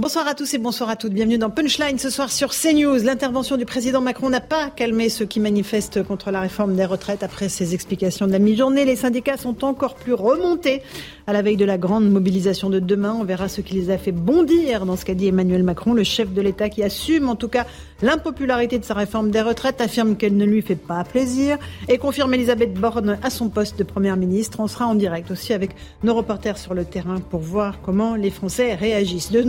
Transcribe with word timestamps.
Bonsoir 0.00 0.26
à 0.26 0.34
tous 0.34 0.54
et 0.54 0.58
bonsoir 0.58 0.88
à 0.88 0.96
toutes. 0.96 1.12
Bienvenue 1.12 1.36
dans 1.36 1.50
Punchline 1.50 1.98
ce 1.98 2.08
soir 2.08 2.32
sur 2.32 2.52
CNews. 2.54 3.04
L'intervention 3.04 3.58
du 3.58 3.66
président 3.66 4.00
Macron 4.00 4.30
n'a 4.30 4.40
pas 4.40 4.70
calmé 4.70 5.10
ceux 5.10 5.26
qui 5.26 5.40
manifestent 5.40 6.02
contre 6.02 6.30
la 6.30 6.40
réforme 6.40 6.74
des 6.74 6.86
retraites. 6.86 7.22
Après 7.22 7.50
ses 7.50 7.74
explications 7.74 8.26
de 8.26 8.32
la 8.32 8.38
mi-journée, 8.38 8.86
les 8.86 8.96
syndicats 8.96 9.36
sont 9.36 9.62
encore 9.62 9.96
plus 9.96 10.14
remontés 10.14 10.80
à 11.26 11.34
la 11.34 11.42
veille 11.42 11.58
de 11.58 11.66
la 11.66 11.76
grande 11.76 12.10
mobilisation 12.10 12.70
de 12.70 12.78
demain. 12.78 13.14
On 13.20 13.24
verra 13.24 13.48
ce 13.48 13.60
qui 13.60 13.74
les 13.74 13.90
a 13.90 13.98
fait 13.98 14.10
bondir 14.10 14.86
dans 14.86 14.96
ce 14.96 15.04
qu'a 15.04 15.12
dit 15.12 15.26
Emmanuel 15.26 15.64
Macron, 15.64 15.92
le 15.92 16.02
chef 16.02 16.32
de 16.32 16.40
l'État 16.40 16.70
qui 16.70 16.82
assume 16.82 17.28
en 17.28 17.36
tout 17.36 17.48
cas 17.48 17.66
l'impopularité 18.00 18.78
de 18.78 18.86
sa 18.86 18.94
réforme 18.94 19.30
des 19.30 19.42
retraites, 19.42 19.82
affirme 19.82 20.16
qu'elle 20.16 20.34
ne 20.34 20.46
lui 20.46 20.62
fait 20.62 20.76
pas 20.76 21.04
plaisir 21.04 21.58
et 21.88 21.98
confirme 21.98 22.32
Elisabeth 22.32 22.72
Borne 22.72 23.18
à 23.22 23.28
son 23.28 23.50
poste 23.50 23.78
de 23.78 23.84
première 23.84 24.16
ministre. 24.16 24.60
On 24.60 24.66
sera 24.66 24.86
en 24.86 24.94
direct 24.94 25.30
aussi 25.30 25.52
avec 25.52 25.72
nos 26.02 26.14
reporters 26.14 26.56
sur 26.56 26.72
le 26.72 26.86
terrain 26.86 27.20
pour 27.20 27.40
voir 27.40 27.82
comment 27.82 28.14
les 28.14 28.30
Français 28.30 28.74
réagissent. 28.74 29.30
De 29.30 29.42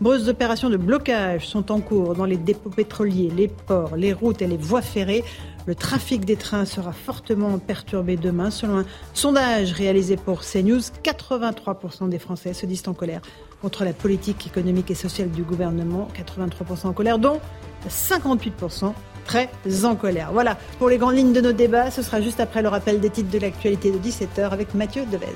nombreuses 0.00 0.28
opérations 0.28 0.70
de 0.70 0.76
blocage 0.76 1.46
sont 1.46 1.70
en 1.70 1.80
cours 1.80 2.14
dans 2.14 2.24
les 2.24 2.36
dépôts 2.36 2.70
pétroliers, 2.70 3.30
les 3.34 3.48
ports, 3.48 3.96
les 3.96 4.12
routes 4.12 4.42
et 4.42 4.46
les 4.46 4.56
voies 4.56 4.82
ferrées. 4.82 5.24
Le 5.66 5.74
trafic 5.74 6.24
des 6.24 6.36
trains 6.36 6.64
sera 6.64 6.92
fortement 6.92 7.58
perturbé 7.58 8.16
demain. 8.16 8.50
Selon 8.50 8.78
un 8.78 8.84
sondage 9.14 9.72
réalisé 9.72 10.16
pour 10.16 10.40
CNews, 10.40 10.80
83% 11.04 12.08
des 12.08 12.18
Français 12.18 12.52
se 12.52 12.66
disent 12.66 12.82
en 12.86 12.94
colère 12.94 13.20
contre 13.60 13.84
la 13.84 13.92
politique 13.92 14.46
économique 14.46 14.90
et 14.90 14.96
sociale 14.96 15.30
du 15.30 15.42
gouvernement. 15.42 16.08
83% 16.18 16.88
en 16.88 16.92
colère, 16.92 17.18
dont 17.18 17.40
58% 17.88 18.92
très 19.24 19.48
en 19.84 19.94
colère. 19.94 20.30
Voilà 20.32 20.58
pour 20.78 20.88
les 20.88 20.98
grandes 20.98 21.16
lignes 21.16 21.32
de 21.32 21.40
nos 21.40 21.52
débats. 21.52 21.92
Ce 21.92 22.02
sera 22.02 22.20
juste 22.20 22.40
après 22.40 22.62
le 22.62 22.68
rappel 22.68 22.98
des 22.98 23.10
titres 23.10 23.30
de 23.30 23.38
l'actualité 23.38 23.92
de 23.92 23.98
17h 23.98 24.50
avec 24.50 24.74
Mathieu 24.74 25.04
Devez. 25.10 25.28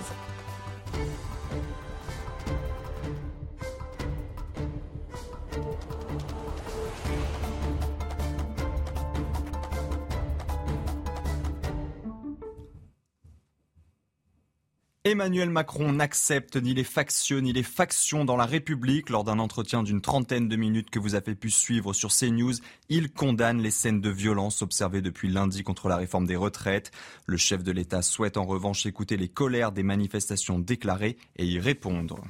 Emmanuel 15.07 15.51
Macron 15.51 15.93
n'accepte 15.93 16.57
ni 16.57 16.75
les 16.75 16.83
factieux 16.83 17.39
ni 17.39 17.53
les 17.53 17.63
factions 17.63 18.25
dans 18.25 18.37
la 18.37 18.45
République. 18.45 19.09
Lors 19.09 19.23
d'un 19.23 19.39
entretien 19.39 19.85
d'une 19.85 20.01
trentaine 20.01 20.49
de 20.49 20.57
minutes 20.57 20.91
que 20.91 20.99
vous 20.99 21.15
avez 21.15 21.37
pu 21.37 21.49
suivre 21.49 21.93
sur 21.93 22.11
CNews, 22.13 22.55
il 22.89 23.13
condamne 23.13 23.63
les 23.63 23.71
scènes 23.71 24.01
de 24.01 24.11
violence 24.11 24.63
observées 24.63 25.03
depuis 25.03 25.29
lundi 25.29 25.63
contre 25.63 25.89
la 25.89 25.97
réforme 25.97 26.27
des 26.27 26.35
retraites. 26.35 26.91
Le 27.25 27.37
chef 27.37 27.63
de 27.63 27.71
l'État 27.71 28.03
souhaite 28.03 28.37
en 28.37 28.47
revanche 28.47 28.85
écouter 28.85 29.17
les 29.17 29.29
colères 29.29 29.71
des 29.71 29.85
manifestations 29.85 30.59
déclarées 30.59 31.19
et 31.37 31.47
y 31.47 31.61
répondre. 31.61 32.25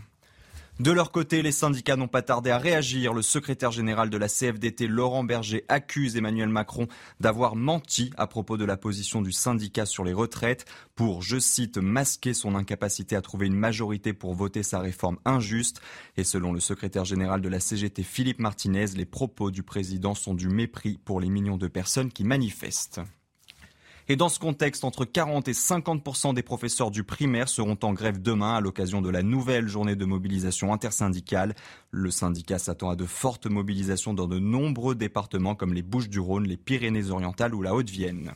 De 0.78 0.92
leur 0.92 1.10
côté, 1.10 1.40
les 1.40 1.52
syndicats 1.52 1.96
n'ont 1.96 2.06
pas 2.06 2.20
tardé 2.20 2.50
à 2.50 2.58
réagir. 2.58 3.14
Le 3.14 3.22
secrétaire 3.22 3.72
général 3.72 4.10
de 4.10 4.18
la 4.18 4.28
CFDT, 4.28 4.88
Laurent 4.88 5.24
Berger, 5.24 5.64
accuse 5.68 6.18
Emmanuel 6.18 6.50
Macron 6.50 6.86
d'avoir 7.18 7.56
menti 7.56 8.10
à 8.18 8.26
propos 8.26 8.58
de 8.58 8.66
la 8.66 8.76
position 8.76 9.22
du 9.22 9.32
syndicat 9.32 9.86
sur 9.86 10.04
les 10.04 10.12
retraites 10.12 10.66
pour, 10.94 11.22
je 11.22 11.38
cite, 11.38 11.78
masquer 11.78 12.34
son 12.34 12.54
incapacité 12.54 13.16
à 13.16 13.22
trouver 13.22 13.46
une 13.46 13.56
majorité 13.56 14.12
pour 14.12 14.34
voter 14.34 14.62
sa 14.62 14.78
réforme 14.78 15.16
injuste. 15.24 15.80
Et 16.18 16.24
selon 16.24 16.52
le 16.52 16.60
secrétaire 16.60 17.06
général 17.06 17.40
de 17.40 17.48
la 17.48 17.58
CGT, 17.58 18.02
Philippe 18.02 18.40
Martinez, 18.40 18.88
les 18.96 19.06
propos 19.06 19.50
du 19.50 19.62
président 19.62 20.14
sont 20.14 20.34
du 20.34 20.48
mépris 20.50 20.98
pour 21.02 21.20
les 21.20 21.30
millions 21.30 21.56
de 21.56 21.68
personnes 21.68 22.12
qui 22.12 22.24
manifestent. 22.24 23.00
Et 24.08 24.14
dans 24.14 24.28
ce 24.28 24.38
contexte, 24.38 24.84
entre 24.84 25.04
40 25.04 25.48
et 25.48 25.52
50% 25.52 26.32
des 26.32 26.44
professeurs 26.44 26.92
du 26.92 27.02
primaire 27.02 27.48
seront 27.48 27.76
en 27.82 27.92
grève 27.92 28.22
demain 28.22 28.54
à 28.54 28.60
l'occasion 28.60 29.02
de 29.02 29.10
la 29.10 29.24
nouvelle 29.24 29.66
journée 29.66 29.96
de 29.96 30.04
mobilisation 30.04 30.72
intersyndicale. 30.72 31.56
Le 31.90 32.12
syndicat 32.12 32.60
s'attend 32.60 32.90
à 32.90 32.94
de 32.94 33.04
fortes 33.04 33.46
mobilisations 33.46 34.14
dans 34.14 34.28
de 34.28 34.38
nombreux 34.38 34.94
départements 34.94 35.56
comme 35.56 35.74
les 35.74 35.82
Bouches-du-Rhône, 35.82 36.46
les 36.46 36.56
Pyrénées-Orientales 36.56 37.52
ou 37.52 37.62
la 37.62 37.74
Haute-Vienne. 37.74 38.32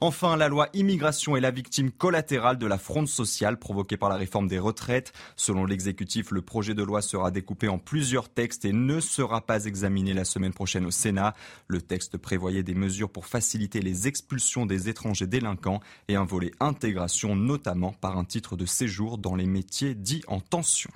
Enfin, 0.00 0.36
la 0.36 0.48
loi 0.48 0.68
immigration 0.74 1.36
est 1.36 1.40
la 1.40 1.50
victime 1.50 1.90
collatérale 1.90 2.58
de 2.58 2.66
la 2.66 2.76
fronde 2.76 3.08
sociale 3.08 3.58
provoquée 3.58 3.96
par 3.96 4.10
la 4.10 4.16
réforme 4.16 4.46
des 4.46 4.58
retraites. 4.58 5.14
Selon 5.36 5.64
l'exécutif, 5.64 6.32
le 6.32 6.42
projet 6.42 6.74
de 6.74 6.82
loi 6.82 7.00
sera 7.00 7.30
découpé 7.30 7.68
en 7.68 7.78
plusieurs 7.78 8.28
textes 8.28 8.66
et 8.66 8.74
ne 8.74 9.00
sera 9.00 9.40
pas 9.40 9.64
examiné 9.64 10.12
la 10.12 10.26
semaine 10.26 10.52
prochaine 10.52 10.84
au 10.84 10.90
Sénat. 10.90 11.32
Le 11.66 11.80
texte 11.80 12.18
prévoyait 12.18 12.62
des 12.62 12.74
mesures 12.74 13.10
pour 13.10 13.24
faciliter 13.24 13.80
les 13.80 14.06
expulsions 14.06 14.66
des 14.66 14.90
étrangers 14.90 15.26
délinquants 15.26 15.80
et 16.08 16.16
un 16.16 16.24
volet 16.24 16.52
intégration, 16.60 17.34
notamment 17.34 17.92
par 17.92 18.18
un 18.18 18.24
titre 18.24 18.56
de 18.56 18.66
séjour 18.66 19.16
dans 19.16 19.34
les 19.34 19.46
métiers 19.46 19.94
dits 19.94 20.24
en 20.28 20.40
tension. 20.40 20.90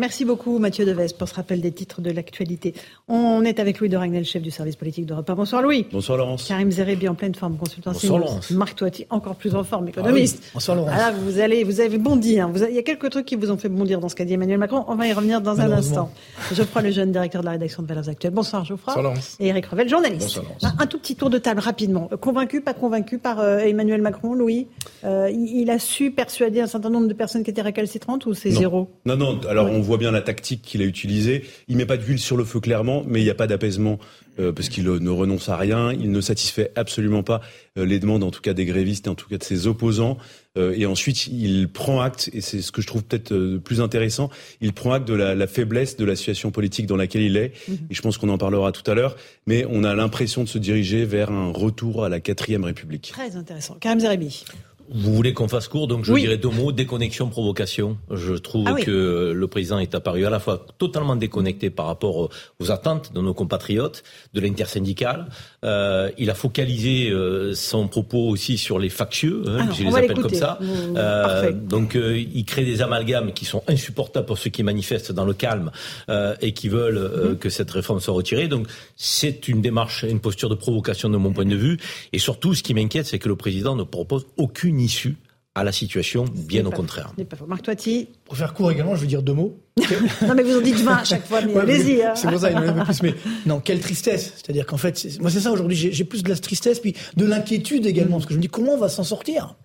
Merci 0.00 0.24
beaucoup 0.24 0.58
Mathieu 0.58 0.86
Deves 0.86 1.12
pour 1.12 1.28
ce 1.28 1.34
rappel 1.34 1.60
des 1.60 1.72
titres 1.72 2.00
de 2.00 2.10
l'actualité. 2.10 2.72
On 3.06 3.42
est 3.42 3.60
avec 3.60 3.80
Louis 3.80 3.90
de 3.90 3.98
Ragnel, 3.98 4.24
chef 4.24 4.40
du 4.40 4.50
service 4.50 4.74
politique 4.74 5.04
d'Europe 5.04 5.28
1. 5.28 5.34
Bonsoir 5.34 5.60
Louis. 5.60 5.86
Bonsoir 5.92 6.16
Laurence. 6.16 6.48
Karim 6.48 6.70
Zerebi 6.70 7.06
en 7.06 7.14
pleine 7.14 7.34
forme, 7.34 7.58
consultant 7.58 7.92
Bonsoir 7.92 8.18
Laurence. 8.18 8.50
Marc 8.50 8.76
Toiti 8.76 9.04
encore 9.10 9.34
plus 9.34 9.54
en 9.54 9.62
forme, 9.62 9.88
économiste. 9.88 10.38
Ah 10.40 10.42
oui. 10.42 10.50
Bonsoir 10.54 10.76
Laurence. 10.78 10.94
Alors, 10.94 11.20
vous, 11.20 11.38
allez, 11.38 11.64
vous 11.64 11.82
avez 11.82 11.98
bondi. 11.98 12.40
Hein. 12.40 12.48
Vous 12.50 12.62
avez, 12.62 12.72
il 12.72 12.76
y 12.76 12.78
a 12.78 12.82
quelques 12.82 13.10
trucs 13.10 13.26
qui 13.26 13.36
vous 13.36 13.50
ont 13.50 13.58
fait 13.58 13.68
bondir 13.68 14.00
dans 14.00 14.08
ce 14.08 14.14
qu'a 14.14 14.24
dit 14.24 14.32
Emmanuel 14.32 14.56
Macron. 14.56 14.86
On 14.88 14.94
va 14.94 15.06
y 15.06 15.12
revenir 15.12 15.42
dans 15.42 15.60
un 15.60 15.70
instant. 15.70 16.10
Geoffroy 16.50 16.80
Lejeune, 16.80 17.12
directeur 17.12 17.42
de 17.42 17.46
la 17.46 17.52
rédaction 17.52 17.82
de 17.82 17.88
Valeurs 17.88 18.08
Actuelles. 18.08 18.32
Bonsoir 18.32 18.64
Geoffroy. 18.64 18.94
Bonsoir 18.94 19.02
Laurence. 19.02 19.36
Et 19.38 19.48
Eric 19.48 19.66
Revel, 19.66 19.86
journaliste. 19.86 20.22
Bonsoir 20.22 20.44
Laurence. 20.46 20.64
Un, 20.64 20.82
un, 20.82 20.86
tout 20.86 20.98
petit 20.98 21.14
tour 21.14 21.28
de 21.28 21.36
table 21.36 21.60
rapidement. 21.60 22.08
Convaincu, 22.22 22.62
pas 22.62 22.72
convaincu 22.72 23.18
par 23.18 23.40
euh, 23.40 23.58
Emmanuel 23.58 24.00
Macron, 24.00 24.32
Louis 24.32 24.66
euh, 25.04 25.28
il, 25.30 25.60
il, 25.60 25.70
a 25.70 25.78
su 25.78 26.10
persuader 26.10 26.62
un 26.62 26.66
certain 26.66 26.88
nombre 26.88 27.06
de 27.06 27.12
personnes 27.12 27.44
qui 27.44 27.50
étaient 27.50 27.60
récalcitrantes 27.60 28.24
ou 28.24 28.32
c'est 28.32 28.50
zéro? 28.50 28.88
Non, 29.04 29.18
non. 29.18 29.38
Alors 29.46 29.66
oui. 29.66 29.72
on 29.76 29.89
voit 29.90 29.98
bien 29.98 30.12
la 30.12 30.22
tactique 30.22 30.62
qu'il 30.62 30.82
a 30.82 30.84
utilisée. 30.84 31.44
Il 31.66 31.76
met 31.76 31.84
pas 31.84 31.96
d'huile 31.96 32.20
sur 32.20 32.36
le 32.36 32.44
feu 32.44 32.60
clairement, 32.60 33.02
mais 33.06 33.20
il 33.20 33.24
n'y 33.24 33.30
a 33.30 33.34
pas 33.34 33.48
d'apaisement 33.48 33.98
euh, 34.38 34.52
parce 34.52 34.68
qu'il 34.68 34.84
ne 34.84 35.10
renonce 35.10 35.48
à 35.48 35.56
rien. 35.56 35.92
Il 35.92 36.12
ne 36.12 36.20
satisfait 36.20 36.70
absolument 36.76 37.24
pas 37.24 37.40
euh, 37.76 37.84
les 37.84 37.98
demandes, 37.98 38.22
en 38.22 38.30
tout 38.30 38.40
cas 38.40 38.54
des 38.54 38.66
grévistes 38.66 39.08
et 39.08 39.10
en 39.10 39.16
tout 39.16 39.28
cas 39.28 39.36
de 39.36 39.42
ses 39.42 39.66
opposants. 39.66 40.16
Euh, 40.56 40.74
et 40.76 40.86
ensuite, 40.86 41.26
il 41.26 41.68
prend 41.68 42.00
acte, 42.00 42.30
et 42.32 42.40
c'est 42.40 42.62
ce 42.62 42.70
que 42.70 42.82
je 42.82 42.86
trouve 42.86 43.02
peut-être 43.02 43.32
euh, 43.32 43.58
plus 43.58 43.80
intéressant, 43.80 44.30
il 44.60 44.72
prend 44.72 44.92
acte 44.92 45.08
de 45.08 45.14
la, 45.14 45.34
la, 45.34 45.46
faiblesse 45.48 45.96
de 45.96 46.04
la 46.04 46.14
situation 46.14 46.52
politique 46.52 46.86
dans 46.86 46.96
laquelle 46.96 47.22
il 47.22 47.36
est. 47.36 47.52
Mmh. 47.68 47.72
Et 47.90 47.94
je 47.94 48.02
pense 48.02 48.16
qu'on 48.16 48.28
en 48.28 48.38
parlera 48.38 48.70
tout 48.70 48.88
à 48.88 48.94
l'heure. 48.94 49.16
Mais 49.48 49.66
on 49.68 49.82
a 49.82 49.94
l'impression 49.94 50.44
de 50.44 50.48
se 50.48 50.58
diriger 50.58 51.04
vers 51.04 51.32
un 51.32 51.52
retour 51.52 52.04
à 52.04 52.08
la 52.08 52.20
quatrième 52.20 52.62
République. 52.62 53.10
Très 53.12 53.34
intéressant. 53.34 53.74
Karim 53.80 53.98
Zeribi. 53.98 54.44
Vous 54.92 55.14
voulez 55.14 55.34
qu'on 55.34 55.48
fasse 55.48 55.68
court, 55.68 55.86
donc 55.86 56.04
je 56.04 56.12
oui. 56.12 56.22
dirais 56.22 56.36
deux 56.36 56.50
mots. 56.50 56.72
Déconnexion, 56.72 57.28
provocation. 57.28 57.96
Je 58.10 58.34
trouve 58.34 58.66
ah 58.66 58.74
oui. 58.74 58.84
que 58.84 59.32
le 59.34 59.46
président 59.46 59.78
est 59.78 59.94
apparu 59.94 60.26
à 60.26 60.30
la 60.30 60.40
fois 60.40 60.66
totalement 60.78 61.16
déconnecté 61.16 61.70
par 61.70 61.86
rapport 61.86 62.30
aux 62.58 62.70
attentes 62.70 63.12
de 63.12 63.20
nos 63.20 63.34
compatriotes, 63.34 64.02
de 64.34 64.40
l'intersyndicale. 64.40 65.26
Euh, 65.62 66.10
il 66.16 66.30
a 66.30 66.34
focalisé 66.34 67.10
euh, 67.10 67.54
son 67.54 67.86
propos 67.86 68.28
aussi 68.28 68.56
sur 68.56 68.78
les 68.78 68.88
factieux, 68.88 69.42
hein, 69.46 69.58
Alors, 69.58 69.74
je 69.74 69.82
les 69.84 69.94
appelle 69.94 70.18
comme 70.18 70.32
ça. 70.32 70.58
Mmh, 70.60 70.64
euh, 70.96 71.52
donc 71.52 71.96
euh, 71.96 72.18
il 72.18 72.44
crée 72.46 72.64
des 72.64 72.80
amalgames 72.80 73.32
qui 73.32 73.44
sont 73.44 73.62
insupportables 73.68 74.26
pour 74.26 74.38
ceux 74.38 74.48
qui 74.48 74.62
manifestent 74.62 75.12
dans 75.12 75.26
le 75.26 75.34
calme 75.34 75.70
euh, 76.08 76.34
et 76.40 76.52
qui 76.52 76.70
veulent 76.70 77.32
mmh. 77.32 77.36
que 77.36 77.50
cette 77.50 77.70
réforme 77.70 78.00
soit 78.00 78.14
retirée. 78.14 78.48
Donc 78.48 78.68
c'est 78.96 79.48
une 79.48 79.60
démarche, 79.60 80.04
une 80.08 80.20
posture 80.20 80.48
de 80.48 80.54
provocation 80.54 81.10
de 81.10 81.18
mon 81.18 81.32
point 81.32 81.44
de 81.44 81.56
vue. 81.56 81.78
Et 82.14 82.18
surtout, 82.18 82.54
ce 82.54 82.62
qui 82.62 82.72
m'inquiète, 82.72 83.06
c'est 83.06 83.18
que 83.18 83.28
le 83.28 83.36
président 83.36 83.76
ne 83.76 83.82
propose 83.82 84.26
aucune 84.38 84.80
issue 84.80 85.16
à 85.60 85.64
la 85.64 85.72
situation, 85.72 86.24
bien 86.32 86.64
au 86.64 86.70
contraire. 86.70 87.12
Pas. 87.28 87.36
Marc 87.46 87.62
Toiti 87.62 88.08
Pour 88.24 88.36
faire 88.36 88.54
court 88.54 88.70
également, 88.70 88.96
je 88.96 89.02
veux 89.02 89.06
dire 89.06 89.22
deux 89.22 89.34
mots. 89.34 89.58
non, 90.22 90.34
mais 90.34 90.42
vous 90.42 90.58
en 90.58 90.60
dites 90.60 90.76
20 90.76 90.92
à 90.92 91.04
chaque 91.04 91.26
fois, 91.26 91.40
mais 91.42 91.52
ouais, 91.52 91.60
allez-y. 91.60 92.02
Hein. 92.02 92.14
C'est 92.14 92.28
pour 92.28 92.40
ça, 92.40 92.50
il 92.50 92.54
y 92.54 92.56
en 92.56 92.62
a 92.62 92.70
un 92.70 92.72
peu 92.72 92.84
plus. 92.84 93.02
Mais 93.02 93.14
non, 93.46 93.60
quelle 93.60 93.80
tristesse. 93.80 94.32
C'est-à-dire 94.36 94.66
qu'en 94.66 94.78
fait, 94.78 95.06
moi, 95.20 95.30
c'est 95.30 95.40
ça 95.40 95.52
aujourd'hui. 95.52 95.76
J'ai 95.76 96.04
plus 96.04 96.22
de 96.22 96.28
la 96.28 96.36
tristesse, 96.36 96.80
puis 96.80 96.94
de 97.16 97.24
l'inquiétude 97.24 97.86
également. 97.86 98.16
Parce 98.16 98.26
que 98.26 98.32
je 98.32 98.38
me 98.38 98.42
dis, 98.42 98.48
comment 98.48 98.72
on 98.72 98.78
va 98.78 98.88
s'en 98.88 99.04
sortir? 99.04 99.56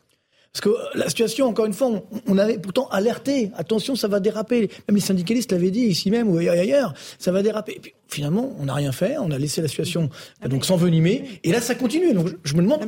Parce 0.52 0.62
que 0.62 0.98
la 0.98 1.10
situation, 1.10 1.48
encore 1.48 1.66
une 1.66 1.74
fois, 1.74 2.02
on, 2.28 2.38
avait 2.38 2.58
pourtant 2.58 2.88
alerté. 2.88 3.52
Attention, 3.58 3.96
ça 3.96 4.08
va 4.08 4.22
déraper. 4.22 4.70
Même 4.88 4.96
les 4.96 5.02
syndicalistes 5.02 5.52
l'avaient 5.52 5.72
dit 5.72 5.82
ici 5.82 6.12
même 6.12 6.30
ou 6.30 6.38
ailleurs. 6.38 6.94
Ça 7.20 7.34
va 7.34 7.42
déraper. 7.42 7.74
Et 7.76 7.80
puis, 7.80 7.94
finalement, 8.08 8.54
on 8.60 8.66
n'a 8.66 8.74
rien 8.74 8.94
fait. 8.94 9.18
On 9.20 9.32
a 9.32 9.38
laissé 9.38 9.62
la 9.62 9.68
situation 9.68 10.10
donc 10.48 10.66
s'envenimer. 10.66 11.40
Et 11.44 11.52
là, 11.52 11.60
ça 11.60 11.76
continue. 11.76 12.14
Donc, 12.14 12.30
je, 12.44 12.54
me 12.56 12.62
demande 12.62 12.86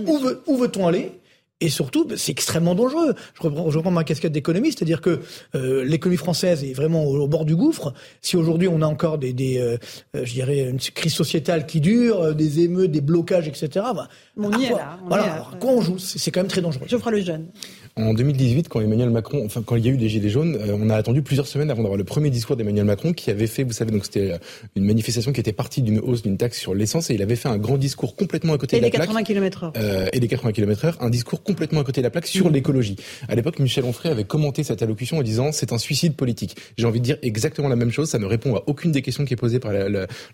où 0.48 0.58
veut-on 0.58 0.84
veut 0.84 0.88
aller? 0.88 1.12
Et 1.60 1.70
surtout, 1.70 2.08
c'est 2.16 2.32
extrêmement 2.32 2.76
dangereux. 2.76 3.16
Je 3.34 3.42
reprends, 3.42 3.72
je 3.72 3.78
reprends 3.78 3.92
ma 3.92 4.04
casquette 4.04 4.32
d'économiste, 4.32 4.78
c'est-à-dire 4.78 5.02
que 5.02 5.22
euh, 5.56 5.84
l'économie 5.84 6.18
française 6.18 6.64
est 6.64 6.74
vraiment 6.74 7.04
au, 7.04 7.28
bord 7.28 7.46
du 7.46 7.56
gouffre. 7.56 7.94
Si 8.22 8.38
aujourd'hui 8.38 8.68
on 8.68 8.84
a 8.84 8.86
encore 8.86 9.18
des, 9.18 9.34
des 9.34 9.58
euh, 9.58 9.78
euh, 10.16 10.24
je 10.24 10.34
dirais, 10.34 10.70
une 10.70 10.78
crise 10.78 11.14
sociétale 11.14 11.66
qui 11.66 11.82
dure, 11.82 12.36
des 12.36 12.60
émeutes, 12.60 12.92
des 12.92 13.02
blocages, 13.02 13.48
etc. 13.48 13.70
Bah, 13.74 14.08
on 14.38 14.52
y 14.60 14.66
est 14.66 14.70
là. 14.70 15.00
On 15.04 15.08
voilà, 15.08 15.48
quoi 15.60 15.72
on 15.72 15.82
joue 15.82 15.98
C'est 15.98 16.30
quand 16.30 16.42
même 16.42 16.48
très 16.48 16.62
dangereux. 16.62 16.86
Je 16.88 16.98
ferai 16.98 17.12
le 17.12 17.22
jeune. 17.22 17.48
En 17.98 18.14
2018, 18.14 18.70
quand 18.70 18.80
Emmanuel 18.80 19.10
Macron, 19.10 19.44
enfin 19.46 19.64
quand 19.66 19.76
il 19.76 19.86
y 19.86 19.90
a 19.90 19.92
eu 19.92 19.98
des 19.98 20.08
gilets 20.08 20.30
jaunes, 20.30 20.56
euh, 20.56 20.78
on 20.80 20.90
a 20.90 20.96
attendu 20.96 21.24
plusieurs 21.24 21.48
semaines 21.48 21.72
avant 21.72 21.82
d'avoir 21.82 21.98
le 21.98 22.04
premier 22.04 22.30
discours 22.30 22.56
d'Emmanuel 22.56 22.86
Macron 22.86 23.12
qui 23.12 23.32
avait 23.32 23.48
fait, 23.48 23.64
vous 23.64 23.74
savez, 23.74 23.92
donc 23.92 24.06
c'était 24.06 24.34
euh, 24.34 24.38
une 24.76 24.86
manifestation 24.86 25.34
qui 25.34 25.40
était 25.40 25.52
partie 25.52 25.82
d'une 25.82 26.00
hausse 26.00 26.22
d'une 26.22 26.38
taxe 26.38 26.60
sur 26.60 26.76
l'essence 26.76 27.10
et 27.10 27.16
il 27.16 27.22
avait 27.24 27.36
fait 27.36 27.50
un 27.50 27.58
grand 27.58 27.78
discours 27.78 28.16
complètement 28.16 28.54
à 28.54 28.58
côté 28.60 28.78
de 28.78 28.84
la 28.84 28.90
plaque. 28.90 29.04
Et 29.04 29.08
les 29.08 29.08
80 29.08 29.24
km/h. 29.24 29.72
Euh, 29.78 30.08
et 30.14 30.20
les 30.20 30.28
80 30.28 30.52
km/h, 30.52 30.94
un 31.00 31.10
discours 31.10 31.42
complètement 31.42 31.82
à 31.82 31.84
côté 31.84 32.02
de 32.02 32.06
la 32.06 32.12
plaque 32.12 32.28
sur 32.28 32.50
mmh. 32.50 32.54
l'écologie. 32.54 32.96
À 33.28 33.36
l'époque, 33.36 33.58
Michel 33.60 33.84
Onfray 33.84 34.12
avait 34.12 34.26
commenté 34.26 34.64
cette 34.64 34.84
allocution 34.84 35.18
en 35.18 35.24
disant 35.24 35.52
c'est 35.52 35.74
un 35.74 35.80
suicide 35.80 36.16
politique. 36.16 36.56
J'ai 36.78 36.86
envie 36.86 37.00
de 37.00 37.06
dire 37.06 37.18
exactement 37.24 37.68
la 37.68 37.76
même 37.76 37.92
chose. 37.92 38.10
Ça 38.10 38.20
ne 38.20 38.26
répond 38.26 38.56
à 38.56 38.64
aucune 38.68 38.92
des 38.92 39.02
questions 39.02 39.26
qui 39.26 39.34
est 39.34 39.38
posée 39.38 39.60
par 39.60 39.72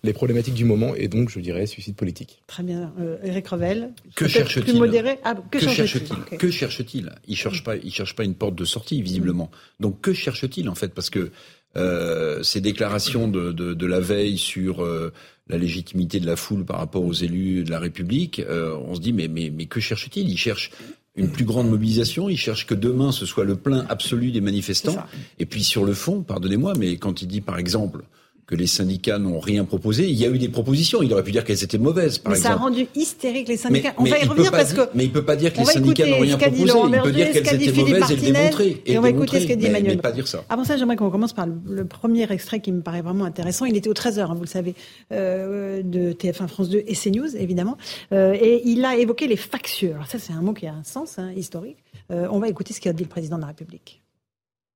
les 0.04 0.14
problématiques 0.14 0.54
du 0.54 0.66
moment 0.66 0.96
et 0.96 1.08
donc 1.08 1.30
je 1.30 1.40
dirais 1.40 1.66
suicide 1.66 1.96
politique. 1.96 2.44
Très 2.48 2.64
bien, 2.64 2.94
euh, 3.00 3.18
Eric 3.24 3.48
Revel. 3.48 3.92
Que 4.16 4.28
cherche-t-il 4.28 4.78
modéré? 4.78 5.18
Ah, 5.24 5.36
que, 5.50 5.60
cherche-t-il? 5.60 6.38
Que 6.38 6.52
cherche-t-il? 6.52 7.12
Il 7.28 7.36
cherche 7.36 7.53
pas. 7.62 7.76
Il 7.76 7.94
cherche 7.94 8.16
pas 8.16 8.24
une 8.24 8.34
porte 8.34 8.56
de 8.56 8.66
sortie, 8.66 9.02
visiblement. 9.02 9.52
Donc 9.80 10.02
que 10.02 10.14
cherche-t-il 10.14 10.70
en 10.70 10.76
fait? 10.76 10.94
Parce 10.94 11.10
que 11.10 11.30
euh, 11.76 12.42
ces 12.44 12.62
déclarations 12.62 13.28
de, 13.28 13.52
de, 13.52 13.74
de, 13.74 13.86
la 13.88 14.00
veille 14.00 14.38
sur 14.38 14.84
euh, 14.84 15.12
la 15.48 15.58
légitimité 15.58 16.20
de 16.20 16.26
la 16.26 16.36
foule 16.36 16.66
par 16.66 16.78
rapport 16.78 17.04
aux 17.04 17.14
élus 17.14 17.64
de 17.64 17.70
la 17.70 17.80
République, 17.80 18.40
euh, 18.40 18.76
on 18.88 18.96
se 18.96 19.02
dit 19.02 19.12
mais, 19.12 19.28
mais, 19.28 19.50
mais 19.50 19.66
que 19.66 19.80
cherche-t-il? 19.80 20.30
Il 20.30 20.38
cherche 20.38 20.72
une 21.16 21.30
plus 21.30 21.46
grande 21.46 21.70
mobilisation, 21.70 22.30
il 22.30 22.38
cherche 22.38 22.66
que 22.66 22.74
demain 22.74 23.12
ce 23.12 23.26
soit 23.26 23.44
le 23.44 23.56
plein 23.56 23.86
absolu 23.90 24.32
des 24.32 24.42
manifestants. 24.42 24.98
Et 25.38 25.46
puis 25.46 25.64
sur 25.64 25.86
le 25.86 25.94
fond, 25.94 26.22
pardonnez-moi, 26.22 26.74
mais 26.78 26.98
quand 26.98 27.22
il 27.22 27.28
dit 27.28 27.42
par 27.42 27.58
exemple 27.60 28.04
que 28.46 28.56
les 28.56 28.68
syndicats 28.68 29.20
n'ont 29.20 29.40
rien 29.40 29.64
proposé. 29.64 30.10
Il 30.10 30.16
y 30.16 30.26
a 30.26 30.30
eu 30.30 30.38
des 30.38 30.50
propositions. 30.50 31.02
Il 31.02 31.14
aurait 31.14 31.24
pu 31.24 31.32
dire 31.32 31.46
qu'elles 31.46 31.64
étaient 31.64 31.78
mauvaises, 31.78 32.18
par 32.18 32.32
mais 32.32 32.38
exemple. 32.38 32.56
Ça 32.56 32.60
a 32.60 32.64
rendu 32.64 32.88
hystérique 32.96 33.48
les 33.48 33.58
syndicats. 33.58 33.94
on 33.98 34.04
va 34.04 34.20
y 34.20 34.26
revenir 34.26 34.52
parce 34.52 34.74
que. 34.74 34.82
Mais 34.94 35.06
il 35.06 35.12
peut 35.12 35.24
pas 35.24 35.36
dire 35.36 35.54
que 35.54 35.60
les 35.60 35.66
syndicats 35.66 36.06
n'ont 36.06 36.20
rien 36.20 36.38
proposé. 36.38 36.62
Il 36.62 37.02
peut 37.02 37.12
dire 37.12 37.32
qu'elles 37.32 37.64
étaient 37.64 37.82
mauvaises 37.82 38.12
et 38.12 38.16
le 38.16 38.22
démontrer. 38.22 38.82
Et, 38.86 38.98
on 38.98 39.02
va 39.02 39.10
écouter 39.10 39.40
ce 39.40 39.48
qu'a 39.48 39.56
dit 39.56 39.68
Emmanuel. 39.68 39.96
Mais 39.96 40.02
pas 40.02 40.12
dire 40.12 40.28
ça. 40.28 40.44
Avant 40.50 40.64
ça, 40.64 40.78
j'aimerais 40.78 40.96
qu'on 40.96 41.10
commence 41.10 41.34
par 41.34 41.48
le, 41.48 41.86
premier 41.86 42.30
extrait 42.32 42.60
qui 42.60 42.72
me 42.72 42.82
paraît 42.82 43.02
vraiment 43.02 43.26
intéressant. 43.26 43.66
Il 43.66 43.78
était 43.78 43.90
au 43.90 43.94
13h, 43.94 44.22
hein, 44.22 44.34
vous 44.34 44.42
le 44.42 44.48
savez, 44.48 44.76
euh, 45.12 45.82
de 45.84 46.12
TF1 46.12 46.48
France 46.48 46.70
2 46.70 46.84
et 46.86 46.96
CNews, 46.96 47.36
évidemment. 47.38 47.78
Euh, 48.12 48.34
et 48.34 48.62
il 48.66 48.84
a 48.84 48.96
évoqué 48.98 49.28
les 49.28 49.38
factieux. 49.38 49.92
Alors 49.94 50.08
ça, 50.08 50.20
c'est 50.20 50.34
un 50.34 50.42
mot 50.42 50.54
qui 50.54 50.68
a 50.68 50.74
un 50.74 50.84
sens 50.84 51.20
hein, 51.20 51.32
historique. 51.36 51.78
Euh, 52.12 52.28
on 52.32 52.40
va 52.40 52.50
écouter 52.50 52.74
ce 52.74 52.82
qu'a 52.82 52.94
dit 52.94 53.04
le 53.04 53.10
président 53.10 53.38
de 53.38 53.42
la 53.42 53.48
République. 53.48 54.02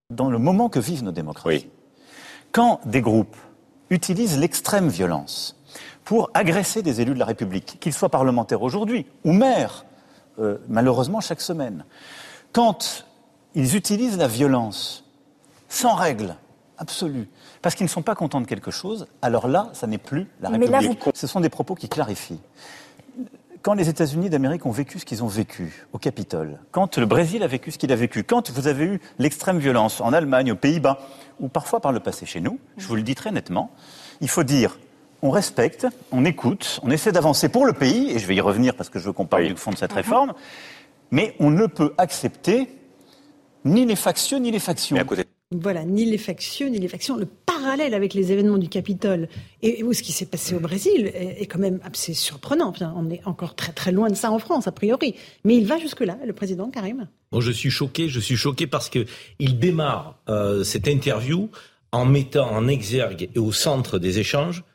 Dans 0.10 0.30
le 0.30 0.38
moment 0.38 0.70
que 0.70 0.80
vivent 0.80 1.04
nos 1.04 1.12
démocraties, 1.12 1.68
quand 2.52 2.80
des 2.86 3.02
groupes 3.02 3.36
utilise 3.90 4.38
l'extrême 4.38 4.90
violence 4.90 5.56
pour 6.04 6.30
agresser 6.34 6.82
des 6.82 7.02
élus 7.02 7.14
de 7.14 7.20
la 7.20 7.26
République, 7.26 7.78
qu'ils 7.80 7.94
soient 7.94 8.10
parlementaires 8.10 8.62
aujourd'hui 8.62 9.06
ou 9.26 9.34
maires, 9.34 9.86
euh, 10.40 10.58
malheureusement 10.70 11.20
chaque 11.20 11.42
semaine. 11.42 11.86
Quand 12.54 13.06
ils 13.56 13.76
utilisent 13.76 14.18
la 14.18 14.28
violence 14.28 15.04
sans 15.68 15.96
règle 15.96 16.36
absolue, 16.78 17.28
parce 17.62 17.76
qu'ils 17.76 17.86
ne 17.86 17.90
sont 17.90 18.04
pas 18.04 18.16
contents 18.16 18.40
de 18.40 18.46
quelque 18.46 18.72
chose, 18.72 19.08
alors 19.22 19.48
là, 19.48 19.70
ça 19.74 19.88
n'est 19.88 19.98
plus 19.98 20.28
la 20.40 20.50
République. 20.50 21.04
Ce 21.14 21.28
sont 21.28 21.42
des 21.42 21.50
propos 21.50 21.76
qui 21.76 21.90
clarifient. 21.90 22.40
Quand 23.62 23.74
les 23.74 23.90
États-Unis 23.90 24.30
d'Amérique 24.30 24.66
ont 24.66 24.72
vécu 24.72 25.00
ce 25.00 25.06
qu'ils 25.06 25.24
ont 25.24 25.28
vécu 25.28 25.86
au 25.94 25.98
Capitole, 25.98 26.60
quand 26.72 26.98
le 26.98 27.06
Brésil 27.06 27.44
a 27.44 27.48
vécu 27.48 27.72
ce 27.72 27.78
qu'il 27.78 27.92
a 27.92 27.96
vécu, 27.96 28.24
quand 28.24 28.52
vous 28.52 28.68
avez 28.68 28.86
eu 28.86 29.00
l'extrême 29.20 29.60
violence 29.60 30.02
en 30.02 30.14
Allemagne, 30.14 30.52
aux 30.52 30.56
Pays-Bas, 30.56 31.00
ou 31.40 31.48
parfois 31.48 31.80
par 31.80 31.92
le 31.92 32.00
passé 32.00 32.26
chez 32.26 32.40
nous, 32.40 32.60
je 32.78 32.88
vous 32.88 32.96
le 32.96 33.02
dis 33.02 33.16
très 33.16 33.32
nettement, 33.32 33.72
il 34.22 34.30
faut 34.30 34.44
dire 34.44 34.80
on 35.22 35.32
respecte, 35.32 35.88
on 36.12 36.26
écoute, 36.26 36.80
on 36.84 36.92
essaie 36.92 37.12
d'avancer 37.12 37.50
pour 37.50 37.66
le 37.66 37.74
pays, 37.74 38.12
et 38.12 38.20
je 38.20 38.28
vais 38.28 38.36
y 38.36 38.42
revenir 38.42 38.76
parce 38.76 38.90
que 38.90 39.00
je 39.00 39.06
veux 39.06 39.14
qu'on 39.14 39.26
parle 39.26 39.48
du 39.48 39.56
fond 39.56 39.72
de 39.72 39.78
cette 39.78 39.92
uh-huh. 39.92 39.96
réforme, 39.96 40.34
mais 41.12 41.36
on 41.40 41.50
ne 41.50 41.66
peut 41.66 41.94
accepter 41.98 42.70
ni 43.66 43.86
les 43.86 43.96
factions 43.96 44.40
ni 44.40 44.52
les 44.52 44.60
factions. 44.60 44.98
Voilà, 45.52 45.86
ni 45.86 46.04
les 46.04 46.18
factions, 46.18 46.70
ni 46.70 46.78
les 46.78 46.90
factions. 46.90 47.16
Le 47.16 47.26
parallèle 47.26 47.94
avec 47.94 48.14
les 48.14 48.34
événements 48.34 48.58
du 48.58 48.68
Capitole 48.68 49.30
et, 49.62 49.82
ce 49.94 50.04
qui 50.04 50.12
s'est 50.12 50.26
passé 50.26 50.54
au 50.54 50.60
Brésil 50.60 51.10
est, 51.14 51.46
quand 51.46 51.60
même 51.60 51.80
assez 51.86 52.14
surprenant. 52.14 52.74
on 52.82 53.10
est 53.10 53.22
encore 53.26 53.56
très 53.56 53.72
très 53.72 53.94
loin 53.94 54.10
de 54.10 54.16
ça 54.16 54.30
en 54.30 54.40
France, 54.40 54.68
a 54.68 54.74
priori. 54.74 55.16
Mais 55.46 55.56
il 55.56 55.66
va 55.66 55.78
jusque-là, 55.78 56.18
le 56.26 56.34
président 56.34 56.70
Karim. 56.70 57.08
Bon, 57.32 57.40
je 57.40 57.52
suis 57.52 57.70
choqué, 57.70 58.10
je 58.10 58.20
suis 58.20 58.36
choqué 58.36 58.68
parce 58.68 58.90
que 58.90 59.06
il 59.40 59.58
démarre 59.58 60.20
euh, 60.28 60.66
cette 60.66 60.88
interview 60.90 61.50
en 61.94 62.04
mettant 62.04 62.52
en 62.52 62.68
exergue 62.68 63.30
et 63.34 63.40
au 63.40 63.54
centre 63.54 64.00
des 64.00 64.20
échanges 64.20 64.66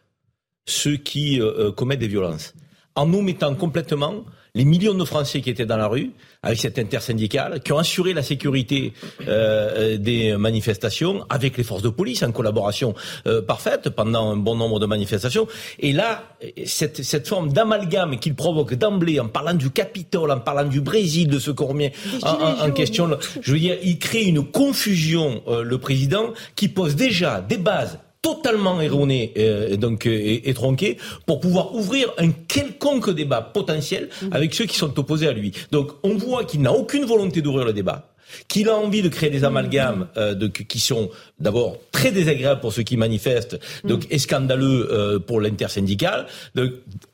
ceux 0.64 0.96
qui 0.96 1.38
euh, 1.38 1.68
euh, 1.68 1.72
commettent 1.72 2.00
des 2.00 2.08
violences. 2.08 2.54
En 2.94 3.06
nous 3.06 3.20
mettant 3.20 3.54
complètement 3.54 4.24
les 4.54 4.66
millions 4.66 4.92
de 4.92 5.04
Français 5.06 5.40
qui 5.40 5.48
étaient 5.48 5.64
dans 5.64 5.78
la 5.78 5.86
rue 5.86 6.10
avec 6.42 6.60
cette 6.60 6.78
intersyndicale, 6.78 7.62
qui 7.62 7.72
ont 7.72 7.78
assuré 7.78 8.12
la 8.12 8.22
sécurité 8.22 8.92
euh, 9.26 9.96
des 9.96 10.36
manifestations 10.36 11.24
avec 11.30 11.56
les 11.56 11.64
forces 11.64 11.80
de 11.80 11.88
police 11.88 12.22
en 12.22 12.32
collaboration 12.32 12.94
euh, 13.26 13.40
parfaite 13.40 13.88
pendant 13.88 14.32
un 14.32 14.36
bon 14.36 14.54
nombre 14.54 14.78
de 14.78 14.84
manifestations. 14.84 15.48
Et 15.78 15.94
là, 15.94 16.24
cette, 16.66 17.02
cette 17.02 17.28
forme 17.28 17.50
d'amalgame 17.50 18.18
qu'il 18.18 18.34
provoque 18.34 18.74
d'emblée 18.74 19.18
en 19.20 19.28
parlant 19.28 19.54
du 19.54 19.70
Capitole, 19.70 20.30
en 20.30 20.40
parlant 20.40 20.68
du 20.68 20.82
Brésil, 20.82 21.28
de 21.28 21.38
ce 21.38 21.50
qu'on 21.50 21.68
remet 21.68 21.92
en, 22.22 22.66
en, 22.66 22.70
question, 22.72 23.08
je 23.40 23.52
veux 23.52 23.58
dire, 23.58 23.78
il 23.82 23.98
crée 23.98 24.24
une 24.24 24.44
confusion, 24.44 25.42
euh, 25.48 25.62
le 25.62 25.78
président, 25.78 26.34
qui 26.56 26.68
pose 26.68 26.94
déjà 26.94 27.40
des 27.40 27.56
bases 27.56 27.98
totalement 28.22 28.80
erroné 28.80 29.34
euh, 29.36 29.76
donc 29.76 30.06
euh, 30.06 30.40
et, 30.44 30.54
tronqué 30.54 30.96
pour 31.26 31.40
pouvoir 31.40 31.74
ouvrir 31.74 32.12
un 32.18 32.30
quelconque 32.30 33.10
débat 33.10 33.42
potentiel 33.42 34.08
mhm. 34.22 34.32
avec 34.32 34.54
ceux 34.54 34.64
qui 34.66 34.76
sont 34.76 34.98
opposés 34.98 35.26
à 35.26 35.32
lui. 35.32 35.52
Donc 35.72 35.90
on 36.04 36.16
voit 36.16 36.44
qu'il 36.44 36.62
n'a 36.62 36.72
aucune 36.72 37.04
volonté 37.04 37.42
d'ouvrir 37.42 37.64
le 37.64 37.72
débat 37.72 38.12
qu'il 38.48 38.68
a 38.68 38.76
envie 38.76 39.02
de 39.02 39.08
créer 39.08 39.30
des 39.30 39.44
amalgames 39.44 40.08
euh, 40.16 40.34
de, 40.34 40.46
qui 40.46 40.80
sont 40.80 41.10
d'abord 41.38 41.78
très 41.90 42.12
désagréables 42.12 42.60
pour 42.60 42.72
ceux 42.72 42.82
qui 42.82 42.96
manifestent, 42.96 43.58
donc 43.84 44.06
et 44.10 44.18
scandaleux 44.18 44.88
euh, 44.90 45.18
pour 45.18 45.40
l'intersyndicale. 45.40 46.26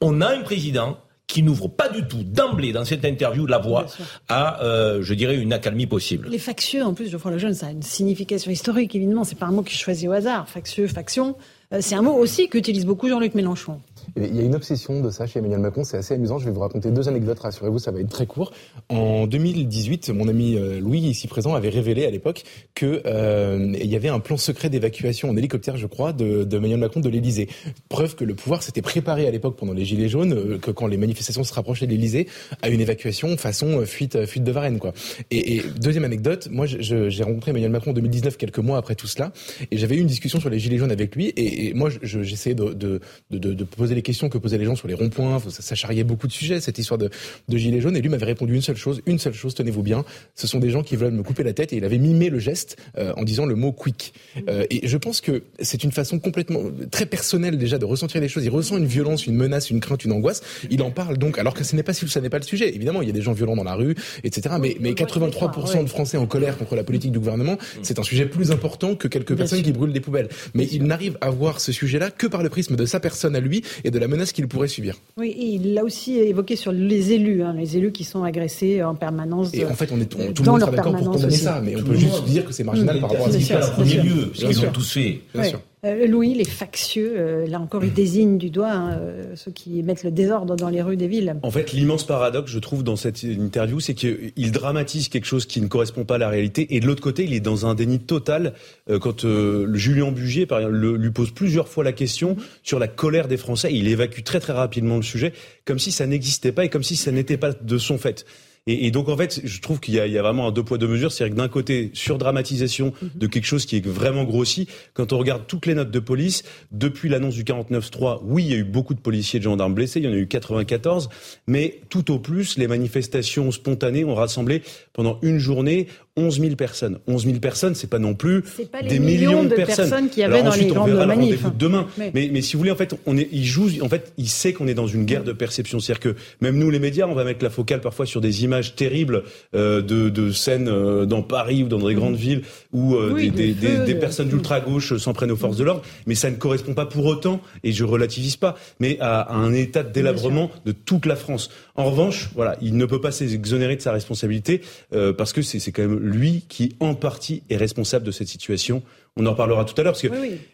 On 0.00 0.20
a 0.20 0.28
un 0.28 0.40
président 0.40 0.98
qui 1.28 1.42
n'ouvre 1.42 1.68
pas 1.68 1.88
du 1.88 2.08
tout 2.08 2.24
d'emblée 2.24 2.72
dans 2.72 2.84
cette 2.84 3.04
interview 3.04 3.46
la 3.46 3.58
voie 3.58 3.86
à, 4.28 4.64
euh, 4.64 5.02
je 5.02 5.14
dirais, 5.14 5.36
une 5.36 5.52
accalmie 5.52 5.86
possible. 5.86 6.26
Les 6.28 6.38
factieux, 6.38 6.82
en 6.82 6.94
plus, 6.94 7.10
Geoffroy 7.10 7.32
Lejeune, 7.32 7.54
ça 7.54 7.66
a 7.66 7.70
une 7.70 7.82
signification 7.82 8.50
historique, 8.50 8.94
évidemment. 8.96 9.24
C'est 9.24 9.38
pas 9.38 9.46
un 9.46 9.52
mot 9.52 9.62
qui 9.62 9.76
choisit 9.76 10.08
au 10.08 10.12
hasard. 10.12 10.48
Factieux, 10.48 10.88
faction. 10.88 11.36
Euh, 11.72 11.78
c'est 11.82 11.94
un 11.94 12.02
mot 12.02 12.14
aussi 12.14 12.48
qu'utilise 12.48 12.86
beaucoup 12.86 13.08
Jean-Luc 13.08 13.34
Mélenchon. 13.34 13.78
Il 14.16 14.36
y 14.36 14.40
a 14.40 14.42
une 14.42 14.54
obsession 14.54 15.00
de 15.00 15.10
ça 15.10 15.26
chez 15.26 15.38
Emmanuel 15.38 15.60
Macron, 15.60 15.84
c'est 15.84 15.96
assez 15.96 16.14
amusant. 16.14 16.38
Je 16.38 16.46
vais 16.46 16.50
vous 16.50 16.60
raconter 16.60 16.90
deux 16.90 17.08
anecdotes, 17.08 17.38
rassurez-vous, 17.38 17.78
ça 17.78 17.90
va 17.90 18.00
être 18.00 18.08
très 18.08 18.26
court. 18.26 18.52
En 18.88 19.26
2018, 19.26 20.10
mon 20.10 20.28
ami 20.28 20.56
euh, 20.56 20.80
Louis, 20.80 21.00
ici 21.00 21.28
présent, 21.28 21.54
avait 21.54 21.68
révélé 21.68 22.06
à 22.06 22.10
l'époque 22.10 22.44
qu'il 22.74 23.02
euh, 23.06 23.74
y 23.82 23.96
avait 23.96 24.08
un 24.08 24.20
plan 24.20 24.36
secret 24.36 24.70
d'évacuation 24.70 25.30
en 25.30 25.36
hélicoptère, 25.36 25.76
je 25.76 25.86
crois, 25.86 26.12
de, 26.12 26.48
Emmanuel 26.50 26.78
Macron 26.78 27.00
de 27.00 27.08
l'Élysée. 27.08 27.48
Preuve 27.88 28.14
que 28.14 28.24
le 28.24 28.34
pouvoir 28.34 28.62
s'était 28.62 28.82
préparé 28.82 29.26
à 29.26 29.30
l'époque 29.30 29.56
pendant 29.56 29.72
les 29.72 29.84
Gilets 29.84 30.08
jaunes, 30.08 30.32
euh, 30.32 30.58
que 30.58 30.70
quand 30.70 30.86
les 30.86 30.96
manifestations 30.96 31.44
se 31.44 31.54
rapprochaient 31.54 31.86
de 31.86 31.92
l'Élysée, 31.92 32.28
à 32.62 32.68
une 32.68 32.80
évacuation 32.80 33.36
façon 33.36 33.84
fuite, 33.84 34.26
fuite 34.26 34.44
de 34.44 34.52
Varennes, 34.52 34.78
quoi. 34.78 34.92
Et, 35.30 35.62
deuxième 35.80 36.04
anecdote, 36.04 36.48
moi 36.50 36.66
j'ai 36.66 37.22
rencontré 37.22 37.50
Emmanuel 37.50 37.70
Macron 37.70 37.90
en 37.90 37.94
2019, 37.94 38.36
quelques 38.36 38.58
mois 38.58 38.78
après 38.78 38.94
tout 38.94 39.06
cela, 39.06 39.32
et 39.70 39.76
j'avais 39.76 39.96
eu 39.96 40.00
une 40.00 40.06
discussion 40.06 40.40
sur 40.40 40.50
les 40.50 40.58
Gilets 40.58 40.78
jaunes 40.78 40.90
avec 40.90 41.14
lui, 41.14 41.28
et, 41.28 41.68
et 41.68 41.74
moi 41.74 41.90
j'essayais 42.02 42.54
de, 42.54 42.72
de, 42.72 43.00
de, 43.30 43.38
de 43.38 43.64
poser 43.64 43.94
les 43.98 44.02
questions 44.02 44.28
que 44.28 44.38
posaient 44.38 44.58
les 44.58 44.64
gens 44.64 44.76
sur 44.76 44.86
les 44.86 44.94
ronds-points. 44.94 45.40
Ça, 45.50 45.62
ça, 45.62 45.74
charriait 45.74 46.04
beaucoup 46.04 46.28
de 46.28 46.32
sujets, 46.32 46.60
cette 46.60 46.78
histoire 46.78 46.98
de, 46.98 47.10
de 47.48 47.56
gilets 47.56 47.80
jaunes. 47.80 47.96
Et 47.96 48.00
lui 48.00 48.08
m'avait 48.08 48.26
répondu 48.26 48.54
une 48.54 48.62
seule 48.62 48.76
chose, 48.76 49.02
une 49.06 49.18
seule 49.18 49.34
chose, 49.34 49.54
tenez-vous 49.54 49.82
bien. 49.82 50.04
Ce 50.36 50.46
sont 50.46 50.60
des 50.60 50.70
gens 50.70 50.82
qui 50.84 50.94
veulent 50.94 51.12
me 51.12 51.24
couper 51.24 51.42
la 51.42 51.52
tête. 51.52 51.72
Et 51.72 51.76
il 51.76 51.84
avait 51.84 51.98
mimé 51.98 52.30
le 52.30 52.38
geste 52.38 52.76
euh, 52.96 53.12
en 53.16 53.24
disant 53.24 53.44
le 53.44 53.56
mot 53.56 53.72
quick. 53.72 54.14
Euh, 54.48 54.64
et 54.70 54.86
je 54.86 54.96
pense 54.96 55.20
que 55.20 55.42
c'est 55.60 55.82
une 55.82 55.90
façon 55.90 56.20
complètement 56.20 56.62
très 56.92 57.06
personnelle 57.06 57.58
déjà 57.58 57.78
de 57.78 57.84
ressentir 57.84 58.20
les 58.20 58.28
choses. 58.28 58.44
Il 58.44 58.50
ressent 58.50 58.78
une 58.78 58.86
violence, 58.86 59.26
une 59.26 59.34
menace, 59.34 59.70
une 59.70 59.80
crainte, 59.80 60.04
une 60.04 60.12
angoisse. 60.12 60.42
Il 60.70 60.80
en 60.82 60.92
parle 60.92 61.18
donc, 61.18 61.38
alors 61.38 61.54
que 61.54 61.64
ce 61.64 61.74
n'est 61.74 61.82
pas 61.82 61.92
ce 61.92 62.18
n'est 62.20 62.30
pas 62.30 62.38
le 62.38 62.44
sujet. 62.44 62.74
Évidemment, 62.74 63.02
il 63.02 63.08
y 63.08 63.10
a 63.10 63.14
des 63.14 63.22
gens 63.22 63.32
violents 63.32 63.56
dans 63.56 63.64
la 63.64 63.74
rue, 63.74 63.96
etc. 64.22 64.54
Mais, 64.60 64.76
mais 64.80 64.92
83% 64.92 65.82
de 65.82 65.88
Français 65.88 66.16
en 66.16 66.26
colère 66.26 66.56
contre 66.56 66.76
la 66.76 66.84
politique 66.84 67.10
du 67.10 67.18
gouvernement, 67.18 67.58
c'est 67.82 67.98
un 67.98 68.04
sujet 68.04 68.26
plus 68.26 68.52
important 68.52 68.94
que 68.94 69.08
quelques 69.08 69.36
personnes 69.36 69.62
qui 69.62 69.72
brûlent 69.72 69.92
des 69.92 70.00
poubelles. 70.00 70.28
Mais 70.54 70.68
il 70.70 70.84
n'arrive 70.84 71.18
à 71.20 71.30
voir 71.30 71.60
ce 71.60 71.72
sujet-là 71.72 72.10
que 72.10 72.26
par 72.26 72.42
le 72.42 72.48
prisme 72.48 72.76
de 72.76 72.86
sa 72.86 73.00
personne 73.00 73.34
à 73.34 73.40
lui 73.40 73.62
et 73.84 73.87
de 73.90 73.98
la 73.98 74.08
menace 74.08 74.32
qu'il 74.32 74.48
pourrait 74.48 74.68
subir. 74.68 74.96
Oui, 75.16 75.34
il 75.38 75.74
l'a 75.74 75.84
aussi 75.84 76.18
évoqué 76.18 76.56
sur 76.56 76.72
les 76.72 77.12
élus, 77.12 77.42
hein, 77.42 77.54
les 77.56 77.76
élus 77.76 77.92
qui 77.92 78.04
sont 78.04 78.24
agressés 78.24 78.82
en 78.82 78.94
permanence. 78.94 79.52
Et 79.54 79.64
en 79.64 79.74
fait, 79.74 79.90
on 79.92 80.00
est 80.00 80.06
tout 80.06 80.18
le 80.18 80.50
monde 80.50 80.60
sera 80.60 80.70
d'accord 80.70 80.96
pour 80.96 81.12
condamner 81.12 81.36
ça, 81.36 81.60
mais 81.62 81.76
on 81.76 81.82
peut 81.82 81.94
juste 81.94 82.24
dire 82.24 82.44
que 82.44 82.52
c'est 82.52 82.64
marginal 82.64 83.00
par 83.00 83.10
rapport 83.10 83.28
à 83.28 83.32
ce 83.32 83.38
qui 83.38 83.44
se 83.44 83.52
passe. 83.52 83.68
En 83.70 83.72
premier 83.72 84.02
lieu, 84.02 84.30
ce 84.34 84.46
qu'ils 84.46 84.60
ont 84.60 84.72
tous 84.72 84.92
fait. 84.92 85.20
Bien 85.34 85.44
sûr. 85.44 85.60
Euh, 85.84 86.08
Louis, 86.08 86.34
les 86.34 86.44
factieux, 86.44 87.14
euh, 87.16 87.46
là 87.46 87.60
encore, 87.60 87.84
ils 87.84 87.92
désignent 87.92 88.36
du 88.36 88.50
doigt 88.50 88.72
hein, 88.72 88.98
euh, 88.98 89.36
ceux 89.36 89.52
qui 89.52 89.82
mettent 89.84 90.02
le 90.02 90.10
désordre 90.10 90.56
dans 90.56 90.68
les 90.68 90.82
rues 90.82 90.96
des 90.96 91.06
villes. 91.06 91.36
En 91.42 91.52
fait, 91.52 91.72
l'immense 91.72 92.04
paradoxe, 92.04 92.50
je 92.50 92.58
trouve, 92.58 92.82
dans 92.82 92.96
cette 92.96 93.22
interview, 93.22 93.78
c'est 93.78 93.94
qu'il 93.94 94.52
dramatise 94.52 95.08
quelque 95.08 95.26
chose 95.26 95.46
qui 95.46 95.60
ne 95.60 95.68
correspond 95.68 96.04
pas 96.04 96.16
à 96.16 96.18
la 96.18 96.28
réalité, 96.28 96.74
et 96.74 96.80
de 96.80 96.86
l'autre 96.86 97.02
côté, 97.02 97.24
il 97.24 97.32
est 97.32 97.40
dans 97.40 97.66
un 97.66 97.74
déni 97.74 98.00
total 98.00 98.54
quand 99.00 99.26
Julien 99.74 100.10
Bugier, 100.10 100.46
lui 100.70 101.10
pose 101.10 101.30
plusieurs 101.30 101.68
fois 101.68 101.84
la 101.84 101.92
question 101.92 102.36
sur 102.62 102.78
la 102.78 102.88
colère 102.88 103.28
des 103.28 103.36
Français. 103.36 103.70
Il 103.72 103.88
évacue 103.88 104.22
très 104.22 104.40
très 104.40 104.52
rapidement 104.52 104.96
le 104.96 105.02
sujet, 105.02 105.32
comme 105.64 105.78
si 105.78 105.92
ça 105.92 106.06
n'existait 106.06 106.52
pas 106.52 106.64
et 106.64 106.68
comme 106.68 106.82
si 106.82 106.96
ça 106.96 107.12
n'était 107.12 107.36
pas 107.36 107.52
de 107.52 107.78
son 107.78 107.98
fait. 107.98 108.24
Et, 108.66 108.86
et, 108.86 108.90
donc 108.90 109.08
en 109.08 109.16
fait, 109.16 109.40
je 109.44 109.60
trouve 109.60 109.80
qu'il 109.80 109.94
y, 109.94 109.96
y, 109.96 110.18
a 110.18 110.22
vraiment 110.22 110.48
un 110.48 110.52
deux 110.52 110.62
poids 110.62 110.78
deux 110.78 110.88
mesures, 110.88 111.12
c'est-à-dire 111.12 111.34
que 111.34 111.40
d'un 111.40 111.48
côté 111.48 111.90
surdramatisation 111.94 112.92
de 113.14 113.26
quelque 113.26 113.46
chose 113.46 113.66
qui 113.66 113.76
est 113.76 113.86
vraiment 113.86 114.24
grossi. 114.24 114.68
Quand 114.94 115.12
on 115.12 115.18
regarde 115.18 115.42
toutes 115.46 115.66
les 115.66 115.74
notes 115.74 115.90
de 115.90 115.98
police 115.98 116.44
depuis 116.72 117.08
l'annonce 117.08 117.34
du 117.34 117.44
49.3, 117.44 118.20
oui, 118.24 118.44
il 118.44 118.50
y 118.50 118.54
a 118.54 118.58
eu 118.58 118.64
beaucoup 118.64 118.94
de 118.94 119.00
policiers 119.00 119.38
et 119.38 119.40
de 119.40 119.44
gendarmes 119.44 119.74
blessés, 119.74 120.00
il 120.00 120.06
y 120.06 120.08
en 120.08 120.12
a 120.12 120.16
eu 120.16 120.26
94, 120.26 121.08
mais 121.46 121.80
tout 121.88 122.12
au 122.12 122.18
plus, 122.18 122.58
les 122.58 122.66
manifestations 122.66 123.50
spontanées 123.50 124.04
ont 124.04 124.14
rassemblé 124.14 124.62
pendant 124.92 125.18
une 125.22 125.38
journée 125.38 125.86
11 126.16 126.40
000 126.40 126.56
personnes. 126.56 126.98
11 127.06 127.24
000 127.24 127.38
personnes, 127.38 127.74
c'est 127.74 127.88
pas 127.88 128.00
non 128.00 128.14
plus 128.14 128.42
pas 128.72 128.82
des 128.82 128.98
millions, 128.98 129.44
de, 129.44 129.54
personnes. 129.54 130.08
qui 130.08 130.22
avaient 130.22 130.42
dans 130.42 130.54
les 130.54 130.66
grandes 130.66 130.90
manifs. 131.06 131.44
demain. 131.56 131.86
Mais... 131.96 132.10
mais, 132.32 132.42
si 132.42 132.54
vous 132.54 132.58
voulez, 132.58 132.72
en 132.72 132.76
fait, 132.76 132.94
on 133.06 133.16
est, 133.16 133.28
il 133.30 133.44
joue, 133.44 133.70
en 133.82 133.88
fait, 133.88 134.12
il 134.18 134.28
sait 134.28 134.52
qu'on 134.52 134.66
est 134.66 134.74
dans 134.74 134.86
une 134.86 135.04
guerre 135.04 135.22
de 135.22 135.32
perception. 135.32 135.78
C'est-à-dire 135.78 136.14
que 136.14 136.16
même 136.40 136.58
nous, 136.58 136.70
les 136.70 136.80
médias, 136.80 137.06
on 137.06 137.14
va 137.14 137.24
mettre 137.24 137.44
la 137.44 137.50
focale 137.50 137.80
parfois 137.80 138.04
sur 138.04 138.20
des 138.20 138.42
images 138.44 138.47
terribles 138.76 139.24
euh, 139.54 139.82
de, 139.82 140.08
de, 140.08 140.30
scènes 140.32 140.68
euh, 140.68 141.06
dans 141.06 141.22
Paris 141.22 141.62
ou 141.62 141.68
dans 141.68 141.78
des 141.78 141.94
grandes 141.94 142.16
villes 142.16 142.42
où 142.72 142.96
des, 143.14 143.30
des, 143.30 143.52
des, 143.52 143.78
des, 143.78 143.94
personnes 143.94 144.28
d'ultra 144.28 144.60
gauche 144.60 144.96
s'en 144.96 145.12
prennent 145.12 145.30
aux 145.30 145.36
forces 145.36 145.56
de 145.56 145.64
l'ordre. 145.64 145.82
Mais 146.06 146.14
ça 146.14 146.30
ne 146.30 146.36
correspond 146.36 146.74
pas 146.74 146.86
pour 146.86 147.06
autant, 147.06 147.40
et 147.64 147.72
je 147.72 147.84
relativise 147.84 148.36
pas, 148.36 148.56
mais 148.80 148.98
à, 149.00 149.20
à 149.20 149.34
un 149.34 149.52
état 149.54 149.82
de 149.82 149.92
délabrement 149.92 150.50
de 150.66 150.72
toute 150.72 151.06
la 151.06 151.16
France. 151.16 151.50
En 151.78 151.84
revanche, 151.84 152.30
voilà, 152.34 152.56
il 152.60 152.76
ne 152.76 152.86
peut 152.86 153.00
pas 153.00 153.12
s'exonérer 153.12 153.76
de 153.76 153.82
sa 153.82 153.92
responsabilité 153.92 154.62
euh, 154.92 155.12
parce 155.12 155.32
que 155.32 155.42
c'est 155.42 155.72
quand 155.72 155.82
même 155.82 155.98
lui 155.98 156.44
qui, 156.48 156.74
en 156.80 156.94
partie, 156.94 157.42
est 157.50 157.56
responsable 157.56 158.04
de 158.04 158.10
cette 158.10 158.28
situation. 158.28 158.82
On 159.16 159.26
en 159.26 159.34
parlera 159.34 159.64
tout 159.64 159.74
à 159.80 159.84
l'heure 159.84 159.92
parce 159.92 160.02
que, 160.02 160.08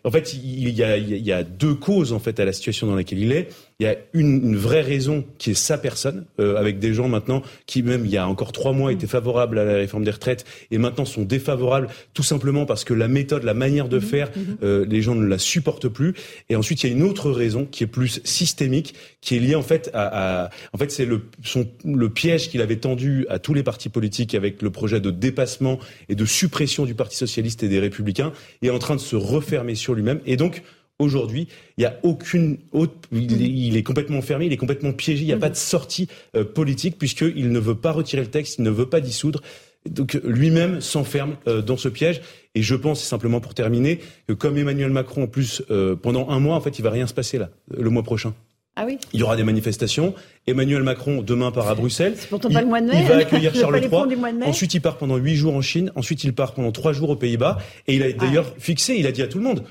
en 0.05 0.11
fait, 0.11 0.33
il 0.35 0.71
y, 0.71 0.83
a, 0.83 0.97
il 0.97 1.17
y, 1.19 1.33
a, 1.33 1.43
deux 1.43 1.75
causes 1.75 2.13
en 2.13 2.19
fait 2.19 2.41
à 2.41 2.47
la 2.47 2.53
situation 2.53 2.87
dans 2.87 2.95
laquelle 2.95 3.19
il 3.19 3.33
est. 3.33 3.49
Il 3.81 3.87
y 3.87 3.89
a 3.89 3.97
une, 4.13 4.45
une 4.45 4.57
vraie 4.57 4.83
raison 4.83 5.25
qui 5.39 5.51
est 5.51 5.55
sa 5.55 5.79
personne, 5.79 6.27
euh, 6.39 6.57
avec 6.57 6.79
des 6.79 6.95
gens 6.95 7.09
maintenant 7.09 7.43
qui 7.67 7.83
même 7.83 8.05
il 8.05 8.11
y 8.11 8.17
a 8.17 8.29
encore 8.29 8.53
trois 8.53 8.73
mois 8.73 8.93
étaient 8.93 9.07
favorables 9.07 9.59
à 9.59 9.65
la 9.65 9.75
réforme 9.75 10.05
des 10.05 10.13
retraites 10.13 10.45
et 10.71 10.79
maintenant 10.79 11.05
sont 11.05 11.23
défavorables 11.23 11.89
tout 12.13 12.23
simplement 12.23 12.67
parce 12.67 12.85
que 12.85 12.95
la 12.95 13.09
méthode, 13.09 13.43
la 13.43 13.55
manière 13.55 13.89
de 13.89 13.99
mmh, 13.99 14.03
faire, 14.03 14.29
mmh. 14.29 14.41
euh, 14.63 14.87
les 14.89 15.03
gens 15.03 15.15
ne 15.15 15.27
la 15.27 15.39
supportent 15.39 15.89
plus. 15.89 16.15
Et 16.49 16.57
ensuite 16.57 16.83
il 16.83 16.91
y 16.91 16.93
a 16.93 16.97
une 16.97 17.03
autre 17.03 17.31
raison 17.31 17.67
qui 17.69 17.83
est 17.83 17.89
plus 17.89 18.21
systémique, 18.25 18.95
qui 19.21 19.37
est 19.37 19.41
liée 19.41 19.57
en 19.57 19.63
fait 19.63 19.91
à, 19.93 20.45
à 20.45 20.51
en 20.73 20.79
fait 20.79 20.93
c'est 20.93 21.07
le 21.07 21.23
son, 21.43 21.67
le 21.85 22.09
piège 22.11 22.51
qu'il 22.51 22.63
avait 22.63 22.77
tendu 22.77 23.27
à 23.29 23.39
tous 23.39 23.55
les 23.55 23.63
partis 23.63 23.89
politiques 23.89 24.35
avec 24.35 24.63
le 24.63 24.71
projet 24.71 25.01
de 25.01 25.11
dépassement 25.11 25.79
et 26.09 26.15
de 26.15 26.25
suppression 26.25 26.85
du 26.85 26.95
Parti 26.95 27.17
socialiste 27.17 27.63
et 27.63 27.69
des 27.69 27.81
Républicains 27.81 28.33
est 28.63 28.71
en 28.71 28.79
train 28.79 28.95
de 28.95 29.01
se 29.01 29.17
refermer 29.17 29.75
sur 29.75 29.95
lui-même 29.95 30.21
et 30.27 30.37
donc 30.37 30.63
Aujourd'hui, 31.01 31.49
il 31.77 31.81
n'y 31.81 31.87
a 31.87 31.99
aucune 32.05 32.59
autre, 32.71 32.95
il 33.11 33.77
est, 33.77 33.83
complètement 33.83 34.23
fermé, 34.23 34.47
il 34.47 34.53
est 34.53 34.57
complètement 34.57 34.93
piégé, 34.93 35.23
il 35.23 35.27
n'y 35.27 35.33
a 35.33 35.37
pas 35.37 35.51
de 35.51 35.57
sortie 35.57 36.09
euh, 36.37 36.45
politique 36.45 36.99
puisqu'il 36.99 37.51
ne 37.51 37.59
veut 37.59 37.75
pas 37.75 37.91
retirer 37.91 38.23
le 38.23 38.31
texte, 38.31 38.59
il 38.59 38.63
ne 38.65 38.71
veut 38.71 38.89
pas 38.89 39.01
dissoudre. 39.01 39.43
Donc 39.91 40.19
lui-même 40.23 40.81
s'enferme 40.81 41.37
euh, 41.49 41.63
dans 41.63 41.77
ce 41.77 41.89
piège. 41.89 42.23
Et 42.55 42.63
je 42.63 42.77
pense, 42.77 43.03
simplement 43.03 43.41
pour 43.41 43.55
terminer, 43.55 43.99
que 44.29 44.33
comme 44.33 44.57
Emmanuel 44.57 44.91
Macron, 44.91 45.25
en 45.25 45.27
plus, 45.27 45.63
euh, 45.71 45.97
pendant 45.97 46.31
un 46.31 46.39
mois, 46.39 46.55
en 46.55 46.61
fait, 46.61 46.79
il 46.79 46.83
va 46.83 46.91
rien 46.91 47.09
se 47.09 47.15
passer 47.15 47.39
là, 47.39 47.51
le 47.77 47.91
mois 47.91 48.05
prochain. 48.05 48.33
Ah 48.77 48.85
oui. 48.87 48.99
Il 49.13 49.21
y 49.21 49.23
aura 49.23 49.37
des 49.37 49.45
manifestations. 49.45 50.15
Emmanuel 50.47 50.83
Macron 50.83 51.23
demain 51.23 51.53
part 51.53 51.69
à 51.69 51.75
Bruxelles. 51.75 52.15
C'est 52.17 52.29
pourtant 52.29 52.51
pas 52.51 52.61
le 52.61 52.67
mois 52.67 52.81
de 52.81 52.87
mai. 52.87 52.99
Il 53.03 53.07
va 53.07 53.17
accueillir 53.17 53.55
Charles 53.55 53.81
III. 53.81 54.43
Ensuite, 54.45 54.75
il 54.75 54.81
part 54.81 54.97
pendant 54.97 55.17
huit 55.17 55.37
jours 55.37 55.55
en 55.55 55.61
Chine. 55.61 55.93
Ensuite, 55.95 56.25
il 56.25 56.35
part 56.35 56.55
pendant 56.55 56.73
trois 56.73 56.93
jours 56.93 57.11
aux 57.11 57.17
Pays-Bas. 57.17 57.59
Et 57.87 57.95
il 57.95 58.03
a 58.03 58.07
ah. 58.07 58.13
d'ailleurs 58.13 58.53
fixé, 58.59 58.97
il 58.97 59.07
a 59.07 59.13
dit 59.13 59.23
à 59.23 59.29
tout 59.29 59.39
le 59.39 59.45
monde, 59.45 59.63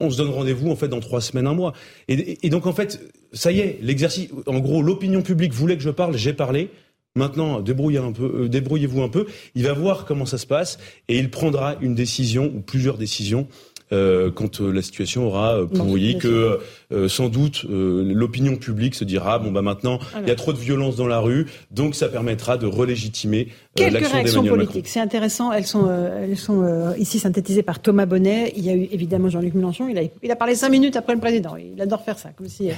on 0.00 0.10
se 0.10 0.16
donne 0.16 0.30
rendez-vous 0.30 0.70
en 0.70 0.76
fait 0.76 0.88
dans 0.88 1.00
trois 1.00 1.20
semaines, 1.20 1.46
un 1.46 1.54
mois. 1.54 1.72
Et, 2.08 2.48
donc 2.50 2.66
en 2.66 2.72
fait, 2.72 3.00
ça 3.32 3.52
y 3.52 3.60
est, 3.60 3.78
l'exercice. 3.82 4.30
En 4.46 4.58
gros, 4.58 4.82
l'opinion 4.82 5.22
publique 5.22 5.52
voulait 5.52 5.76
que 5.76 5.82
je 5.82 5.90
parle, 5.90 6.16
j'ai 6.16 6.32
parlé. 6.32 6.70
Maintenant, 7.16 7.60
débrouillez 7.60 7.98
un 7.98 8.12
peu, 8.12 8.44
euh, 8.44 8.48
débrouillez-vous 8.48 9.02
un 9.02 9.08
peu. 9.08 9.26
Il 9.56 9.64
va 9.64 9.72
voir 9.72 10.04
comment 10.04 10.26
ça 10.26 10.38
se 10.38 10.46
passe 10.46 10.78
et 11.08 11.18
il 11.18 11.28
prendra 11.28 11.74
une 11.80 11.94
décision 11.94 12.52
ou 12.54 12.60
plusieurs 12.60 12.98
décisions 12.98 13.48
euh, 13.92 14.30
quand 14.30 14.60
euh, 14.60 14.70
la 14.70 14.82
situation 14.82 15.26
aura 15.26 15.56
euh, 15.56 15.66
pourri, 15.66 16.16
que 16.18 16.60
sans 17.08 17.28
doute 17.28 17.64
l'opinion 17.68 18.56
publique 18.56 18.94
se 18.94 19.04
dira 19.04 19.38
bon 19.38 19.52
bah 19.52 19.62
maintenant 19.62 20.00
il 20.20 20.26
y 20.26 20.30
a 20.30 20.34
trop 20.34 20.52
de 20.52 20.58
violence 20.58 20.96
dans 20.96 21.06
la 21.06 21.20
rue, 21.20 21.46
donc 21.70 21.94
ça 21.94 22.08
permettra 22.08 22.56
de 22.56 22.66
relégitimer 22.66 23.48
Quelques 23.76 24.08
réactions 24.08 24.44
politiques, 24.44 24.88
c'est 24.88 25.00
intéressant. 25.00 25.52
Elles 25.52 25.66
sont, 25.66 25.88
elles 25.88 26.36
sont 26.36 26.92
ici 26.98 27.20
synthétisées 27.20 27.62
par 27.62 27.78
Thomas 27.78 28.06
Bonnet. 28.06 28.52
Il 28.56 28.64
y 28.64 28.70
a 28.70 28.74
eu 28.74 28.88
évidemment 28.90 29.28
Jean-Luc 29.28 29.54
Mélenchon. 29.54 29.88
Il 29.88 29.96
a, 29.96 30.02
il 30.22 30.30
a 30.30 30.36
parlé 30.36 30.56
cinq 30.56 30.70
minutes 30.70 30.96
après 30.96 31.14
le 31.14 31.20
président. 31.20 31.56
Il 31.56 31.80
adore 31.80 32.02
faire 32.02 32.18
ça, 32.18 32.30
comme 32.36 32.48
si 32.48 32.70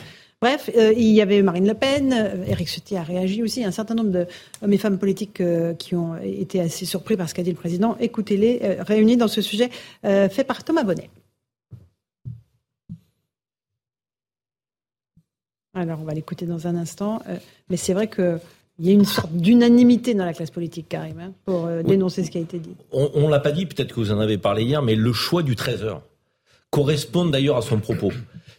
Bref, 0.42 0.70
euh, 0.76 0.92
il 0.96 1.06
y 1.06 1.22
avait 1.22 1.40
Marine 1.40 1.68
Le 1.68 1.74
Pen, 1.74 2.12
Eric 2.48 2.66
euh, 2.66 2.70
Ciotti 2.70 2.96
a 2.96 3.04
réagi 3.04 3.44
aussi, 3.44 3.62
un 3.62 3.70
certain 3.70 3.94
nombre 3.94 4.10
d'hommes 4.10 4.72
et 4.72 4.76
femmes 4.76 4.98
politiques 4.98 5.40
euh, 5.40 5.72
qui 5.72 5.94
ont 5.94 6.16
été 6.16 6.60
assez 6.60 6.84
surpris 6.84 7.16
par 7.16 7.28
ce 7.28 7.34
qu'a 7.34 7.44
dit 7.44 7.50
le 7.50 7.56
président. 7.56 7.96
Écoutez-les, 8.00 8.80
réunis 8.80 9.16
dans 9.16 9.28
ce 9.28 9.40
sujet 9.40 9.70
fait 10.02 10.44
par 10.44 10.64
Thomas 10.64 10.82
Bonnet. 10.82 11.10
Alors, 15.74 16.00
on 16.00 16.04
va 16.04 16.12
l'écouter 16.12 16.44
dans 16.44 16.66
un 16.66 16.74
instant, 16.74 17.22
mais 17.70 17.76
c'est 17.76 17.94
vrai 17.94 18.08
qu'il 18.08 18.40
y 18.80 18.90
a 18.90 18.92
une 18.92 19.04
sorte 19.04 19.32
d'unanimité 19.32 20.12
dans 20.14 20.24
la 20.24 20.34
classe 20.34 20.50
politique, 20.50 20.88
Karim, 20.88 21.20
hein, 21.20 21.32
pour 21.44 21.68
dénoncer 21.84 22.24
ce 22.24 22.30
qui 22.32 22.38
a 22.38 22.40
été 22.40 22.58
dit. 22.58 22.74
On 22.90 23.26
ne 23.26 23.30
l'a 23.30 23.40
pas 23.40 23.52
dit, 23.52 23.66
peut-être 23.66 23.94
que 23.94 24.00
vous 24.00 24.12
en 24.12 24.18
avez 24.18 24.38
parlé 24.38 24.64
hier, 24.64 24.82
mais 24.82 24.96
le 24.96 25.12
choix 25.12 25.44
du 25.44 25.54
13h 25.54 26.00
correspond 26.70 27.26
d'ailleurs 27.26 27.58
à 27.58 27.62
son 27.62 27.78
propos. 27.78 28.10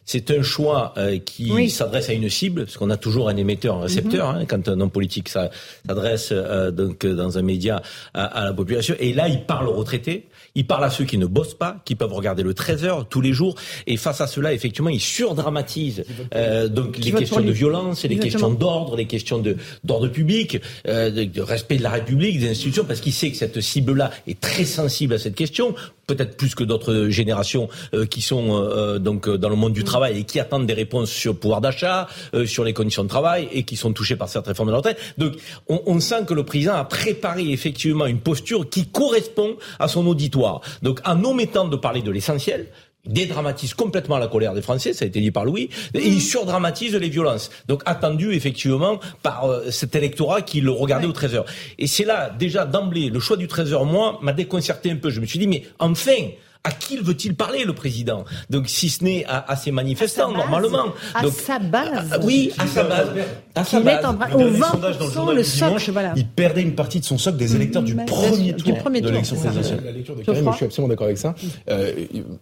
C'est 0.05 0.31
un 0.31 0.41
choix 0.41 0.93
euh, 0.98 1.17
qui 1.19 1.69
s'adresse 1.69 2.10
à 2.10 2.13
une 2.13 2.29
cible, 2.29 2.65
parce 2.65 2.77
qu'on 2.77 2.89
a 2.89 2.98
toujours 2.98 3.29
un 3.29 3.38
émetteur, 3.38 3.77
un 3.77 3.81
récepteur, 3.81 4.33
mhm. 4.33 4.41
hein, 4.41 4.45
quand 4.48 4.67
un 4.67 4.79
homme 4.81 4.91
politique 4.91 5.29
s'adresse 5.29 6.29
euh, 6.31 6.72
donc 6.72 7.05
dans 7.05 7.38
un 7.38 7.41
média 7.41 7.81
à, 8.13 8.45
la 8.45 8.53
population. 8.53 8.95
Et 9.00 9.13
là, 9.13 9.27
il 9.29 9.45
parle 9.45 9.67
aux 9.69 9.74
retraités, 9.74 10.27
il 10.55 10.67
parle 10.67 10.83
à 10.83 10.89
ceux 10.89 11.05
qui 11.05 11.17
ne 11.17 11.25
bossent 11.25 11.53
pas, 11.53 11.77
qui 11.86 11.95
peuvent 11.95 12.13
regarder 12.13 12.43
le 12.43 12.53
13 12.53 12.83
heures 12.83 13.07
tous 13.07 13.22
les 13.22 13.33
jours. 13.33 13.55
Et 13.88 13.98
face 13.98 14.19
à 14.22 14.27
cela, 14.27 14.53
effectivement, 14.53 14.89
il 14.89 15.00
surdramatise 15.00 16.03
euh, 16.36 16.67
donc 16.67 16.98
les 16.98 17.12
questions 17.12 17.41
de 17.41 17.51
violence, 17.51 18.03
les 18.03 18.17
questions 18.17 18.51
d'ordre, 18.51 18.98
les 18.98 19.07
questions 19.07 19.41
d'ordre 19.83 20.07
public, 20.10 20.60
de, 20.86 21.24
de, 21.24 21.41
respect 21.41 21.77
de 21.77 21.83
la 21.83 21.91
République, 21.91 22.39
des 22.39 22.50
institutions, 22.50 22.86
parce 22.86 23.00
qu'il 23.00 23.13
sait 23.13 23.31
que 23.31 23.38
cette 23.38 23.62
cible-là 23.62 24.12
est 24.27 24.39
très 24.39 24.65
sensible 24.65 25.13
à 25.13 25.19
cette 25.19 25.36
question 25.36 25.75
peut-être 26.07 26.38
plus 26.38 26.55
que 26.55 26.63
d'autres 26.63 27.07
générations 27.10 27.69
euh, 27.93 28.05
qui 28.05 28.22
sont 28.22 28.62
euh, 28.62 29.00
donc 29.00 29.29
dans 29.29 29.50
le 29.50 29.55
monde 29.55 29.74
du 29.74 29.81
mm. 29.81 29.86
travail 29.86 30.19
et 30.19 30.24
qui 30.24 30.39
attendent 30.39 30.67
des 30.67 30.74
réponses 30.74 31.12
sur 31.12 31.33
le 31.33 31.39
pouvoir 31.39 31.62
d'achat, 31.62 32.07
euh, 32.33 32.45
sur 32.45 32.63
les 32.63 32.74
conditions 32.74 33.03
de 33.03 33.10
travail 33.10 33.48
et 33.51 33.63
qui 33.63 33.75
sont 33.75 33.93
touchés 33.93 34.15
par 34.15 34.29
cette 34.29 34.45
réforme 34.45 34.67
de 34.67 34.72
la 34.72 34.77
retraite. 34.77 35.00
Donc 35.17 35.33
on, 35.67 35.81
on, 35.86 36.00
sent 36.00 36.25
que 36.27 36.33
le 36.33 36.43
président 36.43 36.74
a 36.74 36.83
préparé 36.83 37.51
effectivement 37.51 38.05
une 38.05 38.19
posture 38.19 38.69
qui 38.69 38.88
correspond 38.88 39.55
à 39.79 39.88
son 39.88 40.05
auditoire. 40.07 40.62
Donc 40.81 41.00
en 41.05 41.24
omettant 41.24 41.67
de 41.67 41.75
parler 41.75 42.01
de 42.01 42.12
l'essentiel, 42.12 42.67
dédramatise 43.05 43.74
complètement 43.74 44.17
la 44.17 44.27
colère 44.27 44.53
des 44.53 44.62
Français, 44.62 44.93
ça 44.93 45.05
a 45.05 45.07
été 45.07 45.19
dit 45.19 45.31
par 45.31 45.45
Louis, 45.45 45.69
et 45.93 46.07
il 46.07 46.22
surdramatise 46.22 46.95
les 46.95 47.10
violences. 47.10 47.50
Donc 47.67 47.81
attendu 47.86 48.33
effectivement 48.33 49.00
par 49.22 49.45
euh, 49.45 49.72
cet 49.72 49.95
électorat 49.95 50.41
qui 50.41 50.62
le 50.62 50.72
regardait 50.72 51.07
au 51.07 51.12
13h. 51.12 51.43
Et 51.79 51.88
c'est 51.88 52.05
là, 52.05 52.29
déjà 52.29 52.65
d'emblée, 52.65 53.10
le 53.10 53.19
choix 53.19 53.38
du 53.38 53.48
13h, 53.48 53.86
moi, 53.86 54.19
m'a 54.22 54.33
déconcerté 54.33 54.89
un 54.91 54.95
peu. 54.95 55.10
Je 55.10 55.19
me 55.19 55.25
suis 55.25 55.39
dit, 55.39 55.48
mais 55.48 55.63
enfin, 55.79 56.29
à 56.63 56.72
qui 56.72 56.98
veut-il 56.98 57.36
parler, 57.36 57.65
le 57.65 57.74
président? 57.74 58.24
Donc, 58.50 58.69
si 58.69 58.89
ce 58.89 59.03
n'est 59.03 59.25
à, 59.25 59.51
à, 59.51 59.55
ses 59.55 59.72
manifestants, 59.72 60.31
normalement. 60.31 60.93
À 61.13 61.24
sa 61.29 61.60
base. 61.60 62.19
oui, 62.24 62.51
à 62.57 62.67
sa 62.67 62.83
base. 62.83 63.10
À 63.55 63.63
sa 63.63 63.79
base. 63.79 64.03
au 64.03 64.39
20%, 64.39 65.36
le, 65.36 65.43
socle, 65.43 65.91
voilà. 65.91 66.13
Il 66.15 66.27
perdait 66.27 66.62
une 66.62 66.74
partie 66.75 67.00
de 67.00 67.05
son 67.05 67.17
socle 67.17 67.38
des 67.38 67.55
électeurs 67.55 67.83
du 67.83 67.95
premier 67.95 68.53
tour 68.53 68.74
de 68.89 69.07
l'élection 69.07 69.36
présidentielle. 69.36 69.81
La 69.86 69.91
lecture 69.91 70.15
de 70.15 70.24
Karim, 70.24 70.50
je 70.51 70.55
suis 70.55 70.65
absolument 70.65 70.89
d'accord 70.89 71.05
avec 71.05 71.17
ça. 71.17 71.36
Euh, 71.69 71.93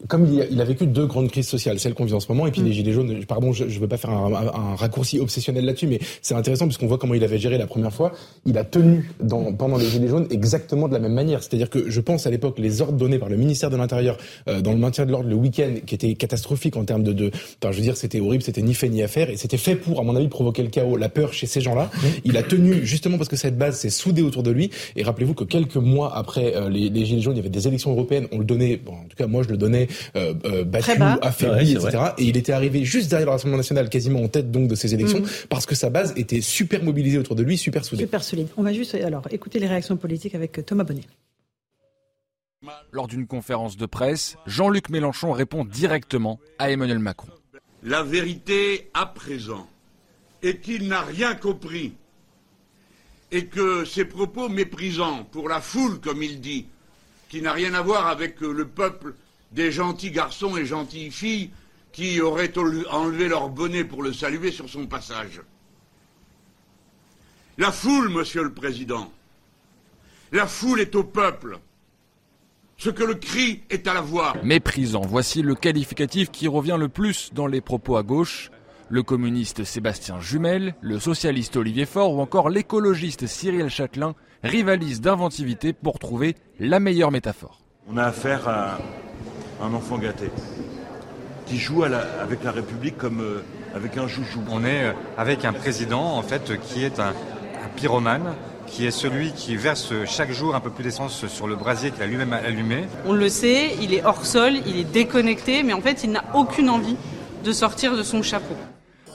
comme 0.07 0.25
il 0.25 0.41
a, 0.41 0.45
il 0.49 0.61
a, 0.61 0.63
vécu 0.63 0.87
deux 0.87 1.05
grandes 1.05 1.29
crises 1.29 1.47
sociales, 1.47 1.79
celle 1.79 1.93
qu'on 1.93 2.05
vit 2.05 2.13
en 2.13 2.19
ce 2.19 2.31
moment, 2.31 2.47
et 2.47 2.51
puis 2.51 2.61
mm. 2.61 2.65
les 2.65 2.73
Gilets 2.73 2.93
jaunes, 2.93 3.25
pardon, 3.25 3.51
je 3.51 3.65
ne 3.65 3.69
veux 3.69 3.87
pas 3.87 3.97
faire 3.97 4.11
un, 4.11 4.33
un, 4.33 4.75
raccourci 4.75 5.19
obsessionnel 5.19 5.65
là-dessus, 5.65 5.87
mais 5.87 5.99
c'est 6.21 6.35
intéressant 6.35 6.65
puisqu'on 6.65 6.87
voit 6.87 6.97
comment 6.97 7.13
il 7.13 7.23
avait 7.23 7.37
géré 7.37 7.57
la 7.57 7.67
première 7.67 7.93
fois. 7.93 8.13
Il 8.45 8.57
a 8.57 8.63
tenu 8.63 9.11
dans, 9.21 9.51
pendant 9.53 9.77
les 9.77 9.87
Gilets 9.87 10.07
jaunes 10.07 10.27
exactement 10.29 10.87
de 10.87 10.93
la 10.93 10.99
même 10.99 11.13
manière. 11.13 11.43
C'est-à-dire 11.43 11.69
que 11.69 11.89
je 11.89 11.99
pense 11.99 12.25
à 12.25 12.29
l'époque, 12.29 12.57
les 12.57 12.81
ordres 12.81 12.97
donnés 12.97 13.19
par 13.19 13.29
le 13.29 13.35
ministère 13.35 13.69
de 13.69 13.75
l'Intérieur 13.75 13.91
Intérieur 13.91 14.17
dans 14.61 14.71
le 14.71 14.77
maintien 14.77 15.05
de 15.05 15.11
l'ordre 15.11 15.27
le 15.27 15.35
week-end, 15.35 15.73
qui 15.85 15.95
était 15.95 16.13
catastrophique 16.15 16.77
en 16.77 16.85
termes 16.85 17.03
de, 17.03 17.11
de 17.11 17.31
enfin, 17.61 17.71
je 17.71 17.77
veux 17.77 17.83
dire, 17.83 17.97
c'était 17.97 18.21
horrible, 18.21 18.43
c'était 18.43 18.61
ni 18.61 18.73
fait 18.73 18.87
ni 18.87 19.03
à 19.03 19.09
faire, 19.09 19.29
et 19.29 19.35
c'était 19.35 19.57
fait 19.57 19.75
pour, 19.75 19.99
à 19.99 20.03
mon 20.03 20.15
avis, 20.15 20.29
provoquer 20.29 20.63
le 20.63 20.69
chaos, 20.69 20.95
la 21.01 21.09
peur 21.09 21.33
chez 21.33 21.47
ces 21.47 21.59
gens-là. 21.59 21.91
Il 22.23 22.37
a 22.37 22.43
tenu 22.43 22.85
justement 22.85 23.17
parce 23.17 23.29
que 23.29 23.35
cette 23.35 23.57
base 23.57 23.77
s'est 23.79 23.89
soudée 23.89 24.21
autour 24.21 24.43
de 24.43 24.51
lui. 24.51 24.71
Et 24.95 25.03
rappelez-vous 25.03 25.33
que 25.33 25.43
quelques 25.43 25.75
mois 25.75 26.15
après 26.15 26.53
les, 26.69 26.89
les 26.89 27.05
gilets 27.05 27.21
jaunes, 27.21 27.33
il 27.35 27.39
y 27.39 27.41
avait 27.41 27.49
des 27.49 27.67
élections 27.67 27.91
européennes. 27.91 28.27
On 28.31 28.37
le 28.37 28.45
donnait, 28.45 28.77
bon, 28.77 28.93
en 28.93 29.03
tout 29.03 29.17
cas 29.17 29.27
moi 29.27 29.43
je 29.43 29.49
le 29.49 29.57
donnais 29.57 29.87
euh, 30.15 30.63
battu, 30.63 30.91
affaibli, 31.21 31.73
etc. 31.73 31.97
Et 32.17 32.25
il 32.25 32.37
était 32.37 32.53
arrivé 32.53 32.83
juste 32.85 33.09
derrière 33.09 33.27
le 33.27 33.31
Rassemblement 33.31 33.57
national, 33.57 33.89
quasiment 33.89 34.21
en 34.21 34.27
tête 34.27 34.51
donc 34.51 34.67
de 34.67 34.75
ces 34.75 34.93
élections, 34.93 35.19
mhm. 35.19 35.27
parce 35.49 35.65
que 35.65 35.75
sa 35.75 35.89
base 35.89 36.13
était 36.17 36.41
super 36.41 36.83
mobilisée 36.83 37.17
autour 37.17 37.35
de 37.35 37.43
lui, 37.43 37.57
super 37.57 37.85
soudée. 37.85 38.03
Super 38.03 38.23
solide. 38.23 38.47
On 38.57 38.63
va 38.63 38.73
juste 38.73 38.95
alors 38.95 39.27
écouter 39.31 39.59
les 39.59 39.67
réactions 39.67 39.97
politiques 39.97 40.35
avec 40.35 40.65
Thomas 40.65 40.83
Bonnet. 40.83 41.03
Lors 42.91 43.07
d'une 43.07 43.25
conférence 43.25 43.75
de 43.75 43.85
presse, 43.87 44.35
Jean-Luc 44.45 44.89
Mélenchon 44.89 45.31
répond 45.31 45.65
directement 45.65 46.39
à 46.59 46.69
Emmanuel 46.69 46.99
Macron. 46.99 47.29
La 47.83 48.03
vérité 48.03 48.89
à 48.93 49.07
présent 49.07 49.67
est 50.43 50.57
qu'il 50.57 50.87
n'a 50.87 51.01
rien 51.01 51.35
compris 51.35 51.93
et 53.31 53.45
que 53.45 53.85
ses 53.85 54.05
propos 54.05 54.49
méprisants 54.49 55.23
pour 55.23 55.47
la 55.47 55.61
foule, 55.61 55.99
comme 55.99 56.21
il 56.21 56.41
dit, 56.41 56.67
qui 57.29 57.41
n'a 57.41 57.53
rien 57.53 57.73
à 57.73 57.81
voir 57.81 58.07
avec 58.07 58.41
le 58.41 58.67
peuple 58.67 59.15
des 59.51 59.71
gentils 59.71 60.11
garçons 60.11 60.57
et 60.57 60.65
gentilles 60.65 61.11
filles 61.11 61.51
qui 61.91 62.21
auraient 62.21 62.53
enlevé 62.89 63.27
leur 63.27 63.49
bonnet 63.49 63.83
pour 63.83 64.03
le 64.03 64.13
saluer 64.13 64.51
sur 64.51 64.69
son 64.69 64.85
passage. 64.87 65.41
La 67.57 67.71
foule, 67.71 68.09
Monsieur 68.09 68.43
le 68.43 68.53
Président, 68.53 69.11
la 70.31 70.47
foule 70.47 70.81
est 70.81 70.95
au 70.95 71.03
peuple. 71.03 71.59
Ce 72.77 72.89
que 72.89 73.03
le 73.03 73.13
cri 73.13 73.61
est 73.69 73.87
à 73.87 73.93
la 73.93 74.01
voix. 74.01 74.33
Méprisant, 74.43 75.01
voici 75.01 75.41
le 75.41 75.53
qualificatif 75.53 76.31
qui 76.31 76.47
revient 76.47 76.77
le 76.79 76.89
plus 76.89 77.31
dans 77.33 77.45
les 77.45 77.61
propos 77.61 77.97
à 77.97 78.03
gauche. 78.03 78.49
Le 78.93 79.03
communiste 79.03 79.63
Sébastien 79.63 80.19
Jumel, 80.19 80.75
le 80.81 80.99
socialiste 80.99 81.55
Olivier 81.55 81.85
Faure 81.85 82.13
ou 82.13 82.19
encore 82.19 82.49
l'écologiste 82.49 83.25
Cyril 83.25 83.69
Châtelain 83.69 84.15
rivalisent 84.43 84.99
d'inventivité 84.99 85.71
pour 85.71 85.97
trouver 85.97 86.35
la 86.59 86.81
meilleure 86.81 87.09
métaphore. 87.09 87.61
On 87.89 87.95
a 87.95 88.03
affaire 88.03 88.49
à 88.49 88.79
un 89.63 89.73
enfant 89.73 89.97
gâté 89.97 90.29
qui 91.45 91.57
joue 91.57 91.85
avec 91.85 92.43
la 92.43 92.51
République 92.51 92.97
comme 92.97 93.21
euh, 93.21 93.43
avec 93.73 93.95
un 93.95 94.07
joujou. 94.07 94.41
On 94.49 94.65
est 94.65 94.83
euh, 94.83 94.93
avec 95.17 95.45
un 95.45 95.53
président 95.53 96.17
en 96.17 96.21
fait 96.21 96.59
qui 96.59 96.83
est 96.83 96.99
un, 96.99 97.13
pyromane, 97.77 98.33
qui 98.67 98.85
est 98.85 98.91
celui 98.91 99.31
qui 99.31 99.55
verse 99.55 99.93
chaque 100.05 100.33
jour 100.33 100.53
un 100.53 100.59
peu 100.59 100.69
plus 100.69 100.83
d'essence 100.83 101.27
sur 101.27 101.47
le 101.47 101.55
brasier 101.55 101.91
qu'il 101.91 102.03
a 102.03 102.07
lui-même 102.07 102.33
allumé. 102.33 102.83
On 103.05 103.13
le 103.13 103.29
sait, 103.29 103.73
il 103.81 103.93
est 103.93 104.03
hors 104.03 104.25
sol, 104.25 104.55
il 104.67 104.77
est 104.77 104.91
déconnecté, 104.91 105.63
mais 105.63 105.71
en 105.71 105.79
fait 105.79 106.03
il 106.03 106.11
n'a 106.11 106.25
aucune 106.33 106.69
envie 106.69 106.97
de 107.45 107.53
sortir 107.53 107.95
de 107.95 108.03
son 108.03 108.21
chapeau. 108.21 108.55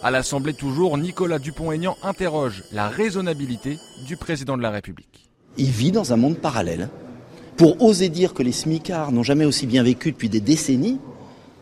À 0.06 0.12
l'Assemblée 0.12 0.54
toujours, 0.54 0.96
Nicolas 0.98 1.40
Dupont-Aignan 1.40 1.96
interroge 2.04 2.62
la 2.70 2.86
raisonnabilité 2.86 3.76
du 4.06 4.16
président 4.16 4.56
de 4.56 4.62
la 4.62 4.70
République. 4.70 5.28
Il 5.56 5.70
vit 5.70 5.90
dans 5.90 6.12
un 6.12 6.16
monde 6.16 6.38
parallèle. 6.38 6.90
Pour 7.56 7.82
oser 7.82 8.08
dire 8.08 8.32
que 8.32 8.44
les 8.44 8.52
smicards 8.52 9.10
n'ont 9.10 9.24
jamais 9.24 9.44
aussi 9.44 9.66
bien 9.66 9.82
vécu 9.82 10.12
depuis 10.12 10.28
des 10.28 10.40
décennies, 10.40 11.00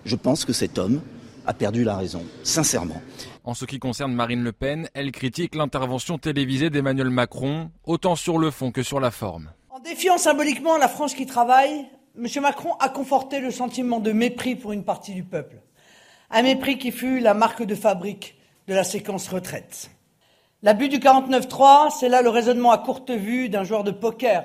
je 0.04 0.14
pense 0.14 0.44
que 0.44 0.52
cet 0.52 0.76
homme 0.76 1.00
a 1.46 1.54
perdu 1.54 1.84
la 1.84 1.96
raison, 1.96 2.22
sincèrement. 2.42 3.00
En 3.44 3.54
ce 3.54 3.64
qui 3.64 3.78
concerne 3.78 4.12
Marine 4.12 4.44
Le 4.44 4.52
Pen, 4.52 4.90
elle 4.92 5.10
critique 5.10 5.54
l'intervention 5.54 6.18
télévisée 6.18 6.68
d'Emmanuel 6.68 7.08
Macron, 7.08 7.70
autant 7.84 8.14
sur 8.14 8.36
le 8.36 8.50
fond 8.50 8.72
que 8.72 8.82
sur 8.82 9.00
la 9.00 9.10
forme. 9.10 9.52
En 9.70 9.80
défiant 9.80 10.18
symboliquement 10.18 10.76
la 10.76 10.88
France 10.88 11.14
qui 11.14 11.24
travaille, 11.24 11.86
M. 12.18 12.26
Macron 12.42 12.74
a 12.78 12.90
conforté 12.90 13.40
le 13.40 13.50
sentiment 13.50 14.00
de 14.00 14.12
mépris 14.12 14.54
pour 14.54 14.72
une 14.72 14.84
partie 14.84 15.14
du 15.14 15.24
peuple. 15.24 15.63
Un 16.36 16.42
mépris 16.42 16.78
qui 16.78 16.90
fut 16.90 17.20
la 17.20 17.32
marque 17.32 17.62
de 17.62 17.76
fabrique 17.76 18.34
de 18.66 18.74
la 18.74 18.82
séquence 18.82 19.28
retraite. 19.28 19.92
L'abus 20.62 20.88
du 20.88 20.98
49-3, 20.98 21.96
c'est 21.96 22.08
là 22.08 22.22
le 22.22 22.28
raisonnement 22.28 22.72
à 22.72 22.78
courte 22.78 23.12
vue 23.12 23.48
d'un 23.48 23.62
joueur 23.62 23.84
de 23.84 23.92
poker, 23.92 24.44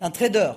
d'un 0.00 0.10
trader, 0.10 0.52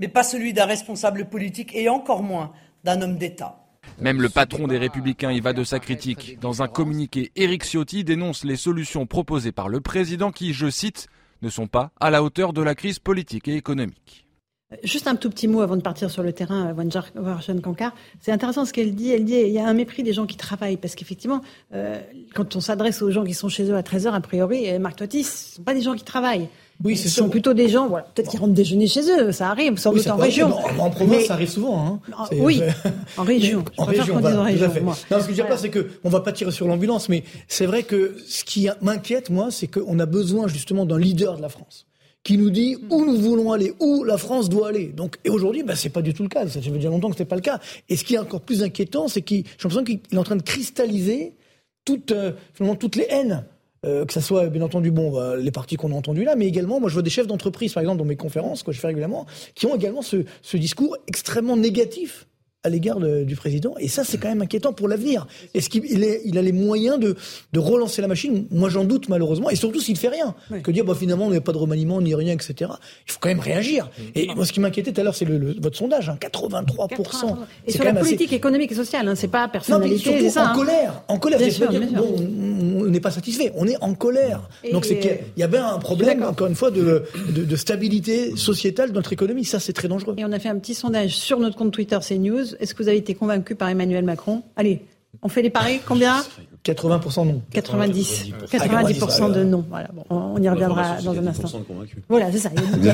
mais 0.00 0.08
pas 0.08 0.22
celui 0.22 0.54
d'un 0.54 0.64
responsable 0.64 1.26
politique 1.28 1.74
et 1.74 1.90
encore 1.90 2.22
moins 2.22 2.52
d'un 2.82 3.02
homme 3.02 3.18
d'État. 3.18 3.62
Même 3.98 4.22
le 4.22 4.30
patron 4.30 4.68
des 4.68 4.78
Républicains 4.78 5.32
y 5.32 5.40
va 5.40 5.52
de 5.52 5.64
sa 5.64 5.80
critique. 5.80 6.38
Dans 6.40 6.62
un 6.62 6.68
communiqué, 6.68 7.30
Éric 7.36 7.64
Ciotti 7.64 8.04
dénonce 8.04 8.44
les 8.44 8.56
solutions 8.56 9.04
proposées 9.04 9.52
par 9.52 9.68
le 9.68 9.82
président 9.82 10.32
qui, 10.32 10.54
je 10.54 10.70
cite, 10.70 11.08
ne 11.42 11.50
sont 11.50 11.66
pas 11.66 11.90
à 12.00 12.08
la 12.08 12.22
hauteur 12.22 12.54
de 12.54 12.62
la 12.62 12.74
crise 12.74 13.00
politique 13.00 13.48
et 13.48 13.56
économique. 13.56 14.23
Juste 14.82 15.06
un 15.06 15.16
tout 15.16 15.30
petit 15.30 15.48
mot 15.48 15.60
avant 15.60 15.76
de 15.76 15.82
partir 15.82 16.10
sur 16.10 16.22
le 16.22 16.32
terrain, 16.32 16.72
Wanjar 16.74 17.12
Kankar. 17.62 17.94
C'est 18.20 18.32
intéressant 18.32 18.64
ce 18.64 18.72
qu'elle 18.72 18.94
dit. 18.94 19.10
Elle 19.10 19.24
dit 19.24 19.34
il 19.34 19.52
y 19.52 19.58
a 19.58 19.66
un 19.66 19.74
mépris 19.74 20.02
des 20.02 20.12
gens 20.12 20.26
qui 20.26 20.36
travaillent. 20.36 20.76
Parce 20.76 20.94
qu'effectivement, 20.94 21.40
euh, 21.74 22.00
quand 22.34 22.56
on 22.56 22.60
s'adresse 22.60 23.02
aux 23.02 23.10
gens 23.10 23.24
qui 23.24 23.34
sont 23.34 23.48
chez 23.48 23.64
eux 23.64 23.76
à 23.76 23.82
13h, 23.82 24.12
a 24.12 24.20
priori, 24.20 24.70
euh, 24.70 24.78
Marc 24.78 24.96
Totis, 24.96 25.24
ce 25.24 25.50
ne 25.50 25.54
sont 25.56 25.62
pas 25.62 25.74
des 25.74 25.82
gens 25.82 25.94
qui 25.94 26.04
travaillent. 26.04 26.48
Oui, 26.82 26.96
ce 26.96 27.08
sont 27.08 27.28
plutôt 27.28 27.54
des 27.54 27.68
gens, 27.68 27.86
voilà, 27.86 28.04
peut-être 28.14 28.28
qui 28.28 28.36
rentrent 28.36 28.52
déjeuner 28.52 28.88
chez 28.88 29.02
eux, 29.08 29.30
ça 29.30 29.48
arrive, 29.48 29.78
sans 29.78 29.92
doute 29.92 30.06
en 30.08 30.16
région. 30.16 30.52
En, 30.80 30.90
province, 30.90 31.26
ça 31.26 31.34
arrive 31.34 31.48
souvent. 31.48 32.00
Hein. 32.10 32.24
oui, 32.32 32.60
en 33.16 33.22
région. 33.22 33.64
en 33.76 33.84
région, 33.84 34.16
en 34.16 34.42
région. 34.42 34.68
Non, 34.84 34.92
ce 34.92 35.04
que 35.06 35.20
je 35.20 35.26
veux 35.28 35.34
dire 35.34 35.46
pas, 35.46 35.56
c'est 35.56 35.68
que 35.68 35.90
on 36.02 36.08
va 36.08 36.20
pas 36.20 36.32
tirer 36.32 36.50
sur 36.50 36.66
l'ambulance, 36.66 37.08
mais 37.08 37.22
c'est 37.46 37.66
vrai 37.66 37.84
que 37.84 38.16
ce 38.26 38.42
qui 38.42 38.68
m'inquiète, 38.82 39.30
moi, 39.30 39.52
c'est 39.52 39.68
qu'on 39.68 39.98
a 40.00 40.06
besoin 40.06 40.48
justement 40.48 40.84
d'un 40.84 40.98
leader 40.98 41.36
de 41.36 41.42
la 41.42 41.48
France 41.48 41.86
qui 42.24 42.38
nous 42.38 42.50
dit 42.50 42.78
où 42.90 43.04
nous 43.04 43.18
voulons 43.18 43.52
aller, 43.52 43.72
où 43.80 44.02
la 44.02 44.16
France 44.16 44.48
doit 44.48 44.68
aller. 44.68 44.86
Donc, 44.88 45.18
et 45.24 45.30
aujourd'hui, 45.30 45.62
bah, 45.62 45.76
c'est 45.76 45.90
pas 45.90 46.02
du 46.02 46.14
tout 46.14 46.22
le 46.22 46.28
cas. 46.28 46.48
Ça 46.48 46.60
fait 46.60 46.70
déjà 46.70 46.88
longtemps 46.88 47.10
que 47.10 47.16
c'est 47.16 47.24
pas 47.26 47.36
le 47.36 47.42
cas. 47.42 47.60
Et 47.88 47.96
ce 47.96 48.02
qui 48.02 48.14
est 48.14 48.18
encore 48.18 48.40
plus 48.40 48.62
inquiétant, 48.62 49.08
c'est 49.08 49.22
qu'il, 49.22 49.44
j'ai 49.44 49.68
l'impression 49.68 49.84
qu'il 49.84 50.00
est 50.10 50.18
en 50.18 50.24
train 50.24 50.36
de 50.36 50.42
cristalliser 50.42 51.34
toutes, 51.84 52.12
euh, 52.12 52.32
finalement, 52.54 52.76
toutes 52.76 52.96
les 52.96 53.06
haines 53.10 53.44
euh, 53.84 54.06
que 54.06 54.14
ça 54.14 54.22
soit 54.22 54.46
bien 54.46 54.62
entendu 54.62 54.90
bon 54.90 55.12
bah, 55.12 55.36
les 55.36 55.50
partis 55.50 55.76
qu'on 55.76 55.92
a 55.92 55.94
entendus 55.94 56.24
là, 56.24 56.36
mais 56.36 56.46
également 56.46 56.80
moi 56.80 56.88
je 56.88 56.94
vois 56.94 57.02
des 57.02 57.10
chefs 57.10 57.26
d'entreprise 57.26 57.74
par 57.74 57.82
exemple 57.82 57.98
dans 57.98 58.06
mes 58.06 58.16
conférences 58.16 58.62
que 58.62 58.72
je 58.72 58.80
fais 58.80 58.86
régulièrement 58.86 59.26
qui 59.54 59.66
ont 59.66 59.74
également 59.74 60.00
ce, 60.00 60.24
ce 60.40 60.56
discours 60.56 60.96
extrêmement 61.06 61.56
négatif 61.56 62.26
à 62.64 62.70
l'égard 62.70 62.98
du 62.98 63.36
président. 63.36 63.74
Et 63.78 63.88
ça, 63.88 64.04
c'est 64.04 64.18
quand 64.18 64.28
même 64.28 64.42
inquiétant 64.42 64.72
pour 64.72 64.88
l'avenir. 64.88 65.26
Est-ce 65.52 65.68
qu'il 65.68 65.84
il 65.84 66.38
a 66.38 66.42
les 66.42 66.52
moyens 66.52 66.98
de, 66.98 67.14
de 67.52 67.60
relancer 67.60 68.02
la 68.02 68.08
machine? 68.08 68.46
Moi, 68.50 68.70
j'en 68.70 68.84
doute 68.84 69.08
malheureusement. 69.08 69.50
Et 69.50 69.56
surtout 69.56 69.80
s'il 69.80 69.96
fait 69.96 70.08
rien. 70.08 70.34
Que 70.62 70.70
dire, 70.70 70.84
bah, 70.84 70.94
finalement, 70.98 71.26
on 71.26 71.30
n'a 71.30 71.40
pas 71.40 71.52
de 71.52 71.58
remaniement 71.58 72.00
ni 72.00 72.14
rien, 72.14 72.32
etc. 72.32 72.72
Il 73.06 73.12
faut 73.12 73.18
quand 73.20 73.28
même 73.28 73.40
réagir. 73.40 73.90
Et 74.14 74.28
moi, 74.34 74.46
ce 74.46 74.52
qui 74.52 74.60
m'inquiétait 74.60 74.92
tout 74.92 75.00
à 75.00 75.04
l'heure, 75.04 75.14
c'est 75.14 75.24
le, 75.24 75.54
votre 75.60 75.76
sondage, 75.76 76.08
hein, 76.08 76.18
83%. 76.20 77.36
Et 77.66 77.72
sur 77.72 77.84
la 77.84 77.92
politique 77.94 78.32
économique 78.32 78.72
et 78.72 78.74
sociale, 78.74 79.08
hein, 79.08 79.14
c'est 79.14 79.28
pas 79.28 79.48
personnalité. 79.48 80.10
Non, 80.10 80.16
mais 80.16 80.30
surtout 80.30 80.38
en 80.38 80.50
hein. 80.50 80.54
colère. 80.54 81.02
En 81.08 81.18
colère. 81.18 81.40
On 82.84 82.90
n'est 82.90 83.00
pas 83.00 83.10
satisfait. 83.10 83.52
On 83.56 83.66
est 83.66 83.76
en 83.80 83.94
colère. 83.94 84.48
Donc, 84.72 84.84
c'est 84.84 84.98
qu'il 84.98 85.18
y 85.36 85.42
a 85.42 85.48
bien 85.48 85.66
un 85.66 85.78
problème, 85.78 86.22
encore 86.22 86.46
une 86.46 86.54
fois, 86.54 86.70
de, 86.70 87.04
de, 87.30 87.44
de 87.44 87.56
stabilité 87.56 88.36
sociétale 88.36 88.90
de 88.90 88.94
notre 88.94 89.12
économie. 89.12 89.44
Ça, 89.44 89.60
c'est 89.60 89.72
très 89.72 89.88
dangereux. 89.88 90.14
Et 90.18 90.24
on 90.24 90.32
a 90.32 90.38
fait 90.38 90.48
un 90.48 90.58
petit 90.58 90.74
sondage 90.74 91.16
sur 91.16 91.38
notre 91.40 91.56
compte 91.56 91.72
Twitter 91.72 91.98
CNews 92.06 92.54
est-ce 92.60 92.74
que 92.74 92.82
vous 92.82 92.88
avez 92.88 92.98
été 92.98 93.14
convaincu 93.14 93.54
par 93.54 93.68
Emmanuel 93.68 94.04
Macron? 94.04 94.42
Allez, 94.56 94.82
on 95.22 95.28
fait 95.28 95.42
les 95.42 95.50
paris, 95.50 95.80
combien? 95.86 96.22
80% 96.64 97.26
non. 97.26 97.42
90. 97.52 98.30
90%, 98.50 99.32
de 99.32 99.44
non. 99.44 99.64
Voilà. 99.68 99.88
on 100.08 100.40
y 100.42 100.48
reviendra 100.48 100.96
dans 101.02 101.12
un 101.12 101.26
instant. 101.26 101.48
Voilà, 102.08 102.32
c'est 102.32 102.38
ça. 102.38 102.50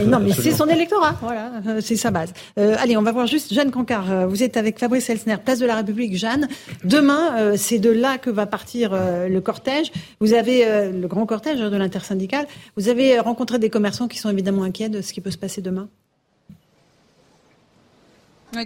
non, 0.07 0.19
mais 0.19 0.33
c'est 0.33 0.51
son 0.51 0.67
électorat. 0.67 1.15
Voilà, 1.23 1.53
euh, 1.67 1.81
c'est 1.81 1.97
sa 1.97 2.11
base. 2.11 2.33
Euh, 2.59 2.75
allez, 2.79 2.97
on 2.97 3.03
va 3.03 3.13
voir 3.13 3.29
juste 3.29 3.55
Jeanne 3.55 3.71
Cancard. 3.71 4.11
Euh, 4.11 4.27
vous 4.27 4.43
êtes 4.43 4.57
avec 4.57 4.79
Fabrice 4.79 5.09
Elsner, 5.09 5.37
place 5.37 5.61
de 5.61 5.67
la 5.67 5.77
République. 5.77 6.17
Jeanne, 6.17 6.49
demain, 6.85 7.57
c'est 7.57 7.79
de 7.79 7.91
là 7.91 8.19
que 8.19 8.31
va 8.31 8.47
partir 8.47 8.93
le 8.93 9.41
cortège. 9.41 9.93
Vous 10.21 10.35
avez 10.35 10.91
le 10.91 11.07
grand 11.07 11.27
cortège 11.27 11.61
de 11.61 11.77
l'intersyndicale. 11.77 12.47
Vous 12.77 12.89
avez 12.89 13.19
rencontré 13.21 13.59
des 13.59 13.71
commerçants 13.71 14.09
qui 14.09 14.19
sont 14.19 14.31
évidemment 14.31 14.65
inquiets 14.65 14.89
de 14.89 15.01
ce 15.01 15.13
qui 15.13 15.21
peut 15.21 15.31
se 15.31 15.39
passer 15.39 15.63
demain? 15.63 15.89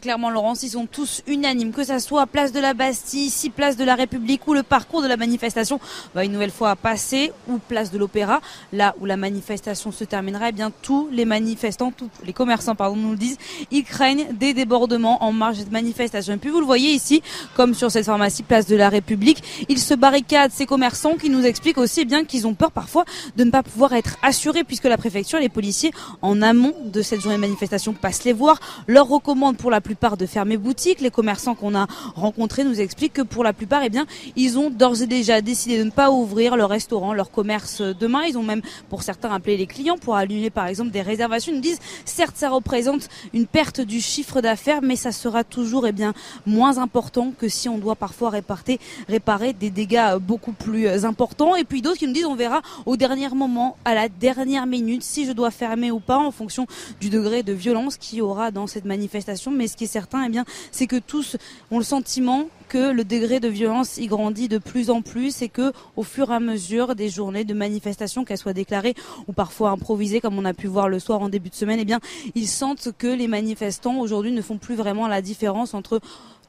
Clairement, 0.00 0.30
Laurence, 0.30 0.62
ils 0.62 0.70
sont 0.70 0.86
tous 0.86 1.22
unanimes, 1.26 1.72
que 1.72 1.84
ça 1.84 1.98
soit 1.98 2.26
place 2.26 2.52
de 2.52 2.60
la 2.60 2.74
Bastille, 2.74 3.26
ici 3.26 3.50
place 3.50 3.76
de 3.76 3.84
la 3.84 3.94
République 3.94 4.46
ou 4.46 4.54
le 4.54 4.62
parcours 4.62 5.02
de 5.02 5.08
la 5.08 5.16
manifestation 5.16 5.78
va 6.14 6.24
une 6.24 6.32
nouvelle 6.32 6.50
fois 6.50 6.74
passer 6.76 7.32
ou 7.48 7.58
place 7.58 7.90
de 7.90 7.98
l'Opéra, 7.98 8.40
là 8.72 8.94
où 9.00 9.04
la 9.04 9.16
manifestation 9.16 9.92
se 9.92 10.04
terminera. 10.04 10.48
Eh 10.48 10.52
bien, 10.52 10.72
tous 10.82 11.08
les 11.12 11.24
manifestants, 11.24 11.92
tous 11.92 12.08
les 12.24 12.32
commerçants, 12.32 12.74
pardon, 12.74 12.96
nous 12.96 13.10
le 13.10 13.16
disent, 13.16 13.38
ils 13.70 13.84
craignent 13.84 14.26
des 14.32 14.54
débordements 14.54 15.22
en 15.22 15.32
marge 15.32 15.64
de 15.64 15.70
manifestation. 15.70 16.34
Et 16.34 16.38
puis 16.38 16.50
vous 16.50 16.60
le 16.60 16.66
voyez 16.66 16.90
ici, 16.90 17.22
comme 17.54 17.74
sur 17.74 17.90
cette 17.90 18.06
pharmacie 18.06 18.42
place 18.42 18.66
de 18.66 18.76
la 18.76 18.88
République, 18.88 19.42
ils 19.68 19.78
se 19.78 19.94
barricadent 19.94 20.52
ces 20.52 20.66
commerçants 20.66 21.14
qui 21.14 21.30
nous 21.30 21.44
expliquent 21.44 21.78
aussi 21.78 22.00
eh 22.00 22.04
bien 22.04 22.24
qu'ils 22.24 22.46
ont 22.46 22.54
peur 22.54 22.72
parfois 22.72 23.04
de 23.36 23.44
ne 23.44 23.50
pas 23.50 23.62
pouvoir 23.62 23.92
être 23.92 24.16
assurés 24.22 24.64
puisque 24.64 24.84
la 24.84 24.96
préfecture 24.96 25.38
les 25.38 25.48
policiers 25.48 25.92
en 26.22 26.42
amont 26.42 26.74
de 26.84 27.02
cette 27.02 27.20
journée 27.20 27.36
de 27.36 27.40
manifestation 27.40 27.92
passent 27.92 28.24
les 28.24 28.32
voir, 28.32 28.58
leur 28.86 29.08
recommandent 29.08 29.56
pour 29.56 29.70
la 29.74 29.80
plupart 29.80 30.16
de 30.16 30.26
fermer 30.26 30.56
boutique. 30.56 31.00
Les 31.00 31.10
commerçants 31.10 31.54
qu'on 31.54 31.74
a 31.74 31.86
rencontrés 32.14 32.64
nous 32.64 32.80
expliquent 32.80 33.14
que 33.14 33.22
pour 33.22 33.44
la 33.44 33.52
plupart, 33.52 33.82
eh 33.82 33.90
bien, 33.90 34.06
ils 34.36 34.58
ont 34.58 34.70
d'ores 34.70 35.02
et 35.02 35.06
déjà 35.06 35.40
décidé 35.40 35.78
de 35.78 35.84
ne 35.84 35.90
pas 35.90 36.10
ouvrir 36.10 36.56
leur 36.56 36.70
restaurant, 36.70 37.12
leur 37.12 37.30
commerce 37.30 37.82
demain. 37.82 38.22
Ils 38.24 38.38
ont 38.38 38.42
même, 38.42 38.62
pour 38.88 39.02
certains, 39.02 39.32
appelé 39.32 39.56
les 39.56 39.66
clients 39.66 39.98
pour 39.98 40.16
annuler 40.16 40.50
par 40.50 40.66
exemple 40.66 40.90
des 40.90 41.02
réservations. 41.02 41.52
Ils 41.52 41.56
nous 41.56 41.60
disent, 41.60 41.80
certes, 42.04 42.36
ça 42.36 42.48
représente 42.50 43.08
une 43.32 43.46
perte 43.46 43.80
du 43.80 44.00
chiffre 44.00 44.40
d'affaires, 44.40 44.80
mais 44.82 44.96
ça 44.96 45.12
sera 45.12 45.44
toujours, 45.44 45.86
eh 45.86 45.92
bien, 45.92 46.14
moins 46.46 46.78
important 46.78 47.32
que 47.38 47.48
si 47.48 47.68
on 47.68 47.78
doit 47.78 47.96
parfois 47.96 48.30
réparer, 48.30 49.52
des 49.52 49.70
dégâts 49.70 50.16
beaucoup 50.20 50.52
plus 50.52 51.04
importants. 51.04 51.56
Et 51.56 51.64
puis 51.64 51.82
d'autres 51.82 51.98
qui 51.98 52.06
nous 52.06 52.12
disent, 52.12 52.26
on 52.26 52.36
verra 52.36 52.62
au 52.86 52.96
dernier 52.96 53.28
moment, 53.30 53.76
à 53.84 53.94
la 53.94 54.08
dernière 54.08 54.66
minute, 54.66 55.02
si 55.02 55.26
je 55.26 55.32
dois 55.32 55.50
fermer 55.50 55.90
ou 55.90 56.00
pas 56.00 56.18
en 56.18 56.30
fonction 56.30 56.66
du 57.00 57.10
degré 57.10 57.42
de 57.42 57.52
violence 57.52 57.96
qu'il 57.96 58.18
y 58.18 58.22
aura 58.22 58.50
dans 58.50 58.66
cette 58.66 58.84
manifestation. 58.84 59.50
Mais 59.50 59.63
ce 59.68 59.76
qui 59.76 59.84
est 59.84 59.88
certain, 59.88 60.24
eh 60.24 60.28
bien, 60.28 60.44
c'est 60.72 60.86
que 60.86 60.96
tous 60.96 61.36
ont 61.70 61.78
le 61.78 61.84
sentiment 61.84 62.48
que 62.68 62.92
le 62.92 63.04
degré 63.04 63.40
de 63.40 63.48
violence 63.48 63.98
y 63.98 64.06
grandit 64.06 64.48
de 64.48 64.58
plus 64.58 64.90
en 64.90 65.02
plus 65.02 65.42
et 65.42 65.48
que 65.48 65.72
au 65.96 66.02
fur 66.02 66.30
et 66.30 66.34
à 66.34 66.40
mesure 66.40 66.94
des 66.94 67.08
journées 67.08 67.44
de 67.44 67.54
manifestation, 67.54 68.24
qu'elles 68.24 68.38
soient 68.38 68.52
déclarées 68.52 68.94
ou 69.28 69.32
parfois 69.32 69.70
improvisées, 69.70 70.20
comme 70.20 70.38
on 70.38 70.44
a 70.44 70.54
pu 70.54 70.66
voir 70.66 70.88
le 70.88 70.98
soir 70.98 71.20
en 71.20 71.28
début 71.28 71.50
de 71.50 71.54
semaine, 71.54 71.78
eh 71.80 71.94
ils 72.34 72.48
sentent 72.48 72.88
que 72.98 73.06
les 73.06 73.28
manifestants 73.28 73.98
aujourd'hui 73.98 74.32
ne 74.32 74.42
font 74.42 74.58
plus 74.58 74.74
vraiment 74.74 75.06
la 75.08 75.22
différence 75.22 75.74
entre 75.74 76.00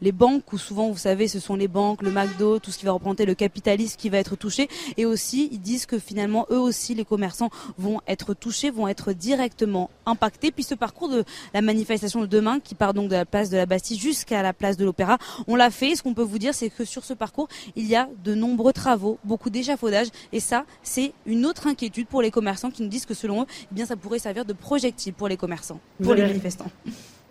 les 0.02 0.12
banques, 0.12 0.52
où 0.54 0.58
souvent, 0.58 0.90
vous 0.90 0.98
savez, 0.98 1.28
ce 1.28 1.40
sont 1.40 1.56
les 1.56 1.68
banques, 1.68 2.02
le 2.02 2.12
McDo, 2.12 2.60
tout 2.60 2.72
ce 2.72 2.78
qui 2.78 2.86
va 2.86 2.92
représenter 2.92 3.26
le 3.26 3.36
capitalisme 3.36 3.96
qui 3.98 4.10
va 4.10 4.18
être 4.18 4.36
touché. 4.36 4.68
Et 4.98 5.06
aussi, 5.06 5.50
ils 5.52 5.60
disent 5.60 5.86
que 5.86 6.00
finalement, 6.00 6.46
eux 6.50 6.60
aussi, 6.60 6.96
les 6.96 7.06
commerçants 7.06 7.50
vont 7.78 8.02
être 8.08 8.34
touchés, 8.34 8.70
vont 8.70 8.88
être 8.88 9.14
directement 9.14 9.90
impactés. 10.06 10.52
Puis 10.52 10.64
ce 10.64 10.76
parcours 10.76 11.10
de 11.10 11.24
la 11.54 11.62
manifestation 11.62 12.22
de 12.22 12.26
demain, 12.26 12.60
qui 12.60 12.76
part 12.76 12.94
donc 12.94 13.10
de 13.10 13.16
la 13.16 13.26
place 13.26 13.50
de 13.50 13.58
la 13.58 13.66
Bastille 13.66 13.98
jusqu'à 13.98 14.42
la 14.42 14.54
place 14.54 14.78
de 14.78 14.86
l'Opéra, 14.86 15.18
on 15.48 15.56
l'a 15.56 15.70
fait. 15.70 15.96
Ce 15.96 16.04
qu'on 16.04 16.14
peut 16.14 16.24
vous 16.24 16.40
dire, 16.40 16.54
c'est 16.54 16.70
que 16.70 16.86
sur 16.86 17.04
ce 17.04 17.14
parcours, 17.14 17.48
il 17.76 17.86
y 17.86 17.96
a 17.96 18.10
de 18.24 18.36
nombreux 18.36 18.74
travaux, 18.74 19.18
beaucoup 19.24 19.50
d'échafaudage. 19.50 20.08
Et 20.32 20.40
ça, 20.40 20.66
c'est 20.84 21.14
une 21.26 21.46
autre 21.46 21.68
inquiétude 21.68 22.08
pour 22.08 22.22
les 22.22 22.32
commerçants 22.32 22.72
qui 22.72 22.84
nous 22.84 22.90
disent 22.90 23.06
que 23.06 23.14
selon 23.14 23.44
eux, 23.44 23.46
eh 23.72 23.76
bien, 23.76 23.86
ça 23.86 23.96
pourrait 23.96 24.20
servir 24.20 24.46
de 24.46 24.54
projectile 24.54 25.14
pour 25.14 25.28
les 25.28 25.38
commerçants, 25.38 25.80
pour 26.02 26.14
les 26.14 26.24
manifestants. 26.24 26.72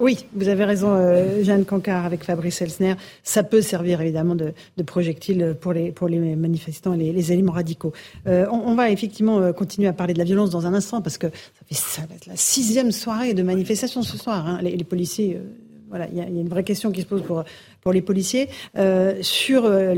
Oui, 0.01 0.27
vous 0.35 0.49
avez 0.49 0.65
raison, 0.65 0.89
euh, 0.91 1.45
Jeanne 1.45 1.65
Cancard, 1.65 2.05
avec 2.05 2.25
Fabrice 2.25 2.61
Elsner. 2.61 2.95
Ça 3.23 3.45
peut 3.45 3.63
servir 3.63 4.01
évidemment 4.01 4.35
de, 4.35 4.53
de 4.77 4.83
projectile 4.83 5.57
pour 5.61 5.73
les, 5.73 5.93
pour 5.93 6.09
les 6.09 6.19
manifestants 6.19 6.95
et 6.95 6.99
les, 6.99 7.13
les 7.13 7.33
éléments 7.33 7.53
radicaux. 7.53 7.93
Euh, 8.27 8.47
on, 8.51 8.57
on, 8.57 8.75
va 8.75 8.91
effectivement 8.91 9.39
euh, 9.39 9.53
continuer 9.53 9.87
à 9.87 9.93
parler 9.93 10.13
de 10.13 10.19
la 10.19 10.25
violence 10.25 10.51
dans 10.51 10.67
un 10.67 10.75
instant, 10.75 11.01
parce 11.01 11.17
que 11.17 11.29
ça 11.29 11.63
fait 11.69 11.75
ça 11.75 12.03
la 12.27 12.37
sixième 12.37 12.91
soirée 12.91 13.35
de 13.35 13.43
manifestation 13.43 14.03
ce 14.03 14.19
soir. 14.19 14.47
Hein. 14.49 14.59
Les, 14.63 14.77
les, 14.77 14.85
policiers, 14.85 15.37
euh, 15.37 15.47
voilà, 15.95 16.09
il 16.11 16.19
y, 16.19 16.19
y, 16.19 16.39
a 16.39 16.41
une 16.41 16.49
vraie 16.49 16.65
question 16.65 16.91
qui 16.91 17.03
se 17.03 17.07
pose 17.07 17.23
pour, 17.23 17.45
pour 17.81 17.93
les 17.93 18.03
policiers. 18.03 18.49
Euh, 18.77 19.15
sur 19.21 19.65
euh, 19.65 19.95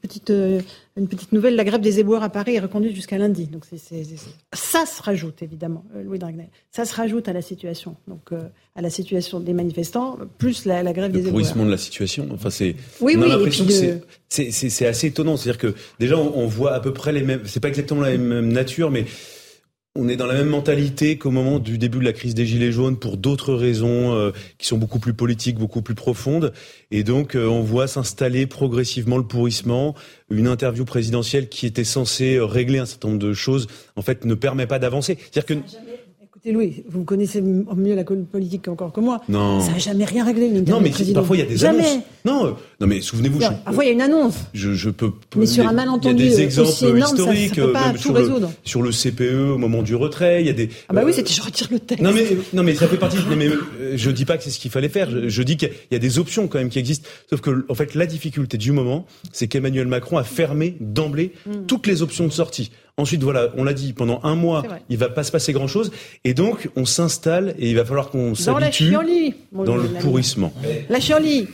petite, 0.00 0.30
euh, 0.30 0.60
une 0.96 1.08
petite 1.08 1.32
nouvelle, 1.32 1.56
la 1.56 1.64
grève 1.64 1.80
des 1.80 1.98
éboueurs 1.98 2.22
à 2.22 2.28
Paris 2.28 2.54
est 2.54 2.60
reconduite 2.60 2.94
jusqu'à 2.94 3.18
lundi. 3.18 3.48
Donc 3.48 3.64
c'est, 3.68 3.76
c'est, 3.76 4.04
c'est, 4.04 4.30
ça 4.52 4.86
se 4.86 5.02
rajoute 5.02 5.42
évidemment, 5.42 5.84
Louis 6.04 6.20
Dragnel. 6.20 6.46
Ça 6.70 6.84
se 6.84 6.94
rajoute 6.94 7.26
à 7.26 7.32
la 7.32 7.42
situation, 7.42 7.96
donc 8.06 8.30
à 8.76 8.80
la 8.80 8.88
situation 8.88 9.40
des 9.40 9.52
manifestants, 9.52 10.16
plus 10.38 10.64
la, 10.64 10.84
la 10.84 10.92
grève 10.92 11.10
le 11.10 11.14
des 11.14 11.18
éboueurs. 11.18 11.34
Le 11.34 11.40
pourrissement 11.40 11.66
de 11.66 11.72
la 11.72 11.78
situation. 11.78 12.28
Enfin, 12.32 12.50
c'est. 12.50 12.76
Oui, 13.00 13.16
on 13.16 13.22
oui. 13.22 13.32
A 13.32 13.36
l'impression 13.36 13.64
que 13.64 13.70
de... 13.70 14.00
c'est, 14.28 14.52
c'est, 14.52 14.70
c'est 14.70 14.86
assez 14.86 15.08
étonnant. 15.08 15.36
C'est-à-dire 15.36 15.58
que 15.58 15.74
déjà 15.98 16.16
on, 16.16 16.38
on 16.38 16.46
voit 16.46 16.72
à 16.72 16.78
peu 16.78 16.92
près 16.92 17.12
les 17.12 17.22
mêmes. 17.22 17.40
C'est 17.46 17.58
pas 17.58 17.68
exactement 17.68 18.02
la 18.02 18.16
même 18.16 18.52
nature, 18.52 18.92
mais 18.92 19.06
on 19.96 20.08
est 20.08 20.16
dans 20.16 20.26
la 20.26 20.34
même 20.34 20.48
mentalité 20.48 21.18
qu'au 21.18 21.30
moment 21.30 21.58
du 21.58 21.78
début 21.78 21.98
de 21.98 22.04
la 22.04 22.12
crise 22.12 22.34
des 22.34 22.46
Gilets 22.46 22.72
jaunes 22.72 22.96
pour 22.96 23.16
d'autres 23.16 23.54
raisons 23.54 24.14
euh, 24.14 24.30
qui 24.58 24.66
sont 24.66 24.78
beaucoup 24.78 24.98
plus 24.98 25.14
politiques, 25.14 25.58
beaucoup 25.58 25.82
plus 25.82 25.94
profondes. 25.94 26.52
Et 26.90 27.02
donc, 27.02 27.34
euh, 27.34 27.46
on 27.46 27.62
voit 27.62 27.86
s'installer 27.86 28.46
progressivement 28.46 29.16
le 29.16 29.24
pourrissement. 29.24 29.94
Une 30.30 30.48
interview 30.48 30.84
présidentielle 30.84 31.48
qui 31.48 31.66
était 31.66 31.84
censée 31.84 32.38
régler 32.40 32.78
un 32.78 32.86
certain 32.86 33.08
nombre 33.08 33.20
de 33.20 33.32
choses, 33.32 33.66
en 33.96 34.02
fait, 34.02 34.24
ne 34.24 34.34
permet 34.34 34.66
pas 34.66 34.78
d'avancer. 34.78 35.18
C'est-à-dire 35.30 35.46
que... 35.46 35.54
Écoutez, 36.22 36.52
Louis, 36.52 36.84
vous 36.88 37.04
connaissez 37.04 37.40
mieux 37.40 37.94
la 37.94 38.04
politique 38.04 38.68
encore 38.68 38.92
que 38.92 39.00
moi. 39.00 39.22
Non. 39.28 39.60
Ça 39.60 39.72
n'a 39.72 39.78
jamais 39.78 40.04
rien 40.04 40.24
réglé. 40.24 40.50
Non, 40.50 40.80
mais 40.80 40.92
parfois 41.14 41.36
il 41.36 41.40
y 41.40 41.42
a 41.42 41.46
des 41.46 41.56
jamais. 41.56 41.88
annonces. 41.88 42.02
Non, 42.24 42.56
non, 42.78 42.86
mais 42.86 43.00
souvenez-vous. 43.00 43.40
Je... 43.40 43.46
Parfois 43.64 43.84
il 43.84 43.86
y 43.86 43.90
a 43.90 43.92
une 43.94 44.02
annonce. 44.02 44.36
Je, 44.52 44.74
je 44.74 44.90
peux. 44.90 45.12
Mais 45.34 45.46
sur 45.46 45.66
un 45.66 45.72
malentendu 45.72 46.24
il 46.24 46.30
y 46.30 46.34
a 46.34 46.36
des 46.36 46.42
exemples 46.42 46.96
énorme, 46.96 47.14
historiques, 47.14 47.48
ça, 47.48 47.54
ça 47.54 47.62
peut 47.62 47.72
pas 47.72 47.86
même 47.86 47.96
tout 47.96 48.02
sur, 48.02 48.14
résoudre. 48.14 48.48
Le, 48.48 48.68
sur 48.68 48.82
le 48.82 48.90
CPE 48.90 49.54
au 49.54 49.58
moment 49.58 49.82
du 49.82 49.94
retrait. 49.94 50.42
Il 50.42 50.46
y 50.46 50.50
a 50.50 50.52
des. 50.52 50.68
Ah 50.88 50.92
bah 50.92 51.02
oui, 51.04 51.14
c'était 51.14 51.32
je 51.32 51.40
retire 51.40 51.68
le 51.70 51.80
texte. 51.80 52.04
Non 52.04 52.12
mais 52.12 52.26
non 52.52 52.62
mais 52.62 52.74
ça 52.74 52.86
fait 52.86 52.98
partie. 52.98 53.16
non, 53.16 53.36
mais 53.36 53.48
je 53.94 54.10
dis 54.10 54.26
pas 54.26 54.36
que 54.36 54.44
c'est 54.44 54.50
ce 54.50 54.58
qu'il 54.58 54.70
fallait 54.70 54.90
faire. 54.90 55.10
Je, 55.10 55.28
je 55.28 55.42
dis 55.42 55.56
qu'il 55.56 55.70
y 55.90 55.94
a 55.94 55.98
des 55.98 56.18
options 56.18 56.48
quand 56.48 56.58
même 56.58 56.68
qui 56.68 56.78
existent. 56.78 57.08
Sauf 57.30 57.40
que 57.40 57.64
en 57.68 57.74
fait 57.74 57.94
la 57.94 58.04
difficulté 58.04 58.58
du 58.58 58.72
moment, 58.72 59.06
c'est 59.32 59.48
qu'Emmanuel 59.48 59.86
Macron 59.86 60.18
a 60.18 60.24
fermé 60.24 60.76
d'emblée 60.80 61.32
mm. 61.46 61.66
toutes 61.66 61.86
les 61.86 62.02
options 62.02 62.26
de 62.26 62.32
sortie. 62.32 62.70
Ensuite, 62.98 63.22
voilà, 63.22 63.50
on 63.58 63.64
l'a 63.64 63.74
dit, 63.74 63.92
pendant 63.92 64.20
un 64.22 64.36
mois, 64.36 64.62
il 64.88 64.96
va 64.96 65.10
pas 65.10 65.22
se 65.22 65.30
passer 65.30 65.52
grand-chose. 65.52 65.90
Et 66.24 66.32
donc, 66.32 66.70
on 66.76 66.86
s'installe 66.86 67.54
et 67.58 67.68
il 67.68 67.76
va 67.76 67.84
falloir 67.84 68.08
qu'on 68.08 68.34
s'habitue 68.34 68.90
dans 69.52 69.76
le 69.76 70.00
pourrissement. 70.00 70.50
La 70.88 70.98
chienlit. 70.98 71.46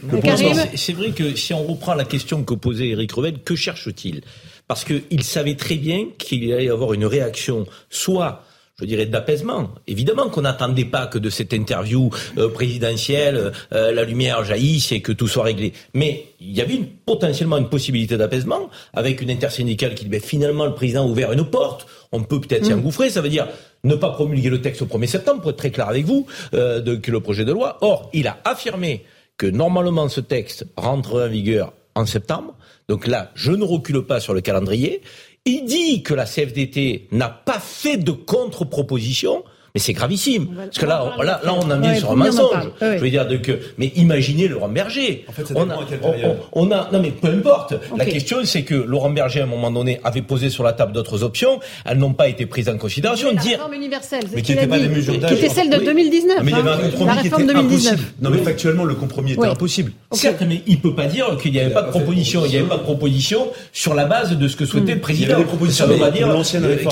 C'est 0.77 0.93
vrai 0.93 1.11
que 1.13 1.35
si 1.37 1.55
on 1.55 1.65
reprend 1.65 1.95
la 1.95 2.05
question 2.05 2.45
que 2.45 2.55
posait 2.55 2.89
Eric 2.89 3.13
Revel, 3.13 3.39
que 3.43 3.55
cherche-t-il? 3.55 4.23
Parce 4.69 4.85
qu'il 4.85 5.23
savait 5.23 5.57
très 5.57 5.77
bien 5.77 6.09
qu'il 6.19 6.53
allait 6.53 6.67
y 6.67 6.71
avoir 6.71 6.93
une 6.93 7.05
réaction, 7.05 7.67
soit 7.91 8.45
je 8.81 8.87
dirais, 8.87 9.07
d'apaisement. 9.07 9.71
Évidemment 9.87 10.29
qu'on 10.29 10.43
n'attendait 10.43 10.85
pas 10.85 11.07
que 11.07 11.19
de 11.19 11.31
cette 11.31 11.53
interview 11.53 12.11
euh, 12.39 12.49
présidentielle, 12.49 13.53
euh, 13.73 13.93
la 13.93 14.05
lumière 14.05 14.45
jaillisse 14.45 14.93
et 14.93 15.01
que 15.01 15.13
tout 15.13 15.29
soit 15.29 15.45
réglé. 15.45 15.73
Mais 15.95 16.27
il 16.41 16.53
y 16.53 16.61
avait 16.61 16.75
une, 16.75 16.87
potentiellement 16.87 17.59
une 17.59 17.69
possibilité 17.69 18.17
d'apaisement 18.17 18.71
avec 18.93 19.21
une 19.21 19.31
intersyndicale 19.31 19.95
qui 19.95 20.05
dit, 20.05 20.11
ben, 20.11 20.21
finalement, 20.21 20.67
le 20.67 20.75
président 20.75 21.05
a 21.05 21.07
ouvert 21.07 21.33
une 21.33 21.45
porte, 21.45 21.87
on 22.11 22.23
peut 22.23 22.41
peut-être 22.41 22.65
s'y 22.65 22.73
engouffrer, 22.73 23.09
ça 23.11 23.21
veut 23.21 23.29
dire 23.29 23.47
ne 23.85 23.95
pas 23.95 24.11
promulguer 24.11 24.49
le 24.49 24.61
texte 24.61 24.83
au 24.83 24.87
1er 24.87 25.07
septembre, 25.07 25.41
pour 25.41 25.51
être 25.51 25.57
très 25.57 25.71
clair 25.71 25.89
avec 25.89 26.05
vous, 26.05 26.27
euh, 26.55 26.81
de, 26.81 26.95
que 26.95 27.11
le 27.11 27.21
projet 27.21 27.45
de 27.45 27.53
loi. 27.53 27.79
Or, 27.81 28.11
il 28.13 28.27
a 28.27 28.39
affirmé 28.45 29.05
que 29.37 29.47
normalement 29.47 30.09
ce 30.09 30.21
texte 30.21 30.67
rentre 30.77 31.23
en 31.23 31.29
vigueur 31.29 31.73
en 31.95 32.07
septembre. 32.07 32.57
Donc 32.89 33.07
là, 33.07 33.31
je 33.35 33.53
ne 33.53 33.65
recule 33.65 34.03
pas 34.03 34.21
sur 34.21 34.35
le 34.35 34.41
calendrier. 34.41 35.03
Il 35.45 35.65
dit 35.65 36.03
que 36.03 36.15
la 36.15 36.25
CFDT 36.25 37.09
n'a 37.11 37.29
pas 37.29 37.59
fait 37.59 37.97
de 37.97 38.13
contre-proposition. 38.13 39.45
Mais 39.75 39.81
c'est 39.81 39.95
gravissime. 39.95 40.49
Parce 40.55 40.79
que 40.79 40.85
là, 40.85 41.15
là, 41.23 41.41
là, 41.43 41.55
on 41.55 41.71
a 41.71 41.77
mis 41.77 41.89
ouais, 41.89 41.97
sur 41.97 42.13
un 42.13 42.17
mensonge. 42.17 42.67
Ouais. 42.81 42.99
Je 42.99 43.03
veux 43.03 43.11
dire, 43.11 43.27
donc, 43.27 43.51
mais 43.79 43.91
imaginez 43.97 44.47
Laurent 44.47 44.69
Berger. 44.69 45.25
En 45.29 45.33
fait, 45.33 45.47
ça 45.47 45.55
on 45.57 45.71
a, 45.71 45.77
on, 46.03 46.37
on, 46.53 46.71
a, 46.71 46.91
non 46.93 47.01
mais 47.01 47.11
peu 47.11 47.29
importe. 47.29 47.73
Okay. 47.73 47.99
La 47.99 48.05
question, 48.05 48.39
c'est 48.45 48.65
que 48.65 48.75
Laurent 48.75 49.09
Berger, 49.09 49.41
à 49.41 49.45
un 49.45 49.47
moment 49.47 49.71
donné, 49.71 49.99
avait 50.05 50.21
posé 50.21 50.51
sur 50.51 50.63
la 50.63 50.75
table 50.75 50.93
d'autres 50.93 51.23
options. 51.23 51.61
Elles 51.87 51.97
n'ont 51.97 52.13
pas 52.13 52.29
été 52.29 52.45
prises 52.45 52.69
en 52.69 52.77
considération. 52.77 53.29
Mais 53.31 53.37
la 53.37 53.41
dire... 53.41 53.53
réforme 53.53 53.75
universelle, 53.75 54.25
mais 54.35 54.43
qui 54.43 54.53
n'était 54.53 54.67
pas 54.67 54.79
des 54.79 54.89
mesures 54.89 55.19
d'âge. 55.19 55.31
Qui 55.31 55.45
était 55.45 55.55
celle 55.55 55.71
de 55.71 55.79
2019. 55.79 56.39
Mais 56.43 56.51
il 56.51 56.57
y 56.57 56.61
avait 56.61 56.71
un 56.71 56.77
compromis 56.91 57.21
qui 57.23 57.27
était 57.29 57.45
2019. 57.45 57.57
impossible. 57.65 58.13
Non, 58.21 58.31
mais 58.31 58.39
factuellement, 58.39 58.85
le 58.85 58.95
compromis 58.95 59.33
était 59.33 59.47
impossible. 59.47 59.93
Certes, 60.13 60.43
mais 60.47 60.63
il 60.67 60.81
peut 60.81 60.95
pas 60.95 61.07
dire 61.07 61.39
qu'il 61.41 61.53
n'y 61.53 61.61
avait 61.61 61.73
pas 61.73 61.83
de 61.83 61.91
proposition. 61.91 62.45
Il 62.45 62.51
n'y 62.51 62.57
avait 62.59 62.69
pas 62.69 62.77
de 62.77 62.83
proposition 62.83 63.49
sur 63.73 63.95
la 63.95 64.05
base 64.05 64.37
de 64.37 64.49
ce 64.49 64.57
que 64.57 64.67
souhaitait 64.67 64.95
le 64.95 65.01
président. 65.01 65.29
Il 65.29 65.31
y 65.31 65.33
avait 65.33 65.43
des 65.45 65.49
propositions. 65.49 65.87
Ça 65.87 65.91
veut 65.91 65.99
pas 65.99 66.11
dire 66.11 66.29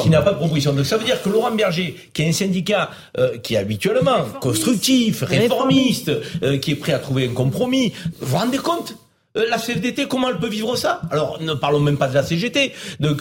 qu'il 0.01 0.11
n'a 0.11 0.23
pas 0.23 0.33
de 0.33 0.39
proposition. 0.39 0.73
Donc 0.73 0.87
ça 0.87 0.97
veut 0.97 1.05
dire 1.05 1.21
que 1.21 1.29
Laurent 1.29 1.51
Berger, 1.51 1.95
qui 2.15 2.23
est 2.23 2.29
un 2.29 2.33
syndicat 2.33 2.70
qui 3.43 3.55
est 3.55 3.59
habituellement 3.59 4.25
constructif, 4.41 5.23
réformiste, 5.23 6.11
euh, 6.43 6.59
qui 6.59 6.73
est 6.73 6.77
prêt 6.77 6.93
à 6.93 6.99
trouver 6.99 7.29
un 7.29 7.33
compromis. 7.33 7.93
Vous 8.21 8.27
vous 8.29 8.37
rendez 8.37 8.59
compte 8.59 8.95
euh, 8.95 9.10
la 9.35 9.59
CFDT, 9.59 10.09
comment 10.09 10.29
elle 10.29 10.39
peut 10.39 10.49
vivre 10.49 10.75
ça? 10.75 11.03
Alors, 11.11 11.41
ne 11.41 11.55
parlons 11.55 11.79
même 11.79 11.97
pas 11.97 12.09
de 12.09 12.15
la 12.15 12.25
CGT, 12.25 12.73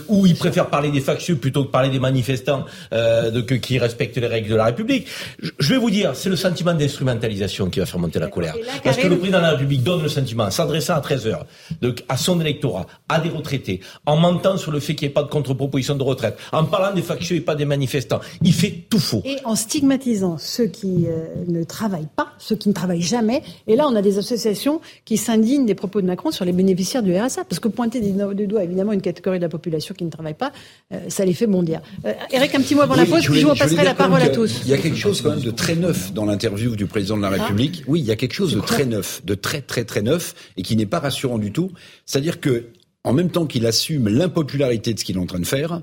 où 0.07 0.25
ils 0.25 0.35
préfèrent 0.35 0.69
parler 0.69 0.89
des 0.89 1.01
factieux 1.01 1.35
plutôt 1.35 1.65
que 1.65 1.69
parler 1.69 1.89
des 1.89 1.99
manifestants 1.99 2.65
euh, 2.93 3.29
de, 3.29 3.41
qui 3.41 3.77
respectent 3.77 4.17
les 4.17 4.25
règles 4.25 4.49
de 4.49 4.55
la 4.55 4.65
République. 4.65 5.07
Je, 5.39 5.51
je 5.59 5.73
vais 5.73 5.79
vous 5.79 5.91
dire, 5.91 6.15
c'est 6.15 6.29
le 6.29 6.35
sentiment 6.35 6.73
d'instrumentalisation 6.73 7.69
qui 7.69 7.79
va 7.79 7.85
faire 7.85 7.99
monter 7.99 8.17
la 8.17 8.27
colère. 8.27 8.55
là, 8.55 8.73
Parce 8.83 8.97
que 8.97 9.07
le 9.07 9.17
président 9.17 9.37
de 9.37 9.43
la 9.43 9.51
République 9.51 9.83
donne 9.83 10.01
le 10.01 10.09
sentiment, 10.09 10.45
en 10.45 10.51
s'adressant 10.51 10.95
à 10.95 11.01
13 11.01 11.27
heures, 11.27 11.45
donc, 11.81 12.03
à 12.09 12.17
son 12.17 12.41
électorat, 12.41 12.87
à 13.07 13.19
des 13.19 13.29
retraités, 13.29 13.81
en 14.07 14.17
mentant 14.17 14.57
sur 14.57 14.71
le 14.71 14.79
fait 14.79 14.95
qu'il 14.95 15.07
n'y 15.07 15.11
ait 15.11 15.13
pas 15.13 15.23
de 15.23 15.29
contre-proposition 15.29 15.95
de 15.95 16.03
retraite, 16.03 16.37
en 16.51 16.65
parlant 16.65 16.93
des 16.93 17.03
factieux 17.03 17.35
et 17.35 17.41
pas 17.41 17.53
des 17.53 17.65
manifestants. 17.65 18.19
Il 18.41 18.53
fait 18.53 18.85
tout 18.89 18.99
faux. 18.99 19.21
Et 19.25 19.37
en 19.45 19.55
stigmatisant 19.55 20.39
ceux 20.39 20.65
qui 20.65 21.05
euh, 21.07 21.27
ne 21.47 21.63
travaillent 21.63 22.09
pas, 22.15 22.29
ceux 22.39 22.55
qui 22.55 22.69
ne 22.69 22.73
travaillent 22.73 23.01
jamais. 23.03 23.43
Et 23.67 23.75
là, 23.75 23.87
on 23.87 23.95
a 23.95 24.01
des 24.01 24.17
associations 24.17 24.81
qui 25.05 25.17
s'indignent 25.17 25.67
des 25.67 25.75
propos 25.75 25.98
de 26.01 26.07
Macron 26.07 26.31
sur 26.31 26.45
les 26.45 26.51
bénéficiaires 26.51 27.03
du 27.03 27.15
RSA. 27.15 27.43
Parce 27.45 27.59
que 27.59 27.67
pointer 27.67 27.99
du 28.01 28.47
doigt, 28.47 28.63
évidemment, 28.63 28.93
une 28.93 29.01
catégorie 29.01 29.39
de 29.39 29.43
la 29.43 29.49
population 29.49 29.95
qui 29.95 30.03
ne 30.03 30.09
travaille 30.09 30.33
pas, 30.33 30.51
euh, 30.93 30.97
ça 31.09 31.25
les 31.25 31.33
fait 31.33 31.47
bondir. 31.47 31.81
Euh, 32.05 32.13
Eric, 32.31 32.55
un 32.55 32.61
petit 32.61 32.75
mot 32.75 32.81
avant 32.81 32.95
la 32.95 33.05
pause, 33.05 33.25
puis 33.25 33.39
je 33.39 33.47
vous 33.47 33.55
passerai 33.55 33.83
la 33.83 33.95
parole 33.95 34.21
à 34.21 34.29
tous. 34.29 34.61
Il 34.65 34.71
y 34.71 34.73
a 34.73 34.77
quelque 34.77 34.97
chose 34.97 35.21
quand 35.21 35.31
même 35.31 35.41
de 35.41 35.51
très 35.51 35.75
neuf 35.75 36.13
dans 36.13 36.25
l'interview 36.25 36.75
du 36.75 36.85
président 36.85 37.17
de 37.17 37.21
la 37.21 37.29
République. 37.29 37.83
Oui, 37.87 37.99
il 37.99 38.05
y 38.05 38.11
a 38.11 38.15
quelque 38.15 38.33
chose 38.33 38.55
de 38.55 38.59
très 38.59 38.85
neuf, 38.85 39.21
de 39.25 39.35
très 39.35 39.61
très 39.61 39.83
très 39.83 40.01
neuf 40.01 40.35
et 40.57 40.61
qui 40.61 40.75
n'est 40.75 40.85
pas 40.85 40.99
rassurant 40.99 41.37
du 41.37 41.51
tout. 41.51 41.71
C'est-à-dire 42.05 42.39
que 42.39 42.65
en 43.03 43.13
même 43.13 43.29
temps 43.29 43.45
qu'il 43.45 43.65
assume 43.65 44.09
l'impopularité 44.09 44.93
de 44.93 44.99
ce 44.99 45.05
qu'il 45.05 45.17
est 45.17 45.19
en 45.19 45.25
train 45.25 45.39
de 45.39 45.47
faire, 45.47 45.79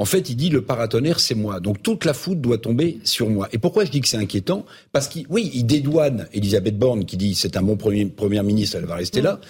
En 0.00 0.06
fait, 0.06 0.30
il 0.30 0.36
dit 0.36 0.48
le 0.48 0.62
paratonnerre, 0.62 1.20
c'est 1.20 1.34
moi. 1.34 1.60
Donc 1.60 1.82
toute 1.82 2.06
la 2.06 2.14
foudre 2.14 2.40
doit 2.40 2.56
tomber 2.56 3.00
sur 3.04 3.28
moi. 3.28 3.50
Et 3.52 3.58
pourquoi 3.58 3.84
je 3.84 3.90
dis 3.90 4.00
que 4.00 4.08
c'est 4.08 4.16
inquiétant? 4.16 4.64
Parce 4.92 5.08
qu'il, 5.08 5.26
oui, 5.28 5.50
il 5.52 5.64
dédouane 5.64 6.26
Elisabeth 6.32 6.78
Borne 6.78 7.04
qui 7.04 7.18
dit 7.18 7.34
c'est 7.34 7.54
un 7.58 7.62
bon 7.62 7.76
premier, 7.76 8.06
premier 8.06 8.42
ministre, 8.42 8.78
elle 8.78 8.86
va 8.86 8.94
rester 8.94 9.20
là. 9.20 9.40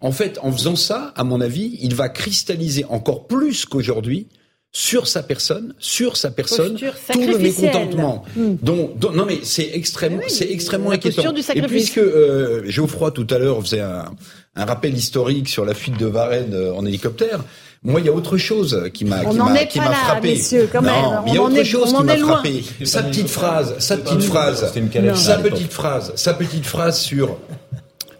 En 0.00 0.10
fait, 0.10 0.40
en 0.42 0.50
faisant 0.50 0.74
ça, 0.74 1.12
à 1.14 1.22
mon 1.22 1.40
avis, 1.40 1.78
il 1.80 1.94
va 1.94 2.08
cristalliser 2.08 2.84
encore 2.86 3.28
plus 3.28 3.64
qu'aujourd'hui 3.66 4.26
sur 4.72 5.06
sa 5.06 5.22
personne, 5.22 5.74
sur 5.78 6.16
sa 6.16 6.32
personne, 6.32 6.76
tout 6.76 7.20
le 7.20 7.38
mécontentement. 7.38 8.24
Hmm. 8.34 8.54
Donc, 8.62 9.14
non 9.14 9.26
mais 9.26 9.38
c'est 9.44 9.70
extrêmement, 9.74 10.22
c'est 10.26 10.50
extrêmement 10.50 10.90
inquiétant. 10.90 11.32
Et 11.54 11.62
puisque 11.62 11.98
euh, 11.98 12.62
Geoffroy 12.66 13.12
tout 13.12 13.28
à 13.30 13.38
l'heure 13.38 13.60
faisait 13.62 13.80
un, 13.80 14.12
un, 14.56 14.64
rappel 14.64 14.92
historique 14.92 15.48
sur 15.48 15.64
la 15.64 15.74
fuite 15.74 15.98
de 15.98 16.06
Varenne 16.06 16.54
euh, 16.54 16.74
en 16.74 16.84
hélicoptère, 16.84 17.44
moi, 17.82 18.00
il 18.00 18.06
y 18.06 18.08
a 18.08 18.12
autre 18.12 18.36
chose 18.36 18.90
qui 18.92 19.04
m'a 19.04 19.24
qui 19.24 19.36
m'a 19.38 19.64
qui 19.64 19.78
m'a 19.78 19.92
frappé. 19.92 20.28
Messieurs, 20.30 20.68
quand 20.70 20.82
même. 20.82 20.92
Non, 20.92 21.22
il 21.26 21.34
y 21.34 21.38
a 21.38 21.42
autre 21.42 21.62
chose 21.64 21.94
qui 21.94 22.02
m'a 22.02 22.16
frappé. 22.16 22.64
Sa 22.84 23.02
petite 23.02 23.28
phrase, 23.28 23.76
sa 23.78 23.96
petite 23.96 24.22
phrase, 24.22 24.72
sa 25.14 25.38
petite 25.38 25.72
phrase, 25.72 26.12
sa 26.16 26.34
petite 26.34 26.66
phrase 26.66 27.00
sur 27.00 27.38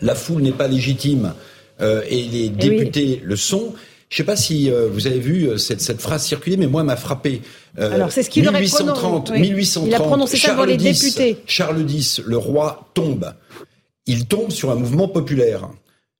la 0.00 0.14
foule 0.14 0.42
n'est 0.42 0.52
pas 0.52 0.66
légitime 0.66 1.34
euh, 1.82 2.02
et 2.08 2.22
les 2.22 2.46
eh 2.46 2.48
députés 2.48 3.20
le 3.22 3.36
sont. 3.36 3.74
Je 4.10 4.14
ne 4.14 4.16
sais 4.16 4.24
pas 4.24 4.34
si 4.34 4.68
euh, 4.68 4.88
vous 4.90 5.06
avez 5.06 5.20
vu 5.20 5.44
euh, 5.48 5.56
cette, 5.56 5.80
cette, 5.80 6.00
phrase 6.00 6.24
circuler, 6.24 6.56
mais 6.56 6.66
moi, 6.66 6.80
elle 6.80 6.88
m'a 6.88 6.96
frappé. 6.96 7.42
Euh, 7.78 7.94
Alors, 7.94 8.10
c'est 8.10 8.24
ce 8.24 8.30
qu'il 8.30 8.42
1830, 8.42 9.30
1830, 9.30 9.86
Il 9.86 9.94
a 9.94 10.00
prononcé 10.00 10.36
ça 10.36 10.48
Charles 10.48 10.68
les 10.68 10.76
députés. 10.76 11.38
Charles 11.46 11.88
X, 11.88 12.20
le 12.26 12.36
roi 12.36 12.90
tombe. 12.94 13.32
Il 14.06 14.26
tombe 14.26 14.50
sur 14.50 14.72
un 14.72 14.74
mouvement 14.74 15.06
populaire. 15.06 15.70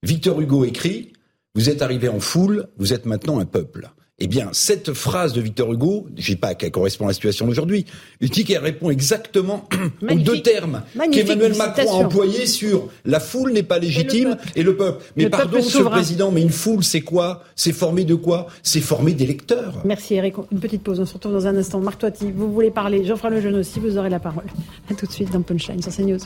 Victor 0.05 0.40
Hugo 0.40 0.64
écrit 0.64 1.12
Vous 1.57 1.69
êtes 1.69 1.83
arrivé 1.83 2.09
en 2.09 2.21
foule, 2.21 2.69
vous 2.79 2.93
êtes 2.93 3.07
maintenant 3.07 3.41
un 3.41 3.45
peuple. 3.45 3.91
Eh 4.21 4.29
bien, 4.29 4.51
cette 4.53 4.93
phrase 4.93 5.33
de 5.33 5.41
Victor 5.41 5.73
Hugo, 5.73 6.07
je 6.15 6.21
ne 6.21 6.27
sais 6.27 6.37
pas 6.37 6.55
qu'elle 6.55 6.71
correspond 6.71 7.07
à 7.07 7.09
la 7.09 7.15
situation 7.15 7.47
d'aujourd'hui, 7.47 7.87
je 8.21 8.29
dis 8.29 8.45
qu'elle 8.45 8.63
répond 8.63 8.89
exactement 8.91 9.69
aux 10.09 10.15
deux 10.15 10.43
termes 10.43 10.83
qu'Emmanuel 11.11 11.57
Macron 11.57 11.91
a 11.91 12.05
employés 12.05 12.47
sur 12.47 12.89
la 13.05 13.19
foule 13.19 13.53
n'est 13.53 13.65
pas 13.65 13.81
légitime 13.81 14.37
et 14.55 14.63
le 14.63 14.77
peuple. 14.77 15.05
Mais 15.17 15.29
pardon, 15.29 15.57
Monsieur 15.57 15.83
le 15.83 15.91
Président, 15.91 16.31
mais 16.31 16.43
une 16.43 16.51
foule, 16.51 16.85
c'est 16.85 17.01
quoi? 17.01 17.43
C'est 17.57 17.73
formé 17.73 18.05
de 18.05 18.15
quoi? 18.15 18.47
C'est 18.63 18.81
formé 18.81 19.13
d'électeurs. 19.13 19.83
Merci 19.85 20.15
Eric. 20.15 20.37
Une 20.53 20.61
petite 20.61 20.85
pause, 20.85 21.01
on 21.01 21.07
se 21.07 21.15
retrouve 21.15 21.33
dans 21.33 21.49
un 21.49 21.57
instant. 21.57 21.81
Marc 21.81 21.99
Toiti, 21.99 22.31
vous 22.31 22.53
voulez 22.53 22.71
parler 22.71 23.05
Geoffroy 23.05 23.31
Lejeune 23.31 23.57
aussi, 23.57 23.81
vous 23.81 23.99
aurez 23.99 24.11
la 24.11 24.21
parole. 24.21 24.47
A 24.89 24.95
tout 24.95 25.07
de 25.07 25.13
suite 25.13 25.33
dans 25.33 25.43
Punchline 25.43 25.83
sur 25.83 25.93
CNews. 25.93 26.21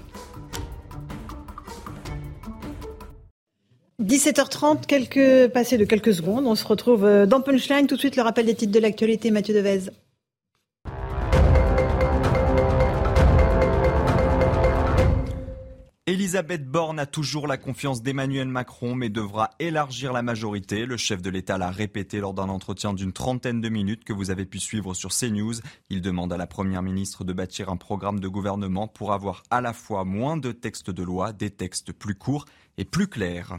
17h30, 4.03 4.87
quelques, 4.87 5.53
passé 5.53 5.79
de 5.79 5.85
quelques 5.85 6.15
secondes. 6.15 6.47
On 6.47 6.55
se 6.55 6.67
retrouve 6.67 7.05
euh, 7.05 7.27
dans 7.27 7.41
Punchline. 7.41 7.87
Tout 7.87 7.95
de 7.95 8.01
suite, 8.01 8.17
le 8.17 8.23
rappel 8.23 8.47
des 8.47 8.55
titres 8.55 8.73
de 8.73 8.81
l'actualité. 8.81 9.31
Mathieu 9.31 9.55
Devez. 9.55 9.91
Elisabeth 16.07 16.69
Borne 16.69 16.99
a 16.99 17.07
toujours 17.07 17.47
la 17.47 17.57
confiance 17.57 18.03
d'Emmanuel 18.03 18.47
Macron, 18.47 18.95
mais 18.95 19.09
devra 19.09 19.49
élargir 19.59 20.13
la 20.13 20.21
majorité. 20.21 20.85
Le 20.85 20.99
chef 20.99 21.23
de 21.23 21.31
l'État 21.31 21.57
l'a 21.57 21.71
répété 21.71 22.21
lors 22.21 22.35
d'un 22.35 22.51
entretien 22.51 22.93
d'une 22.93 23.15
trentaine 23.15 23.63
de 23.63 23.71
minutes 23.71 24.05
que 24.05 24.13
vous 24.13 24.31
avez 24.31 24.45
pu 24.45 24.59
suivre 24.59 24.93
sur 24.93 25.15
CNews. 25.15 25.55
Il 25.89 26.03
demande 26.03 26.31
à 26.31 26.37
la 26.37 26.47
Première 26.47 26.83
ministre 26.83 27.25
de 27.25 27.33
bâtir 27.33 27.71
un 27.71 27.79
programme 27.79 28.21
de 28.21 28.29
gouvernement 28.29 28.87
pour 28.87 29.15
avoir 29.15 29.45
à 29.51 29.63
la 29.63 29.73
fois 29.73 30.05
moins 30.05 30.37
de 30.37 30.53
textes 30.53 30.91
de 30.91 31.03
loi, 31.03 31.33
des 31.33 31.49
textes 31.49 31.95
plus 31.95 32.17
courts 32.17 32.45
et 32.77 32.85
plus 32.85 33.09
clairs. 33.09 33.57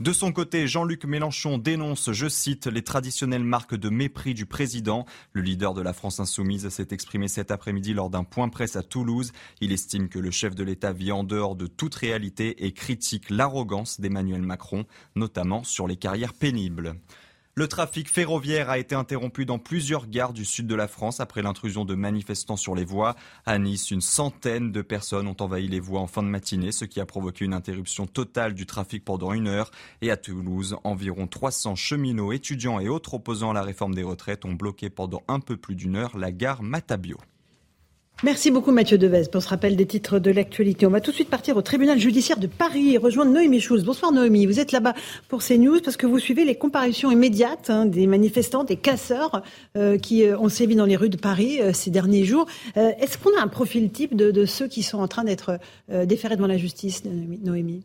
De 0.00 0.12
son 0.12 0.30
côté, 0.30 0.68
Jean-Luc 0.68 1.06
Mélenchon 1.06 1.58
dénonce, 1.58 2.12
je 2.12 2.28
cite, 2.28 2.68
les 2.68 2.82
traditionnelles 2.82 3.42
marques 3.42 3.74
de 3.74 3.88
mépris 3.88 4.32
du 4.32 4.46
président. 4.46 5.06
Le 5.32 5.42
leader 5.42 5.74
de 5.74 5.82
la 5.82 5.92
France 5.92 6.20
insoumise 6.20 6.68
s'est 6.68 6.86
exprimé 6.92 7.26
cet 7.26 7.50
après-midi 7.50 7.94
lors 7.94 8.08
d'un 8.08 8.22
point 8.22 8.48
presse 8.48 8.76
à 8.76 8.84
Toulouse. 8.84 9.32
Il 9.60 9.72
estime 9.72 10.08
que 10.08 10.20
le 10.20 10.30
chef 10.30 10.54
de 10.54 10.62
l'État 10.62 10.92
vit 10.92 11.10
en 11.10 11.24
dehors 11.24 11.56
de 11.56 11.66
toute 11.66 11.96
réalité 11.96 12.64
et 12.64 12.70
critique 12.70 13.28
l'arrogance 13.28 14.00
d'Emmanuel 14.00 14.42
Macron, 14.42 14.84
notamment 15.16 15.64
sur 15.64 15.88
les 15.88 15.96
carrières 15.96 16.34
pénibles. 16.34 16.94
Le 17.58 17.66
trafic 17.66 18.08
ferroviaire 18.08 18.70
a 18.70 18.78
été 18.78 18.94
interrompu 18.94 19.44
dans 19.44 19.58
plusieurs 19.58 20.06
gares 20.06 20.32
du 20.32 20.44
sud 20.44 20.68
de 20.68 20.76
la 20.76 20.86
France 20.86 21.18
après 21.18 21.42
l'intrusion 21.42 21.84
de 21.84 21.96
manifestants 21.96 22.54
sur 22.54 22.76
les 22.76 22.84
voies. 22.84 23.16
À 23.46 23.58
Nice, 23.58 23.90
une 23.90 24.00
centaine 24.00 24.70
de 24.70 24.80
personnes 24.80 25.26
ont 25.26 25.36
envahi 25.40 25.66
les 25.66 25.80
voies 25.80 25.98
en 25.98 26.06
fin 26.06 26.22
de 26.22 26.28
matinée, 26.28 26.70
ce 26.70 26.84
qui 26.84 27.00
a 27.00 27.04
provoqué 27.04 27.44
une 27.44 27.54
interruption 27.54 28.06
totale 28.06 28.54
du 28.54 28.64
trafic 28.64 29.04
pendant 29.04 29.32
une 29.32 29.48
heure. 29.48 29.72
Et 30.02 30.12
à 30.12 30.16
Toulouse, 30.16 30.76
environ 30.84 31.26
300 31.26 31.74
cheminots, 31.74 32.30
étudiants 32.30 32.78
et 32.78 32.88
autres 32.88 33.14
opposants 33.14 33.50
à 33.50 33.54
la 33.54 33.62
réforme 33.62 33.96
des 33.96 34.04
retraites 34.04 34.44
ont 34.44 34.54
bloqué 34.54 34.88
pendant 34.88 35.24
un 35.26 35.40
peu 35.40 35.56
plus 35.56 35.74
d'une 35.74 35.96
heure 35.96 36.16
la 36.16 36.30
gare 36.30 36.62
Matabio. 36.62 37.18
Merci 38.24 38.50
beaucoup 38.50 38.72
Mathieu 38.72 38.98
Devez 38.98 39.28
pour 39.30 39.40
ce 39.40 39.48
rappel 39.48 39.76
des 39.76 39.86
titres 39.86 40.18
de 40.18 40.32
l'actualité. 40.32 40.86
On 40.86 40.90
va 40.90 41.00
tout 41.00 41.12
de 41.12 41.14
suite 41.14 41.30
partir 41.30 41.56
au 41.56 41.62
tribunal 41.62 42.00
judiciaire 42.00 42.40
de 42.40 42.48
Paris 42.48 42.94
et 42.94 42.98
rejoindre 42.98 43.30
Noémie 43.30 43.60
Schulz. 43.60 43.84
Bonsoir 43.84 44.10
Noémie, 44.10 44.44
vous 44.44 44.58
êtes 44.58 44.72
là-bas 44.72 44.94
pour 45.28 45.40
CNews 45.40 45.80
parce 45.82 45.96
que 45.96 46.04
vous 46.04 46.18
suivez 46.18 46.44
les 46.44 46.56
comparutions 46.56 47.12
immédiates 47.12 47.70
hein, 47.70 47.86
des 47.86 48.08
manifestants, 48.08 48.64
des 48.64 48.74
casseurs 48.74 49.42
euh, 49.76 49.98
qui 49.98 50.24
euh, 50.24 50.36
ont 50.36 50.48
sévi 50.48 50.74
dans 50.74 50.86
les 50.86 50.96
rues 50.96 51.10
de 51.10 51.16
Paris 51.16 51.60
euh, 51.60 51.72
ces 51.72 51.92
derniers 51.92 52.24
jours. 52.24 52.46
Est-ce 52.74 53.18
qu'on 53.18 53.38
a 53.38 53.40
un 53.40 53.46
profil 53.46 53.88
type 53.92 54.16
de, 54.16 54.32
de, 54.32 54.46
ceux 54.46 54.66
qui 54.66 54.82
sont 54.82 54.98
en 54.98 55.06
train 55.06 55.22
d'être 55.22 55.60
déférés 55.88 56.34
devant 56.34 56.48
la 56.48 56.58
justice, 56.58 57.04
Noémie? 57.04 57.84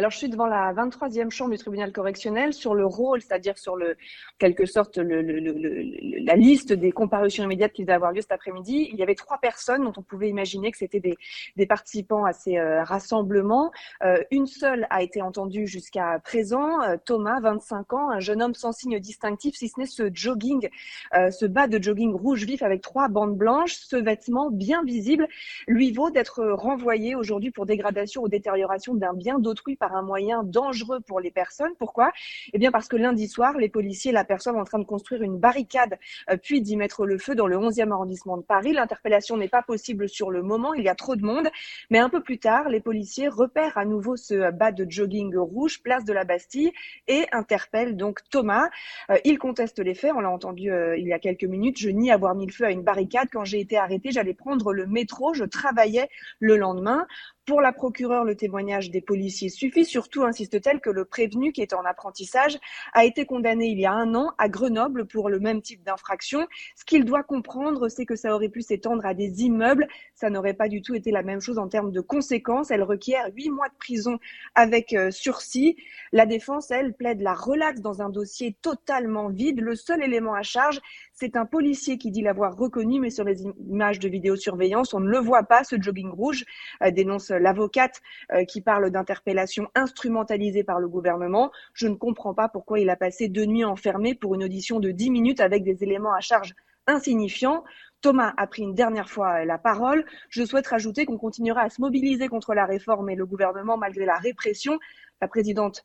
Alors, 0.00 0.12
je 0.12 0.16
suis 0.16 0.30
devant 0.30 0.46
la 0.46 0.72
23e 0.72 1.28
chambre 1.28 1.50
du 1.50 1.58
tribunal 1.58 1.92
correctionnel 1.92 2.54
sur 2.54 2.74
le 2.74 2.86
rôle, 2.86 3.20
c'est-à-dire 3.20 3.58
sur 3.58 3.76
le, 3.76 3.98
quelque 4.38 4.64
sorte, 4.64 4.96
la 4.96 6.36
liste 6.36 6.72
des 6.72 6.90
comparutions 6.90 7.44
immédiates 7.44 7.74
qui 7.74 7.82
devaient 7.82 7.92
avoir 7.92 8.10
lieu 8.10 8.22
cet 8.22 8.32
après-midi. 8.32 8.88
Il 8.90 8.98
y 8.98 9.02
avait 9.02 9.14
trois 9.14 9.36
personnes 9.36 9.84
dont 9.84 9.92
on 9.98 10.00
pouvait 10.00 10.30
imaginer 10.30 10.70
que 10.70 10.78
c'était 10.78 11.00
des, 11.00 11.18
des, 11.56 11.66
participants 11.66 12.24
à 12.24 12.32
ces 12.32 12.56
euh, 12.56 12.82
rassemblements. 12.82 13.72
Euh, 14.02 14.24
une 14.30 14.46
seule 14.46 14.86
a 14.88 15.02
été 15.02 15.20
entendue 15.20 15.66
jusqu'à 15.66 16.18
présent, 16.24 16.80
euh, 16.80 16.96
Thomas, 17.04 17.38
25 17.40 17.92
ans, 17.92 18.10
un 18.10 18.20
jeune 18.20 18.42
homme 18.42 18.54
sans 18.54 18.72
signe 18.72 18.98
distinctif, 19.00 19.54
si 19.54 19.68
ce 19.68 19.78
n'est 19.80 19.84
ce 19.84 20.08
jogging, 20.14 20.70
ce 21.12 21.44
bas 21.44 21.66
de 21.66 21.82
jogging 21.82 22.14
rouge 22.14 22.46
vif 22.46 22.62
avec 22.62 22.80
trois 22.80 23.08
bandes 23.08 23.36
blanches. 23.36 23.74
Ce 23.74 23.96
vêtement 23.96 24.50
bien 24.50 24.82
visible 24.82 25.28
lui 25.66 25.92
vaut 25.92 26.08
d'être 26.08 26.42
renvoyé 26.42 27.14
aujourd'hui 27.14 27.50
pour 27.50 27.66
dégradation 27.66 28.22
ou 28.22 28.28
détérioration 28.28 28.94
d'un 28.94 29.12
bien 29.12 29.38
d'autrui 29.38 29.76
par 29.76 29.89
un 29.94 30.02
moyen 30.02 30.42
dangereux 30.42 31.00
pour 31.00 31.20
les 31.20 31.30
personnes. 31.30 31.72
Pourquoi? 31.78 32.10
Eh 32.52 32.58
bien 32.58 32.70
parce 32.70 32.88
que 32.88 32.96
lundi 32.96 33.28
soir, 33.28 33.56
les 33.56 33.68
policiers 33.68 34.12
l'aperçoivent 34.12 34.56
en 34.56 34.64
train 34.64 34.78
de 34.78 34.84
construire 34.84 35.22
une 35.22 35.38
barricade 35.38 35.98
euh, 36.30 36.36
puis 36.36 36.60
d'y 36.60 36.76
mettre 36.76 37.06
le 37.06 37.18
feu 37.18 37.34
dans 37.34 37.46
le 37.46 37.56
11e 37.56 37.90
arrondissement 37.90 38.36
de 38.36 38.42
Paris. 38.42 38.72
L'interpellation 38.72 39.36
n'est 39.36 39.48
pas 39.48 39.62
possible 39.62 40.08
sur 40.08 40.30
le 40.30 40.42
moment, 40.42 40.74
il 40.74 40.84
y 40.84 40.88
a 40.88 40.94
trop 40.94 41.16
de 41.16 41.24
monde. 41.24 41.48
Mais 41.90 41.98
un 41.98 42.08
peu 42.08 42.22
plus 42.22 42.38
tard, 42.38 42.68
les 42.68 42.80
policiers 42.80 43.28
repèrent 43.28 43.78
à 43.78 43.84
nouveau 43.84 44.16
ce 44.16 44.50
bas 44.50 44.72
de 44.72 44.86
jogging 44.88 45.36
rouge, 45.36 45.82
place 45.82 46.04
de 46.04 46.12
la 46.12 46.24
Bastille, 46.24 46.72
et 47.08 47.26
interpellent 47.32 47.96
donc 47.96 48.20
Thomas. 48.30 48.68
Euh, 49.10 49.18
il 49.24 49.38
conteste 49.38 49.78
les 49.78 49.94
faits, 49.94 50.12
on 50.14 50.20
l'a 50.20 50.30
entendu 50.30 50.70
euh, 50.70 50.96
il 50.96 51.06
y 51.06 51.12
a 51.12 51.18
quelques 51.18 51.44
minutes. 51.44 51.78
Je 51.78 51.90
nie 51.90 52.10
avoir 52.10 52.34
mis 52.34 52.46
le 52.46 52.52
feu 52.52 52.64
à 52.64 52.70
une 52.70 52.82
barricade. 52.82 53.28
Quand 53.32 53.44
j'ai 53.44 53.60
été 53.60 53.76
arrêté, 53.76 54.10
j'allais 54.10 54.34
prendre 54.34 54.72
le 54.72 54.86
métro, 54.86 55.34
je 55.34 55.44
travaillais 55.44 56.08
le 56.38 56.56
lendemain. 56.56 57.06
Pour 57.50 57.62
la 57.62 57.72
procureure, 57.72 58.22
le 58.22 58.36
témoignage 58.36 58.92
des 58.92 59.00
policiers 59.00 59.48
suffit, 59.48 59.84
surtout 59.84 60.22
insiste-t-elle 60.22 60.80
que 60.80 60.88
le 60.88 61.04
prévenu 61.04 61.50
qui 61.50 61.62
est 61.62 61.72
en 61.72 61.84
apprentissage 61.84 62.56
a 62.92 63.04
été 63.04 63.26
condamné 63.26 63.66
il 63.66 63.80
y 63.80 63.86
a 63.86 63.92
un 63.92 64.14
an 64.14 64.30
à 64.38 64.48
Grenoble 64.48 65.04
pour 65.04 65.28
le 65.28 65.40
même 65.40 65.60
type 65.60 65.82
d'infraction. 65.82 66.46
Ce 66.76 66.84
qu'il 66.84 67.04
doit 67.04 67.24
comprendre, 67.24 67.88
c'est 67.88 68.06
que 68.06 68.14
ça 68.14 68.36
aurait 68.36 68.50
pu 68.50 68.62
s'étendre 68.62 69.04
à 69.04 69.14
des 69.14 69.42
immeubles. 69.42 69.88
Ça 70.14 70.30
n'aurait 70.30 70.54
pas 70.54 70.68
du 70.68 70.80
tout 70.80 70.94
été 70.94 71.10
la 71.10 71.24
même 71.24 71.40
chose 71.40 71.58
en 71.58 71.66
termes 71.66 71.90
de 71.90 72.00
conséquences. 72.00 72.70
Elle 72.70 72.84
requiert 72.84 73.28
huit 73.34 73.50
mois 73.50 73.68
de 73.68 73.74
prison 73.80 74.20
avec 74.54 74.92
euh, 74.92 75.10
sursis. 75.10 75.76
La 76.12 76.26
défense, 76.26 76.70
elle, 76.70 76.94
plaide 76.94 77.20
la 77.20 77.34
relaxe 77.34 77.80
dans 77.80 78.00
un 78.00 78.10
dossier 78.10 78.56
totalement 78.62 79.28
vide. 79.28 79.60
Le 79.60 79.74
seul 79.74 80.04
élément 80.04 80.34
à 80.34 80.44
charge, 80.44 80.80
c'est 81.20 81.36
un 81.36 81.44
policier 81.44 81.98
qui 81.98 82.10
dit 82.10 82.22
l'avoir 82.22 82.56
reconnu, 82.56 82.98
mais 82.98 83.10
sur 83.10 83.24
les 83.24 83.42
images 83.68 83.98
de 83.98 84.08
vidéosurveillance, 84.08 84.94
on 84.94 85.00
ne 85.00 85.08
le 85.10 85.18
voit 85.18 85.42
pas, 85.42 85.64
ce 85.64 85.76
jogging 85.78 86.08
rouge, 86.08 86.46
euh, 86.82 86.90
dénonce 86.90 87.28
l'avocate 87.28 88.00
euh, 88.32 88.44
qui 88.44 88.62
parle 88.62 88.90
d'interpellation 88.90 89.68
instrumentalisée 89.74 90.64
par 90.64 90.80
le 90.80 90.88
gouvernement. 90.88 91.52
Je 91.74 91.88
ne 91.88 91.94
comprends 91.94 92.32
pas 92.32 92.48
pourquoi 92.48 92.80
il 92.80 92.88
a 92.88 92.96
passé 92.96 93.28
deux 93.28 93.44
nuits 93.44 93.66
enfermé 93.66 94.14
pour 94.14 94.34
une 94.34 94.44
audition 94.44 94.80
de 94.80 94.92
dix 94.92 95.10
minutes 95.10 95.40
avec 95.40 95.62
des 95.62 95.84
éléments 95.84 96.14
à 96.14 96.20
charge 96.20 96.54
insignifiants. 96.86 97.64
Thomas 98.00 98.32
a 98.38 98.46
pris 98.46 98.62
une 98.62 98.74
dernière 98.74 99.10
fois 99.10 99.44
la 99.44 99.58
parole. 99.58 100.06
Je 100.30 100.42
souhaite 100.42 100.68
rajouter 100.68 101.04
qu'on 101.04 101.18
continuera 101.18 101.60
à 101.60 101.68
se 101.68 101.82
mobiliser 101.82 102.28
contre 102.28 102.54
la 102.54 102.64
réforme 102.64 103.10
et 103.10 103.14
le 103.14 103.26
gouvernement 103.26 103.76
malgré 103.76 104.06
la 104.06 104.16
répression. 104.16 104.78
La 105.20 105.28
présidente 105.28 105.84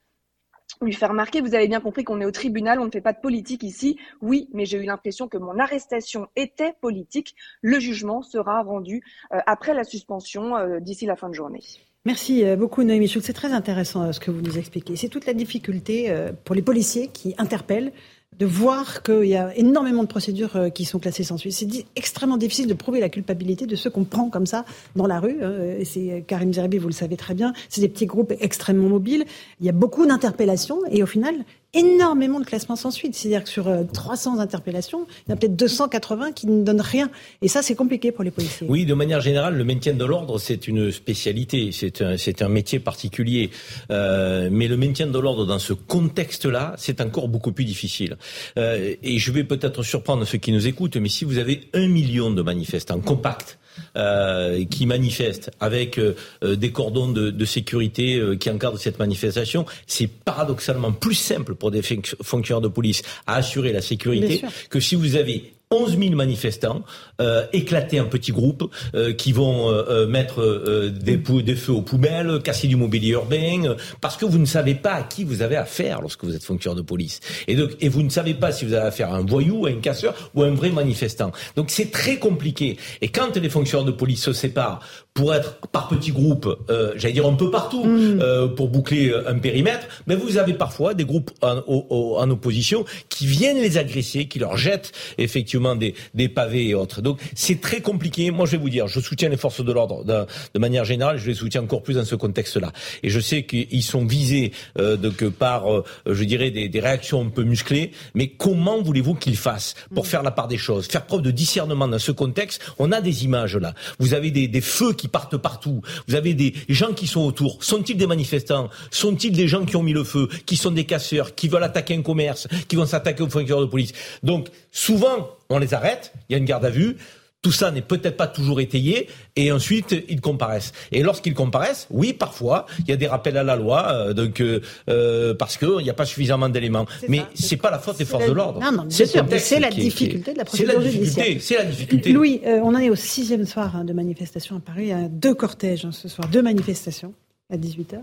lui 0.81 0.93
faire 0.93 1.09
remarquer, 1.09 1.41
vous 1.41 1.55
avez 1.55 1.67
bien 1.67 1.79
compris 1.79 2.03
qu'on 2.03 2.21
est 2.21 2.25
au 2.25 2.31
tribunal, 2.31 2.79
on 2.79 2.85
ne 2.85 2.91
fait 2.91 3.01
pas 3.01 3.13
de 3.13 3.19
politique 3.19 3.63
ici. 3.63 3.97
Oui, 4.21 4.49
mais 4.53 4.65
j'ai 4.65 4.77
eu 4.77 4.85
l'impression 4.85 5.27
que 5.27 5.37
mon 5.37 5.59
arrestation 5.59 6.27
était 6.35 6.73
politique. 6.81 7.35
Le 7.61 7.79
jugement 7.79 8.21
sera 8.21 8.61
rendu 8.61 9.03
euh, 9.33 9.39
après 9.45 9.73
la 9.73 9.83
suspension 9.83 10.55
euh, 10.57 10.79
d'ici 10.79 11.05
la 11.05 11.15
fin 11.15 11.29
de 11.29 11.33
journée. 11.33 11.61
Merci 12.05 12.45
euh, 12.45 12.55
beaucoup 12.55 12.83
Noémie 12.83 13.07
Schultz. 13.07 13.25
C'est 13.25 13.33
très 13.33 13.51
intéressant 13.51 14.11
ce 14.11 14.19
que 14.19 14.31
vous 14.31 14.41
nous 14.41 14.57
expliquez. 14.57 14.95
C'est 14.95 15.09
toute 15.09 15.25
la 15.25 15.33
difficulté 15.33 16.13
pour 16.43 16.55
les 16.55 16.61
policiers 16.61 17.07
qui 17.07 17.33
interpellent 17.37 17.91
de 18.37 18.45
voir 18.45 19.01
qu'il 19.01 19.25
y 19.25 19.35
a 19.35 19.55
énormément 19.55 20.03
de 20.03 20.07
procédures 20.07 20.55
euh, 20.55 20.69
qui 20.69 20.83
sont 20.85 20.99
classées 20.99 21.23
sans 21.23 21.37
suite. 21.37 21.53
C'est 21.53 21.85
extrêmement 21.95 22.37
difficile 22.37 22.67
de 22.67 22.73
prouver 22.73 22.99
la 22.99 23.09
culpabilité 23.09 23.65
de 23.65 23.75
ceux 23.75 23.89
qu'on 23.89 24.03
prend 24.03 24.29
comme 24.29 24.45
ça 24.45 24.65
dans 24.95 25.07
la 25.07 25.19
rue. 25.19 25.41
Hein. 25.41 25.53
C'est 25.85 26.23
Karim 26.27 26.53
Zerbi, 26.53 26.77
vous 26.77 26.87
le 26.87 26.93
savez 26.93 27.15
très 27.15 27.33
bien. 27.33 27.53
C'est 27.69 27.81
des 27.81 27.89
petits 27.89 28.05
groupes 28.05 28.33
extrêmement 28.39 28.89
mobiles. 28.89 29.25
Il 29.61 29.65
y 29.65 29.69
a 29.69 29.73
beaucoup 29.73 30.05
d'interpellations 30.05 30.79
et 30.91 31.01
au 31.01 31.05
final, 31.05 31.35
énormément 31.75 32.39
de 32.39 32.45
classements 32.45 32.75
sans 32.75 32.91
suite. 32.91 33.15
C'est-à-dire 33.15 33.43
que 33.43 33.49
sur 33.49 33.69
300 33.93 34.37
euh, 34.37 34.41
interpellations, 34.41 35.05
il 35.27 35.29
y 35.29 35.33
en 35.33 35.35
a 35.35 35.37
peut-être 35.37 35.55
280 35.55 36.31
qui 36.31 36.47
ne 36.47 36.63
donnent 36.63 36.81
rien. 36.81 37.09
Et 37.41 37.47
ça, 37.47 37.61
c'est 37.61 37.75
compliqué 37.75 38.11
pour 38.11 38.23
les 38.23 38.31
policiers. 38.31 38.65
Oui, 38.69 38.85
de 38.85 38.93
manière 38.93 39.21
générale, 39.21 39.55
le 39.55 39.63
maintien 39.63 39.93
de 39.93 40.05
l'ordre, 40.05 40.39
c'est 40.39 40.67
une 40.67 40.91
spécialité, 40.91 41.71
c'est 41.71 42.01
un, 42.01 42.15
un, 42.39 42.49
métier 42.49 42.79
particulier. 42.79 43.51
Euh, 43.91 44.49
mais 44.51 44.67
le 44.67 44.77
maintien 44.77 45.07
de 45.07 45.19
l'ordre 45.19 45.45
dans 45.45 45.59
ce 45.59 45.73
contexte-là, 45.73 46.75
c'est 46.77 47.01
encore 47.01 47.27
beaucoup 47.27 47.51
plus 47.51 47.65
difficile. 47.65 48.17
Euh, 48.57 48.95
et 49.03 49.19
je 49.19 49.31
vais 49.31 49.43
peut-être 49.43 49.83
surprendre 49.83 50.25
ceux 50.25 50.37
qui 50.37 50.51
nous 50.51 50.67
écoutent, 50.67 50.97
mais 50.97 51.09
si 51.09 51.25
vous 51.25 51.37
avez 51.37 51.61
un 51.73 51.87
million 51.87 52.31
de 52.31 52.41
manifestants 52.41 52.99
compacts, 52.99 53.59
euh, 53.95 54.65
qui 54.65 54.85
manifestent 54.85 55.51
avec 55.59 55.97
euh, 55.97 56.15
euh, 56.43 56.55
des 56.55 56.71
cordons 56.71 57.11
de, 57.11 57.29
de 57.29 57.45
sécurité 57.45 58.21
qui 58.39 58.49
encadrent 58.49 58.79
cette 58.79 58.99
manifestation, 58.99 59.65
c'est 59.87 60.07
paradoxalement 60.07 60.91
plus 60.91 61.15
simple 61.15 61.55
pour 61.55 61.71
des 61.71 61.81
fonctionnaires 61.81 62.61
de 62.61 62.67
police 62.67 63.01
à 63.27 63.35
assurer 63.35 63.71
la 63.71 63.81
sécurité 63.81 64.41
que 64.69 64.79
si 64.79 64.95
vous 64.95 65.15
avez 65.15 65.54
11 65.71 65.97
000 65.97 66.15
manifestants 66.15 66.83
euh, 67.21 67.45
éclatés 67.53 67.99
en 67.99 68.05
petits 68.05 68.31
groupes 68.31 68.69
euh, 68.93 69.13
qui 69.13 69.31
vont 69.31 69.69
euh, 69.69 69.83
euh 69.89 70.07
mettre 70.07 70.89
des, 70.89 71.17
des, 71.17 71.55
feux 71.55 71.73
aux 71.73 71.81
poubelles, 71.81 72.39
casser 72.43 72.67
du 72.67 72.75
mobilier 72.75 73.11
urbain, 73.11 73.75
parce 74.01 74.17
que 74.17 74.25
vous 74.25 74.37
ne 74.37 74.45
savez 74.45 74.75
pas 74.75 74.93
à 74.93 75.03
qui 75.03 75.23
vous 75.23 75.41
avez 75.41 75.55
affaire 75.55 76.01
lorsque 76.01 76.23
vous 76.23 76.35
êtes 76.35 76.43
fonctionnaire 76.43 76.75
de 76.75 76.81
police. 76.81 77.19
Et, 77.47 77.55
donc, 77.55 77.71
et 77.79 77.89
vous 77.89 78.03
ne 78.03 78.09
savez 78.09 78.33
pas 78.33 78.51
si 78.51 78.65
vous 78.65 78.73
avez 78.73 78.87
affaire 78.87 79.13
à 79.13 79.17
un 79.17 79.25
voyou, 79.25 79.65
à 79.65 79.69
un 79.69 79.79
casseur 79.79 80.31
ou 80.35 80.43
à 80.43 80.47
un 80.47 80.53
vrai 80.53 80.69
manifestant. 80.69 81.31
Donc 81.55 81.71
c'est 81.71 81.91
très 81.91 82.17
compliqué. 82.17 82.77
Et 83.01 83.07
quand 83.07 83.35
les 83.35 83.49
fonctionnaires 83.49 83.85
de 83.85 83.91
police 83.91 84.21
se 84.21 84.33
séparent 84.33 84.81
pour 85.13 85.33
être 85.33 85.57
par 85.71 85.87
petits 85.87 86.11
groupes, 86.11 86.47
j'allais 86.95 87.13
dire 87.13 87.25
un 87.25 87.33
peu 87.33 87.49
partout, 87.49 87.85
mm. 87.85 88.55
pour 88.55 88.67
boucler 88.67 89.13
un 89.25 89.37
périmètre, 89.39 89.87
mais 90.07 90.15
vous 90.15 90.37
avez 90.37 90.53
parfois 90.53 90.93
des 90.93 91.05
groupes 91.05 91.31
en, 91.41 91.61
en, 91.67 92.29
opposition 92.29 92.85
qui 93.09 93.25
viennent 93.25 93.57
les 93.57 93.77
agresser, 93.77 94.27
qui 94.27 94.39
leur 94.39 94.57
jettent 94.57 94.91
effectivement 95.17 95.54
des, 95.75 95.95
des 96.13 96.29
pavés 96.29 96.69
et 96.69 96.75
autres. 96.75 97.01
Donc 97.01 97.19
c'est 97.35 97.61
très 97.61 97.81
compliqué. 97.81 98.31
Moi, 98.31 98.45
je 98.45 98.51
vais 98.51 98.57
vous 98.57 98.69
dire, 98.69 98.87
je 98.87 98.99
soutiens 98.99 99.29
les 99.29 99.37
forces 99.37 99.63
de 99.63 99.71
l'ordre 99.71 100.03
de, 100.03 100.25
de, 100.53 100.59
manière 100.59 100.85
générale, 100.85 101.17
je 101.17 101.27
les 101.27 101.35
soutiens 101.35 101.63
encore 101.63 101.83
plus 101.83 101.95
dans 101.95 102.05
ce 102.05 102.15
contexte-là. 102.15 102.71
Et 103.03 103.09
je 103.09 103.19
sais 103.19 103.43
qu'ils 103.43 103.83
sont 103.83 104.05
visés 104.05 104.51
euh, 104.79 104.97
donc, 104.97 105.27
par, 105.29 105.71
euh, 105.71 105.83
je 106.05 106.23
dirais, 106.23 106.51
des, 106.51 106.69
des, 106.69 106.79
réactions 106.79 107.21
un 107.21 107.29
peu 107.29 107.43
musclées, 107.43 107.91
mais 108.13 108.27
comment 108.27 108.81
voulez-vous 108.81 109.15
qu'ils 109.15 109.37
fassent 109.37 109.75
pour 109.93 110.05
mm. 110.05 110.07
faire 110.07 110.23
la 110.23 110.31
part 110.31 110.47
des 110.47 110.57
choses, 110.57 110.87
faire 110.87 111.05
preuve 111.05 111.21
de 111.21 111.31
discernement 111.31 111.87
dans 111.87 111.99
ce 111.99 112.11
contexte? 112.11 112.61
On 112.79 112.91
a 112.91 113.01
des 113.01 113.23
images 113.23 113.57
là. 113.57 113.73
Vous 113.99 114.13
avez 114.13 114.31
des, 114.31 114.47
des 114.47 114.61
feux 114.61 114.93
qui 114.93 115.07
partent 115.07 115.37
partout. 115.37 115.81
Vous 116.07 116.15
avez 116.15 116.33
des 116.33 116.53
gens 116.69 116.93
qui 116.93 117.07
sont 117.07 117.21
autour. 117.21 117.63
Sont-ils 117.63 117.97
des 117.97 118.07
manifestants? 118.07 118.69
Sont-ils 118.91 119.31
des 119.31 119.47
gens 119.47 119.65
qui 119.65 119.75
ont 119.75 119.83
mis 119.83 119.93
le 119.93 120.03
feu 120.03 120.29
Qui 120.45 120.57
sont 120.57 120.71
des 120.71 120.85
casseurs 120.85 121.35
Qui 121.35 121.47
veulent 121.47 121.63
attaquer 121.63 121.95
un 121.95 122.01
commerce 122.01 122.47
Qui 122.67 122.75
vont 122.75 122.85
s'attaquer 122.85 123.23
aux 123.23 123.29
fonctionnaires 123.29 123.65
de 123.65 123.69
police? 123.69 123.93
Donc, 124.23 124.49
souvent, 124.71 125.29
on 125.49 125.59
les 125.59 125.73
arrête. 125.73 126.13
Il 126.29 126.33
y 126.33 126.35
a 126.35 126.37
une 126.37 126.45
garde 126.45 126.65
à 126.65 126.69
vue. 126.69 126.97
Tout 127.45 127.51
ça 127.51 127.69
n'est 127.69 127.83
peut-être 127.83 128.17
pas 128.17 128.25
toujours 128.25 128.59
étayé, 128.59 129.07
et 129.35 129.51
ensuite 129.51 129.95
ils 130.09 130.19
comparaissent. 130.19 130.73
Et 130.91 131.03
lorsqu'ils 131.03 131.35
comparaissent, 131.35 131.85
oui, 131.91 132.11
parfois 132.11 132.65
il 132.79 132.87
y 132.87 132.91
a 132.91 132.95
des 132.95 133.05
rappels 133.05 133.37
à 133.37 133.43
la 133.43 133.55
loi, 133.55 133.87
euh, 133.91 134.13
donc 134.13 134.41
euh, 134.41 134.61
euh 134.89 135.35
parce 135.35 135.57
qu'il 135.57 135.77
n'y 135.83 135.89
a 135.91 135.93
pas 135.93 136.07
suffisamment 136.07 136.49
d'éléments. 136.49 136.87
Mais 137.07 137.21
c'est 137.35 137.57
pas 137.57 137.69
la 137.69 137.77
faute 137.77 137.99
des 137.99 138.05
forces 138.05 138.25
de 138.25 138.31
l'ordre. 138.31 138.59
Non, 138.59 138.71
non, 138.71 138.85
c'est 138.89 139.59
la 139.59 139.69
difficulté 139.69 140.33
de 140.33 140.39
la 140.39 140.45
procédure 140.45 140.81
judiciaire. 140.81 141.37
C'est 141.39 141.57
la 141.57 141.65
difficulté. 141.65 142.11
Louis, 142.11 142.41
euh, 142.47 142.61
on 142.63 142.73
en 142.73 142.79
est 142.79 142.89
au 142.89 142.95
sixième 142.95 143.45
soir 143.45 143.75
hein, 143.75 143.83
de 143.83 143.93
manifestation 143.93 144.55
à 144.55 144.59
Paris. 144.59 144.85
Il 144.85 144.89
y 144.89 144.93
a 144.93 145.07
deux 145.07 145.35
cortèges 145.35 145.85
hein, 145.85 145.91
ce 145.91 146.07
soir, 146.07 146.27
deux 146.27 146.41
manifestations 146.41 147.13
à 147.51 147.57
18 147.57 147.93
h 147.93 147.97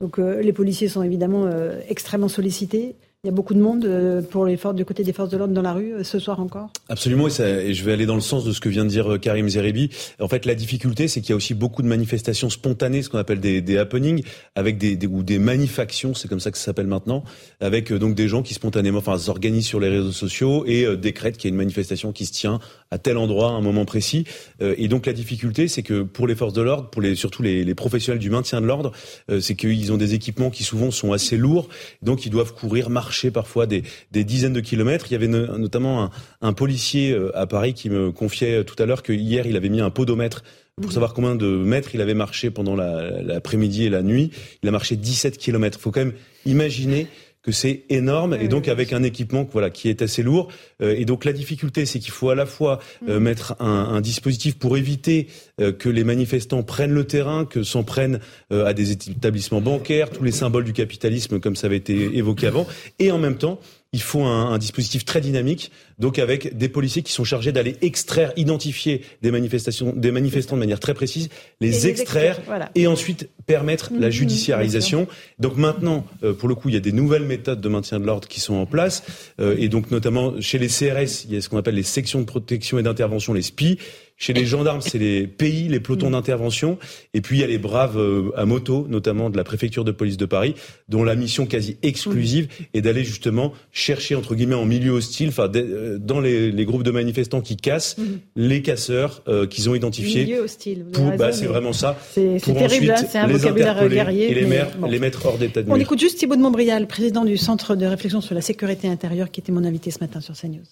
Donc 0.00 0.18
les 0.18 0.52
policiers 0.52 0.86
sont 0.86 1.02
évidemment 1.02 1.50
extrêmement 1.88 2.28
sollicités. 2.28 2.94
Il 3.24 3.28
y 3.28 3.30
a 3.30 3.32
beaucoup 3.32 3.54
de 3.54 3.60
monde 3.60 3.86
euh, 3.86 4.20
pour 4.20 4.44
les 4.44 4.58
forces, 4.58 4.74
du 4.74 4.84
côté 4.84 5.02
des 5.02 5.14
forces 5.14 5.30
de 5.30 5.38
l'ordre 5.38 5.54
dans 5.54 5.62
la 5.62 5.72
rue 5.72 5.94
euh, 5.94 6.04
ce 6.04 6.18
soir 6.18 6.40
encore? 6.40 6.68
Absolument, 6.90 7.26
et, 7.28 7.72
je 7.72 7.82
vais 7.82 7.94
aller 7.94 8.04
dans 8.04 8.16
le 8.16 8.20
sens 8.20 8.44
de 8.44 8.52
ce 8.52 8.60
que 8.60 8.68
vient 8.68 8.84
de 8.84 8.90
dire 8.90 9.14
euh, 9.14 9.16
Karim 9.16 9.48
Zerebi. 9.48 9.88
En 10.20 10.28
fait, 10.28 10.44
la 10.44 10.54
difficulté, 10.54 11.08
c'est 11.08 11.22
qu'il 11.22 11.30
y 11.30 11.32
a 11.32 11.36
aussi 11.36 11.54
beaucoup 11.54 11.80
de 11.80 11.86
manifestations 11.86 12.50
spontanées, 12.50 13.00
ce 13.00 13.08
qu'on 13.08 13.16
appelle 13.16 13.40
des, 13.40 13.78
happenings, 13.78 14.22
avec 14.56 14.76
des, 14.76 14.96
des, 14.96 15.06
ou 15.06 15.22
des 15.22 15.38
manifactions, 15.38 16.12
c'est 16.12 16.28
comme 16.28 16.38
ça 16.38 16.50
que 16.50 16.58
ça 16.58 16.64
s'appelle 16.64 16.86
maintenant, 16.86 17.24
avec 17.60 17.90
donc 17.94 18.14
des 18.14 18.28
gens 18.28 18.42
qui 18.42 18.52
spontanément 18.52 18.98
enfin, 18.98 19.16
s'organisent 19.16 19.68
sur 19.68 19.80
les 19.80 19.88
réseaux 19.88 20.12
sociaux 20.12 20.66
et 20.66 20.94
décrètent 20.98 21.38
qu'il 21.38 21.48
y 21.48 21.50
a 21.50 21.54
une 21.54 21.58
manifestation 21.58 22.12
qui 22.12 22.26
se 22.26 22.32
tient 22.32 22.60
à 22.94 22.98
tel 22.98 23.16
endroit, 23.16 23.48
à 23.48 23.52
un 23.52 23.60
moment 23.60 23.84
précis. 23.84 24.24
et 24.60 24.88
donc 24.88 25.06
la 25.06 25.12
difficulté, 25.12 25.68
c'est 25.68 25.82
que 25.82 26.02
pour 26.02 26.26
les 26.26 26.34
forces 26.34 26.52
de 26.52 26.62
l'ordre, 26.62 26.90
pour 26.90 27.02
les, 27.02 27.14
surtout 27.14 27.42
les, 27.42 27.64
les 27.64 27.74
professionnels 27.74 28.20
du 28.20 28.30
maintien 28.30 28.60
de 28.60 28.66
l'ordre, 28.66 28.92
c'est 29.40 29.54
qu'ils 29.54 29.92
ont 29.92 29.96
des 29.96 30.14
équipements 30.14 30.50
qui 30.50 30.62
souvent 30.64 30.90
sont 30.90 31.12
assez 31.12 31.36
lourds, 31.36 31.68
donc 32.02 32.26
ils 32.26 32.30
doivent 32.30 32.54
courir, 32.54 32.90
marcher 32.90 33.30
parfois 33.30 33.66
des, 33.66 33.82
dizaines 34.12 34.52
de 34.52 34.60
kilomètres. 34.60 35.06
Il 35.10 35.12
y 35.12 35.16
avait 35.16 35.28
notamment 35.28 36.10
un, 36.40 36.52
policier 36.52 37.12
euh, 37.12 37.36
à 37.36 37.46
Paris 37.46 37.74
qui 37.74 37.90
me 37.90 38.12
confiait 38.12 38.64
tout 38.64 38.80
à 38.82 38.86
l'heure 38.86 39.02
que 39.02 39.12
hier 39.12 39.46
il 39.46 39.56
avait 39.56 39.68
mis 39.68 39.80
un 39.80 39.90
podomètre 39.90 40.44
pour 40.80 40.92
savoir 40.92 41.14
combien 41.14 41.36
de 41.36 41.46
mètres 41.46 41.94
il 41.94 42.00
avait 42.00 42.14
marché 42.14 42.50
pendant 42.50 42.74
l'après-midi 42.74 43.84
et 43.84 43.90
la 43.90 44.02
nuit. 44.02 44.32
Il 44.62 44.68
a 44.68 44.72
marché 44.72 44.96
17 44.96 45.38
kilomètres. 45.38 45.78
Il 45.78 45.82
faut 45.82 45.92
quand 45.92 46.00
même 46.00 46.14
imaginer 46.46 47.06
que 47.44 47.52
c'est 47.52 47.84
énorme 47.90 48.34
et 48.40 48.48
donc 48.48 48.68
avec 48.68 48.92
un 48.92 49.02
équipement 49.02 49.46
voilà 49.52 49.70
qui 49.70 49.88
est 49.88 50.00
assez 50.02 50.22
lourd 50.22 50.48
euh, 50.82 50.94
et 50.96 51.04
donc 51.04 51.24
la 51.24 51.32
difficulté 51.32 51.84
c'est 51.84 51.98
qu'il 51.98 52.10
faut 52.10 52.30
à 52.30 52.34
la 52.34 52.46
fois 52.46 52.80
euh, 53.06 53.20
mm. 53.20 53.22
mettre 53.22 53.56
un, 53.60 54.00
dispositif 54.00 54.58
pour 54.58 54.76
éviter 54.76 55.28
euh, 55.53 55.53
que 55.58 55.88
les 55.88 56.04
manifestants 56.04 56.62
prennent 56.62 56.92
le 56.92 57.04
terrain, 57.04 57.44
que 57.44 57.62
s'en 57.62 57.84
prennent 57.84 58.20
à 58.50 58.72
des 58.72 58.92
établissements 58.92 59.60
bancaires, 59.60 60.10
tous 60.10 60.24
les 60.24 60.32
symboles 60.32 60.64
du 60.64 60.72
capitalisme 60.72 61.38
comme 61.38 61.56
ça 61.56 61.68
avait 61.68 61.76
été 61.76 62.16
évoqué 62.16 62.46
avant 62.46 62.66
et 62.98 63.10
en 63.10 63.18
même 63.18 63.36
temps 63.36 63.60
il 63.94 64.02
faut 64.02 64.24
un, 64.24 64.52
un, 64.52 64.58
dispositif 64.58 65.04
très 65.04 65.20
dynamique, 65.20 65.70
donc 66.00 66.18
avec 66.18 66.58
des 66.58 66.68
policiers 66.68 67.02
qui 67.02 67.12
sont 67.12 67.22
chargés 67.22 67.52
d'aller 67.52 67.76
extraire, 67.80 68.32
identifier 68.36 69.02
des 69.22 69.30
manifestations, 69.30 69.92
des 69.94 70.10
manifestants 70.10 70.56
de 70.56 70.60
manière 70.60 70.80
très 70.80 70.94
précise, 70.94 71.28
les, 71.60 71.86
extraire 71.86 72.40
et 72.74 72.88
ensuite 72.88 73.28
permettre 73.46 73.92
la 73.96 74.08
mmh, 74.08 74.10
judiciarisation. 74.10 75.06
Donc 75.38 75.56
maintenant, 75.56 76.04
euh, 76.24 76.32
pour 76.32 76.48
le 76.48 76.56
coup, 76.56 76.70
il 76.70 76.74
y 76.74 76.76
a 76.76 76.80
des 76.80 76.90
nouvelles 76.90 77.22
méthodes 77.22 77.60
de 77.60 77.68
maintien 77.68 78.00
de 78.00 78.04
l'ordre 78.06 78.26
qui 78.26 78.40
sont 78.40 78.54
en 78.54 78.66
place, 78.66 79.04
euh, 79.40 79.54
et 79.60 79.68
donc 79.68 79.92
notamment 79.92 80.40
chez 80.40 80.58
les 80.58 80.66
CRS, 80.66 81.24
il 81.26 81.34
y 81.34 81.36
a 81.36 81.40
ce 81.40 81.48
qu'on 81.48 81.58
appelle 81.58 81.76
les 81.76 81.84
sections 81.84 82.18
de 82.18 82.26
protection 82.26 82.80
et 82.80 82.82
d'intervention, 82.82 83.32
les 83.32 83.42
SPI. 83.42 83.78
Chez 84.16 84.32
les 84.32 84.46
gendarmes, 84.46 84.80
c'est 84.80 84.98
les 84.98 85.26
pays, 85.26 85.68
les 85.68 85.80
pelotons 85.80 86.08
mm. 86.08 86.12
d'intervention. 86.12 86.78
Et 87.14 87.20
puis, 87.20 87.38
il 87.38 87.40
y 87.40 87.44
a 87.44 87.48
les 87.48 87.58
braves 87.58 87.98
euh, 87.98 88.30
à 88.36 88.44
moto, 88.44 88.86
notamment 88.88 89.28
de 89.28 89.36
la 89.36 89.42
préfecture 89.42 89.84
de 89.84 89.90
police 89.90 90.16
de 90.16 90.24
Paris, 90.24 90.54
dont 90.88 91.02
la 91.02 91.16
mission 91.16 91.46
quasi 91.46 91.78
exclusive 91.82 92.48
est 92.74 92.80
d'aller 92.80 93.02
justement 93.02 93.52
chercher, 93.72 94.14
entre 94.14 94.36
guillemets, 94.36 94.54
en 94.54 94.66
milieu 94.66 94.92
hostile, 94.92 95.30
enfin, 95.30 95.50
euh, 95.56 95.98
dans 95.98 96.20
les, 96.20 96.52
les, 96.52 96.64
groupes 96.64 96.84
de 96.84 96.92
manifestants 96.92 97.40
qui 97.40 97.56
cassent, 97.56 97.98
mm. 97.98 98.04
les 98.36 98.62
casseurs 98.62 99.22
euh, 99.26 99.46
qu'ils 99.46 99.68
ont 99.68 99.74
identifiés. 99.74 100.24
Milieu 100.24 100.40
hostile. 100.42 100.86
Bah, 101.18 101.32
c'est 101.32 101.46
vraiment 101.46 101.72
ça. 101.72 101.98
C'est 102.12 102.38
terrible, 102.40 102.92
hein, 102.92 103.04
c'est 103.10 103.18
un 103.18 103.26
vocabulaire 103.26 103.88
guerrier. 103.88 104.30
Et 104.30 104.34
les, 104.34 104.62
les 104.88 104.98
mettre 105.00 105.26
hors 105.26 105.38
d'état 105.38 105.62
de 105.62 105.70
On 105.70 105.76
écoute 105.76 105.98
juste 105.98 106.18
Thibault 106.18 106.36
de 106.36 106.40
Montbrial, 106.40 106.86
président 106.86 107.24
du 107.24 107.36
Centre 107.36 107.74
de 107.74 107.86
réflexion 107.86 108.20
sur 108.20 108.36
la 108.36 108.42
sécurité 108.42 108.86
intérieure, 108.86 109.30
qui 109.32 109.40
était 109.40 109.52
mon 109.52 109.64
invité 109.64 109.90
ce 109.90 109.98
matin 109.98 110.20
sur 110.20 110.34
CNews 110.34 110.62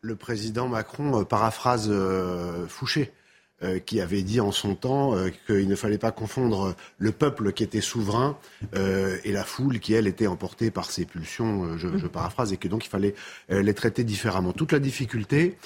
le 0.00 0.16
président 0.16 0.68
Macron 0.68 1.20
euh, 1.20 1.24
paraphrase 1.24 1.88
euh, 1.90 2.66
Fouché. 2.68 3.12
Euh, 3.64 3.80
qui 3.80 4.00
avait 4.00 4.22
dit 4.22 4.40
en 4.40 4.52
son 4.52 4.76
temps 4.76 5.16
qu'il 5.48 5.66
ne 5.66 5.74
fallait 5.74 5.98
pas 5.98 6.12
confondre 6.12 6.76
le 6.96 7.10
peuple 7.10 7.52
qui 7.52 7.64
était 7.64 7.80
souverain 7.80 8.38
et 8.72 9.32
la 9.32 9.42
foule 9.42 9.80
qui, 9.80 9.94
elle, 9.94 10.06
était 10.06 10.28
emportée 10.28 10.70
par 10.70 10.92
ses 10.92 11.04
pulsions, 11.04 11.76
je, 11.76 11.98
je, 11.98 12.06
paraphrase, 12.06 12.52
et 12.52 12.56
que 12.56 12.68
donc 12.68 12.86
il 12.86 12.88
fallait 12.88 13.16
les 13.48 13.74
traiter 13.74 14.04
différemment. 14.04 14.52
Toute 14.52 14.70
la 14.70 14.78
difficulté 14.78 15.58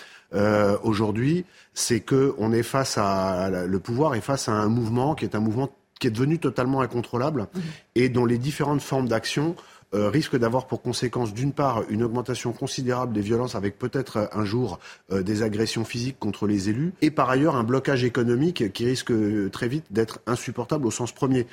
aujourd'hui, 0.83 1.45
c'est 1.75 2.01
que 2.01 2.35
on 2.39 2.55
est 2.55 2.63
face 2.63 2.97
à 2.97 3.51
le 3.51 3.79
pouvoir 3.79 4.15
est 4.15 4.23
face 4.23 4.49
à 4.49 4.53
un 4.53 4.69
mouvement 4.69 5.15
qui 5.15 5.27
est 5.27 5.35
un 5.35 5.41
mouvement 5.41 5.71
qui 6.01 6.07
est 6.07 6.11
devenu 6.13 6.39
totalement 6.39 6.81
incontrôlable 6.81 7.43
mmh. 7.43 7.61
et 7.97 8.09
dont 8.09 8.25
les 8.25 8.39
différentes 8.39 8.81
formes 8.81 9.07
d'action 9.07 9.55
euh, 9.95 10.09
risque 10.09 10.37
d'avoir 10.37 10.67
pour 10.67 10.83
conséquence, 10.83 11.35
d'une 11.35 11.53
part, 11.53 11.83
une 11.89 12.03
augmentation 12.03 12.53
considérable 12.53 13.13
des 13.13 13.21
violences 13.21 13.55
avec 13.55 13.79
peut-être 13.79 14.17
euh, 14.17 14.27
un 14.33 14.45
jour 14.45 14.79
euh, 15.11 15.23
des 15.23 15.43
agressions 15.43 15.85
physiques 15.85 16.19
contre 16.19 16.47
les 16.47 16.69
élus, 16.69 16.93
et 17.03 17.11
par 17.11 17.31
ailleurs 17.31 17.57
un 17.57 17.65
blocage 17.65 18.05
économique 18.05 18.73
qui 18.73 18.85
risque 18.85 19.13
très 19.51 19.69
vite 19.69 19.85
d'être 19.91 20.21
insupportable 20.27 20.87
au 20.87 20.91
sens 20.91 21.13
premier. 21.13 21.47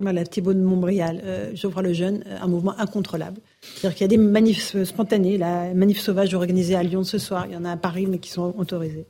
Voilà, 0.00 0.24
Thibault 0.24 0.54
de 0.54 0.60
Montbrial, 0.60 1.20
euh, 1.24 1.52
le 1.82 1.92
Jeune, 1.92 2.24
un 2.40 2.46
mouvement 2.46 2.78
incontrôlable. 2.78 3.40
C'est-à-dire 3.60 3.96
qu'il 3.96 4.04
y 4.04 4.04
a 4.04 4.08
des 4.08 4.16
manifs 4.16 4.82
spontanés, 4.84 5.36
la 5.36 5.74
manif 5.74 6.00
sauvage 6.00 6.34
organisée 6.34 6.74
à 6.74 6.82
Lyon 6.82 7.04
ce 7.04 7.18
soir, 7.18 7.44
il 7.46 7.52
y 7.52 7.56
en 7.56 7.66
a 7.66 7.72
à 7.72 7.76
Paris, 7.76 8.06
mais 8.06 8.18
qui 8.18 8.30
sont 8.30 8.54
autorisés. 8.56 9.06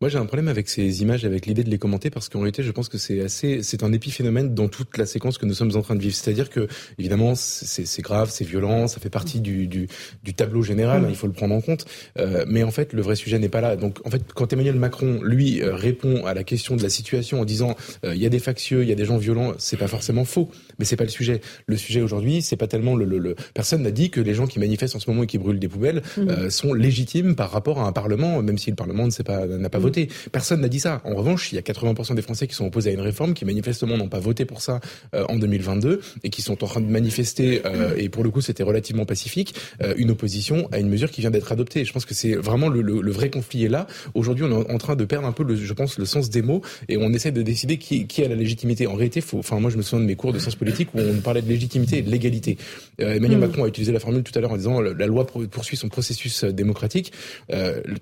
Moi, 0.00 0.08
j'ai 0.08 0.18
un 0.18 0.26
problème 0.26 0.46
avec 0.46 0.68
ces 0.68 1.02
images, 1.02 1.24
avec 1.24 1.46
l'idée 1.46 1.64
de 1.64 1.70
les 1.70 1.78
commenter, 1.78 2.08
parce 2.08 2.28
qu'en 2.28 2.38
réalité, 2.38 2.62
je 2.62 2.70
pense 2.70 2.88
que 2.88 2.98
c'est 2.98 3.20
assez, 3.20 3.64
c'est 3.64 3.82
un 3.82 3.92
épiphénomène 3.92 4.54
dans 4.54 4.68
toute 4.68 4.96
la 4.96 5.06
séquence 5.06 5.38
que 5.38 5.46
nous 5.46 5.54
sommes 5.54 5.74
en 5.74 5.82
train 5.82 5.96
de 5.96 6.00
vivre. 6.00 6.14
C'est-à-dire 6.14 6.50
que, 6.50 6.68
évidemment, 7.00 7.32
c'est 7.34 8.00
grave, 8.02 8.30
c'est 8.32 8.44
violent, 8.44 8.86
ça 8.86 9.00
fait 9.00 9.10
partie 9.10 9.40
du, 9.40 9.66
du, 9.66 9.88
du 10.22 10.34
tableau 10.34 10.62
général, 10.62 11.06
il 11.08 11.16
faut 11.16 11.26
le 11.26 11.32
prendre 11.32 11.52
en 11.52 11.60
compte. 11.60 11.84
Euh, 12.16 12.44
mais 12.46 12.62
en 12.62 12.70
fait, 12.70 12.92
le 12.92 13.02
vrai 13.02 13.16
sujet 13.16 13.40
n'est 13.40 13.48
pas 13.48 13.60
là. 13.60 13.74
Donc, 13.74 13.98
en 14.06 14.10
fait, 14.10 14.22
quand 14.32 14.52
Emmanuel 14.52 14.76
Macron, 14.76 15.18
lui, 15.20 15.60
euh, 15.60 15.74
répond 15.74 16.24
à 16.26 16.32
la 16.32 16.44
question 16.44 16.76
de 16.76 16.82
la 16.84 16.90
situation 16.90 17.40
en 17.40 17.44
disant, 17.44 17.74
euh, 18.04 18.14
il 18.14 18.22
y 18.22 18.26
a 18.26 18.28
des 18.28 18.38
factieux, 18.38 18.84
il 18.84 18.88
y 18.88 18.92
a 18.92 18.94
des 18.94 19.04
gens 19.04 19.16
violents, 19.16 19.54
c'est 19.58 19.78
pas 19.78 19.88
forcément 19.88 20.24
faux, 20.24 20.48
mais 20.78 20.84
c'est 20.84 20.94
pas 20.94 21.02
le 21.02 21.10
sujet. 21.10 21.40
Le 21.66 21.76
sujet 21.76 22.02
aujourd'hui, 22.02 22.40
c'est 22.40 22.56
pas 22.56 22.68
tellement 22.68 22.94
le, 22.94 23.04
le, 23.04 23.34
personne 23.52 23.82
n'a 23.82 23.90
dit 23.90 24.10
que 24.10 24.20
les 24.20 24.34
gens 24.34 24.46
qui 24.46 24.60
manifestent 24.60 24.94
en 24.94 25.00
ce 25.00 25.10
moment 25.10 25.24
et 25.24 25.26
qui 25.26 25.38
brûlent 25.38 25.58
des 25.58 25.66
poubelles 25.66 26.02
mmh. 26.16 26.50
sont 26.50 26.72
légitimes 26.72 27.34
par 27.34 27.50
rapport 27.50 27.80
à 27.80 27.88
un 27.88 27.92
parlement, 27.92 28.40
même 28.42 28.58
si 28.58 28.70
le 28.70 28.76
parlement 28.76 29.04
ne 29.04 29.10
sait 29.10 29.24
pas, 29.24 29.44
n'a 29.44 29.68
pas 29.68 29.78
mmh. 29.78 29.82
voté. 29.82 29.87
Personne 30.32 30.60
n'a 30.60 30.68
dit 30.68 30.80
ça. 30.80 31.00
En 31.04 31.14
revanche, 31.14 31.52
il 31.52 31.56
y 31.56 31.58
a 31.58 31.62
80% 31.62 32.14
des 32.14 32.22
Français 32.22 32.46
qui 32.46 32.54
sont 32.54 32.66
opposés 32.66 32.90
à 32.90 32.92
une 32.92 33.00
réforme, 33.00 33.34
qui 33.34 33.44
manifestement 33.44 33.96
n'ont 33.96 34.08
pas 34.08 34.18
voté 34.18 34.44
pour 34.44 34.60
ça 34.60 34.80
euh, 35.14 35.24
en 35.28 35.36
2022 35.36 36.00
et 36.22 36.30
qui 36.30 36.42
sont 36.42 36.62
en 36.64 36.66
train 36.66 36.80
de 36.80 36.86
manifester, 36.86 37.62
euh, 37.64 37.94
et 37.96 38.08
pour 38.08 38.24
le 38.24 38.30
coup 38.30 38.40
c'était 38.40 38.62
relativement 38.62 39.04
pacifique, 39.04 39.54
euh, 39.82 39.94
une 39.96 40.10
opposition 40.10 40.68
à 40.72 40.78
une 40.78 40.88
mesure 40.88 41.10
qui 41.10 41.20
vient 41.20 41.30
d'être 41.30 41.52
adoptée. 41.52 41.84
Je 41.84 41.92
pense 41.92 42.04
que 42.04 42.14
c'est 42.14 42.34
vraiment 42.34 42.68
le, 42.68 42.82
le, 42.82 43.00
le, 43.00 43.12
vrai 43.12 43.30
conflit 43.30 43.64
est 43.64 43.68
là. 43.68 43.86
Aujourd'hui, 44.14 44.44
on 44.44 44.62
est 44.62 44.70
en 44.70 44.78
train 44.78 44.96
de 44.96 45.04
perdre 45.04 45.26
un 45.26 45.32
peu, 45.32 45.42
le, 45.42 45.56
je 45.56 45.72
pense, 45.72 45.98
le 45.98 46.04
sens 46.04 46.30
des 46.30 46.42
mots 46.42 46.62
et 46.88 46.96
on 46.96 47.12
essaie 47.12 47.32
de 47.32 47.42
décider 47.42 47.78
qui, 47.78 48.06
qui 48.06 48.22
a 48.24 48.28
la 48.28 48.34
légitimité. 48.34 48.86
En 48.86 48.94
réalité, 48.94 49.20
faut, 49.20 49.38
enfin 49.38 49.58
moi 49.60 49.70
je 49.70 49.76
me 49.76 49.82
souviens 49.82 50.02
de 50.02 50.08
mes 50.08 50.16
cours 50.16 50.32
de 50.32 50.38
sciences 50.38 50.56
politiques 50.56 50.88
où 50.94 51.00
on 51.00 51.20
parlait 51.20 51.42
de 51.42 51.48
légitimité 51.48 51.98
et 51.98 52.02
de 52.02 52.10
légalité. 52.10 52.58
Emmanuel 52.98 53.38
mmh. 53.38 53.40
Macron 53.40 53.64
a 53.64 53.68
utilisé 53.68 53.92
la 53.92 54.00
formule 54.00 54.22
tout 54.22 54.36
à 54.36 54.40
l'heure 54.40 54.52
en 54.52 54.56
disant 54.56 54.80
la 54.80 55.06
loi 55.06 55.26
poursuit 55.26 55.76
son 55.76 55.88
processus 55.88 56.44
démocratique. 56.44 57.12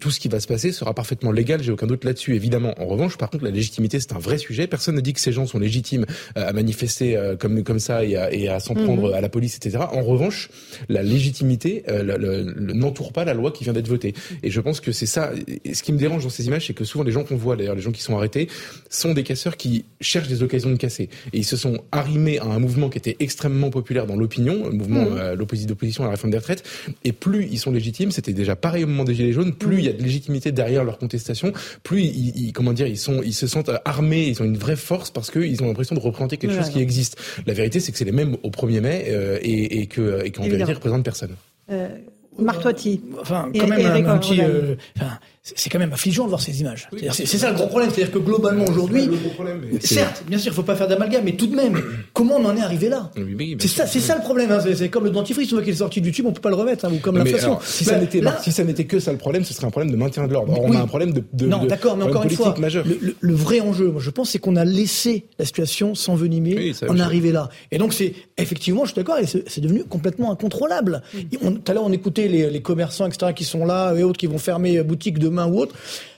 tout 0.01 0.11
ce 0.11 0.21
qui 0.21 0.29
va 0.29 0.41
se 0.41 0.47
passer 0.47 0.73
sera 0.73 0.95
parfaitement 0.95 1.33
légal. 1.33 1.63
Aucun 1.77 1.87
doute 1.87 2.05
là-dessus, 2.05 2.35
évidemment. 2.35 2.73
En 2.81 2.87
revanche, 2.87 3.19
par 3.19 3.29
contre, 3.29 3.45
la 3.45 3.51
légitimité, 3.51 4.01
c'est 4.01 4.15
un 4.15 4.19
vrai 4.19 4.39
sujet. 4.39 4.67
Personne 4.67 4.95
ne 4.95 5.03
dit 5.03 5.13
que 5.13 5.21
ces 5.21 5.31
gens 5.31 5.47
sont 5.47 5.59
légitimes 5.59 6.07
euh, 6.39 6.49
à 6.49 6.55
manifester 6.55 7.19
euh, 7.19 7.37
comme 7.37 7.63
comme 7.65 7.81
ça 7.81 8.03
et 8.03 8.17
à, 8.17 8.33
et 8.33 8.49
à 8.49 8.61
s'en 8.61 8.75
mhm. 8.75 8.85
prendre 8.85 9.13
à 9.15 9.21
la 9.21 9.29
police, 9.29 9.59
etc. 9.59 9.85
En 9.93 10.01
revanche, 10.03 10.49
la 10.89 11.03
légitimité 11.03 11.85
euh, 11.89 12.55
n'entoure 12.57 13.13
pas 13.13 13.27
la 13.27 13.35
loi 13.35 13.51
qui 13.51 13.65
vient 13.65 13.75
d'être 13.75 13.89
votée. 13.89 14.15
Et 14.43 14.51
je 14.51 14.59
pense 14.63 14.81
que 14.81 14.91
c'est 14.91 15.05
ça. 15.05 15.33
Et 15.67 15.75
ce 15.75 15.83
qui 15.83 15.93
me 15.93 15.99
dérange 15.99 16.23
dans 16.25 16.31
ces 16.31 16.47
images, 16.47 16.67
c'est 16.67 16.73
que 16.73 16.85
souvent 16.85 17.05
les 17.05 17.13
gens 17.13 17.25
qu'on 17.25 17.37
voit, 17.37 17.57
d'ailleurs 17.57 17.75
les 17.75 17.83
gens 17.83 17.93
qui 17.93 18.01
sont 18.01 18.17
arrêtés, 18.17 18.49
sont 18.89 19.13
des 19.13 19.23
casseurs 19.23 19.59
qui 19.59 19.85
cherchent 20.01 20.29
des 20.29 20.43
occasions 20.43 20.71
de 20.71 20.77
casser. 20.77 21.11
Et 21.35 21.39
ils 21.39 21.45
se 21.45 21.59
sont 21.59 21.79
arrimés 21.93 22.39
à 22.39 22.47
un 22.47 22.59
mouvement 22.59 22.89
qui 22.89 22.97
était 22.97 23.17
extrêmement 23.21 23.69
populaire 23.69 24.07
dans 24.07 24.17
l'opinion, 24.17 24.65
le 24.65 24.73
mouvement 24.73 25.05
mmh. 25.05 25.33
l'opposition 25.35 26.05
à 26.05 26.07
la 26.07 26.13
réforme 26.13 26.31
des 26.31 26.39
retraites. 26.39 26.65
Et 27.05 27.13
plus 27.13 27.47
ils 27.51 27.59
sont 27.59 27.71
légitimes, 27.71 28.13
c'était 28.13 28.33
déjà 28.33 28.57
pareil 28.57 28.85
au 28.85 28.87
moment 28.87 29.05
des 29.05 29.15
gilets 29.15 29.33
jaunes, 29.33 29.53
plus 29.53 29.77
mhm. 29.77 29.79
il 29.79 29.85
y 29.85 29.89
a 29.89 29.93
de 29.93 30.03
légitimité 30.03 30.53
derrière 30.53 30.85
leur 30.85 30.99
contestation, 30.99 31.53
plus 31.83 32.03
ils, 32.03 32.53
comment 32.53 32.73
dire, 32.73 32.87
ils 32.87 32.99
sont, 32.99 33.23
ils 33.23 33.35
se 33.35 33.47
sentent 33.47 33.71
armés, 33.85 34.27
ils 34.27 34.43
ont 34.43 34.45
une 34.45 34.59
vraie 34.59 34.77
force 34.77 35.11
parce 35.11 35.31
qu'ils 35.31 35.63
ont 35.63 35.67
l'impression 35.67 35.95
de 35.95 36.01
représenter 36.01 36.37
quelque 36.37 36.55
chose 36.55 36.71
qui 36.71 36.81
existe. 36.81 37.19
La 37.47 37.55
vérité, 37.55 37.81
c'est 37.81 37.93
que 37.93 37.99
c'est 37.99 38.05
les 38.05 38.13
mêmes 38.13 38.37
au 38.43 38.51
1er 38.51 38.81
mai 38.81 39.07
euh, 39.09 39.39
et, 39.43 39.81
et 39.81 39.87
que 39.87 40.25
et 40.25 40.31
qu'en 40.31 40.45
vérité, 40.45 40.71
ils 40.71 40.75
représentent 40.75 41.05
personne. 41.05 41.37
Euh, 41.71 41.89
Marc 42.39 42.63
Toiti. 42.63 43.01
Enfin, 43.21 43.51
quand 43.55 43.67
même 43.67 44.07
un, 44.07 44.19
petit. 44.19 44.41
Euh, 44.41 44.77
enfin, 44.97 45.19
c'est 45.55 45.71
quand 45.71 45.79
même 45.79 45.93
affligeant 45.93 46.25
de 46.25 46.31
voir 46.31 46.41
ces 46.41 46.61
images. 46.61 46.89
c'est 47.13 47.27
ça 47.27 47.51
le 47.51 47.57
gros 47.57 47.69
problème. 47.69 47.91
C'est-à-dire 47.95 48.13
que 48.13 48.19
globalement 48.19 48.65
aujourd'hui, 48.65 49.09
certes, 49.81 50.25
bien 50.27 50.39
sûr, 50.39 50.53
il 50.53 50.55
faut 50.57 50.63
pas 50.65 50.75
faire 50.75 50.89
d'amalgame, 50.89 51.23
mais 51.25 51.33
tout 51.33 51.47
de 51.47 51.55
même, 51.55 51.81
comment 52.13 52.37
on 52.37 52.45
en 52.47 52.57
est 52.57 52.63
arrivé 52.63 52.89
là? 52.89 53.11
C'est 53.61 53.69
ça, 53.69 53.87
c'est 53.87 54.01
ça 54.01 54.17
le 54.17 54.23
problème. 54.23 54.51
Hein. 54.51 54.59
C'est 54.75 54.89
comme 54.89 55.05
le 55.05 55.11
dentifrice, 55.11 55.51
une 55.51 55.57
fois 55.59 55.63
qu'il 55.65 55.73
est 55.73 55.77
sorti 55.77 56.01
du 56.01 56.11
tube, 56.11 56.27
on 56.27 56.33
peut 56.33 56.41
pas 56.41 56.49
le 56.51 56.57
remettre, 56.57 56.85
hein, 56.85 56.91
ou 56.93 56.99
comme 56.99 57.17
l'inflation. 57.19 57.59
Si 57.63 57.85
ça 57.85 57.99
n'était 57.99 58.23
si 58.43 58.51
ça 58.51 58.65
n'était 58.65 58.87
que 58.87 58.99
ça 58.99 59.13
le 59.13 59.19
problème, 59.19 59.45
ce 59.45 59.55
serait 59.55 59.67
un 59.67 59.71
problème 59.71 59.93
de 59.93 59.97
maintien 59.97 60.27
de 60.27 60.33
l'ordre. 60.33 60.53
On 60.61 60.75
a 60.75 60.81
un 60.81 60.87
problème 60.87 61.13
de, 61.13 61.23
de 61.33 61.47
non, 61.47 61.65
d'accord, 61.65 61.97
mais 61.97 62.05
encore 62.05 62.25
une 62.25 62.31
fois, 62.31 62.55
le, 62.59 63.17
le, 63.19 63.35
vrai 63.35 63.61
enjeu, 63.61 63.91
moi, 63.91 64.01
je 64.01 64.11
pense, 64.11 64.31
c'est 64.31 64.39
qu'on 64.39 64.57
a 64.57 64.65
laissé 64.65 65.27
la 65.39 65.45
situation 65.45 65.95
s'envenimer, 65.95 66.73
en 66.89 66.99
arriver 66.99 67.31
là. 67.31 67.51
Et 67.71 67.79
donc 67.79 67.93
c'est 67.93 68.15
effectivement, 68.37 68.85
je 68.85 68.93
suis 68.93 68.97
d'accord, 68.97 69.17
c'est 69.25 69.61
devenu 69.61 69.85
complètement 69.85 70.33
incontrôlable. 70.33 71.03
Tout 71.31 71.63
à 71.69 71.75
l'heure, 71.75 71.85
on 71.85 71.93
écoutait 71.93 72.27
les, 72.27 72.51
les 72.51 72.63
commerçants, 72.63 73.07
etc., 73.07 73.33
qui 73.35 73.45
sont 73.45 73.65
là 73.65 73.95
et 73.95 74.03
autres 74.03 74.19
qui 74.19 74.27
vont 74.27 74.39
fermer 74.39 74.83
boutique 74.83 75.19
demain 75.19 75.36
ou 75.45 75.61
autre, 75.61 75.75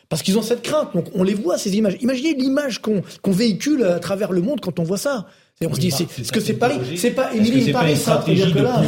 parce 0.08 0.22
qu'ils 0.22 0.38
ont 0.38 0.42
cette 0.42 0.62
crainte. 0.62 0.94
Donc 0.94 1.06
on 1.14 1.22
les 1.22 1.34
voit 1.34 1.58
ces 1.58 1.76
images. 1.76 1.96
Imaginez 2.00 2.34
l'image 2.34 2.80
qu'on 2.80 3.02
véhicule 3.26 3.84
à 3.84 3.98
travers 3.98 4.32
le 4.32 4.40
monde 4.40 4.60
quand 4.60 4.78
on 4.78 4.84
voit 4.84 4.98
ça. 4.98 5.26
Et 5.60 5.66
on 5.66 5.74
se 5.74 5.80
dit, 5.80 5.88
est-ce 5.88 6.30
que 6.30 6.38
c'est 6.38 6.52
Paris 6.52 6.78
C'est 6.94 7.10
pas 7.10 7.34
Émilie 7.34 7.72
Paris, 7.72 7.96
ça 7.96 8.22
dire 8.28 8.54
que 8.54 8.60
là, 8.60 8.80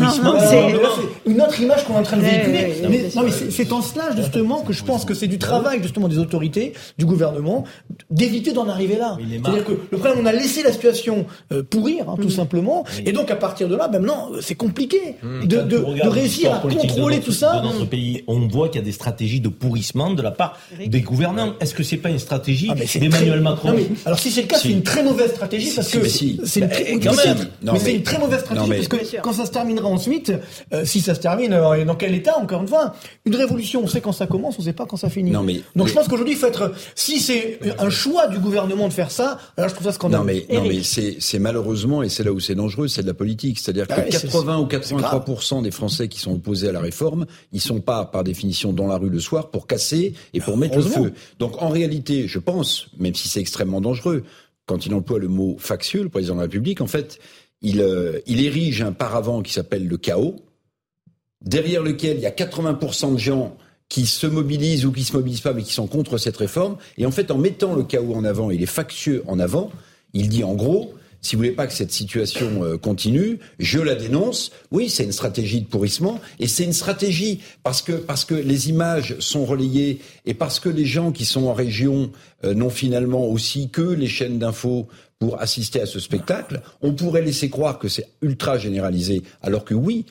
c'est 0.49 1.29
une 1.29 1.43
autre 1.43 1.61
image 1.61 1.85
qu'on 1.85 1.95
est 1.95 1.99
en 1.99 2.03
train 2.05 2.17
de 2.17 2.23
véhiculer. 2.23 2.75
mais, 2.89 3.09
non, 3.17 3.23
mais 3.25 3.33
c'est 3.51 3.73
en 3.73 3.83
cela 3.83 4.15
justement 4.15 4.61
que 4.61 4.73
je 4.73 4.85
pense 4.85 5.05
que 5.05 5.13
c'est 5.13 5.27
du 5.27 5.39
travail 5.39 5.83
justement 5.83 6.07
des 6.07 6.19
autorités, 6.19 6.75
du 6.97 7.07
gouvernement, 7.07 7.65
d'éviter 8.09 8.53
d'en 8.53 8.69
arriver 8.69 8.97
là. 8.97 9.19
C'est-à-dire 9.19 9.65
que 9.65 9.73
le 9.91 9.99
problème, 9.99 10.19
on 10.23 10.27
a 10.27 10.33
laissé 10.33 10.63
la 10.63 10.71
situation 10.71 11.27
euh, 11.51 11.65
pourrir, 11.65 12.09
hein, 12.09 12.15
tout 12.21 12.29
mm. 12.29 12.31
simplement, 12.31 12.85
et 13.05 13.11
donc 13.11 13.33
à 13.33 13.37
partir 13.37 13.67
de 13.67 13.75
là, 13.75 13.89
ben 13.89 13.99
maintenant, 13.99 14.31
c'est 14.41 14.55
compliqué 14.55 15.17
mm. 15.25 15.47
de, 15.47 15.57
de, 15.63 15.77
de 15.79 16.09
réussir 16.09 16.55
à 16.55 16.59
contrôler 16.61 17.19
tout 17.19 17.33
ça. 17.33 17.63
Dans 17.65 17.73
notre 17.73 17.87
pays, 17.87 18.23
on 18.29 18.47
voit 18.47 18.69
qu'il 18.69 18.81
y 18.81 18.85
a 18.85 18.85
des 18.85 18.93
stratégies 18.93 19.41
de 19.41 19.49
pourrissement 19.49 20.13
de 20.13 20.23
la 20.23 20.31
part 20.31 20.57
des 20.87 21.01
gouvernants. 21.01 21.55
Est-ce 21.59 21.75
que 21.75 21.83
c'est 21.83 21.97
pas 21.97 22.11
une 22.11 22.21
stratégie 22.21 22.71
ah, 22.71 22.99
d'Emmanuel 23.01 23.41
Macron 23.41 23.75
Alors 24.07 24.21
si 24.21 24.31
c'est 24.31 24.43
le 24.43 24.47
cas, 24.47 24.59
c'est 24.59 24.71
une 24.71 24.85
très 24.85 25.03
mauvaise 25.03 25.31
stratégie 25.33 25.73
parce 25.75 25.89
que 25.89 25.99
c'est 26.73 27.73
mais, 27.73 27.79
c'est 27.79 27.95
une 27.95 28.03
très 28.03 28.19
mauvaise 28.19 28.41
stratégie, 28.41 28.87
parce 28.89 28.89
que 28.89 29.21
quand 29.21 29.33
ça 29.33 29.47
se 29.47 29.51
terminera 29.51 29.89
ensuite, 29.89 30.33
euh, 30.73 30.85
si 30.85 31.01
ça 31.01 31.15
se 31.15 31.21
termine, 31.21 31.53
euh, 31.53 31.85
dans 31.85 31.95
quel 31.95 32.15
état, 32.15 32.37
encore 32.39 32.63
une 32.63 32.69
fois 32.69 32.95
Une 33.25 33.37
révolution, 33.37 33.83
on 33.85 33.87
sait 33.87 34.01
quand 34.01 34.13
ça 34.13 34.27
commence, 34.27 34.59
on 34.59 34.63
sait 34.63 34.73
pas 34.73 34.87
quand 34.87 34.97
ça 34.97 35.11
finit. 35.11 35.31
Non, 35.31 35.43
mais, 35.43 35.63
Donc 35.77 35.89
je 35.89 35.95
pense 35.95 36.09
qu'aujourd'hui, 36.09 36.35
il 36.35 36.39
faut 36.39 36.47
être... 36.47 36.73
Si 36.95 37.21
c'est 37.21 37.59
un 37.79 37.91
choix 37.91 38.29
du 38.29 38.39
gouvernement 38.39 38.89
de 38.89 38.93
faire 38.93 39.11
ça, 39.11 39.39
alors 39.57 39.69
je 39.69 39.75
trouve 39.75 39.87
ça 39.87 39.93
scandaleux. 39.93 40.23
Non 40.23 40.27
mais, 40.27 40.47
non, 40.55 40.65
mais 40.67 40.83
c'est 40.83 41.39
malheureusement, 41.39 42.03
et 42.03 42.09
c'est 42.09 42.25
là 42.25 42.33
où 42.33 42.41
c'est 42.41 42.55
dangereux, 42.55 42.89
c'est 42.89 43.03
de 43.03 43.07
la 43.07 43.15
politique. 43.15 43.59
C'est-à-dire 43.59 43.87
que 43.87 44.11
80 44.11 44.59
ou 44.59 44.67
83% 44.67 45.63
des 45.63 45.71
Français 45.71 46.09
qui 46.09 46.21
sont 46.21 46.33
opposés 46.33 46.69
à 46.69 46.73
la 46.73 46.81
réforme, 46.81 47.27
ils 47.53 47.61
sont 47.61 47.81
pas, 47.81 48.05
par 48.05 48.25
définition, 48.25 48.73
dans 48.73 48.87
la 48.87 48.97
rue 48.97 49.11
le 49.11 49.21
soir 49.21 49.51
pour 49.51 49.67
casser 49.67 50.15
et 50.35 50.41
pour 50.41 50.57
mettre 50.57 50.77
le 50.77 50.83
feu. 50.83 51.13
Donc 51.39 51.61
en 51.63 51.69
réalité, 51.69 52.27
je 52.27 52.39
pense, 52.39 52.89
même 52.99 53.15
si 53.15 53.29
c'est 53.29 53.41
extrêmement 53.41 53.81
dangereux, 53.81 54.25
quand 54.71 54.87
il 54.87 54.95
emploie 54.95 55.19
le 55.19 55.27
mot 55.27 55.57
factieux, 55.59 56.05
le 56.05 56.09
président 56.09 56.35
de 56.35 56.39
la 56.39 56.45
République, 56.45 56.81
en 56.81 56.87
fait, 56.87 57.19
il, 57.61 57.81
euh, 57.81 58.21
érige 58.29 58.83
un 58.83 58.93
paravent 58.93 59.43
qui 59.43 59.53
s'appelle 59.53 59.89
le 59.89 59.97
chaos, 59.97 60.37
derrière 61.45 61.83
lequel 61.83 62.19
il 62.19 62.23
y 62.23 62.27
a 62.27 62.31
80% 62.31 63.15
de 63.15 63.19
gens 63.19 63.57
qui 63.89 64.07
se 64.07 64.29
mobilisent 64.29 64.87
ou 64.87 64.93
qui 64.93 65.03
se 65.03 65.17
mobilisent 65.17 65.41
pas, 65.41 65.55
mais 65.55 65.65
qui 65.65 65.73
sont 65.73 65.89
contre 65.89 66.19
cette 66.19 66.37
réforme. 66.37 66.77
Et 66.99 67.05
en 67.05 67.11
fait, 67.11 67.33
en 67.33 67.39
mettant 67.39 67.75
le 67.75 67.83
chaos 67.83 68.15
en 68.15 68.23
avant 68.23 68.53
et 68.53 68.57
les 68.57 68.67
factieux 68.67 69.25
en 69.27 69.41
avant, 69.41 69.73
il 70.13 70.29
dit 70.29 70.45
en 70.45 70.55
gros, 70.55 70.95
si 71.23 71.37
vous 71.37 71.41
voulez 71.41 71.53
pas 71.53 71.67
que 71.67 71.73
cette 71.73 71.93
situation 71.93 72.65
euh, 72.65 72.79
continue, 72.79 73.39
je 73.59 73.79
la 73.79 73.95
dénonce. 73.95 74.53
Oui, 74.71 74.89
c'est 74.89 75.05
une 75.05 75.13
stratégie 75.13 75.61
de 75.61 75.67
pourrissement 75.67 76.21
et 76.39 76.49
c'est 76.49 76.65
une 76.65 76.73
stratégie 76.73 77.41
parce 77.63 77.83
que 77.83 77.93
parce 77.93 78.25
que 78.25 78.35
les 78.35 78.71
images 78.71 79.19
sont 79.19 79.45
relayées 79.45 80.01
et 80.25 80.35
parce 80.35 80.61
que 80.61 80.69
les 80.69 80.87
gens 80.87 81.13
qui 81.13 81.25
sont 81.25 81.47
en 81.47 81.55
région 81.55 82.11
euh, 82.45 82.55
n'ont 82.55 82.71
finalement 82.71 83.27
aussi 83.27 83.69
que 83.69 83.83
les 83.83 84.09
chaînes 84.09 84.39
d'infos 84.39 84.89
pour 85.19 85.41
assister 85.41 85.83
à 85.83 85.87
ce 85.87 86.01
spectacle. 86.01 86.63
On 86.81 86.95
pourrait 86.95 87.23
laisser 87.23 87.51
croire 87.51 87.79
que 87.79 87.89
c'est 87.89 88.09
ultra 88.23 88.57
généralisé, 88.57 89.23
alors 89.43 89.67
que 89.67 89.75
oui, 89.75 90.07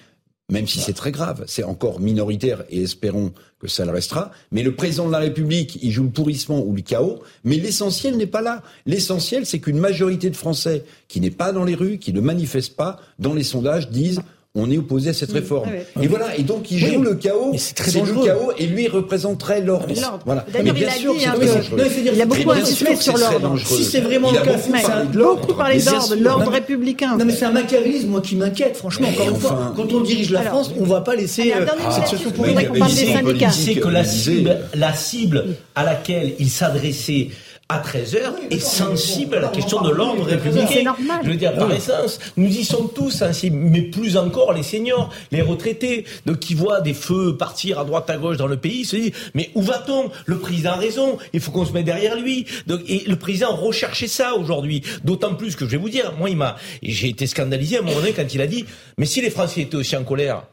même 0.49 0.67
si 0.67 0.79
c'est 0.79 0.93
très 0.93 1.11
grave, 1.11 1.43
c'est 1.47 1.63
encore 1.63 1.99
minoritaire 1.99 2.63
et 2.69 2.81
espérons 2.81 3.31
que 3.59 3.67
ça 3.67 3.85
le 3.85 3.91
restera. 3.91 4.31
Mais 4.51 4.63
le 4.63 4.75
président 4.75 5.07
de 5.07 5.11
la 5.11 5.19
République, 5.19 5.79
il 5.81 5.91
joue 5.91 6.03
le 6.03 6.09
pourrissement 6.09 6.63
ou 6.65 6.73
le 6.75 6.81
chaos, 6.81 7.19
mais 7.43 7.57
l'essentiel 7.57 8.17
n'est 8.17 8.27
pas 8.27 8.41
là. 8.41 8.63
L'essentiel, 8.85 9.45
c'est 9.45 9.59
qu'une 9.59 9.77
majorité 9.77 10.29
de 10.29 10.35
Français 10.35 10.85
qui 11.07 11.21
n'est 11.21 11.29
pas 11.29 11.51
dans 11.51 11.63
les 11.63 11.75
rues, 11.75 11.99
qui 11.99 12.13
ne 12.13 12.21
manifestent 12.21 12.75
pas, 12.75 12.99
dans 13.19 13.33
les 13.33 13.43
sondages, 13.43 13.89
disent 13.89 14.21
on 14.59 14.69
est 14.69 14.77
opposé 14.77 15.09
à 15.09 15.13
cette 15.13 15.31
réforme. 15.31 15.69
Et 16.01 16.07
voilà, 16.07 16.35
et 16.37 16.43
donc 16.43 16.71
il 16.71 16.79
joue 16.79 17.01
le 17.01 17.15
chaos, 17.15 17.53
c'est 17.57 17.79
le 17.95 18.25
chaos, 18.25 18.51
et 18.57 18.67
lui 18.67 18.87
représenterait 18.87 19.61
l'ordre. 19.61 19.87
Voilà. 20.25 20.45
D'ailleurs, 20.51 20.77
il 20.77 20.85
a 20.85 20.91
sûr, 20.91 21.15
dit, 21.15 21.25
hein, 21.25 21.33
il, 21.39 22.11
il 22.13 22.21
a 22.21 22.25
beaucoup 22.25 22.51
insisté 22.51 22.95
sur 22.95 23.17
l'ordre. 23.17 23.57
Si 23.57 23.83
c'est 23.83 24.01
vraiment 24.01 24.31
le 24.31 24.39
cas, 24.39 25.03
beaucoup 25.11 25.53
parlé 25.53 25.81
d'ordre, 25.81 26.15
l'ordre 26.19 26.51
républicain. 26.51 27.17
Non, 27.17 27.25
mais 27.25 27.33
c'est 27.33 27.45
un 27.45 27.51
machiavélisme, 27.51 28.09
moi, 28.09 28.21
qui 28.21 28.35
m'inquiète, 28.35 28.77
franchement. 28.77 29.07
Encore 29.09 29.29
une 29.29 29.35
fois, 29.35 29.73
quand 29.75 29.91
on 29.93 30.01
dirige 30.01 30.31
la 30.31 30.41
France, 30.41 30.71
on 30.77 30.83
ne 30.83 30.89
va 30.89 31.01
pas 31.01 31.15
laisser 31.15 31.53
euh, 31.53 31.65
cette 31.91 32.07
situation 32.07 32.31
pour 32.31 32.45
qu'on 32.45 32.53
parle 32.53 32.93
des 32.93 33.05
syndicats. 33.05 33.49
C'est 33.51 33.75
que 33.75 33.89
cible, 34.03 34.57
la 34.75 34.93
cible 34.93 35.45
à 35.75 35.83
laquelle 35.83 36.33
il 36.39 36.49
s'adressait 36.49 37.29
à 37.71 37.77
13 37.77 38.15
heures 38.15 38.33
est 38.49 38.59
sensible 38.59 39.35
à 39.35 39.39
la 39.41 39.49
question 39.49 39.81
de 39.81 39.91
l'ordre 39.91 40.23
républicain. 40.23 40.83
Normal. 40.83 41.19
Je 41.23 41.29
veux 41.29 41.35
dire, 41.35 41.53
par 41.53 41.71
essence, 41.71 42.19
nous 42.35 42.47
y 42.47 42.63
sommes 42.65 42.89
tous 42.93 43.11
sensibles, 43.11 43.57
mais 43.57 43.83
plus 43.83 44.17
encore 44.17 44.53
les 44.53 44.63
seniors, 44.63 45.11
les 45.31 45.43
retraités, 45.43 46.03
donc 46.25 46.39
qui 46.39 46.55
voient 46.55 46.81
des 46.81 46.95
feux 46.95 47.37
partir 47.37 47.77
à 47.79 47.85
droite 47.85 48.09
à 48.09 48.17
gauche 48.17 48.37
dans 48.37 48.47
le 48.47 48.57
pays, 48.57 48.85
se 48.85 48.95
disent 48.95 49.11
mais 49.35 49.51
où 49.53 49.61
va-t-on? 49.61 50.09
Le 50.25 50.39
président 50.39 50.71
a 50.71 50.77
raison, 50.77 51.19
il 51.31 51.39
faut 51.39 51.51
qu'on 51.51 51.65
se 51.65 51.71
mette 51.71 51.85
derrière 51.85 52.19
lui. 52.19 52.47
Donc, 52.65 52.81
et 52.87 53.03
le 53.05 53.15
président 53.17 53.55
recherchait 53.55 54.07
ça 54.07 54.33
aujourd'hui, 54.33 54.81
d'autant 55.03 55.35
plus 55.35 55.55
que 55.55 55.65
je 55.65 55.71
vais 55.71 55.77
vous 55.77 55.89
dire, 55.89 56.13
moi 56.17 56.31
il 56.31 56.37
m'a, 56.37 56.55
j'ai 56.81 57.09
été 57.09 57.27
scandalisé 57.27 57.77
à 57.77 57.81
un 57.81 57.83
moment 57.83 57.99
donné 57.99 58.13
quand 58.13 58.33
il 58.33 58.41
a 58.41 58.47
dit 58.47 58.65
mais 58.97 59.05
si 59.05 59.21
les 59.21 59.29
Français 59.29 59.61
étaient 59.61 59.75
aussi 59.75 59.95
en 59.95 60.03
colère, 60.03 60.43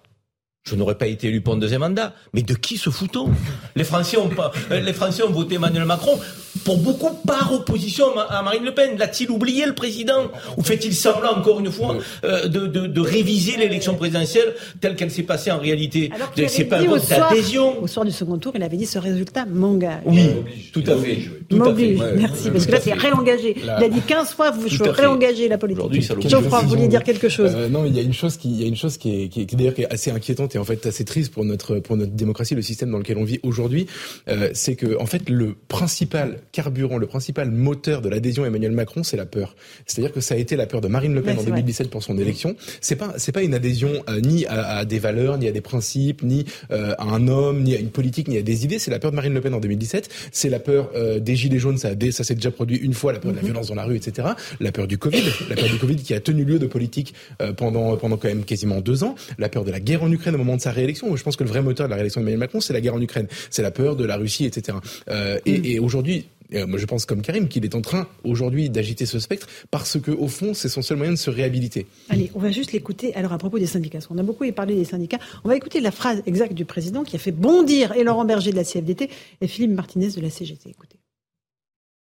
je 0.67 0.75
n'aurais 0.75 0.97
pas 0.97 1.07
été 1.07 1.29
élu 1.29 1.41
pour 1.41 1.55
un 1.55 1.59
deuxième 1.59 1.81
mandat. 1.81 2.13
Mais 2.35 2.43
de 2.43 2.55
qui 2.55 2.77
se 2.77 2.91
fout-on? 2.91 3.31
Les 3.77 3.85
Français 3.85 4.17
ont 4.17 4.29
pas, 4.29 4.51
euh, 4.71 4.81
les 4.81 4.93
Français 4.93 5.23
ont 5.23 5.31
voté 5.31 5.55
Emmanuel 5.55 5.85
Macron 5.85 6.19
pour 6.65 6.79
beaucoup 6.79 7.11
par 7.27 7.53
opposition 7.53 8.07
à 8.19 8.43
Marine 8.43 8.65
Le 8.65 8.75
Pen. 8.75 8.99
L'a-t-il 8.99 9.31
oublié 9.31 9.67
le 9.67 9.75
président? 9.75 10.25
Ou 10.57 10.63
fait-il 10.65 10.95
semblant 10.95 11.37
encore 11.39 11.61
une 11.61 11.71
fois 11.71 11.97
euh, 12.25 12.49
de, 12.49 12.67
de, 12.67 12.87
de, 12.87 13.01
réviser 13.01 13.57
l'élection 13.57 13.95
présidentielle 13.95 14.55
telle 14.81 14.97
qu'elle 14.97 15.11
s'est 15.11 15.23
passée 15.23 15.53
en 15.53 15.59
réalité? 15.59 16.11
C'est 16.49 16.65
pas 16.65 16.79
un 16.79 16.85
vote 16.85 17.09
d'adhésion. 17.09 17.81
Au 17.83 17.87
soir 17.87 18.05
du 18.05 18.13
second 18.13 18.39
tour, 18.39 18.53
il 18.57 18.63
avait 18.63 18.77
dit 18.77 18.87
ce 18.87 18.99
résultat 18.99 19.45
m'engage. 19.47 20.01
Oui, 20.05 20.29
tout 20.73 20.83
à 20.87 20.97
fait. 20.97 21.19
Tout 21.49 21.63
à 21.63 21.75
fait. 21.75 21.97
Merci. 22.17 22.51
Parce 22.51 22.67
que 22.67 22.73
là, 22.73 22.81
c'est 22.81 22.93
réengagé. 22.93 23.57
Il 23.63 23.71
a 23.71 23.89
dit 23.89 24.01
15 24.01 24.35
fois, 24.35 24.51
vous 24.51 24.69
je 24.69 24.83
réengager 24.83 25.49
la 25.49 25.59
politique. 25.59 26.03
Geoffroy, 26.29 26.63
vous 26.63 26.69
vouliez 26.69 26.89
dire 26.89 27.05
quelque 27.05 27.29
chose 27.29 27.53
euh, 27.55 27.69
Non, 27.69 27.85
il 27.87 27.95
y 27.95 28.01
a 28.01 28.03
une 28.03 28.13
chose 28.13 28.37
qui, 28.37 28.51
il 28.51 28.61
y 28.61 28.65
a 28.65 28.69
une 28.69 28.77
chose 28.77 28.97
qui 28.97 29.23
est, 29.23 29.29
qui 29.29 29.43
est, 29.43 29.55
d'ailleurs 29.55 29.75
assez 29.91 30.11
inquiétante 30.11 30.56
en 30.59 30.65
fait 30.65 30.87
assez 30.87 31.05
triste 31.05 31.33
pour 31.33 31.45
notre 31.45 31.79
pour 31.79 31.97
notre 31.97 32.13
démocratie, 32.13 32.55
le 32.55 32.63
système 32.63 32.91
dans 32.91 32.99
lequel 32.99 33.19
on 33.19 33.25
vit 33.25 33.41
aujourd'hui, 33.43 33.87
euh, 34.29 34.51
c'est 34.55 34.77
que 34.77 34.99
en 35.01 35.07
fait 35.07 35.29
le 35.29 35.57
principal 35.69 36.39
carburant, 36.53 36.99
le 36.99 37.07
principal 37.07 37.51
moteur 37.51 38.03
de 38.03 38.09
l'adhésion 38.09 38.45
à 38.45 38.49
Emmanuel 38.49 38.73
Macron, 38.73 39.03
c'est 39.03 39.17
la 39.17 39.27
peur. 39.27 39.57
C'est-à-dire 39.87 40.13
que 40.13 40.21
ça 40.21 40.35
a 40.35 40.39
été 40.39 40.57
la 40.57 40.67
peur 40.67 40.81
de 40.81 40.89
Marine 40.89 41.15
Le 41.15 41.23
Pen 41.23 41.39
en 41.39 41.43
2017 41.43 41.91
pour 41.91 42.03
son 42.03 42.19
élection. 42.19 42.57
C'est 42.81 42.97
pas 42.97 43.15
c'est 43.17 43.33
pas 43.33 43.43
une 43.43 43.55
adhésion 43.55 43.91
euh, 44.09 44.21
ni 44.21 44.47
à, 44.47 44.79
à, 44.79 44.85
des 44.85 44.99
valeurs, 44.99 45.39
ni 45.39 45.49
à 45.49 45.53
des 45.53 45.61
principes, 45.61 46.23
ni 46.23 46.45
euh, 46.71 46.95
à 46.99 47.05
un 47.05 47.29
homme, 47.29 47.63
ni 47.63 47.75
à 47.75 47.79
une 47.79 47.91
politique, 47.91 48.29
ni 48.29 48.39
à 48.39 48.43
des 48.43 48.65
idées. 48.65 48.79
C'est 48.79 48.91
la 48.91 48.99
peur 48.99 49.11
de 49.11 49.17
Marine 49.17 49.35
Le 49.35 49.41
Pen 49.41 49.55
en 49.55 49.61
2017. 49.61 50.09
C'est 50.33 50.51
la 50.51 50.59
peur 50.59 50.91
des 51.21 51.37
gilets 51.37 51.59
jaunes. 51.59 51.79
Ça 51.79 51.91
ça 52.11 52.25
s'est 52.25 52.35
déjà 52.35 52.51
produit 52.51 52.77
une 52.77 52.95
fois. 52.95 53.13
La 53.13 53.19
peur 53.19 53.33
de 53.33 53.37
la 53.37 53.43
mhm. 53.43 53.49
violence 53.49 53.69
dans 53.69 53.75
la 53.75 53.85
rue, 53.85 53.97
etc. 53.97 54.29
La 54.61 54.73
peur 54.73 54.87
du 54.87 54.99
Covid, 54.99 55.23
la 55.49 55.57
peur 55.57 55.69
du 55.69 55.79
Covid 55.79 55.97
qui 55.97 56.15
a 56.15 56.21
tenu 56.21 56.45
lieu 56.45 56.59
de 56.59 56.67
politique 56.67 57.15
pendant 57.57 57.97
pendant 57.97 58.17
quand 58.17 58.29
même 58.29 58.45
quasiment 58.45 58.81
deux 58.81 59.05
ans. 59.05 59.15
La 59.39 59.49
peur 59.49 59.65
de 59.65 59.71
la 59.71 59.81
guerre 59.81 60.03
en 60.03 60.11
Ukraine 60.11 60.35
au 60.35 60.39
moment 60.47 60.57
de 60.57 60.63
sa 60.63 60.71
réélection. 60.71 61.15
Je 61.17 61.23
pense 61.23 61.37
que 61.37 61.45
le 61.45 61.51
vrai 61.51 61.63
moteur 61.63 61.87
de 61.87 61.91
la 61.91 61.97
réélection 61.97 62.21
d'Emmanuel 62.21 62.41
Macron, 62.41 62.61
c'est 62.61 62.73
la 62.73 62.81
guerre 62.81 62.95
en 62.95 63.01
Ukraine, 63.01 63.29
c'est 63.51 63.63
la 63.63 63.71
peur 63.71 63.97
de 63.97 64.05
la 64.05 64.17
Russie, 64.17 64.45
etc. 64.47 64.79
Euh, 65.09 65.39
et, 65.45 65.59
mm. 65.59 65.65
et 65.65 65.79
aujourd'hui, 65.79 66.27
euh, 66.55 66.67
moi 66.67 66.79
je 66.79 66.87
pense 66.87 67.07
comme 67.07 67.23
Karim 67.23 67.49
qu'il 67.49 67.65
est 67.65 67.75
en 67.75 67.81
train 67.81 68.07
aujourd'hui 68.25 68.71
d'agiter 68.71 69.07
ce 69.07 69.19
spectre 69.19 69.49
parce 69.71 69.99
que 70.01 70.11
au 70.13 70.29
fond 70.29 70.55
c'est 70.55 70.69
son 70.69 70.83
seul 70.83 70.97
moyen 70.97 71.13
de 71.13 71.19
se 71.19 71.31
réhabiliter. 71.31 71.87
Allez, 72.09 72.31
on 72.35 72.39
va 72.39 72.51
juste 72.51 72.73
l'écouter. 72.73 73.15
Alors 73.15 73.33
à 73.33 73.39
propos 73.39 73.59
des 73.59 73.67
syndicats, 73.67 73.99
on 74.11 74.19
a 74.19 74.23
beaucoup 74.23 74.51
parlé 74.53 74.77
des 74.77 74.85
syndicats. 74.85 75.19
On 75.45 75.49
va 75.49 75.57
écouter 75.57 75.81
la 75.81 75.91
phrase 75.91 76.23
exacte 76.27 76.55
du 76.55 76.65
président 76.65 77.05
qui 77.05 77.17
a 77.17 77.19
fait 77.19 77.33
bondir 77.33 77.93
et 77.93 78.05
Laurent 78.05 78.25
Berger 78.25 78.53
de 78.53 78.57
la 78.57 78.65
CFDT 78.65 79.11
et 79.41 79.49
Philippe 79.49 79.73
Martinez 79.73 80.11
de 80.11 80.21
la 80.21 80.31
CGT. 80.31 80.71
Écoutez. 80.71 80.99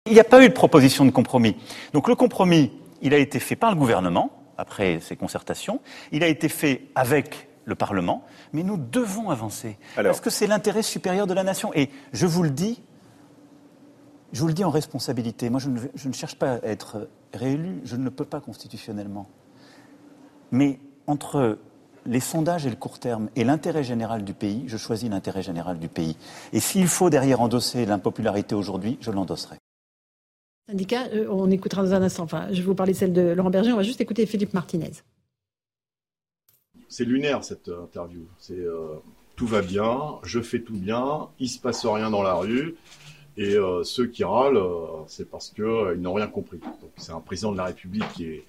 Il 0.08 0.14
n'y 0.14 0.20
a 0.20 0.24
pas 0.24 0.44
eu 0.44 0.48
de 0.48 0.54
proposition 0.54 1.06
de 1.06 1.12
compromis. 1.12 1.56
Donc 1.94 2.08
le 2.08 2.16
compromis, 2.16 2.72
il 3.02 3.14
a 3.14 3.18
été 3.18 3.40
fait 3.40 3.56
par 3.56 3.72
le 3.72 3.78
gouvernement 3.78 4.32
après 4.58 5.00
ces 5.02 5.16
concertations. 5.16 5.82
Il 6.12 6.24
a 6.24 6.28
été 6.28 6.50
fait 6.50 6.84
avec 6.96 7.49
le 7.70 7.76
Parlement, 7.76 8.26
mais 8.51 8.63
nous 8.63 8.78
devons 8.78 9.30
avancer. 9.30 9.78
parce 9.95 10.20
que 10.20 10.30
c'est 10.30 10.47
l'intérêt 10.47 10.82
supérieur 10.84 11.28
de 11.28 11.34
la 11.34 11.43
nation. 11.43 11.72
Et 11.74 11.89
je 12.11 12.26
vous 12.26 12.43
le 12.43 12.49
dis, 12.49 12.82
je 14.34 14.41
vous 14.41 14.47
le 14.47 14.53
dis 14.53 14.65
en 14.65 14.70
responsabilité. 14.70 15.49
Moi, 15.49 15.59
je 15.59 15.70
ne, 15.70 15.80
je 15.95 16.07
ne 16.07 16.13
cherche 16.13 16.36
pas 16.36 16.55
à 16.55 16.65
être 16.65 17.07
réélu, 17.34 17.80
je 17.86 17.95
ne 17.95 18.03
le 18.03 18.11
peux 18.11 18.26
pas 18.26 18.41
constitutionnellement. 18.41 19.28
Mais 20.51 20.80
entre 21.07 21.57
les 22.05 22.20
sondages 22.20 22.65
et 22.65 22.70
le 22.70 22.76
court 22.76 22.99
terme 22.99 23.30
et 23.36 23.43
l'intérêt 23.43 23.84
général 23.84 24.24
du 24.24 24.34
pays, 24.34 24.63
je 24.67 24.78
choisis 24.78 25.09
l'intérêt 25.09 25.43
général 25.43 25.80
du 25.80 25.88
pays. 25.88 26.17
Et 26.53 26.59
s'il 26.59 26.88
faut 26.88 27.09
derrière 27.09 27.41
endosser 27.41 27.86
l'impopularité 27.86 28.55
aujourd'hui, 28.55 28.97
je 29.01 29.11
l'endosserai. 29.11 29.57
Syndicat, 30.70 31.07
euh, 31.13 31.28
on 31.30 31.49
écoutera 31.49 31.84
dans 31.84 31.93
un 31.93 32.01
instant. 32.01 32.24
Enfin, 32.24 32.47
je 32.51 32.57
vais 32.57 32.67
vous 32.67 32.76
parler 32.76 32.93
de 32.93 32.97
celle 32.97 33.13
de 33.13 33.22
Laurent 33.22 33.49
Berger. 33.49 33.74
On 33.74 33.78
va 33.78 33.84
juste 33.84 34.01
écouter 34.01 34.26
Philippe 34.26 34.53
Martinez 34.53 34.91
c'est 36.90 37.06
lunaire 37.06 37.44
cette 37.44 37.70
euh, 37.70 37.84
interview. 37.84 38.26
C'est 38.40 38.60
euh, 38.60 38.96
tout 39.36 39.48
va 39.48 39.62
bien, 39.62 40.20
je 40.24 40.42
fais 40.42 40.60
tout 40.60 40.76
bien, 40.76 41.30
il 41.40 41.48
se 41.48 41.60
passe 41.60 41.86
rien 41.86 42.10
dans 42.10 42.24
la 42.24 42.34
rue. 42.34 42.76
Et 43.38 43.56
euh, 43.56 43.84
ceux 43.84 44.08
qui 44.08 44.26
râlent, 44.26 44.62
c'est 45.08 45.30
parce 45.30 45.50
qu'ils 45.52 46.02
n'ont 46.02 46.14
rien 46.14 46.28
compris. 46.28 46.60
C'est 46.98 47.14
un 47.14 47.22
président 47.22 47.54
de 47.54 47.58
la 47.58 47.66
République 47.66 48.04
qui 48.14 48.26
est 48.26 48.44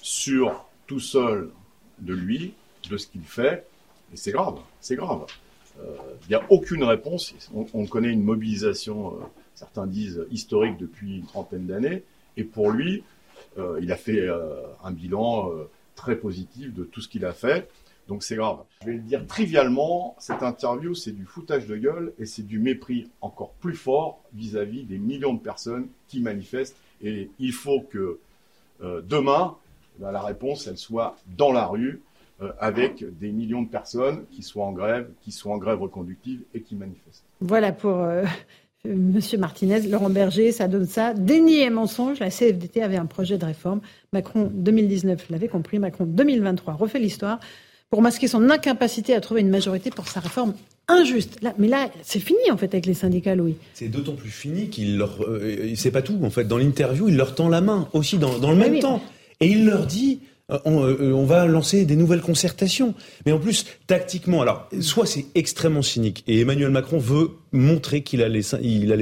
sûr 0.00 0.64
tout 0.86 1.00
seul 1.00 1.50
de 1.98 2.14
lui, 2.14 2.54
de 2.88 2.96
ce 2.96 3.08
qu'il 3.08 3.22
fait. 3.22 3.66
Et 4.12 4.16
c'est 4.16 4.30
grave, 4.30 4.58
c'est 4.80 4.94
grave. 4.94 5.24
Il 5.80 6.28
n'y 6.28 6.34
a 6.36 6.42
aucune 6.50 6.84
réponse. 6.84 7.34
On, 7.52 7.66
on 7.72 7.86
connaît 7.86 8.10
une 8.10 8.22
mobilisation, 8.22 9.18
certains 9.56 9.86
disent 9.86 10.24
historique 10.30 10.78
depuis 10.78 11.16
une 11.16 11.26
trentaine 11.26 11.66
d'années. 11.66 12.04
Et 12.36 12.44
pour 12.44 12.70
lui, 12.70 13.02
il 13.56 13.90
a 13.90 13.96
fait 13.96 14.28
un 14.84 14.90
bilan 14.92 15.50
très 15.94 16.16
positif 16.16 16.72
de 16.72 16.84
tout 16.84 17.00
ce 17.00 17.08
qu'il 17.08 17.24
a 17.24 17.32
fait. 17.32 17.68
Donc 18.08 18.22
c'est 18.24 18.36
grave. 18.36 18.58
Je 18.82 18.86
vais 18.86 18.92
le 18.94 19.00
dire 19.00 19.26
trivialement, 19.26 20.16
cette 20.18 20.42
interview, 20.42 20.94
c'est 20.94 21.12
du 21.12 21.24
foutage 21.24 21.66
de 21.66 21.76
gueule 21.76 22.12
et 22.18 22.26
c'est 22.26 22.42
du 22.42 22.58
mépris 22.58 23.08
encore 23.20 23.52
plus 23.60 23.76
fort 23.76 24.20
vis-à-vis 24.34 24.84
des 24.84 24.98
millions 24.98 25.34
de 25.34 25.40
personnes 25.40 25.88
qui 26.08 26.20
manifestent. 26.20 26.76
Et 27.02 27.30
il 27.38 27.52
faut 27.52 27.80
que 27.80 28.18
euh, 28.82 29.00
demain, 29.02 29.56
bah, 29.98 30.10
la 30.10 30.22
réponse, 30.22 30.66
elle 30.66 30.78
soit 30.78 31.16
dans 31.36 31.52
la 31.52 31.66
rue, 31.66 32.02
euh, 32.40 32.52
avec 32.58 33.04
des 33.18 33.30
millions 33.30 33.62
de 33.62 33.68
personnes 33.68 34.24
qui 34.32 34.42
soient 34.42 34.64
en 34.64 34.72
grève, 34.72 35.08
qui 35.22 35.30
soient 35.30 35.54
en 35.54 35.58
grève 35.58 35.80
reconductive 35.80 36.42
et 36.54 36.60
qui 36.60 36.74
manifestent. 36.74 37.24
Voilà 37.40 37.72
pour 37.72 37.98
euh, 37.98 38.24
Monsieur 38.84 39.38
Martinez, 39.38 39.82
Laurent 39.82 40.10
Berger, 40.10 40.50
ça 40.50 40.66
donne 40.66 40.86
ça. 40.86 41.14
Déni 41.14 41.60
et 41.60 41.70
mensonge, 41.70 42.18
la 42.18 42.30
CFDT 42.30 42.82
avait 42.82 42.96
un 42.96 43.06
projet 43.06 43.38
de 43.38 43.44
réforme. 43.44 43.80
Macron 44.12 44.50
2019 44.52 45.30
l'avait 45.30 45.46
compris, 45.46 45.78
Macron 45.78 46.04
2023 46.04 46.74
refait 46.74 46.98
l'histoire 46.98 47.38
pour 47.90 48.02
masquer 48.02 48.26
son 48.26 48.50
incapacité 48.50 49.14
à 49.14 49.20
trouver 49.20 49.42
une 49.42 49.50
majorité 49.50 49.90
pour 49.90 50.08
sa 50.08 50.18
réforme 50.18 50.54
injuste. 50.88 51.40
Là, 51.42 51.54
mais 51.58 51.68
là, 51.68 51.90
c'est 52.02 52.18
fini 52.18 52.50
en 52.50 52.56
fait 52.56 52.74
avec 52.74 52.86
les 52.86 52.94
syndicats, 52.94 53.36
Louis. 53.36 53.54
C'est 53.72 53.86
d'autant 53.86 54.14
plus 54.14 54.30
fini 54.30 54.68
qu'il 54.68 54.98
leur, 54.98 55.22
euh, 55.22 55.72
c'est 55.76 55.92
pas 55.92 56.02
tout 56.02 56.18
en 56.20 56.30
fait. 56.30 56.42
Dans 56.42 56.58
l'interview, 56.58 57.08
il 57.08 57.16
leur 57.16 57.36
tend 57.36 57.48
la 57.48 57.60
main 57.60 57.88
aussi 57.92 58.18
dans, 58.18 58.36
dans 58.40 58.50
le 58.50 58.56
même 58.56 58.80
temps, 58.80 59.00
et 59.38 59.46
il 59.46 59.64
leur 59.64 59.86
dit 59.86 60.22
euh, 60.52 60.58
euh, 60.66 61.12
on, 61.12 61.24
va 61.24 61.46
lancer 61.46 61.84
des 61.84 61.96
nouvelles 61.96 62.20
concertations. 62.20 62.94
Mais 63.24 63.32
en 63.32 63.38
plus, 63.38 63.66
tactiquement, 63.86 64.42
alors, 64.42 64.68
soit 64.80 65.06
c'est 65.06 65.26
extrêmement 65.34 65.82
cynique 65.82 66.24
et 66.26 66.40
Emmanuel 66.40 66.70
Macron 66.70 66.98
veut 66.98 67.30
montrer 67.52 68.02
qu'il 68.02 68.22
a 68.22 68.28
les, 68.28 68.42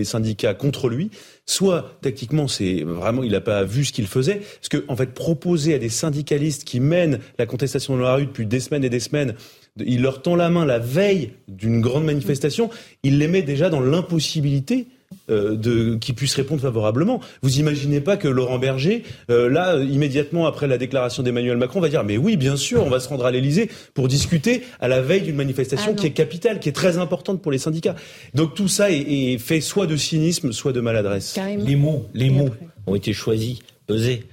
syndicats 0.05 0.55
contre 0.55 0.89
lui, 0.89 1.11
soit 1.47 1.99
tactiquement, 2.03 2.49
c'est 2.49 2.83
vraiment, 2.83 3.23
il 3.23 3.33
n'a 3.33 3.41
pas 3.41 3.65
vu 3.65 3.85
ce 3.85 3.93
qu'il 3.93 4.07
faisait. 4.07 4.37
Parce 4.37 4.69
que, 4.69 4.85
en 4.89 4.97
fait, 4.97 5.13
proposer 5.13 5.75
à 5.75 5.79
des 5.79 5.89
syndicalistes 5.89 6.65
qui 6.65 6.81
mènent 6.81 7.19
la 7.39 7.47
contestation 7.47 7.97
dans 7.97 8.03
la 8.03 8.15
rue 8.15 8.27
depuis 8.27 8.47
des 8.47 8.61
semaines 8.61 8.85
et 8.85 8.91
des 8.91 9.01
semaines, 9.01 9.35
il 9.77 10.03
leur 10.03 10.23
tend 10.23 10.37
la 10.37 10.51
main 10.51 10.65
la 10.65 10.79
veille 10.79 11.33
d'une 11.49 11.81
grande 11.81 12.05
manifestation, 12.05 12.71
il 13.03 13.19
les 13.19 13.29
met 13.29 13.43
déjà 13.43 13.71
dans 13.71 13.81
l'impossibilité 13.81 14.87
euh, 15.29 15.57
de, 15.57 15.97
qui 15.97 16.13
puisse 16.13 16.35
répondre 16.35 16.63
favorablement. 16.63 17.21
Vous 17.43 17.59
imaginez 17.59 18.01
pas 18.01 18.17
que 18.17 18.29
Laurent 18.29 18.59
Berger, 18.59 19.03
euh, 19.31 19.49
là, 19.49 19.77
immédiatement 19.77 20.47
après 20.47 20.67
la 20.67 20.79
déclaration 20.79 21.23
d'Emmanuel 21.23 21.57
Macron, 21.57 21.81
va 21.81 21.89
dire 21.89 22.05
mais 22.05 22.17
oui, 22.17 22.37
bien 22.37 22.57
sûr, 22.57 22.85
on 22.85 22.91
va 22.91 23.01
se 23.01 23.09
rendre 23.09 23.27
à 23.27 23.31
l'Élysée 23.31 23.71
pour 23.95 24.09
discuter 24.09 24.63
à 24.81 24.89
la 24.89 25.01
veille 25.01 25.23
d'une 25.23 25.37
manifestation 25.37 25.95
ah 25.97 26.01
qui 26.01 26.07
est 26.07 26.13
capitale, 26.13 26.61
qui 26.61 26.69
est 26.69 26.73
très 26.73 26.99
importante 26.99 27.43
pour 27.43 27.53
les 27.53 27.59
syndicats. 27.59 27.97
Donc 28.35 28.55
tout 28.55 28.69
ça 28.69 28.91
est, 28.91 29.39
fait 29.39 29.61
soit 29.61 29.87
de 29.87 29.97
cynisme, 29.97 30.53
soit 30.53 30.73
de 30.73 30.81
maladresse. 30.81 31.39
Les 31.59 31.77
mots, 31.77 32.07
les 32.15 32.31
mots 32.31 32.51
ont 32.87 32.95
été 32.95 33.13
choisis, 33.13 33.59
pesés. 33.87 34.25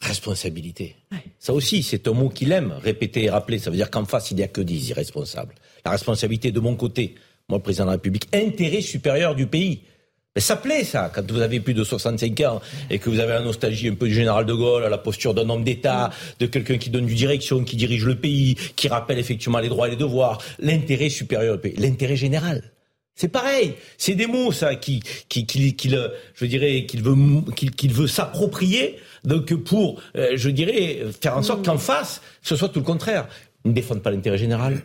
Responsabilité. 0.00 0.96
Ça 1.38 1.54
aussi, 1.54 1.82
c'est 1.82 2.08
un 2.08 2.12
mot 2.12 2.28
qu'il 2.28 2.52
aime, 2.52 2.74
répéter 2.82 3.24
et 3.24 3.30
rappeler. 3.30 3.58
Ça 3.58 3.70
veut 3.70 3.76
dire 3.76 3.90
qu'en 3.90 4.04
face, 4.04 4.30
il 4.30 4.36
n'y 4.36 4.42
a 4.42 4.48
que 4.48 4.60
des 4.60 4.90
irresponsables. 4.90 5.54
La 5.84 5.92
responsabilité 5.92 6.50
de 6.50 6.58
mon 6.58 6.74
côté, 6.74 7.14
moi, 7.48 7.58
le 7.58 7.62
président 7.62 7.84
de 7.84 7.90
la 7.90 7.92
République, 7.92 8.28
intérêt 8.34 8.80
supérieur 8.80 9.34
du 9.34 9.46
pays. 9.46 9.82
Mais 10.34 10.40
ça 10.40 10.56
plaît, 10.56 10.82
ça, 10.82 11.12
quand 11.14 11.30
vous 11.30 11.40
avez 11.40 11.60
plus 11.60 11.74
de 11.74 11.84
65 11.84 12.40
ans 12.40 12.62
et 12.88 12.98
que 12.98 13.10
vous 13.10 13.20
avez 13.20 13.34
la 13.34 13.42
nostalgie 13.42 13.88
un 13.88 13.94
peu 13.94 14.08
du 14.08 14.14
général 14.14 14.46
de 14.46 14.54
Gaulle, 14.54 14.82
la 14.84 14.96
posture 14.96 15.34
d'un 15.34 15.48
homme 15.50 15.62
d'État, 15.62 16.10
de 16.38 16.46
quelqu'un 16.46 16.78
qui 16.78 16.88
donne 16.88 17.04
du 17.04 17.14
direction, 17.14 17.64
qui 17.64 17.76
dirige 17.76 18.06
le 18.06 18.14
pays, 18.14 18.54
qui 18.74 18.88
rappelle 18.88 19.18
effectivement 19.18 19.58
les 19.58 19.68
droits 19.68 19.88
et 19.88 19.90
les 19.90 19.96
devoirs, 19.96 20.38
l'intérêt 20.58 21.10
supérieur 21.10 21.56
du 21.56 21.60
pays, 21.60 21.74
l'intérêt 21.76 22.16
général. 22.16 22.72
C'est 23.14 23.28
pareil, 23.28 23.74
c'est 23.98 24.14
des 24.14 24.26
mots 24.26 24.52
ça 24.52 24.74
qui, 24.74 25.02
qui, 25.28 25.44
qui, 25.44 25.76
qui 25.76 25.94
je 26.34 26.46
dirais, 26.46 26.86
qu'il 26.86 27.02
veut, 27.02 27.14
qu'il 27.54 27.92
veut 27.92 28.06
s'approprier, 28.06 28.96
donc 29.24 29.52
pour, 29.54 30.00
euh, 30.16 30.30
je 30.34 30.48
dirais, 30.48 31.00
faire 31.20 31.36
en 31.36 31.42
sorte 31.42 31.62
qu'en 31.62 31.76
face, 31.76 32.22
ce 32.40 32.56
soit 32.56 32.70
tout 32.70 32.80
le 32.80 32.86
contraire. 32.86 33.28
Ils 33.66 33.68
ne 33.68 33.74
défendent 33.74 34.02
pas 34.02 34.10
l'intérêt 34.10 34.38
général, 34.38 34.80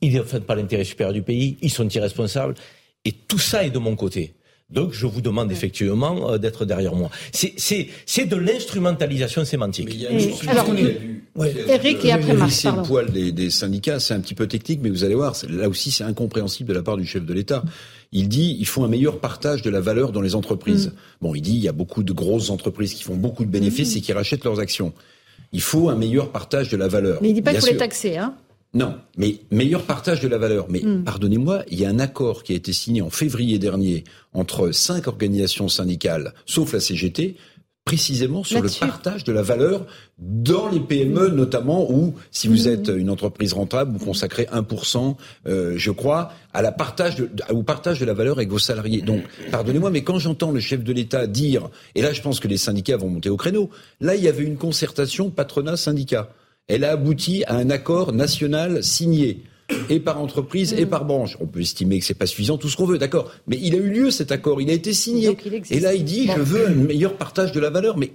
ils 0.00 0.12
ne 0.12 0.20
défendent 0.20 0.46
pas 0.46 0.54
l'intérêt 0.54 0.84
supérieur 0.84 1.12
du 1.12 1.22
pays, 1.22 1.58
ils 1.60 1.72
sont 1.72 1.88
irresponsables, 1.88 2.54
et 3.04 3.10
tout 3.10 3.40
ça 3.40 3.64
est 3.64 3.70
de 3.70 3.80
mon 3.80 3.96
côté. 3.96 4.35
Donc 4.68 4.92
je 4.92 5.06
vous 5.06 5.20
demande 5.20 5.52
effectivement 5.52 6.32
euh, 6.32 6.38
d'être 6.38 6.64
derrière 6.64 6.94
moi. 6.94 7.08
C'est 7.32 8.26
de 8.26 8.36
l'instrumentalisation 8.36 9.44
sémantique. 9.44 9.88
il 9.90 10.00
y 10.00 10.06
a 10.06 10.50
alors, 10.50 10.66
Eric 11.68 12.04
et 12.04 12.12
après 12.12 12.32
Marc, 12.32 12.64
le 12.64 12.82
poil 12.82 13.10
des, 13.12 13.30
des 13.30 13.50
syndicats, 13.50 14.00
c'est 14.00 14.14
un 14.14 14.20
petit 14.20 14.34
peu 14.34 14.48
technique, 14.48 14.80
mais 14.82 14.90
vous 14.90 15.04
allez 15.04 15.14
voir, 15.14 15.36
là 15.48 15.68
aussi 15.68 15.92
c'est 15.92 16.02
incompréhensible 16.02 16.70
de 16.70 16.74
la 16.74 16.82
part 16.82 16.96
du 16.96 17.06
chef 17.06 17.24
de 17.24 17.32
l'État. 17.32 17.62
Il 18.10 18.28
dit 18.28 18.56
il 18.58 18.66
faut 18.66 18.82
un 18.82 18.88
meilleur 18.88 19.20
partage 19.20 19.62
de 19.62 19.70
la 19.70 19.80
valeur 19.80 20.10
dans 20.10 20.22
les 20.22 20.34
entreprises. 20.34 20.88
Mm. 20.88 20.92
Bon, 21.20 21.34
il 21.36 21.42
dit 21.42 21.54
il 21.54 21.62
y 21.62 21.68
a 21.68 21.72
beaucoup 21.72 22.02
de 22.02 22.12
grosses 22.12 22.50
entreprises 22.50 22.94
qui 22.94 23.04
font 23.04 23.16
beaucoup 23.16 23.44
de 23.44 23.50
bénéfices 23.50 23.94
mm. 23.94 23.98
et 23.98 24.00
qui 24.00 24.12
rachètent 24.12 24.44
leurs 24.44 24.58
actions. 24.58 24.92
Il 25.52 25.60
faut 25.60 25.90
un 25.90 25.94
meilleur 25.96 26.32
partage 26.32 26.70
de 26.70 26.76
la 26.76 26.88
valeur. 26.88 27.20
Mais 27.22 27.28
il 27.28 27.34
dit 27.34 27.42
pas 27.42 27.52
qu'il 27.52 27.60
faut 27.60 27.66
les 27.68 27.76
taxer, 27.76 28.16
hein 28.16 28.34
Non, 28.76 28.94
mais 29.16 29.38
meilleur 29.50 29.82
partage 29.84 30.20
de 30.20 30.28
la 30.28 30.36
valeur. 30.36 30.66
Mais 30.68 30.80
Hmm. 30.80 31.02
pardonnez-moi, 31.02 31.62
il 31.70 31.80
y 31.80 31.86
a 31.86 31.88
un 31.88 31.98
accord 31.98 32.42
qui 32.42 32.52
a 32.52 32.56
été 32.56 32.72
signé 32.74 33.00
en 33.00 33.08
février 33.08 33.58
dernier 33.58 34.04
entre 34.34 34.70
cinq 34.70 35.06
organisations 35.08 35.68
syndicales, 35.68 36.34
sauf 36.44 36.74
la 36.74 36.80
CGT, 36.80 37.36
précisément 37.86 38.42
sur 38.44 38.60
le 38.60 38.68
partage 38.80 39.24
de 39.24 39.32
la 39.32 39.42
valeur 39.42 39.86
dans 40.18 40.68
les 40.68 40.80
PME, 40.80 41.28
notamment 41.28 41.90
où, 41.90 42.14
si 42.32 42.48
vous 42.48 42.66
êtes 42.68 42.88
une 42.88 43.08
entreprise 43.10 43.52
rentable, 43.54 43.92
vous 43.96 44.04
consacrez 44.04 44.46
1%, 44.52 45.16
euh, 45.46 45.74
je 45.76 45.90
crois, 45.92 46.32
à 46.52 46.60
la 46.62 46.72
partage 46.72 47.14
de, 47.16 47.30
au 47.50 47.62
partage 47.62 48.00
de 48.00 48.04
la 48.04 48.12
valeur 48.12 48.36
avec 48.36 48.50
vos 48.50 48.58
salariés. 48.58 49.02
Donc, 49.02 49.22
pardonnez-moi, 49.52 49.90
mais 49.90 50.02
quand 50.02 50.18
j'entends 50.18 50.50
le 50.50 50.60
chef 50.60 50.82
de 50.82 50.92
l'État 50.92 51.26
dire, 51.28 51.70
et 51.94 52.02
là, 52.02 52.12
je 52.12 52.20
pense 52.20 52.40
que 52.40 52.48
les 52.48 52.58
syndicats 52.58 52.96
vont 52.98 53.08
monter 53.08 53.30
au 53.30 53.36
créneau, 53.36 53.70
là, 54.00 54.16
il 54.16 54.22
y 54.22 54.28
avait 54.28 54.44
une 54.44 54.56
concertation 54.56 55.30
patronat-syndicat. 55.30 56.28
Elle 56.68 56.84
a 56.84 56.92
abouti 56.92 57.44
à 57.46 57.54
un 57.56 57.70
accord 57.70 58.12
national 58.12 58.82
signé 58.82 59.42
et 59.88 60.00
par 60.00 60.20
entreprise 60.20 60.74
et 60.74 60.86
par 60.86 61.04
branche. 61.04 61.36
On 61.40 61.46
peut 61.46 61.60
estimer 61.60 61.98
que 61.98 62.04
c'est 62.04 62.14
pas 62.14 62.26
suffisant, 62.26 62.56
tout 62.58 62.68
ce 62.68 62.76
qu'on 62.76 62.86
veut, 62.86 62.98
d'accord. 62.98 63.30
Mais 63.46 63.58
il 63.60 63.74
a 63.74 63.78
eu 63.78 63.88
lieu 63.88 64.10
cet 64.10 64.32
accord, 64.32 64.60
il 64.60 64.70
a 64.70 64.72
été 64.72 64.92
signé. 64.92 65.28
Donc, 65.28 65.42
il 65.46 65.54
existe. 65.54 65.76
et 65.78 65.80
là, 65.82 65.94
il 65.94 66.04
dit, 66.04 66.26
Bon. 66.26 66.34
je 66.36 66.40
veux 66.42 66.66
un 66.68 66.70
meilleur 66.74 67.14
partage 67.14 67.52
de 67.52 67.60
la 67.60 67.70
valeur. 67.70 67.96
Mais 67.96 68.12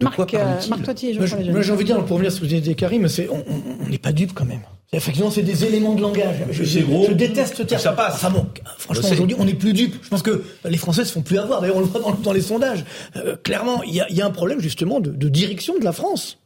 de 0.00 0.06
quoi 0.06 0.18
Marc, 0.18 0.34
euh, 0.34 0.38
parle-t-il 0.38 0.70
Marc 0.70 0.82
Toitier, 0.82 1.14
je 1.14 1.18
Moi, 1.50 1.62
j'ai 1.62 1.72
envie 1.72 1.84
de 1.84 1.88
dire, 1.88 2.04
pour 2.04 2.16
revenir 2.16 2.32
sur 2.32 2.44
ce 2.44 2.48
que 2.50 2.54
disait 2.54 2.74
Karim, 2.74 3.06
c'est, 3.08 3.28
on 3.28 3.36
on- 3.48 3.84
on 3.86 3.88
n'est 3.88 3.98
pas 3.98 4.12
dupe 4.12 4.32
quand 4.34 4.44
même. 4.44 4.60
C'est- 4.90 4.96
Effectivement, 4.98 5.30
c'est 5.30 5.42
des 5.42 5.64
éléments 5.64 5.94
de 5.94 6.02
langage. 6.02 6.36
Je, 6.50 6.80
gros, 6.80 7.06
je 7.08 7.12
déteste 7.12 7.56
ce 7.56 7.62
terme. 7.64 7.80
ça 7.82 7.92
passe. 7.92 8.14
Enfin 8.14 8.30
bon, 8.30 8.46
franchement, 8.78 9.08
aujourd'hui, 9.10 9.36
on 9.38 9.44
n'est 9.44 9.54
plus 9.54 9.72
dupe. 9.72 9.96
Je 10.02 10.08
pense 10.08 10.22
que 10.22 10.42
les 10.68 10.76
Français 10.76 11.04
se 11.04 11.12
font 11.12 11.22
plus 11.22 11.38
avoir. 11.38 11.60
D'ailleurs, 11.60 11.76
on 11.76 11.80
le 11.80 11.86
voit 11.86 12.00
dans, 12.00 12.12
dans 12.12 12.32
les 12.32 12.40
sondages. 12.42 12.84
Euh, 13.16 13.34
clairement, 13.42 13.82
il 13.84 13.94
y 13.94 14.00
a, 14.00 14.06
il 14.10 14.16
y 14.16 14.20
a 14.20 14.26
un 14.26 14.30
problème 14.30 14.60
justement 14.60 15.00
de, 15.00 15.10
de 15.10 15.28
direction 15.28 15.76
de 15.78 15.84
la 15.84 15.92
France. 15.92 16.38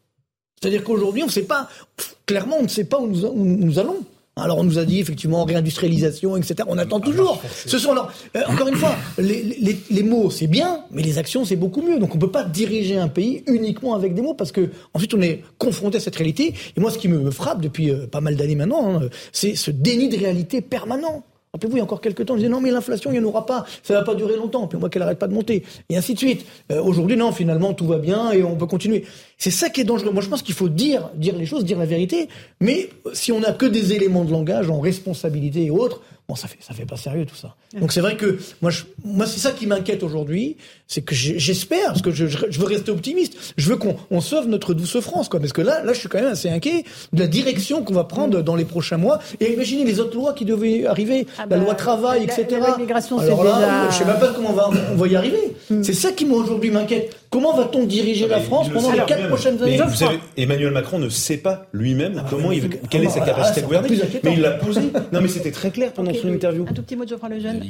C'est-à-dire 0.61 0.85
qu'aujourd'hui, 0.85 1.23
on 1.23 1.27
ne 1.27 1.31
sait 1.31 1.43
pas, 1.43 1.69
pff, 1.97 2.17
clairement, 2.27 2.57
on 2.59 2.65
ne 2.65 2.69
sait 2.69 2.85
pas 2.85 2.99
où 2.99 3.07
nous, 3.07 3.25
où 3.25 3.45
nous 3.45 3.79
allons. 3.79 4.05
Alors 4.41 4.59
on 4.59 4.65
nous 4.65 4.79
a 4.79 4.85
dit 4.85 5.01
effectivement 5.01 5.45
réindustrialisation, 5.45 6.37
etc. 6.37 6.57
On 6.69 6.79
attend 6.79 7.01
toujours. 7.01 7.43
Ce 7.67 7.79
sont 7.79 7.93
alors 7.93 8.11
euh, 8.37 8.43
encore 8.49 8.69
une 8.69 8.77
fois 8.77 8.95
les, 9.19 9.43
les, 9.43 9.79
les 9.91 10.03
mots 10.03 10.31
c'est 10.31 10.47
bien, 10.47 10.85
mais 10.91 11.03
les 11.03 11.19
actions 11.19 11.45
c'est 11.45 11.57
beaucoup 11.57 11.83
mieux. 11.83 11.99
Donc 11.99 12.15
on 12.15 12.19
peut 12.19 12.31
pas 12.31 12.45
diriger 12.45 12.99
un 12.99 13.09
pays 13.09 13.43
uniquement 13.47 13.95
avec 13.95 14.15
des 14.15 14.23
mots 14.23 14.35
parce 14.35 14.53
que 14.53 14.71
ensuite 14.95 15.15
on 15.15 15.21
est 15.21 15.43
confronté 15.59 15.97
à 15.97 16.01
cette 16.01 16.17
réalité. 16.17 16.55
Et 16.77 16.81
moi 16.81 16.91
ce 16.91 16.99
qui 16.99 17.09
me, 17.09 17.19
me 17.19 17.31
frappe 17.31 17.61
depuis 17.61 17.91
euh, 17.91 18.07
pas 18.07 18.21
mal 18.21 18.37
d'années 18.37 18.55
maintenant, 18.55 19.01
hein, 19.03 19.09
c'est 19.33 19.57
ce 19.57 19.71
déni 19.71 20.09
de 20.09 20.17
réalité 20.17 20.61
permanent. 20.61 21.25
Rappelez-vous, 21.53 21.76
il 21.76 21.78
y 21.78 21.80
a 21.80 21.84
encore 21.84 22.01
quelques 22.01 22.26
temps, 22.26 22.34
on 22.34 22.36
disait 22.36 22.49
non, 22.49 22.61
mais 22.61 22.70
l'inflation, 22.70 23.11
il 23.11 23.18
n'y 23.18 23.24
en 23.24 23.28
aura 23.28 23.46
pas, 23.46 23.64
ça 23.82 23.94
va 23.94 24.03
pas 24.03 24.14
durer 24.14 24.36
longtemps, 24.36 24.66
puis 24.66 24.76
on 24.76 24.80
voit 24.80 24.90
qu'elle 24.90 25.03
arrête 25.03 25.18
pas 25.18 25.28
de 25.28 25.34
monter, 25.34 25.64
et 25.88 25.96
ainsi 25.96 26.14
de 26.14 26.18
suite. 26.18 26.44
Euh, 26.72 26.82
Aujourd'hui, 26.82 27.16
non, 27.16 27.32
finalement, 27.32 27.72
tout 27.74 27.86
va 27.86 27.99
bien 27.99 28.32
et 28.32 28.42
on 28.42 28.57
peut 28.57 28.66
continuer. 28.66 29.05
C'est 29.36 29.51
ça 29.51 29.70
qui 29.70 29.80
est 29.80 29.84
dangereux. 29.84 30.11
Moi, 30.11 30.22
je 30.22 30.28
pense 30.28 30.42
qu'il 30.42 30.55
faut 30.55 30.68
dire, 30.68 31.11
dire 31.14 31.36
les 31.36 31.46
choses, 31.46 31.64
dire 31.64 31.78
la 31.78 31.86
vérité, 31.86 32.28
mais 32.61 32.90
si 33.12 33.32
on 33.32 33.40
n'a 33.40 33.53
que 33.53 33.66
des 33.66 33.92
éléments 33.92 34.24
de 34.24 34.32
langage 34.32 34.70
en 34.70 34.80
responsabilité 34.80 35.64
et 35.64 35.70
autres, 35.70 36.03
bon, 36.29 36.35
ça 36.35 36.47
fait, 36.47 36.59
ça 36.61 36.74
fait 36.74 36.85
pas 36.85 36.97
sérieux 36.97 37.24
tout 37.24 37.35
ça. 37.35 37.55
Donc 37.81 37.91
c'est 37.93 38.01
vrai 38.03 38.16
que 38.16 38.39
moi, 38.61 38.70
je, 38.70 38.83
moi, 39.05 39.26
c'est 39.26 39.41
ça 39.41 39.51
qui 39.53 39.66
m'inquiète 39.66 40.03
aujourd'hui, 40.03 40.57
c'est 40.87 41.01
que 41.01 41.14
j'espère, 41.14 41.87
parce 41.89 42.03
que 42.03 42.11
je, 42.11 42.26
je, 42.26 42.59
veux 42.61 42.66
rester 42.66 42.91
optimiste, 42.91 43.55
je 43.57 43.68
veux 43.70 43.76
qu'on 43.76 43.97
on 44.11 44.20
sauve 44.20 44.47
notre 44.47 44.74
douce 44.74 45.01
France, 45.01 45.29
quoi, 45.31 45.41
parce 45.41 45.53
que 45.55 45.62
là, 45.62 45.83
là, 45.85 45.93
je 45.95 45.99
suis 46.01 46.09
quand 46.09 46.18
même 46.18 46.33
assez 46.33 46.51
inquiet 46.51 46.85
de 47.14 47.20
la 47.20 47.26
direction 47.26 47.83
qu'on 47.83 47.95
va 47.95 48.05
prendre 48.05 48.43
dans 48.43 48.57
les 48.57 48.64
prochains 48.66 48.99
mois. 48.99 49.20
Et 49.41 49.53
imaginez 49.55 49.85
les 49.85 50.01
autres 50.01 50.16
lois 50.16 50.35
qui 50.35 50.45
devaient 50.45 50.87
arriver, 50.87 51.26
la 51.39 51.47
bah, 51.47 51.57
loi 51.57 51.74
travail, 51.74 52.26
la- 52.26 52.33
etc. 52.39 52.47
la 52.53 52.59
loi 52.59 52.74
immigration, 52.79 53.18
c'est 53.18 53.24
Alors 53.26 53.45
là, 53.45 53.55
déjà- 53.55 53.68
Hmm. 53.85 53.91
je 53.91 53.97
sais 53.97 54.05
même 54.05 54.20
pas 54.20 54.33
comment 54.35 54.51
on 54.51 54.55
va, 54.55 54.70
on 54.93 54.97
va 54.97 55.07
y 55.09 55.16
arriver. 55.16 55.53
C'est 55.83 55.95
ça 55.95 56.12
qui 56.12 56.24
moi 56.26 56.39
aujourd'hui 56.43 56.70
m'inquiète. 56.70 57.14
Comment 57.31 57.55
va-t-on 57.57 57.85
diriger 57.85 58.26
la 58.26 58.41
France 58.41 58.68
pendant 58.70 58.91
les 58.93 59.01
quatre 59.07 59.29
prochaines 59.29 59.62
années 59.62 59.76
Mais 59.79 59.85
vous 59.87 59.95
savez, 59.95 60.18
Emmanuel 60.37 60.72
Macron 60.72 60.99
ne 60.99 61.09
sait 61.09 61.37
pas 61.37 61.66
lui-même 61.72 62.22
comment 62.31 62.53
il, 62.53 62.68
quelle 62.91 63.05
est 63.05 63.11
sa 63.11 63.22
ah, 63.22 63.26
capacité 63.26 63.61
ça 63.61 63.66
à 63.66 63.68
gouverner. 63.68 63.89
Mais 64.24 64.33
il 64.35 64.41
l'a 64.41 64.53
posé. 64.53 64.81
Non, 65.12 65.20
mais 65.20 65.29
c'était 65.29 65.51
très 65.51 65.70
clair 65.70 65.93
pendant 65.93 66.12
son 66.14 66.29
interview. 66.29 66.64
Un 66.68 66.72
tout 66.72 66.83
petit 66.83 66.97
mot 66.97 67.05
de 67.05 67.11
Geoffroy 67.11 67.29
Lejeune. 67.31 67.62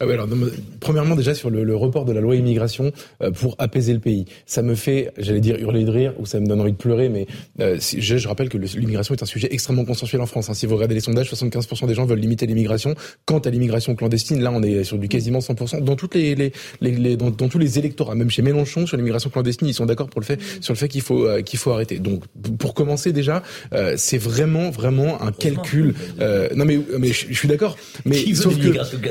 Ah 0.00 0.06
ouais, 0.06 0.14
alors, 0.14 0.26
premièrement, 0.80 1.14
déjà 1.16 1.34
sur 1.34 1.50
le, 1.50 1.64
le 1.64 1.76
report 1.76 2.04
de 2.04 2.12
la 2.12 2.20
loi 2.20 2.36
immigration 2.36 2.92
euh, 3.22 3.30
pour 3.30 3.54
apaiser 3.58 3.92
le 3.92 3.98
pays, 3.98 4.24
ça 4.46 4.62
me 4.62 4.74
fait, 4.74 5.12
j'allais 5.18 5.40
dire 5.40 5.56
hurler 5.58 5.84
de 5.84 5.90
rire 5.90 6.12
ou 6.18 6.26
ça 6.26 6.40
me 6.40 6.46
donne 6.46 6.60
envie 6.60 6.72
de 6.72 6.76
pleurer, 6.76 7.08
mais 7.08 7.26
euh, 7.60 7.76
si- 7.78 8.00
je, 8.00 8.16
je 8.16 8.28
rappelle 8.28 8.48
que 8.48 8.58
l'immigration 8.58 9.14
est 9.14 9.22
un 9.22 9.26
sujet 9.26 9.48
extrêmement 9.50 9.84
consensuel 9.84 10.20
en 10.22 10.26
France. 10.26 10.48
hein. 10.50 10.54
Si 10.54 10.66
vous 10.66 10.74
regardez 10.74 10.94
les 10.94 11.00
sondages, 11.00 11.30
75% 11.32 11.86
des 11.86 11.94
gens 11.94 12.04
veulent 12.06 12.18
limiter 12.18 12.46
l'immigration. 12.46 12.94
Quant 13.26 13.38
à 13.40 13.50
l'immigration 13.50 13.94
clandestine, 13.94 14.40
là, 14.42 14.50
on 14.52 14.62
est 14.62 14.84
sur 14.84 14.98
du 14.98 15.08
quasiment 15.08 15.40
100%. 15.40 15.82
Dans 15.82 15.96
toutes 15.96 16.14
les, 16.14 16.34
les, 16.34 16.52
les, 16.80 16.92
les- 16.92 17.16
dans, 17.16 17.30
dans 17.30 17.48
tous 17.48 17.58
les 17.58 17.78
électorats, 17.78 18.14
même 18.14 18.30
chez 18.30 18.42
Mélenchon, 18.42 18.85
sur 18.86 18.96
l'immigration 18.96 19.30
clandestine, 19.30 19.68
ils 19.68 19.74
sont 19.74 19.86
d'accord 19.86 20.08
pour 20.08 20.20
le 20.20 20.26
fait, 20.26 20.40
sur 20.60 20.72
le 20.72 20.78
fait 20.78 20.88
qu'il 20.88 21.02
faut 21.02 21.26
euh, 21.26 21.42
qu'il 21.42 21.58
faut 21.58 21.72
arrêter. 21.72 21.98
Donc, 21.98 22.24
pour 22.58 22.74
commencer 22.74 23.12
déjà, 23.12 23.42
euh, 23.72 23.94
c'est 23.96 24.18
vraiment 24.18 24.70
vraiment 24.70 25.20
un 25.22 25.32
calcul. 25.32 25.94
euh, 26.20 26.48
non 26.54 26.64
mais 26.64 26.78
mais 26.98 27.08
je, 27.08 27.26
je 27.28 27.34
suis 27.34 27.48
d'accord, 27.48 27.76
mais 28.04 28.16
sauf 28.34 28.54
que 28.58 28.68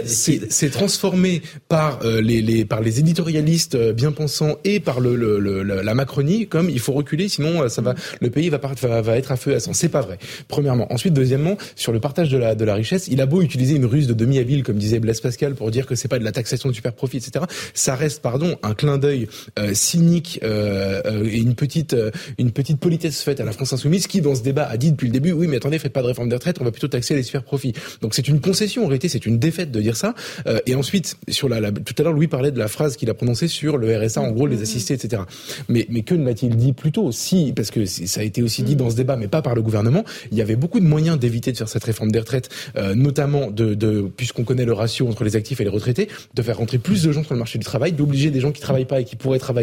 c'est 0.08 0.70
transformé 0.70 1.42
par 1.70 2.00
euh, 2.04 2.22
les, 2.22 2.42
les 2.42 2.66
par 2.66 2.82
les 2.82 3.00
éditorialistes 3.00 3.76
euh, 3.76 3.94
bien 3.94 4.12
pensants 4.12 4.58
et 4.64 4.80
par 4.80 5.00
le, 5.00 5.16
le, 5.16 5.40
le- 5.40 5.64
la 5.64 5.94
Macronie 5.94 6.48
comme 6.48 6.70
il 6.70 6.80
faut 6.80 6.94
reculer 6.94 7.28
sinon 7.30 7.64
euh, 7.64 7.70
ça 7.70 7.82
va 7.82 7.96
le 8.22 8.30
pays 8.30 8.50
va, 8.50 8.58
va 8.82 9.02
va 9.02 9.18
être 9.18 9.32
à 9.32 9.36
feu 9.36 9.52
et 9.52 9.56
à 9.56 9.60
sang 9.60 9.74
c'est 9.74 9.90
pas 9.90 10.02
vrai 10.02 10.18
premièrement 10.48 10.92
ensuite 10.94 11.14
deuxièmement 11.14 11.58
sur 11.76 11.92
le 11.92 12.00
partage 12.00 12.30
de 12.30 12.38
la 12.38 12.56
de 12.56 12.66
la 12.66 12.76
richesse 12.76 13.08
il 13.10 13.22
a 13.22 13.26
beau 13.26 13.42
utiliser 13.42 13.76
une 13.76 13.86
ruse 13.86 14.08
de 14.08 14.14
demi 14.14 14.38
habile 14.40 14.64
comme 14.64 14.78
disait 14.78 15.00
Blaise 15.00 15.22
Pascal 15.22 15.56
pour 15.56 15.72
dire 15.72 15.86
que 15.86 15.96
c'est 15.96 16.08
pas 16.08 16.20
de 16.20 16.24
la 16.24 16.32
taxation 16.32 16.70
de 16.70 16.74
super 16.74 16.94
profit 16.94 17.18
etc 17.18 17.46
ça 17.74 17.96
reste 17.96 18.22
pardon 18.22 18.56
un 18.64 18.74
clin 18.74 18.98
d'œil 18.98 19.28
euh, 19.60 19.65
cynique 19.74 20.40
euh, 20.44 21.02
euh, 21.06 21.26
et 21.26 21.38
une 21.38 21.56
petite 21.56 21.94
euh, 21.94 22.12
une 22.38 22.52
petite 22.52 22.80
politesse 22.80 23.22
faite 23.22 23.40
à 23.40 23.46
la 23.46 23.52
France 23.52 23.74
insoumise 23.74 24.08
qui 24.08 24.22
dans 24.22 24.36
ce 24.36 24.44
débat 24.44 24.66
a 24.68 24.78
dit 24.78 24.92
depuis 24.92 25.08
le 25.08 25.14
début 25.14 25.32
oui 25.32 25.48
mais 25.48 25.58
attendez 25.58 25.80
faites 25.80 25.94
pas 25.94 26.02
de 26.02 26.08
réforme 26.08 26.30
des 26.30 26.36
retraites 26.36 26.58
on 26.62 26.64
va 26.64 26.72
plutôt 26.72 26.88
taxer 26.88 27.16
les 27.16 27.24
super 27.24 27.44
profits 27.44 27.74
donc 28.02 28.14
c'est 28.14 28.28
une 28.28 28.40
concession 28.42 28.84
en 28.84 28.88
réalité 28.88 29.08
c'est 29.10 29.26
une 29.26 29.40
défaite 29.40 29.72
de 29.72 29.82
dire 29.82 29.96
ça. 29.98 30.14
Euh, 30.48 30.60
et 30.66 30.76
ensuite 30.76 31.18
sur 31.30 31.50
la, 31.50 31.60
la- 31.60 31.72
tout 31.72 31.94
à 31.98 32.04
l'heure 32.04 32.14
Louis 32.14 32.28
parlait 32.28 32.52
de 32.52 32.60
la 32.60 32.68
phrase 32.68 32.96
qu'il 32.98 33.10
a 33.10 33.14
prononcée 33.14 33.48
sur 33.48 33.78
le 33.78 33.96
RSA 33.98 34.22
en 34.22 34.32
gros 34.32 34.48
les 34.48 34.62
assistés 34.62 34.94
etc 34.94 35.24
mais 35.70 35.86
mais 35.90 36.02
que 36.02 36.16
ne 36.16 36.26
l'a-t-il 36.26 36.56
dit 36.56 36.74
plus 36.74 36.92
tôt? 36.92 37.12
Si 37.12 37.54
parce 37.56 37.72
que 37.72 37.86
ça 37.86 38.22
a 38.22 38.24
été 38.24 38.42
aussi 38.44 38.64
dit 38.64 38.76
dans 38.76 38.90
ce 38.90 38.96
débat 38.96 39.16
mais 39.16 39.28
pas 39.28 39.42
par 39.42 39.56
le 39.56 39.62
gouvernement 39.62 40.04
il 40.32 40.38
y 40.38 40.42
avait 40.42 40.56
beaucoup 40.56 40.80
de 40.80 40.86
moyens 40.86 41.18
d'éviter 41.18 41.52
de 41.52 41.58
faire 41.58 41.70
cette 41.70 41.84
réforme 41.84 42.12
des 42.12 42.20
retraites 42.20 42.50
euh, 42.78 42.96
notamment 42.96 43.52
de, 43.52 43.74
de 43.74 44.02
puisqu'on 44.16 44.44
connaît 44.44 44.66
le 44.66 44.74
ratio 44.74 45.08
entre 45.08 45.24
les 45.24 45.36
actifs 45.36 45.62
et 45.62 45.64
les 45.64 45.70
retraités 45.70 46.08
de 46.34 46.42
faire 46.42 46.58
rentrer 46.58 46.78
plus 46.78 47.04
de 47.04 47.12
gens 47.12 47.24
sur 47.24 47.34
le 47.34 47.40
marché 47.40 47.58
du 47.60 47.66
travail 47.66 47.92
d'obliger 47.94 48.32
des 48.32 48.40
gens 48.40 48.52
qui 48.52 48.62
travaillent 48.62 48.86
pas 48.86 49.02
et 49.02 49.06
qui 49.06 49.16
pourraient 49.16 49.40
travailler 49.40 49.55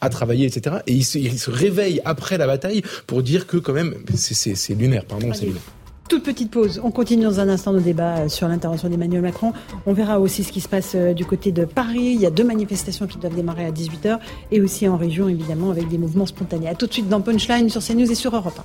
à 0.00 0.08
travailler 0.08 0.46
etc 0.46 0.76
et 0.86 0.92
il 0.92 1.04
se, 1.04 1.18
il 1.18 1.38
se 1.38 1.50
réveille 1.50 2.00
après 2.04 2.38
la 2.38 2.46
bataille 2.46 2.82
pour 3.06 3.22
dire 3.22 3.46
que 3.46 3.56
quand 3.56 3.72
même 3.72 3.94
c'est 4.14 4.74
lunaire 4.74 5.04
pardon 5.04 5.30
c'est 5.32 5.46
lunaire 5.46 5.62
Toute 6.08 6.24
petite 6.24 6.50
pause. 6.50 6.80
On 6.82 6.90
continue 6.90 7.24
dans 7.24 7.38
un 7.38 7.50
instant 7.50 7.72
nos 7.72 7.80
débats 7.80 8.20
euh, 8.20 8.28
sur 8.30 8.48
l'intervention 8.48 8.88
d'Emmanuel 8.88 9.20
Macron. 9.20 9.52
On 9.84 9.92
verra 9.92 10.20
aussi 10.20 10.42
ce 10.42 10.52
qui 10.52 10.62
se 10.62 10.68
passe 10.68 10.92
euh, 10.94 11.12
du 11.12 11.26
côté 11.26 11.52
de 11.52 11.66
Paris. 11.66 12.12
Il 12.14 12.20
y 12.20 12.24
a 12.24 12.30
deux 12.30 12.44
manifestations 12.44 13.06
qui 13.06 13.18
doivent 13.18 13.34
démarrer 13.34 13.66
à 13.66 13.72
18h 13.72 14.18
et 14.50 14.62
aussi 14.62 14.88
en 14.88 14.96
région, 14.96 15.28
évidemment, 15.28 15.70
avec 15.70 15.86
des 15.88 15.98
mouvements 15.98 16.24
spontanés. 16.24 16.66
À 16.66 16.74
tout 16.74 16.86
de 16.86 16.94
suite 16.94 17.10
dans 17.10 17.20
Punchline 17.20 17.68
sur 17.68 17.82
CNews 17.82 18.10
et 18.10 18.14
sur 18.14 18.34
Europe 18.34 18.58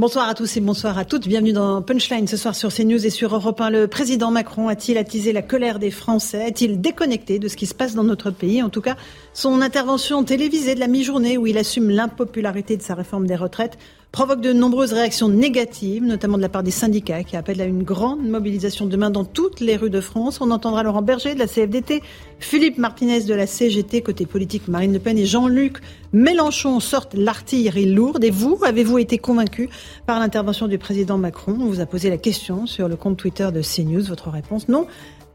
Bonsoir 0.00 0.30
à 0.30 0.34
tous 0.34 0.56
et 0.56 0.60
bonsoir 0.60 0.96
à 0.96 1.04
toutes. 1.04 1.28
Bienvenue 1.28 1.52
dans 1.52 1.82
Punchline 1.82 2.26
ce 2.26 2.38
soir 2.38 2.54
sur 2.54 2.72
CNews 2.72 3.04
et 3.04 3.10
sur 3.10 3.34
Europe 3.34 3.60
1. 3.60 3.68
Le 3.68 3.86
président 3.86 4.30
Macron 4.30 4.68
a-t-il 4.68 4.96
attisé 4.96 5.30
la 5.34 5.42
colère 5.42 5.78
des 5.78 5.90
Français? 5.90 6.42
Est-il 6.48 6.80
déconnecté 6.80 7.38
de 7.38 7.48
ce 7.48 7.56
qui 7.58 7.66
se 7.66 7.74
passe 7.74 7.94
dans 7.94 8.02
notre 8.02 8.30
pays? 8.30 8.62
En 8.62 8.70
tout 8.70 8.80
cas, 8.80 8.96
son 9.34 9.60
intervention 9.60 10.24
télévisée 10.24 10.74
de 10.74 10.80
la 10.80 10.86
mi-journée 10.86 11.36
où 11.36 11.46
il 11.46 11.58
assume 11.58 11.90
l'impopularité 11.90 12.78
de 12.78 12.82
sa 12.82 12.94
réforme 12.94 13.26
des 13.26 13.36
retraites 13.36 13.76
provoque 14.12 14.40
de 14.40 14.52
nombreuses 14.52 14.92
réactions 14.92 15.28
négatives, 15.28 16.02
notamment 16.02 16.36
de 16.36 16.42
la 16.42 16.48
part 16.48 16.62
des 16.62 16.70
syndicats 16.70 17.22
qui 17.22 17.36
appellent 17.36 17.60
à 17.60 17.64
une 17.64 17.82
grande 17.82 18.26
mobilisation 18.26 18.86
demain 18.86 19.10
dans 19.10 19.24
toutes 19.24 19.60
les 19.60 19.76
rues 19.76 19.90
de 19.90 20.00
France. 20.00 20.40
On 20.40 20.50
entendra 20.50 20.82
Laurent 20.82 21.02
Berger 21.02 21.34
de 21.34 21.38
la 21.38 21.46
CFDT, 21.46 22.02
Philippe 22.40 22.78
Martinez 22.78 23.22
de 23.22 23.34
la 23.34 23.46
CGT, 23.46 24.02
côté 24.02 24.26
politique 24.26 24.66
Marine 24.68 24.92
Le 24.92 24.98
Pen 24.98 25.16
et 25.16 25.26
Jean-Luc 25.26 25.78
Mélenchon 26.12 26.80
sortent 26.80 27.14
l'artillerie 27.14 27.86
lourde. 27.86 28.24
Et 28.24 28.30
vous, 28.30 28.58
avez-vous 28.64 28.98
été 28.98 29.18
convaincu 29.18 29.68
par 30.06 30.18
l'intervention 30.18 30.66
du 30.66 30.78
président 30.78 31.18
Macron? 31.18 31.56
On 31.60 31.66
vous 31.66 31.80
a 31.80 31.86
posé 31.86 32.10
la 32.10 32.18
question 32.18 32.66
sur 32.66 32.88
le 32.88 32.96
compte 32.96 33.16
Twitter 33.16 33.48
de 33.52 33.62
CNews. 33.62 34.02
Votre 34.02 34.30
réponse, 34.30 34.68
non 34.68 34.86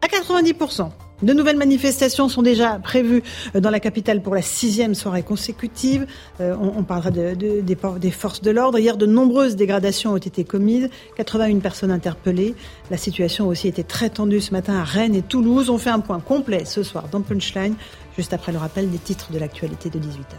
à 0.02 0.08
90%. 0.08 0.90
De 1.26 1.34
nouvelles 1.34 1.58
manifestations 1.58 2.30
sont 2.30 2.44
déjà 2.44 2.78
prévues 2.78 3.24
dans 3.56 3.72
la 3.72 3.80
capitale 3.80 4.22
pour 4.22 4.36
la 4.36 4.44
sixième 4.44 4.94
soirée 4.94 5.24
consécutive. 5.24 6.06
Euh, 6.40 6.56
on, 6.62 6.84
parlera 6.84 7.10
de, 7.10 7.34
de, 7.34 7.62
des, 7.62 7.76
des, 8.00 8.12
forces 8.12 8.44
de 8.44 8.52
l'ordre. 8.52 8.78
Hier, 8.78 8.96
de 8.96 9.08
nombreuses 9.08 9.56
dégradations 9.56 10.14
ont 10.14 10.18
été 10.18 10.44
commises, 10.44 10.88
81 11.18 11.58
personnes 11.62 11.90
interpellées. 11.90 12.54
La 12.92 12.98
situation 12.98 13.46
a 13.46 13.48
aussi 13.48 13.68
été 13.68 13.84
très 13.84 14.12
tendue 14.12 14.40
ce 14.40 14.52
matin 14.52 14.76
à 14.76 14.84
Rennes 14.84 15.16
et 15.16 15.24
Toulouse. 15.24 15.72
On 15.72 15.80
fait 15.80 15.90
un 15.90 16.00
point 16.00 16.20
complet 16.20 16.64
ce 16.64 16.84
soir 16.84 17.06
dans 17.12 17.22
Punchline, 17.22 17.74
juste 18.16 18.32
après 18.32 18.52
le 18.52 18.60
rappel 18.60 18.92
des 18.92 19.00
titres 19.00 19.32
de 19.32 19.40
l'actualité 19.40 19.90
de 19.90 19.98
18h. 19.98 20.36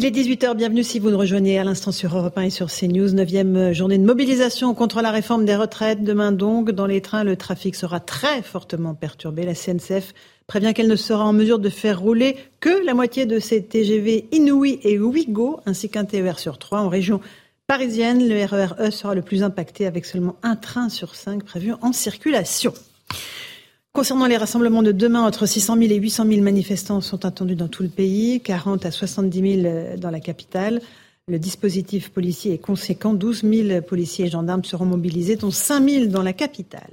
Il 0.00 0.04
est 0.04 0.12
18h, 0.12 0.54
bienvenue 0.54 0.84
si 0.84 1.00
vous 1.00 1.10
nous 1.10 1.18
rejoignez 1.18 1.58
à 1.58 1.64
l'instant 1.64 1.90
sur 1.90 2.16
Europe 2.16 2.38
1 2.38 2.42
et 2.42 2.50
sur 2.50 2.68
CNews. 2.70 3.14
Neuvième 3.14 3.72
journée 3.72 3.98
de 3.98 4.04
mobilisation 4.04 4.72
contre 4.72 5.02
la 5.02 5.10
réforme 5.10 5.44
des 5.44 5.56
retraites. 5.56 6.04
Demain 6.04 6.30
donc, 6.30 6.70
dans 6.70 6.86
les 6.86 7.00
trains, 7.00 7.24
le 7.24 7.34
trafic 7.34 7.74
sera 7.74 7.98
très 7.98 8.42
fortement 8.42 8.94
perturbé. 8.94 9.42
La 9.42 9.54
CNCF 9.54 10.14
prévient 10.46 10.72
qu'elle 10.72 10.86
ne 10.86 10.94
sera 10.94 11.24
en 11.24 11.32
mesure 11.32 11.58
de 11.58 11.68
faire 11.68 11.98
rouler 11.98 12.36
que 12.60 12.86
la 12.86 12.94
moitié 12.94 13.26
de 13.26 13.40
ses 13.40 13.64
TGV 13.64 14.28
Inouï 14.30 14.78
et 14.84 15.00
Ouigo, 15.00 15.58
ainsi 15.66 15.90
qu'un 15.90 16.04
TER 16.04 16.38
sur 16.38 16.58
trois 16.58 16.78
en 16.78 16.88
région 16.88 17.20
parisienne. 17.66 18.28
Le 18.28 18.44
RER 18.44 18.74
E 18.78 18.92
sera 18.92 19.16
le 19.16 19.22
plus 19.22 19.42
impacté 19.42 19.84
avec 19.84 20.04
seulement 20.04 20.36
un 20.44 20.54
train 20.54 20.90
sur 20.90 21.16
cinq 21.16 21.42
prévu 21.42 21.72
en 21.82 21.92
circulation. 21.92 22.72
Concernant 23.92 24.26
les 24.26 24.36
rassemblements 24.36 24.82
de 24.82 24.92
demain, 24.92 25.22
entre 25.22 25.46
600 25.46 25.76
000 25.78 25.90
et 25.90 25.96
800 25.96 26.26
000 26.28 26.42
manifestants 26.42 27.00
sont 27.00 27.24
attendus 27.24 27.56
dans 27.56 27.68
tout 27.68 27.82
le 27.82 27.88
pays, 27.88 28.40
40 28.40 28.86
à 28.86 28.90
70 28.90 29.62
000 29.62 29.96
dans 29.96 30.10
la 30.10 30.20
capitale. 30.20 30.80
Le 31.26 31.38
dispositif 31.38 32.10
policier 32.10 32.54
est 32.54 32.58
conséquent. 32.58 33.12
12 33.12 33.42
000 33.42 33.82
policiers 33.82 34.26
et 34.26 34.30
gendarmes 34.30 34.64
seront 34.64 34.86
mobilisés, 34.86 35.36
dont 35.36 35.50
5 35.50 35.88
000 35.88 36.06
dans 36.06 36.22
la 36.22 36.32
capitale. 36.32 36.92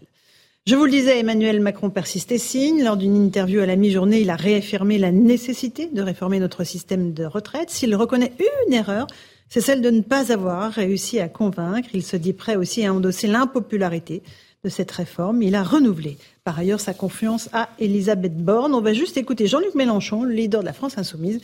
Je 0.65 0.75
vous 0.75 0.85
le 0.85 0.91
disais, 0.91 1.19
Emmanuel 1.19 1.59
Macron 1.59 1.91
persiste 1.91 2.31
et 2.31 2.39
signe. 2.39 2.83
Lors 2.83 2.97
d'une 2.97 3.15
interview 3.15 3.61
à 3.61 3.67
la 3.67 3.75
mi-journée, 3.75 4.21
il 4.21 4.31
a 4.31 4.35
réaffirmé 4.35 4.97
la 4.97 5.11
nécessité 5.11 5.87
de 5.93 6.01
réformer 6.01 6.39
notre 6.39 6.63
système 6.63 7.13
de 7.13 7.23
retraite. 7.23 7.69
S'il 7.69 7.95
reconnaît 7.95 8.33
une 8.67 8.73
erreur, 8.73 9.05
c'est 9.47 9.61
celle 9.61 9.81
de 9.81 9.91
ne 9.91 10.01
pas 10.01 10.33
avoir 10.33 10.71
réussi 10.71 11.19
à 11.19 11.29
convaincre. 11.29 11.89
Il 11.93 12.01
se 12.01 12.17
dit 12.17 12.33
prêt 12.33 12.55
aussi 12.55 12.83
à 12.83 12.91
endosser 12.91 13.27
l'impopularité 13.27 14.23
de 14.65 14.69
cette 14.69 14.91
réforme. 14.91 15.43
Il 15.43 15.53
a 15.53 15.63
renouvelé 15.63 16.17
par 16.43 16.57
ailleurs 16.57 16.79
sa 16.79 16.93
confiance 16.93 17.49
à 17.53 17.69
Elisabeth 17.79 18.35
Borne. 18.35 18.73
On 18.73 18.81
va 18.81 18.93
juste 18.93 19.15
écouter 19.15 19.45
Jean-Luc 19.45 19.75
Mélenchon, 19.75 20.23
le 20.23 20.33
leader 20.33 20.61
de 20.61 20.65
la 20.65 20.73
France 20.73 20.97
insoumise, 20.97 21.39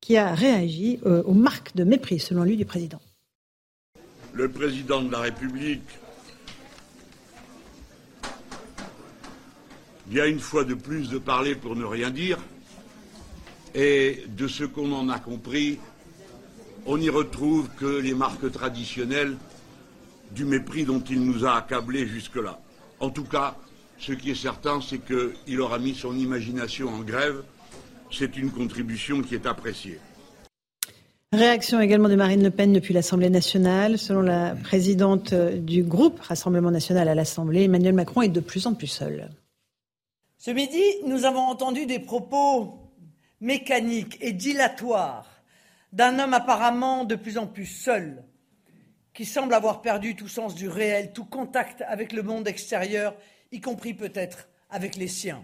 qui 0.00 0.18
a 0.18 0.34
réagi 0.34 1.00
euh, 1.06 1.22
aux 1.24 1.32
marques 1.32 1.74
de 1.74 1.84
mépris, 1.84 2.20
selon 2.20 2.44
lui, 2.44 2.56
du 2.56 2.66
président. 2.66 3.00
Le 4.34 4.50
président 4.50 5.02
de 5.02 5.10
la 5.10 5.20
République 5.20 5.88
vient 10.08 10.26
une 10.26 10.38
fois 10.38 10.64
de 10.64 10.74
plus 10.74 11.08
de 11.08 11.18
parler 11.18 11.54
pour 11.54 11.74
ne 11.76 11.84
rien 11.84 12.10
dire. 12.10 12.38
Et 13.74 14.24
de 14.28 14.46
ce 14.48 14.64
qu'on 14.64 14.92
en 14.92 15.08
a 15.08 15.18
compris, 15.18 15.78
on 16.84 16.98
n'y 16.98 17.08
retrouve 17.08 17.68
que 17.78 18.00
les 18.00 18.14
marques 18.14 18.50
traditionnelles 18.52 19.36
du 20.30 20.44
mépris 20.44 20.84
dont 20.84 21.00
il 21.00 21.22
nous 21.22 21.46
a 21.46 21.56
accablés 21.56 22.06
jusque-là. 22.06 22.58
En 23.00 23.10
tout 23.10 23.24
cas, 23.24 23.56
ce 23.98 24.12
qui 24.12 24.30
est 24.30 24.40
certain, 24.40 24.80
c'est 24.80 25.00
qu'il 25.00 25.60
aura 25.60 25.78
mis 25.78 25.94
son 25.94 26.16
imagination 26.16 26.88
en 26.88 27.00
grève. 27.00 27.42
C'est 28.10 28.36
une 28.36 28.50
contribution 28.50 29.22
qui 29.22 29.34
est 29.34 29.46
appréciée. 29.46 29.98
Réaction 31.32 31.80
également 31.80 32.08
de 32.08 32.14
Marine 32.14 32.42
Le 32.42 32.50
Pen 32.50 32.72
depuis 32.72 32.94
l'Assemblée 32.94 33.30
nationale. 33.30 33.98
Selon 33.98 34.22
la 34.22 34.54
présidente 34.54 35.34
du 35.34 35.82
groupe 35.82 36.20
Rassemblement 36.20 36.70
national 36.70 37.08
à 37.08 37.14
l'Assemblée, 37.14 37.64
Emmanuel 37.64 37.94
Macron 37.94 38.22
est 38.22 38.28
de 38.28 38.40
plus 38.40 38.66
en 38.66 38.74
plus 38.74 38.86
seul. 38.86 39.30
Ce 40.38 40.50
midi, 40.50 40.82
nous 41.06 41.24
avons 41.24 41.40
entendu 41.40 41.86
des 41.86 41.98
propos 41.98 42.78
mécaniques 43.40 44.16
et 44.20 44.32
dilatoires 44.32 45.26
d'un 45.92 46.18
homme 46.18 46.34
apparemment 46.34 47.04
de 47.04 47.16
plus 47.16 47.38
en 47.38 47.46
plus 47.46 47.66
seul, 47.66 48.22
qui 49.16 49.24
semble 49.24 49.54
avoir 49.54 49.80
perdu 49.80 50.14
tout 50.14 50.28
sens 50.28 50.54
du 50.54 50.68
réel, 50.68 51.10
tout 51.14 51.24
contact 51.24 51.82
avec 51.88 52.12
le 52.12 52.22
monde 52.22 52.46
extérieur 52.46 53.14
y 53.50 53.60
compris 53.60 53.94
peut-être 53.94 54.48
avec 54.68 54.96
les 54.96 55.08
siens. 55.08 55.42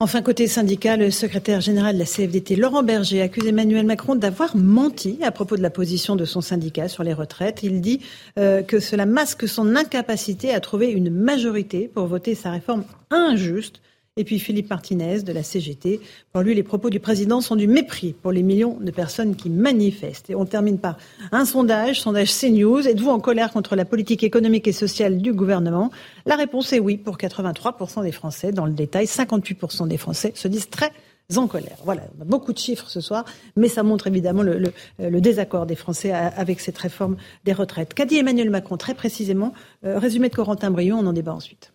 Enfin, 0.00 0.22
côté 0.22 0.48
syndicat, 0.48 0.96
le 0.96 1.12
secrétaire 1.12 1.60
général 1.60 1.94
de 1.94 2.00
la 2.00 2.04
CFDT, 2.04 2.56
Laurent 2.56 2.82
Berger, 2.82 3.22
accuse 3.22 3.46
Emmanuel 3.46 3.86
Macron 3.86 4.16
d'avoir 4.16 4.56
menti 4.56 5.20
à 5.22 5.30
propos 5.30 5.56
de 5.56 5.62
la 5.62 5.70
position 5.70 6.16
de 6.16 6.24
son 6.24 6.40
syndicat 6.40 6.88
sur 6.88 7.04
les 7.04 7.14
retraites. 7.14 7.62
Il 7.62 7.80
dit 7.80 8.00
euh, 8.40 8.62
que 8.62 8.80
cela 8.80 9.06
masque 9.06 9.46
son 9.46 9.76
incapacité 9.76 10.52
à 10.52 10.58
trouver 10.58 10.90
une 10.90 11.10
majorité 11.10 11.86
pour 11.86 12.06
voter 12.06 12.34
sa 12.34 12.50
réforme 12.50 12.84
injuste 13.10 13.80
et 14.16 14.22
puis 14.22 14.38
Philippe 14.38 14.70
Martinez 14.70 15.22
de 15.22 15.32
la 15.32 15.42
CGT. 15.42 16.00
Pour 16.32 16.42
lui, 16.42 16.54
les 16.54 16.62
propos 16.62 16.88
du 16.88 17.00
président 17.00 17.40
sont 17.40 17.56
du 17.56 17.66
mépris 17.66 18.12
pour 18.12 18.30
les 18.30 18.44
millions 18.44 18.78
de 18.80 18.90
personnes 18.92 19.34
qui 19.34 19.50
manifestent. 19.50 20.30
Et 20.30 20.36
on 20.36 20.44
termine 20.44 20.78
par 20.78 20.98
un 21.32 21.44
sondage, 21.44 22.00
sondage 22.00 22.32
CNews. 22.32 22.86
Êtes-vous 22.86 23.10
en 23.10 23.18
colère 23.18 23.52
contre 23.52 23.74
la 23.74 23.84
politique 23.84 24.22
économique 24.22 24.68
et 24.68 24.72
sociale 24.72 25.18
du 25.18 25.32
gouvernement? 25.32 25.90
La 26.26 26.36
réponse 26.36 26.72
est 26.72 26.78
oui 26.78 26.96
pour 26.96 27.16
83% 27.16 28.04
des 28.04 28.12
Français. 28.12 28.52
Dans 28.52 28.66
le 28.66 28.72
détail, 28.72 29.06
58% 29.06 29.88
des 29.88 29.98
Français 29.98 30.30
se 30.36 30.46
disent 30.46 30.70
très 30.70 30.92
en 31.34 31.48
colère. 31.48 31.78
Voilà, 31.84 32.02
on 32.16 32.22
a 32.22 32.24
beaucoup 32.24 32.52
de 32.52 32.58
chiffres 32.58 32.88
ce 32.88 33.00
soir, 33.00 33.24
mais 33.56 33.68
ça 33.68 33.82
montre 33.82 34.06
évidemment 34.06 34.44
le, 34.44 35.20
désaccord 35.20 35.66
des 35.66 35.74
Français 35.74 36.12
avec 36.12 36.60
cette 36.60 36.78
réforme 36.78 37.16
des 37.44 37.52
retraites. 37.52 37.94
Qu'a 37.94 38.04
dit 38.04 38.18
Emmanuel 38.18 38.50
Macron 38.50 38.76
très 38.76 38.94
précisément 38.94 39.54
euh, 39.84 39.98
Résumé 39.98 40.28
de 40.28 40.34
Corentin 40.36 40.70
Brion, 40.70 40.98
on 41.00 41.06
en 41.06 41.12
débat 41.12 41.32
ensuite. 41.32 41.73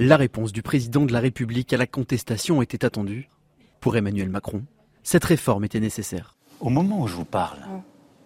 La 0.00 0.16
réponse 0.16 0.52
du 0.52 0.62
président 0.62 1.06
de 1.06 1.12
la 1.12 1.18
République 1.18 1.72
à 1.72 1.76
la 1.76 1.88
contestation 1.88 2.62
était 2.62 2.84
attendue. 2.84 3.28
Pour 3.80 3.96
Emmanuel 3.96 4.28
Macron, 4.28 4.62
cette 5.02 5.24
réforme 5.24 5.64
était 5.64 5.80
nécessaire. 5.80 6.36
Au 6.60 6.70
moment 6.70 7.00
où 7.00 7.08
je 7.08 7.16
vous 7.16 7.24
parle, 7.24 7.58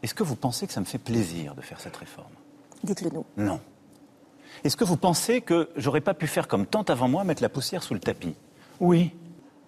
est-ce 0.02 0.12
que 0.12 0.22
vous 0.22 0.36
pensez 0.36 0.66
que 0.66 0.72
ça 0.74 0.80
me 0.80 0.84
fait 0.84 0.98
plaisir 0.98 1.54
de 1.54 1.62
faire 1.62 1.80
cette 1.80 1.96
réforme? 1.96 2.34
Dites-le 2.84 3.08
nous. 3.08 3.24
Non. 3.38 3.58
Est-ce 4.64 4.76
que 4.76 4.84
vous 4.84 4.98
pensez 4.98 5.40
que 5.40 5.70
j'aurais 5.74 6.02
pas 6.02 6.12
pu 6.12 6.26
faire 6.26 6.46
comme 6.46 6.66
tant 6.66 6.82
avant 6.82 7.08
moi, 7.08 7.24
mettre 7.24 7.40
la 7.40 7.48
poussière 7.48 7.82
sous 7.82 7.94
le 7.94 8.00
tapis? 8.00 8.34
Oui. 8.78 9.12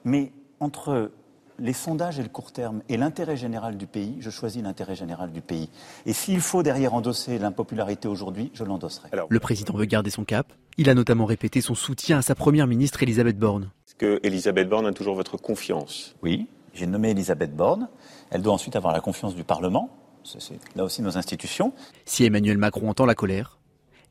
Mais 0.04 0.30
entre 0.60 1.10
les 1.58 1.72
sondages 1.72 2.18
et 2.18 2.22
le 2.22 2.28
court 2.28 2.52
terme 2.52 2.82
et 2.88 2.96
l'intérêt 2.96 3.36
général 3.36 3.76
du 3.76 3.86
pays, 3.86 4.16
je 4.20 4.30
choisis 4.30 4.62
l'intérêt 4.62 4.94
général 4.94 5.32
du 5.32 5.40
pays. 5.40 5.70
Et 6.06 6.12
s'il 6.12 6.40
faut 6.40 6.62
derrière 6.62 6.94
endosser 6.94 7.38
l'impopularité 7.38 8.08
aujourd'hui, 8.08 8.50
je 8.54 8.64
l'endosserai. 8.64 9.10
Le 9.28 9.40
président 9.40 9.74
veut 9.74 9.84
garder 9.84 10.10
son 10.10 10.24
cap. 10.24 10.52
Il 10.76 10.90
a 10.90 10.94
notamment 10.94 11.24
répété 11.24 11.60
son 11.60 11.74
soutien 11.74 12.18
à 12.18 12.22
sa 12.22 12.34
première 12.34 12.66
ministre 12.66 13.02
Elisabeth 13.02 13.38
Borne. 13.38 13.70
Est-ce 13.86 13.94
que 13.94 14.20
Elisabeth 14.22 14.68
Borne 14.68 14.86
a 14.86 14.92
toujours 14.92 15.14
votre 15.14 15.36
confiance? 15.36 16.16
Oui, 16.22 16.48
j'ai 16.72 16.86
nommé 16.86 17.10
Elisabeth 17.10 17.54
Borne. 17.54 17.88
Elle 18.30 18.42
doit 18.42 18.52
ensuite 18.52 18.76
avoir 18.76 18.92
la 18.92 19.00
confiance 19.00 19.34
du 19.34 19.44
Parlement. 19.44 19.90
C'est 20.24 20.58
là 20.74 20.84
aussi 20.84 21.02
nos 21.02 21.16
institutions. 21.18 21.72
Si 22.04 22.24
Emmanuel 22.24 22.58
Macron 22.58 22.88
entend 22.88 23.06
la 23.06 23.14
colère, 23.14 23.58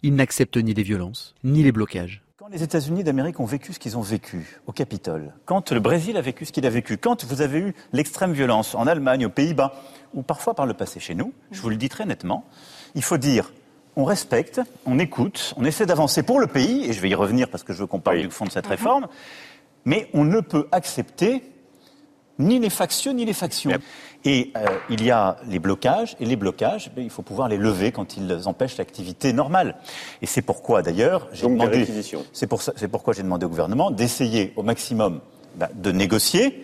il 0.04 0.16
n'accepte 0.16 0.58
ni 0.58 0.74
les 0.74 0.84
violences, 0.84 1.34
ni 1.44 1.64
les 1.64 1.72
blocages. 1.72 2.23
Quand 2.44 2.50
les 2.50 2.62
États-Unis 2.62 3.06
d'Amérique 3.06 3.40
ont 3.40 3.46
vécu 3.46 3.72
ce 3.72 3.80
qu'ils 3.80 3.98
ont 3.98 4.02
vécu 4.02 4.60
au 4.68 4.74
Capitole, 4.74 5.32
quand 5.46 5.72
le 5.72 5.80
Brésil 5.80 6.18
a 6.18 6.22
vécu 6.22 6.44
ce 6.44 6.52
qu'il 6.52 6.66
a 6.66 6.70
vécu, 6.70 6.98
quand 6.98 7.24
vous 7.24 7.40
avez 7.40 7.60
eu 7.60 7.74
l'extrême 7.94 8.34
violence 8.34 8.76
en 8.76 8.86
Allemagne, 8.86 9.26
aux 9.26 9.30
Pays-Bas, 9.30 9.74
ou 10.14 10.24
parfois 10.24 10.54
par 10.54 10.66
le 10.66 10.74
passé 10.74 11.00
chez 11.00 11.16
nous, 11.16 11.32
je 11.52 11.62
vous 11.62 11.70
le 11.70 11.78
dis 11.78 11.88
très 11.88 12.06
nettement, 12.06 12.44
il 12.96 13.02
faut 13.02 13.18
dire 13.18 13.54
on 13.96 14.04
respecte, 14.04 14.60
on 14.86 15.00
écoute, 15.00 15.54
on 15.56 15.64
essaie 15.64 15.86
d'avancer 15.86 16.22
pour 16.22 16.42
le 16.42 16.48
pays, 16.48 16.84
et 16.84 16.92
je 16.92 17.00
vais 17.00 17.08
y 17.08 17.16
revenir 17.16 17.50
parce 17.50 17.64
que 17.64 17.72
je 17.72 17.80
veux 17.80 17.88
qu'on 17.88 18.02
parle 18.02 18.20
du 18.20 18.30
fond 18.30 18.44
de 18.44 18.52
cette 18.52 18.68
réforme, 18.68 19.08
mais 19.86 20.10
on 20.14 20.26
ne 20.26 20.42
peut 20.42 20.68
accepter 20.74 21.44
ni 22.40 22.60
les 22.60 22.70
factions 22.70 23.14
ni 23.14 23.24
les 23.24 23.32
factions. 23.34 23.72
Et 24.26 24.52
euh, 24.56 24.66
il 24.90 25.04
y 25.04 25.12
a 25.12 25.38
les 25.48 25.60
blocages, 25.60 26.16
et 26.20 26.26
les 26.26 26.36
blocages, 26.36 26.92
ben, 26.96 27.04
il 27.04 27.10
faut 27.10 27.24
pouvoir 27.24 27.50
les 27.50 27.58
lever 27.58 27.92
quand 27.92 28.16
ils 28.16 28.48
empêchent 28.48 28.78
l'activité 28.78 29.34
normale. 29.34 29.76
Et 30.22 30.26
c'est 30.26 30.42
pourquoi 30.42 30.82
d'ailleurs 30.82 31.28
j'ai 31.34 31.48
demandé, 31.48 31.86
c'est 32.32 32.48
pour 32.48 32.62
pourquoi 32.92 33.14
j'ai 33.14 33.24
demandé 33.24 33.46
au 33.46 33.50
gouvernement 33.50 33.92
d'essayer 33.92 34.54
au 34.56 34.64
maximum 34.64 35.20
ben, 35.56 35.68
de 35.76 35.92
négocier 35.92 36.64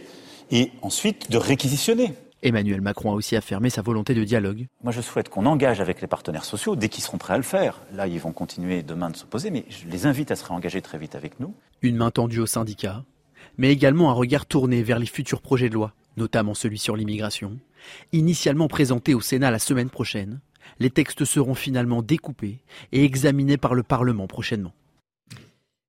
et 0.52 0.72
ensuite 0.82 1.30
de 1.30 1.38
réquisitionner. 1.38 2.14
Emmanuel 2.42 2.80
Macron 2.80 3.12
a 3.12 3.16
aussi 3.16 3.36
affirmé 3.36 3.70
sa 3.70 3.82
volonté 3.82 4.14
de 4.14 4.24
dialogue. 4.24 4.68
Moi, 4.82 4.94
je 4.94 5.02
souhaite 5.02 5.28
qu'on 5.28 5.46
engage 5.46 5.82
avec 5.82 6.00
les 6.00 6.08
partenaires 6.08 6.46
sociaux 6.46 6.78
dès 6.78 6.88
qu'ils 6.88 7.04
seront 7.04 7.18
prêts 7.18 7.34
à 7.34 7.38
le 7.38 7.44
faire. 7.44 7.82
Là, 7.94 8.08
ils 8.08 8.20
vont 8.20 8.32
continuer 8.32 8.82
demain 8.82 9.10
de 9.10 9.18
s'opposer, 9.18 9.52
mais 9.52 9.66
je 9.68 9.90
les 9.90 10.06
invite 10.06 10.32
à 10.32 10.38
se 10.38 10.46
réengager 10.46 10.82
très 10.82 10.98
vite 10.98 11.16
avec 11.16 11.40
nous. 11.42 11.54
Une 11.82 11.98
main 11.98 12.12
tendue 12.12 12.40
aux 12.40 12.46
syndicats, 12.46 13.04
mais 13.58 13.72
également 13.72 14.10
un 14.10 14.14
regard 14.14 14.46
tourné 14.46 14.84
vers 14.84 15.00
les 15.00 15.06
futurs 15.06 15.42
projets 15.42 15.68
de 15.68 15.74
loi, 15.74 15.94
notamment 16.20 16.54
celui 16.54 16.78
sur 16.78 16.96
l'immigration. 16.96 17.58
Initialement 18.12 18.68
présenté 18.68 19.16
au 19.16 19.22
Sénat 19.22 19.50
la 19.50 19.58
semaine 19.58 19.90
prochaine, 19.90 20.40
les 20.80 20.92
textes 20.92 21.26
seront 21.26 21.56
finalement 21.56 22.04
découpés 22.04 22.60
et 22.92 23.04
examinés 23.04 23.58
par 23.58 23.74
le 23.74 23.82
Parlement 23.82 24.28
prochainement. 24.28 24.74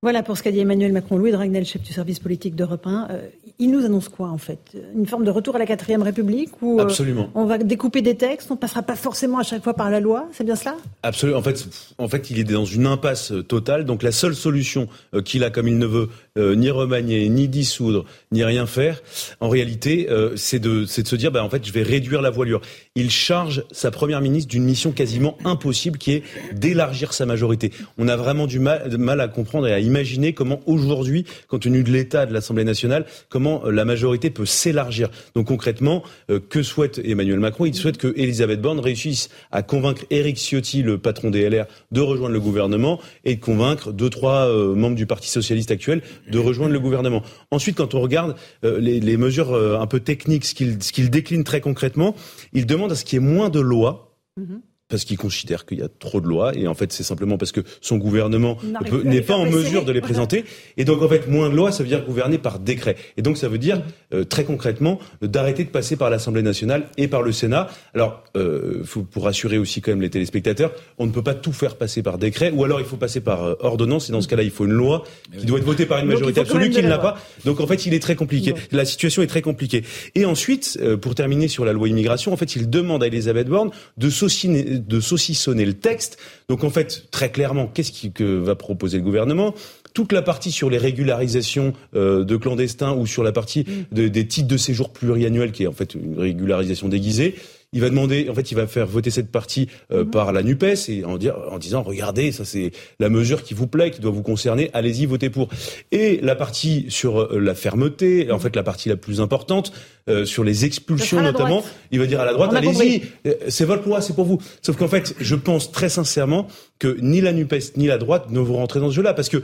Voilà 0.03 0.23
pour 0.23 0.39
ce 0.39 0.43
qu'a 0.43 0.51
dit 0.51 0.61
Emmanuel 0.61 0.95
Macron. 0.95 1.19
Louis 1.19 1.31
Dragnel, 1.31 1.67
chef 1.67 1.83
du 1.83 1.93
service 1.93 2.21
politique 2.21 2.57
d'Europe 2.57 2.87
1. 2.87 3.09
Euh, 3.11 3.29
il 3.59 3.71
nous 3.71 3.85
annonce 3.85 4.09
quoi 4.09 4.31
en 4.31 4.39
fait? 4.39 4.75
Une 4.97 5.07
forme 5.07 5.25
de 5.25 5.31
retour 5.31 5.57
à 5.57 5.59
la 5.59 5.67
quatrième 5.67 6.01
République 6.01 6.63
où 6.63 6.81
euh, 6.81 6.85
Absolument. 6.85 7.29
on 7.35 7.45
va 7.45 7.59
découper 7.59 8.01
des 8.01 8.17
textes, 8.17 8.51
on 8.51 8.55
ne 8.55 8.59
passera 8.59 8.83
pas 8.83 8.97
forcément 8.97 9.39
à 9.39 9.43
chaque 9.43 9.63
fois 9.63 9.75
par 9.75 9.91
la 9.91 10.01
loi, 10.01 10.27
c'est 10.33 10.43
bien 10.43 10.57
cela? 10.57 10.75
Absolument. 11.03 11.41
En 11.41 11.43
fait, 11.43 11.69
en 11.99 12.09
fait, 12.09 12.31
il 12.31 12.39
est 12.39 12.45
dans 12.45 12.65
une 12.65 12.87
impasse 12.87 13.35
totale. 13.47 13.85
Donc 13.85 14.03
la 14.03 14.11
seule 14.11 14.35
solution 14.35 14.89
euh, 15.13 15.21
qu'il 15.21 15.45
a, 15.45 15.51
comme 15.51 15.69
il 15.69 15.77
ne 15.77 15.85
veut 15.85 16.09
ni 16.37 16.71
remanier, 16.71 17.29
ni 17.29 17.49
dissoudre, 17.49 18.05
ni 18.33 18.45
rien 18.45 18.67
faire. 18.67 19.03
En 19.41 19.49
réalité, 19.49 20.09
c'est 20.37 20.59
de, 20.59 20.81
de 20.81 20.87
se 20.87 21.17
dire, 21.17 21.33
bah, 21.33 21.45
en 21.45 21.51
fait, 21.51 21.65
je 21.65 21.73
vais 21.73 21.83
réduire 21.83 22.23
la 22.23 22.31
voilure. 22.31 22.61
Il 22.95 23.11
charge 23.11 23.65
sa 23.71 23.91
première 23.91 24.21
ministre 24.21 24.51
d'une 24.51 24.65
mission 24.65 24.93
quasiment 24.93 25.37
impossible, 25.45 25.99
qui 25.99 26.13
est 26.13 26.23
d'élargir 26.53 27.13
sa 27.13 27.27
majorité. 27.27 27.73
On 27.99 28.09
a 28.09 28.17
vraiment 28.17 28.47
du 28.47 28.59
mal, 28.59 28.97
mal 28.99 29.21
à 29.21 29.29
comprendre 29.29 29.67
et 29.67 29.73
à 29.73 29.81
imaginer 29.81 30.33
comment 30.33 30.61
aujourd'hui, 30.67 31.25
compte 31.49 31.63
tenu 31.63 31.83
de 31.83 31.91
l'état 31.91 32.27
de 32.27 32.33
l'Assemblée 32.33 32.65
nationale, 32.65 33.07
comment 33.29 33.63
la 33.65 33.85
majorité 33.85 34.31
peut 34.31 34.47
s'élargir. 34.47 35.11
Donc 35.35 35.47
concrètement, 35.49 36.03
que 36.49 36.63
souhaite 36.63 37.01
Emmanuel 37.05 37.41
Macron? 37.41 37.67
Il 37.67 37.75
souhaite 37.75 37.99
que 37.99 38.13
Elisabeth 38.17 38.61
Borne 38.61 38.81
réussisse 38.81 39.29
à 39.51 39.63
convaincre 39.63 40.05
Éric 40.11 40.37
Ciotti, 40.37 40.83
le 40.83 40.99
patron 40.99 41.31
des 41.31 41.49
LR, 41.49 41.67
de 41.93 42.01
rejoindre 42.01 42.35
le 42.35 42.41
gouvernement 42.41 43.01
et 43.25 43.37
de 43.37 43.41
convaincre 43.41 43.93
deux, 43.93 44.11
trois 44.11 44.47
euh, 44.47 44.75
membres 44.75 44.97
du 44.97 45.07
Parti 45.07 45.29
socialiste 45.29 45.71
actuel 45.71 46.03
de 46.31 46.39
rejoindre 46.39 46.73
le 46.73 46.81
gouvernement. 46.81 47.23
Ensuite, 47.51 47.77
quand 47.77 47.95
on 47.95 48.01
regarde 48.01 48.37
euh, 48.65 48.79
les, 48.81 49.01
les, 49.01 49.17
mesures 49.17 49.53
euh, 49.53 49.79
un 49.79 49.87
peu 49.87 50.01
techniques, 50.01 50.45
ce 50.45 50.55
qu'il 50.55 50.79
qu 50.79 51.09
décline 51.09 51.45
très 51.45 51.61
concrètement, 51.61 52.15
il 52.53 52.67
demande 52.67 52.93
à 52.93 52.95
ce 52.95 53.05
qu'il 53.05 53.21
y 53.21 53.23
ait 53.23 53.27
moins 53.27 53.49
de 53.49 53.61
lois. 53.61 54.17
Mm-hmm 54.39 54.61
parce 54.91 55.05
qu'il 55.05 55.17
considère 55.17 55.65
qu'il 55.65 55.79
y 55.79 55.83
a 55.83 55.89
trop 55.89 56.21
de 56.21 56.27
lois 56.27 56.55
et 56.55 56.67
en 56.67 56.75
fait 56.75 56.93
c'est 56.93 57.03
simplement 57.03 57.39
parce 57.39 57.53
que 57.53 57.61
son 57.81 57.97
gouvernement 57.97 58.59
n'est 59.05 59.23
pas 59.23 59.37
en 59.37 59.47
mesure 59.47 59.85
de 59.85 59.93
les 59.93 60.01
présenter 60.01 60.45
et 60.77 60.85
donc 60.85 61.01
en 61.01 61.09
fait 61.09 61.29
moins 61.29 61.49
de 61.49 61.55
lois 61.55 61.73
ça 61.73 61.83
veut 61.83 61.89
dire 61.89 62.05
gouverner 62.05 62.39
par 62.39 62.59
décret 62.59 62.97
et 63.17 63.23
donc 63.23 63.39
ça 63.39 63.49
veut 63.49 63.59
dire 63.59 63.83
euh, 64.13 64.25
très 64.25 64.45
concrètement 64.45 64.99
d'arrêter 65.23 65.65
de 65.65 65.71
passer 65.71 65.97
par 65.97 66.11
l'Assemblée 66.11 66.43
nationale 66.43 66.89
et 66.97 67.09
par 67.09 67.23
le 67.23 67.33
Sénat. 67.33 67.69
Alors 67.95 68.23
euh, 68.37 68.83
faut, 68.85 69.03
pour 69.03 69.25
rassurer 69.25 69.59
aussi 69.59 69.81
quand 69.81 69.93
même 69.93 70.03
les 70.03 70.11
téléspectateurs, 70.11 70.73
on 70.99 71.07
ne 71.07 71.13
peut 71.13 71.23
pas 71.23 71.35
tout 71.35 71.53
faire 71.53 71.77
passer 71.77 72.03
par 72.03 72.19
décret 72.19 72.51
ou 72.51 72.65
alors 72.65 72.81
il 72.81 72.87
faut 72.87 72.97
passer 72.97 73.21
par 73.21 73.45
euh, 73.45 73.55
ordonnance 73.61 74.09
et 74.09 74.13
dans 74.13 74.21
ce 74.21 74.29
cas-là 74.29 74.43
il 74.43 74.51
faut 74.51 74.67
une 74.67 74.73
loi 74.73 75.05
qui 75.39 75.47
doit 75.47 75.59
être 75.59 75.65
votée 75.65 75.87
par 75.87 76.01
une 76.01 76.07
majorité 76.07 76.41
absolue 76.41 76.71
qui 76.71 76.83
ne 76.83 76.89
l'a 76.89 76.99
pas. 76.99 77.19
Donc 77.45 77.61
en 77.61 77.67
fait 77.67 77.87
il 77.87 77.95
est 77.95 78.01
très 78.01 78.17
compliqué. 78.17 78.55
La 78.73 78.85
situation 78.85 79.23
est 79.23 79.27
très 79.27 79.43
compliquée. 79.43 79.85
Et 80.15 80.25
ensuite 80.25 80.79
euh, 80.83 80.97
pour 80.97 81.15
terminer 81.15 81.49
sur 81.49 81.65
la 81.65 81.73
loi 81.73 81.89
immigration, 81.89 82.33
en 82.33 82.37
fait 82.37 82.57
il 82.57 82.69
demande 82.69 83.03
à 83.03 83.07
Elisabeth 83.07 83.49
Borne 83.49 83.71
de 83.97 84.11
sauciner 84.11 84.80
de 84.87 85.01
saucissonner 85.01 85.65
le 85.65 85.75
texte. 85.75 86.19
Donc 86.49 86.65
en 86.65 86.71
fait, 86.71 87.11
très 87.11 87.31
clairement, 87.31 87.67
qu'est-ce 87.67 87.93
qui, 87.93 88.13
que 88.13 88.25
va 88.25 88.55
proposer 88.55 88.99
le 88.99 89.05
gouvernement? 89.05 89.55
Toute 89.95 90.13
la 90.13 90.23
partie 90.23 90.53
sur 90.53 90.71
les 90.71 90.79
régularisations 90.79 91.73
euh, 91.95 92.25
de 92.25 92.37
clandestins 92.37 92.95
ou 92.95 93.07
sur 93.07 93.23
la 93.23 93.33
partie 93.33 93.61
mm. 93.61 93.95
de, 93.95 94.09
des 94.09 94.27
titres 94.27 94.49
de 94.49 94.57
séjour 94.57 94.91
pluriannuels, 94.93 95.53
qui 95.53 95.65
est 95.65 95.67
en 95.67 95.73
fait 95.73 95.95
une 95.95 96.19
régularisation 96.19 96.89
déguisée, 96.89 97.35
il 97.73 97.81
va 97.81 97.89
demander, 97.89 98.29
en 98.29 98.35
fait, 98.35 98.51
il 98.51 98.57
va 98.57 98.67
faire 98.67 98.87
voter 98.87 99.11
cette 99.11 99.31
partie 99.31 99.69
euh, 99.93 100.05
mhm. 100.05 100.11
par 100.11 100.33
la 100.33 100.43
Nupes 100.43 100.65
et 100.89 101.05
en, 101.05 101.17
dire, 101.17 101.37
en 101.51 101.59
disant, 101.59 101.83
regardez, 101.83 102.33
ça 102.33 102.45
c'est 102.45 102.73
la 102.99 103.09
mesure 103.09 103.45
qui 103.45 103.55
vous 103.55 103.69
plaît, 103.69 103.91
qui 103.91 104.01
doit 104.01 104.11
vous 104.11 104.23
concerner, 104.23 104.71
allez-y, 104.73 105.07
votez 105.07 105.31
pour. 105.31 105.49
Et 105.93 106.19
la 106.23 106.35
partie 106.35 106.87
sur 106.89 107.21
euh, 107.21 107.39
la 107.39 107.55
fermeté, 107.55 108.31
en 108.31 108.35
mhm. 108.35 108.41
fait, 108.41 108.57
la 108.57 108.63
partie 108.63 108.89
la 108.89 108.97
plus 108.97 109.21
importante, 109.21 109.73
euh, 110.09 110.25
sur 110.25 110.45
les 110.45 110.65
expulsions 110.65 111.21
notamment, 111.23 111.65
il 111.91 111.99
va 111.99 112.07
dire 112.07 112.21
à 112.21 112.25
la 112.25 112.33
droite, 112.33 112.55
allez-y, 112.55 113.03
c'est 113.49 113.65
votre 113.65 113.87
loi, 113.87 114.01
c'est 114.01 114.15
pour 114.15 114.25
vous. 114.25 114.41
Sauf 114.63 114.77
qu'en 114.77 114.89
fait, 114.89 115.15
je 115.21 115.35
pense 115.35 115.73
très 115.73 115.89
sincèrement 115.89 116.49
que 116.79 116.97
ni 117.01 117.21
la 117.21 117.33
Nupes 117.33 117.77
ni 117.77 117.87
la 117.87 117.99
droite 117.99 118.31
ne 118.31 118.41
vont 118.41 118.57
rentrer 118.57 118.81
dans 118.81 118.91
ce 118.91 118.95
jeu-là, 118.95 119.15
parce 119.15 119.29
que 119.29 119.43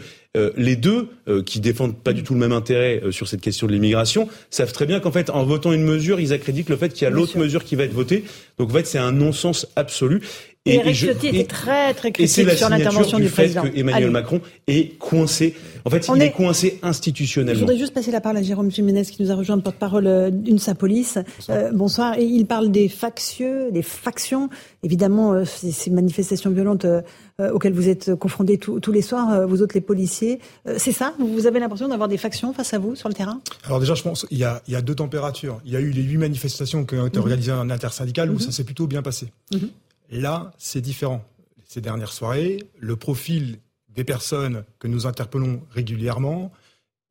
les 0.57 0.77
deux, 0.77 1.09
qui 1.45 1.61
défendent 1.61 1.97
pas 1.97 2.13
du 2.13 2.23
tout 2.23 2.35
le 2.35 2.41
même 2.41 2.53
intérêt 2.53 3.03
sur 3.11 3.29
cette 3.29 3.41
question 3.41 3.67
de 3.67 3.73
l'immigration, 3.73 4.29
savent 4.51 4.73
très 4.73 4.87
bien 4.87 5.01
qu'en 5.01 5.13
fait, 5.13 5.31
en 5.31 5.45
votant 5.45 5.73
une 5.73 5.85
mesure, 5.85 6.21
ils 6.21 6.33
accréditent 6.33 6.69
le 6.69 6.77
fait 6.77 6.93
qu'il 6.93 7.05
y 7.05 7.07
a 7.07 7.11
l'autre 7.11 7.39
mesure 7.39 7.65
qui 7.65 7.77
va 7.77 7.85
être 7.85 7.93
votée. 7.93 8.25
Donc 8.59 8.71
en 8.71 8.73
fait, 8.73 8.87
c'est 8.87 8.99
un 8.99 9.13
non-sens 9.13 9.67
absolu. 9.77 10.23
Et, 10.67 10.75
Eric 10.75 10.95
Ciotti 10.95 11.29
était 11.29 11.45
très 11.45 11.95
très 11.95 12.12
critique 12.12 12.51
sur 12.51 12.69
l'intervention 12.69 13.19
du, 13.19 13.29
président. 13.29 13.62
que 13.62 13.77
Emmanuel 13.77 14.11
Macron 14.11 14.41
est 14.67 14.99
coincé. 14.99 15.55
En 15.85 15.91
fait, 15.91 16.09
il 16.14 16.23
est... 16.23 16.33
coincé 16.33 16.81
institutionnellement. 16.83 17.55
Je 17.55 17.61
voudrais 17.61 17.79
juste 17.79 17.95
passer 17.95 18.11
la 18.11 18.21
parole 18.21 18.39
à 18.39 18.43
Jérôme 18.43 18.71
Jiménez 18.73 19.05
qui 19.05 19.23
nous 19.23 19.31
a 19.31 19.37
rejoint, 19.37 19.59
porte-parole 19.59 20.07
euh, 20.09 20.31
d'une 20.31 20.59
Sapolis. 20.59 21.14
Bonsoir. 21.14 21.59
Euh, 21.59 21.71
bonsoir. 21.73 22.19
Et 22.19 22.25
il 22.25 22.47
parle 22.47 22.73
des 22.73 22.89
factieux, 22.89 23.71
des 23.71 23.83
factions. 23.83 24.51
Évidemment, 24.87 25.33
euh, 25.33 25.45
ces, 25.45 25.91
manifestations 25.91 26.51
violentes 26.51 26.85
euh, 26.85 27.03
euh, 27.41 27.51
auxquelles 27.51 27.73
vous 27.73 27.89
êtes 27.89 28.14
confrontés 28.14 28.57
tous 28.57 28.93
les 28.93 29.03
soirs, 29.03 29.47
vous 29.47 29.61
autres 29.61 29.75
les 29.75 29.81
policiers. 29.81 30.39
c'est 30.77 30.93
ça? 30.93 31.12
Vous 31.19 31.47
avez 31.47 31.59
l'impression 31.59 31.89
d'avoir 31.89 32.09
des 32.09 32.19
factions 32.19 32.53
face 32.53 32.73
à 32.73 32.79
vous 32.79 32.95
sur 32.95 33.09
le 33.09 33.14
terrain? 33.14 33.41
Alors 33.64 33.81
déjà, 33.81 33.95
je 33.95 34.03
pense 34.03 34.27
qu'il 34.27 34.39
y 34.39 34.45
a, 34.45 34.62
il 34.69 34.73
y 34.73 34.77
a 34.77 34.83
deux 34.83 34.95
températures. 34.95 35.61
Il 35.64 35.73
y 35.73 35.77
a 35.77 35.81
eu 35.81 35.91
les 35.91 36.03
huit 36.03 36.19
manifestations 36.19 36.85
qui 36.85 36.95
ont 36.95 37.07
été 37.07 37.19
mhm. 37.19 37.25
organisées 37.25 37.53
en 37.53 37.69
intersyndical 37.69 38.31
où 38.31 38.35
mhm. 38.35 38.41
ça 38.41 38.53
s'est 38.53 38.64
plutôt 38.64 38.87
bien 38.87 39.03
passé. 39.03 39.27
Mhm. 39.53 39.71
Là, 40.11 40.53
c'est 40.59 40.81
différent. 40.81 41.25
Ces 41.65 41.81
dernières 41.81 42.13
soirées, 42.13 42.59
le 42.79 42.97
profil 42.97 43.59
des 43.89 44.05
personnes 44.05 44.65
que 44.79 44.89
nous 44.89 45.07
interpellons 45.07 45.63
régulièrement 45.71 46.53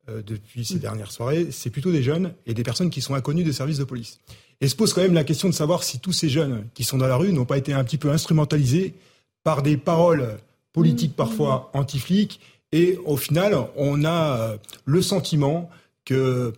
euh, 0.08 0.22
depuis 0.22 0.64
ces 0.64 0.76
mm. 0.76 0.80
dernières 0.80 1.12
soirées, 1.12 1.48
c'est 1.50 1.70
plutôt 1.70 1.92
des 1.92 2.02
jeunes 2.02 2.32
et 2.46 2.54
des 2.54 2.62
personnes 2.62 2.90
qui 2.90 3.02
sont 3.02 3.14
inconnues 3.14 3.44
des 3.44 3.52
services 3.52 3.78
de 3.78 3.84
police. 3.84 4.18
Et 4.60 4.68
se 4.68 4.76
pose 4.76 4.94
quand 4.94 5.02
même 5.02 5.14
la 5.14 5.24
question 5.24 5.48
de 5.48 5.54
savoir 5.54 5.82
si 5.82 5.98
tous 5.98 6.12
ces 6.12 6.28
jeunes 6.28 6.66
qui 6.74 6.84
sont 6.84 6.96
dans 6.96 7.08
la 7.08 7.16
rue 7.16 7.32
n'ont 7.32 7.44
pas 7.44 7.58
été 7.58 7.72
un 7.72 7.84
petit 7.84 7.98
peu 7.98 8.10
instrumentalisés 8.10 8.94
par 9.42 9.62
des 9.62 9.76
paroles 9.76 10.38
politiques 10.72 11.12
mm. 11.12 11.16
parfois 11.16 11.70
anti-flics. 11.74 12.40
Et 12.72 12.98
au 13.04 13.16
final, 13.16 13.56
on 13.76 14.04
a 14.04 14.38
euh, 14.38 14.56
le 14.84 15.02
sentiment 15.02 15.68
que 16.04 16.52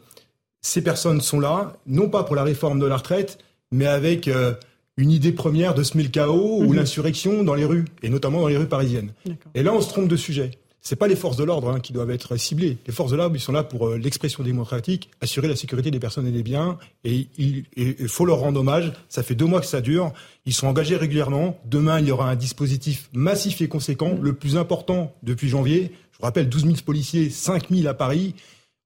ces 0.61 0.82
personnes 0.82 1.20
sont 1.20 1.41
là, 1.41 1.76
non 1.86 2.09
pas 2.09 2.24
pour 2.24 2.36
la 2.36 2.45
réforme 2.45 2.78
de 2.78 2.86
la 2.86 2.97
retraite, 2.97 3.39
mais 3.70 3.86
avec 3.86 4.28
euh, 4.28 4.55
une 4.99 5.12
idée 5.12 5.32
première 5.32 5.74
de 5.74 5.82
semer 5.82 6.03
le 6.03 6.11
chaos 6.11 6.59
ou 6.59 6.70
mhm. 6.70 6.74
l'insurrection 6.74 7.44
dans 7.44 7.55
les 7.55 7.64
rues, 7.64 7.86
et 8.03 8.11
notamment 8.11 8.42
dans 8.42 8.49
les 8.49 8.57
rues 8.57 8.66
parisiennes. 8.66 9.12
Et 9.55 9.62
là, 9.62 9.72
on 9.72 9.80
se 9.80 9.88
trompe 9.88 10.09
de 10.09 10.16
sujet. 10.16 10.51
C'est 10.80 10.96
pas 10.96 11.07
les 11.07 11.16
forces 11.16 11.36
de 11.36 11.44
l'ordre 11.44 11.70
hein, 11.70 11.80
qui 11.80 11.92
doivent 11.92 12.11
être 12.11 12.36
ciblées. 12.36 12.78
Les 12.86 12.92
forces 12.92 13.11
de 13.11 13.16
l'ordre, 13.16 13.36
ils 13.36 13.40
sont 13.40 13.53
là 13.53 13.62
pour 13.62 13.88
euh, 13.88 13.99
l'expression 13.99 14.42
démocratique, 14.42 15.11
assurer 15.20 15.46
la 15.46 15.57
sécurité 15.57 15.90
des 15.90 16.01
personnes 16.01 16.26
et 16.26 16.30
des 16.32 16.42
biens, 16.42 16.78
et 17.05 17.28
il 17.36 18.09
faut 18.09 18.24
leur 18.24 18.38
rendre 18.38 18.61
hommage. 18.61 18.92
Ça 19.09 19.22
fait 19.22 19.34
deux 19.34 19.44
mois 19.44 19.61
que 19.61 19.66
ça 19.66 19.80
dure. 19.80 20.12
Ils 20.46 20.55
sont 20.55 20.66
engagés 20.66 20.96
régulièrement. 20.96 21.59
Demain, 21.64 22.01
il 22.01 22.09
y 22.09 22.11
aura 22.11 22.30
un 22.30 22.36
dispositif 22.36 23.09
massif 23.12 23.61
et 23.61 23.68
conséquent, 23.68 24.18
le 24.20 24.32
plus 24.32 24.57
important 24.57 25.14
depuis 25.22 25.49
janvier. 25.49 25.92
Je 26.12 26.18
vous 26.18 26.24
rappelle, 26.24 26.49
12 26.49 26.62
000 26.62 26.74
policiers, 26.84 27.30
5 27.30 27.70
000 27.70 27.86
à 27.86 27.94
Paris. 27.94 28.34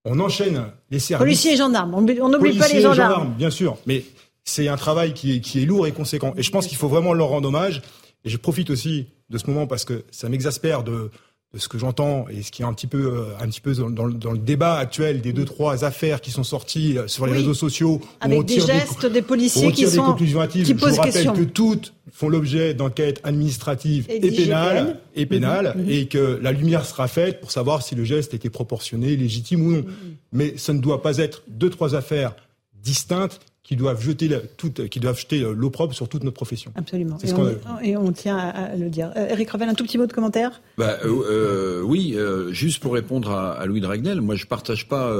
On 0.04 0.18
enchaîne 0.18 0.66
les 0.90 0.98
services. 0.98 1.24
Policiers 1.24 1.52
et 1.52 1.56
gendarmes. 1.56 1.94
On 1.94 2.02
n'oublie 2.02 2.58
pas 2.58 2.68
les 2.68 2.80
gendarmes. 2.80 3.12
gendarmes. 3.12 3.34
Bien 3.38 3.50
sûr, 3.50 3.78
mais 3.86 4.04
c'est 4.44 4.68
un 4.68 4.76
travail 4.76 5.14
qui 5.14 5.36
est, 5.36 5.40
qui 5.40 5.62
est 5.62 5.66
lourd 5.66 5.86
et 5.86 5.92
conséquent. 5.92 6.34
Et 6.36 6.42
je 6.42 6.50
pense 6.50 6.66
qu'il 6.66 6.76
faut 6.76 6.88
vraiment 6.88 7.12
leur 7.12 7.28
rendre 7.28 7.48
hommage. 7.48 7.82
Et 8.24 8.30
je 8.30 8.36
profite 8.36 8.70
aussi 8.70 9.06
de 9.30 9.38
ce 9.38 9.46
moment 9.46 9.66
parce 9.66 9.84
que 9.84 10.04
ça 10.10 10.28
m'exaspère 10.28 10.84
de, 10.84 11.10
de 11.52 11.58
ce 11.58 11.68
que 11.68 11.78
j'entends 11.78 12.26
et 12.28 12.42
ce 12.42 12.50
qui 12.50 12.62
est 12.62 12.64
un 12.64 12.72
petit 12.72 12.86
peu, 12.86 13.12
euh, 13.14 13.24
un 13.38 13.46
petit 13.46 13.60
peu 13.60 13.74
dans, 13.74 14.08
dans, 14.08 14.32
le 14.32 14.38
débat 14.38 14.76
actuel 14.76 15.20
des 15.20 15.32
deux 15.32 15.44
trois 15.44 15.84
affaires 15.84 16.20
qui 16.20 16.30
sont 16.30 16.44
sorties 16.44 16.96
euh, 16.96 17.08
sur 17.08 17.26
les 17.26 17.32
réseaux 17.32 17.54
sociaux. 17.54 18.00
Avec 18.20 18.38
on 18.38 18.42
des 18.42 18.60
gestes 18.60 19.06
des, 19.06 19.22
policiers 19.22 19.70
qui 19.72 19.86
sont 19.86 20.02
conclusions 20.02 20.40
hâtives. 20.40 20.64
Qui 20.64 20.72
je 20.72 20.86
vous 20.86 20.94
rappelle 20.94 21.32
que 21.32 21.42
toutes 21.42 21.92
font 22.10 22.28
l'objet 22.28 22.72
d'enquêtes 22.72 23.20
administratives 23.22 24.06
et, 24.08 24.20
pénales 24.20 24.98
et 25.14 25.26
pénales 25.26 25.74
mhm. 25.76 25.90
et 25.90 26.06
que 26.06 26.38
la 26.40 26.52
lumière 26.52 26.86
sera 26.86 27.06
faite 27.06 27.40
pour 27.40 27.50
savoir 27.50 27.82
si 27.82 27.94
le 27.94 28.04
geste 28.04 28.32
était 28.34 28.50
proportionné, 28.50 29.16
légitime 29.16 29.66
ou 29.66 29.70
non. 29.72 29.78
Mhm. 29.78 29.86
Mais 30.32 30.54
ça 30.56 30.72
ne 30.72 30.80
doit 30.80 31.02
pas 31.02 31.18
être 31.18 31.42
deux 31.48 31.70
trois 31.70 31.94
affaires 31.94 32.34
distinctes 32.82 33.40
qui 33.62 33.76
doivent 33.76 34.02
jeter 34.02 34.28
toute, 34.56 34.88
qui 34.88 34.98
doivent 34.98 35.18
jeter 35.18 35.40
l'opprobre 35.40 35.94
sur 35.94 36.08
toute 36.08 36.24
notre 36.24 36.34
profession. 36.34 36.72
Absolument. 36.74 37.16
Et 37.82 37.96
on, 37.96 38.10
tient 38.12 38.36
à, 38.36 38.74
le 38.74 38.90
dire. 38.90 39.12
Euh, 39.16 39.28
Eric 39.28 39.50
Revel, 39.50 39.68
un 39.68 39.74
tout 39.74 39.84
petit 39.84 39.98
mot 39.98 40.06
de 40.06 40.12
commentaire? 40.12 40.60
Bah, 40.78 40.98
euh, 41.04 41.22
euh, 41.30 41.82
oui, 41.82 42.16
juste 42.50 42.80
pour 42.80 42.94
répondre 42.94 43.30
à, 43.30 43.64
Louis 43.66 43.80
Dragnel, 43.80 44.20
moi 44.20 44.34
je 44.34 44.46
partage 44.46 44.88
pas 44.88 45.14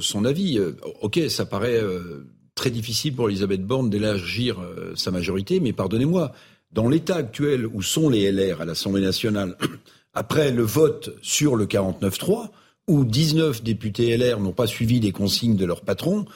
son 0.00 0.24
avis. 0.24 0.60
ok, 1.02 1.20
ça 1.28 1.44
paraît 1.44 1.82
très 2.54 2.70
difficile 2.70 3.14
pour 3.14 3.28
Elisabeth 3.28 3.64
Borne 3.64 3.90
d'élargir 3.90 4.58
sa 4.94 5.10
majorité, 5.10 5.60
mais 5.60 5.72
pardonnez-moi, 5.72 6.32
dans 6.72 6.88
l'état 6.88 7.16
actuel 7.16 7.66
où 7.66 7.82
sont 7.82 8.08
les 8.08 8.30
LR 8.30 8.60
à 8.60 8.64
l'Assemblée 8.64 9.02
nationale, 9.02 9.56
après 10.14 10.52
le 10.52 10.62
vote 10.62 11.16
sur 11.22 11.56
le 11.56 11.66
49-3, 11.66 12.50
où 12.86 13.04
19 13.04 13.62
députés 13.62 14.16
LR 14.16 14.40
n'ont 14.40 14.52
pas 14.52 14.66
suivi 14.66 15.00
des 15.00 15.12
consignes 15.12 15.56
de 15.56 15.64
leur 15.64 15.82
patron, 15.82 16.26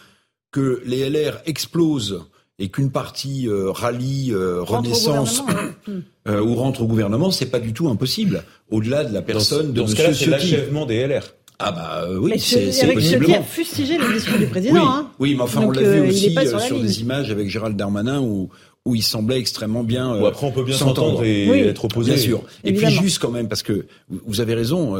que 0.52 0.82
les 0.84 1.08
LR 1.08 1.40
explosent 1.46 2.22
et 2.58 2.68
qu'une 2.68 2.90
partie 2.90 3.48
euh, 3.48 3.72
rallie 3.72 4.30
euh, 4.32 4.62
Renaissance 4.62 5.42
euh, 6.28 6.40
ou 6.40 6.54
rentre 6.54 6.82
au 6.82 6.86
gouvernement, 6.86 7.30
c'est 7.30 7.46
pas 7.46 7.58
du 7.58 7.72
tout 7.72 7.88
impossible. 7.88 8.44
Au-delà 8.70 9.04
de 9.04 9.12
la 9.12 9.22
personne 9.22 9.72
dans 9.72 9.84
de 9.84 9.90
M. 9.90 10.14
C'est 10.14 10.26
l'achèvement 10.26 10.86
des 10.86 11.06
LR. 11.06 11.34
Ah 11.58 11.70
bah 11.70 12.08
oui, 12.20 12.40
c'est 12.40 12.92
possiblement. 12.92 13.38
a 13.38 13.42
fustigé 13.42 13.96
le 13.96 14.12
discours 14.12 14.38
du 14.38 14.46
président. 14.46 14.74
Oui, 14.74 14.80
hein. 14.84 15.10
oui 15.20 15.34
mais 15.36 15.42
enfin 15.42 15.60
on 15.60 15.70
l'a 15.70 15.82
vu 15.82 16.08
aussi 16.08 16.34
sur, 16.66 16.80
des 16.80 17.00
images 17.00 17.30
avec 17.30 17.48
Gérald 17.48 17.76
Darmanin 17.76 18.20
où 18.20 18.48
où 18.84 18.96
il 18.96 19.02
semblait 19.02 19.38
extrêmement 19.38 19.84
bien. 19.84 20.12
après 20.24 20.44
on 20.44 20.50
peut 20.50 20.64
bien 20.64 20.76
s'entendre 20.76 21.22
et 21.24 21.46
être 21.68 21.84
opposé. 21.84 22.14
Bien 22.14 22.20
sûr. 22.20 22.42
Et 22.64 22.72
puis 22.72 22.90
juste 22.90 23.20
quand 23.20 23.30
même 23.30 23.48
parce 23.48 23.62
que 23.62 23.86
vous 24.08 24.40
avez 24.40 24.54
raison. 24.54 24.96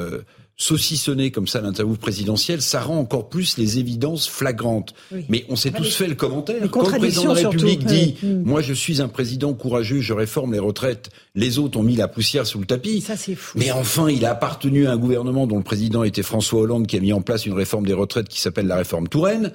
Saucissonner 0.57 1.30
comme 1.30 1.46
ça 1.46 1.61
l'interview 1.61 1.96
présidentielle, 1.96 2.62
ça 2.62 2.80
rend 2.80 2.98
encore 2.98 3.28
plus 3.28 3.59
les 3.59 3.78
évidences 3.78 4.28
flagrantes. 4.28 4.94
Mais 5.28 5.44
on 5.48 5.57
s'est 5.57 5.70
tous 5.70 5.94
fait 5.94 6.07
le 6.07 6.14
commentaire. 6.14 6.57
Quand 6.70 6.88
le 6.88 6.98
président 6.98 7.34
de 7.34 7.40
la 7.40 7.48
République 7.48 7.84
dit. 7.84 8.16
Moi, 8.22 8.62
je 8.62 8.72
suis 8.74 9.00
un 9.00 9.09
président 9.09 9.55
courageux, 9.55 10.00
je 10.00 10.12
réforme 10.12 10.53
les 10.53 10.59
retraites, 10.59 11.11
les 11.34 11.59
autres 11.59 11.78
ont 11.78 11.82
mis 11.82 11.96
la 11.96 12.09
poussière 12.09 12.46
sous 12.46 12.59
le 12.59 12.66
tapis. 12.66 13.00
Ça, 13.00 13.16
c'est 13.16 13.34
fou. 13.34 13.59
Mais 13.59 13.72
enfin, 13.72 14.09
il 14.09 14.24
a 14.24 14.32
appartenu 14.32 14.86
à 14.86 14.92
un 14.92 14.96
gouvernement 14.96 15.46
dont 15.46 15.59
le 15.59 15.64
président 15.64 16.05
était 16.05 16.22
François 16.22 16.61
Hollande, 16.61 16.86
qui 16.86 16.96
a 16.96 17.00
mis 17.00 17.12
en 17.12 17.22
place 17.22 17.46
une 17.46 17.55
réforme 17.55 17.86
des 17.86 17.94
retraites 17.94 18.28
qui 18.28 18.40
s'appelle 18.40 18.66
la 18.66 18.76
réforme 18.76 19.09
Touraine. 19.09 19.53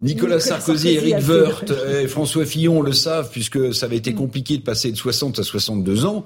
Nicolas, 0.00 0.40
Sarkozy, 0.40 0.88
Éric 0.88 1.28
Woerth 1.28 1.72
et 2.00 2.08
François 2.08 2.44
Fillon 2.44 2.82
le 2.82 2.92
savent, 2.92 3.30
puisque 3.30 3.72
ça 3.72 3.86
avait 3.86 3.96
été 3.96 4.14
compliqué 4.14 4.58
de 4.58 4.62
passer 4.62 4.90
de 4.90 4.96
60 4.96 5.38
à 5.38 5.42
62 5.44 6.04
ans. 6.04 6.24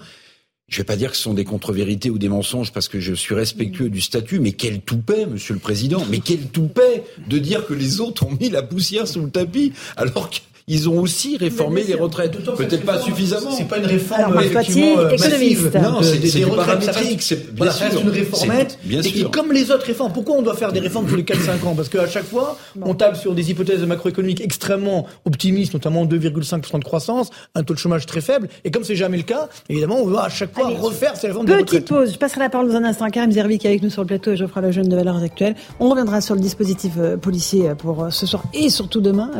Je 0.69 0.79
vais 0.79 0.85
pas 0.85 0.97
dire 0.97 1.13
que 1.13 1.17
ce 1.17 1.23
sont 1.23 1.35
des 1.35 1.45
contre-vérités 1.45 2.11
ou 2.11 2.19
des 2.19 2.29
mensonges 2.29 2.73
parce 2.73 2.89
que 2.89 2.99
je 2.99 3.15
suis 3.15 3.35
respectueux 3.35 3.89
du 3.89 4.01
statut, 4.01 4.41
mais 4.41 4.51
quel 4.51 4.81
toupet, 4.81 5.25
Monsieur 5.27 5.55
le 5.55 5.61
Président, 5.61 6.05
mais 6.11 6.19
quel 6.19 6.49
toupet 6.49 7.05
de 7.29 7.39
dire 7.39 7.67
que 7.67 7.73
les 7.73 8.01
autres 8.01 8.27
ont 8.27 8.37
mis 8.41 8.51
la 8.51 8.65
poussière 8.65 9.07
sous 9.07 9.23
le 9.23 9.31
tapis 9.31 9.73
alors 9.97 10.29
que 10.29 10.39
ils 10.69 10.89
ont 10.89 10.99
aussi 10.99 11.37
réformé 11.37 11.85
les 11.85 11.95
retraites. 11.95 12.37
Peut-être 12.57 12.85
pas 12.85 12.99
suffisamment. 12.99 13.53
C'est 13.53 13.69
pas 13.69 13.79
une 13.79 13.87
réforme 13.87 14.41
effectivement 14.41 14.99
euh, 14.99 15.11
massive. 15.11 15.71
Non, 15.81 16.03
c'est 16.03 16.19
des, 16.19 16.29
des 16.29 16.45
paramétriques. 16.45 17.23
C'est 17.23 17.55
bien 17.55 17.71
sûr. 17.71 18.01
une 18.01 18.09
réformette. 18.09 18.77
Bien 18.83 19.01
et 19.01 19.05
sûr. 19.05 19.31
comme 19.31 19.53
les 19.53 19.71
autres 19.71 19.87
réformes, 19.87 20.13
pourquoi 20.13 20.35
on 20.35 20.43
doit 20.43 20.57
faire 20.57 20.73
des 20.73 20.81
réformes 20.81 21.07
tous 21.07 21.15
les 21.15 21.23
4-5 21.23 21.65
ans 21.65 21.75
Parce 21.77 21.89
qu'à 21.89 22.09
chaque 22.09 22.25
fois, 22.25 22.59
on 22.83 22.95
table 22.95 23.17
sur 23.17 23.33
des 23.33 23.49
hypothèses 23.49 23.81
macroéconomiques 23.83 24.41
extrêmement 24.41 25.07
optimistes, 25.25 25.73
notamment 25.73 26.05
2,5% 26.05 26.81
de 26.81 26.85
croissance, 26.85 27.31
un 27.55 27.63
taux 27.63 27.75
de 27.75 27.79
chômage 27.79 28.05
très 28.07 28.21
faible. 28.21 28.49
Et 28.65 28.73
comme 28.73 28.83
c'est 28.83 28.97
jamais 28.97 29.19
le 29.19 29.23
cas, 29.23 29.49
évidemment, 29.69 30.01
on 30.01 30.07
va 30.07 30.25
à 30.25 30.29
chaque 30.29 30.53
fois 30.53 30.69
refaire 30.69 31.17
ces 31.17 31.29
réformes. 31.29 31.47
Petite 31.47 31.87
pause. 31.87 32.13
Je 32.13 32.19
passerai 32.19 32.41
la 32.41 32.49
parole 32.49 32.69
dans 32.69 32.75
un 32.75 32.85
instant 32.85 33.05
à 33.05 33.11
Karim 33.11 33.31
Zervi 33.31 33.59
qui 33.59 33.69
est 33.69 33.71
avec 33.71 33.85
nous 33.85 33.91
sur 33.91 34.03
le 34.03 34.09
plateau 34.09 34.33
et 34.33 34.37
Geoffroy 34.37 34.63
Lejeune 34.63 34.89
de 34.89 34.97
Valeurs 34.97 35.23
Actuelles. 35.23 35.55
On 35.79 35.89
reviendra 35.89 36.21
sur 36.21 36.35
le 36.35 36.41
dispositif 36.41 36.95
euh, 36.99 37.17
policier 37.17 37.71
pour 37.79 38.03
euh, 38.03 38.11
ce 38.11 38.27
soir 38.27 38.43
et 38.53 38.69
surtout 38.69 39.01
demain. 39.01 39.31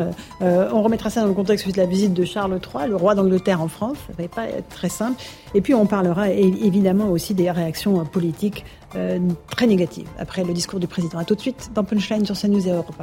On 0.41 0.83
remettra 0.83 1.11
dans 1.21 1.27
le 1.27 1.35
contexte 1.35 1.71
de 1.71 1.77
la 1.77 1.87
visite 1.87 2.15
de 2.15 2.25
Charles 2.25 2.59
III, 2.75 2.89
le 2.89 2.97
roi 2.97 3.15
d'Angleterre 3.15 3.61
en 3.61 3.69
France. 3.69 3.97
Ça 4.07 4.13
ne 4.17 4.23
va 4.23 4.29
pas 4.29 4.49
être 4.49 4.69
très 4.69 4.89
simple. 4.89 5.21
Et 5.55 5.61
puis 5.61 5.75
on 5.75 5.87
parlera 5.87 6.31
évidemment 6.31 7.11
aussi 7.11 7.35
des 7.35 7.51
réactions 7.51 8.05
politiques 8.05 8.65
euh, 8.95 9.19
très 9.51 9.67
négatives 9.67 10.09
après 10.19 10.45
le 10.45 10.53
discours 10.53 10.81
du 10.81 10.87
président. 10.87 11.19
A 11.19 11.25
tout 11.25 11.35
de 11.35 11.41
suite 11.41 11.71
dans 11.75 11.85
Punchline 11.85 12.25
sur 12.25 12.39
CNews 12.39 12.67
et 12.67 12.71
Europe 12.71 12.95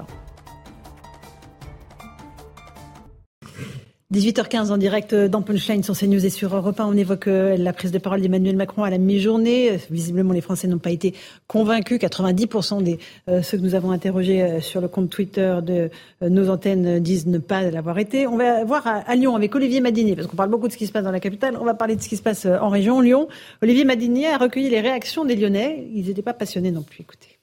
18h15 4.14 4.72
en 4.72 4.78
direct 4.78 5.16
dans 5.16 5.42
Punchline 5.42 5.82
sur 5.82 5.98
CNews 5.98 6.24
et 6.24 6.30
sur 6.30 6.56
Europe 6.56 6.80
1. 6.80 6.86
On 6.86 6.96
évoque 6.96 7.28
euh, 7.28 7.58
la 7.58 7.74
prise 7.74 7.92
de 7.92 7.98
parole 7.98 8.22
d'Emmanuel 8.22 8.56
Macron 8.56 8.84
à 8.84 8.92
la 8.92 9.00
mi-journée. 9.00 9.80
Visiblement, 9.90 10.34
les 10.34 10.42
Français 10.42 10.68
n'ont 10.68 10.78
pas 10.78 10.92
été 10.92 11.16
convaincus. 11.48 12.00
90% 12.00 12.84
des 12.84 13.00
euh, 13.28 13.42
ceux 13.42 13.58
que 13.58 13.64
nous 13.64 13.74
avons 13.74 13.90
interrogés 13.90 14.44
euh, 14.44 14.62
sur 14.62 14.82
le 14.82 14.88
compte 14.88 15.10
Twitter 15.10 15.58
de 15.64 15.90
nos 16.22 16.52
antennes 16.52 17.00
disent 17.00 17.26
ne 17.26 17.40
pas 17.40 17.64
l'avoir 17.64 17.98
été. 17.98 18.28
On 18.28 18.38
va 18.38 18.64
voir 18.64 18.86
à, 18.86 19.16
Lyon 19.16 19.36
avec 19.36 19.56
Olivier 19.56 19.82
Madinier, 19.82 20.16
parce 20.16 20.28
qu'on 20.28 20.38
parle 20.38 20.52
beaucoup 20.52 20.68
de 20.68 20.74
ce 20.74 20.78
qui 20.78 20.86
se 20.86 20.92
passe 20.92 21.04
dans 21.04 21.12
la 21.12 21.20
capitale. 21.20 21.58
On 21.60 21.66
va 21.66 21.74
parler 21.74 21.96
de 21.96 22.02
ce 22.02 22.08
qui 22.08 22.18
se 22.18 22.22
passe 22.22 22.46
en 22.46 22.70
région. 22.70 23.02
Lyon, 23.02 23.28
Olivier 23.64 23.84
Madinier 23.84 24.28
a 24.28 24.38
recueilli 24.38 24.70
les 24.70 24.82
réactions 24.82 25.26
des 25.26 25.36
Lyonnais. 25.36 25.88
Ils 25.92 26.06
n'étaient 26.06 26.22
pas 26.22 26.34
passionnés 26.34 26.72
non 26.72 26.84
plus. 26.84 27.02
Écoutez. 27.02 27.40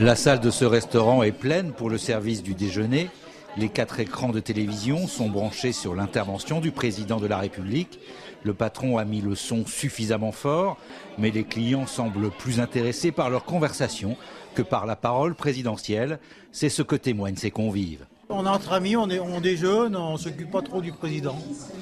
La 0.00 0.16
salle 0.16 0.40
de 0.40 0.50
ce 0.50 0.64
restaurant 0.64 1.22
est 1.22 1.30
pleine 1.30 1.70
pour 1.70 1.88
le 1.88 1.98
service 1.98 2.42
du 2.42 2.54
déjeuner. 2.54 3.08
Les 3.56 3.68
quatre 3.68 3.98
écrans 3.98 4.28
de 4.28 4.38
télévision 4.38 5.08
sont 5.08 5.28
branchés 5.28 5.72
sur 5.72 5.96
l'intervention 5.96 6.60
du 6.60 6.70
président 6.70 7.18
de 7.18 7.26
la 7.26 7.38
République. 7.38 7.98
Le 8.44 8.54
patron 8.54 8.96
a 8.96 9.04
mis 9.04 9.20
le 9.20 9.34
son 9.34 9.66
suffisamment 9.66 10.30
fort, 10.30 10.78
mais 11.18 11.32
les 11.32 11.42
clients 11.42 11.86
semblent 11.86 12.30
plus 12.30 12.60
intéressés 12.60 13.10
par 13.10 13.28
leur 13.28 13.44
conversation 13.44 14.16
que 14.54 14.62
par 14.62 14.86
la 14.86 14.94
parole 14.94 15.34
présidentielle. 15.34 16.20
C'est 16.52 16.68
ce 16.68 16.82
que 16.82 16.96
témoignent 16.96 17.36
ces 17.36 17.50
convives. 17.50 18.06
On 18.32 18.46
est 18.46 18.48
entre 18.48 18.72
amis, 18.72 18.96
on, 18.96 19.10
est, 19.10 19.18
on 19.18 19.40
déjeune, 19.40 19.96
on 19.96 20.16
s'occupe 20.16 20.52
pas 20.52 20.62
trop 20.62 20.80
du 20.80 20.92
président. 20.92 21.36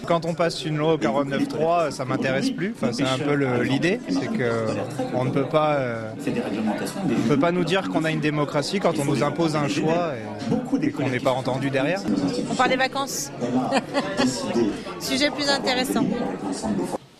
Quand 0.06 0.24
on 0.24 0.34
passe 0.34 0.64
une 0.64 0.78
loi 0.78 0.94
au 0.94 0.98
49.3, 0.98 1.90
ça 1.90 2.06
m'intéresse 2.06 2.50
plus. 2.50 2.74
Enfin, 2.74 2.92
c'est 2.92 3.02
un 3.04 3.18
peu 3.18 3.34
l'idée, 3.62 4.00
c'est 4.08 4.32
que 4.32 4.66
on 5.14 5.26
ne 5.26 5.30
peut 5.30 5.44
pas, 5.44 5.74
euh, 5.74 6.10
on 7.04 7.28
peut 7.28 7.38
pas 7.38 7.52
nous 7.52 7.64
dire 7.64 7.88
qu'on 7.90 8.04
a 8.04 8.10
une 8.10 8.20
démocratie 8.20 8.80
quand 8.80 8.98
on 8.98 9.04
nous 9.04 9.22
impose 9.22 9.56
un 9.56 9.68
choix 9.68 10.14
et, 10.14 10.90
qu'on 10.90 11.08
n'est 11.10 11.20
pas 11.20 11.32
entendu 11.32 11.68
derrière. 11.68 12.00
On 12.50 12.54
parle 12.54 12.70
des 12.70 12.76
vacances. 12.76 13.30
Sujet 15.00 15.30
plus 15.30 15.48
intéressant. 15.50 16.04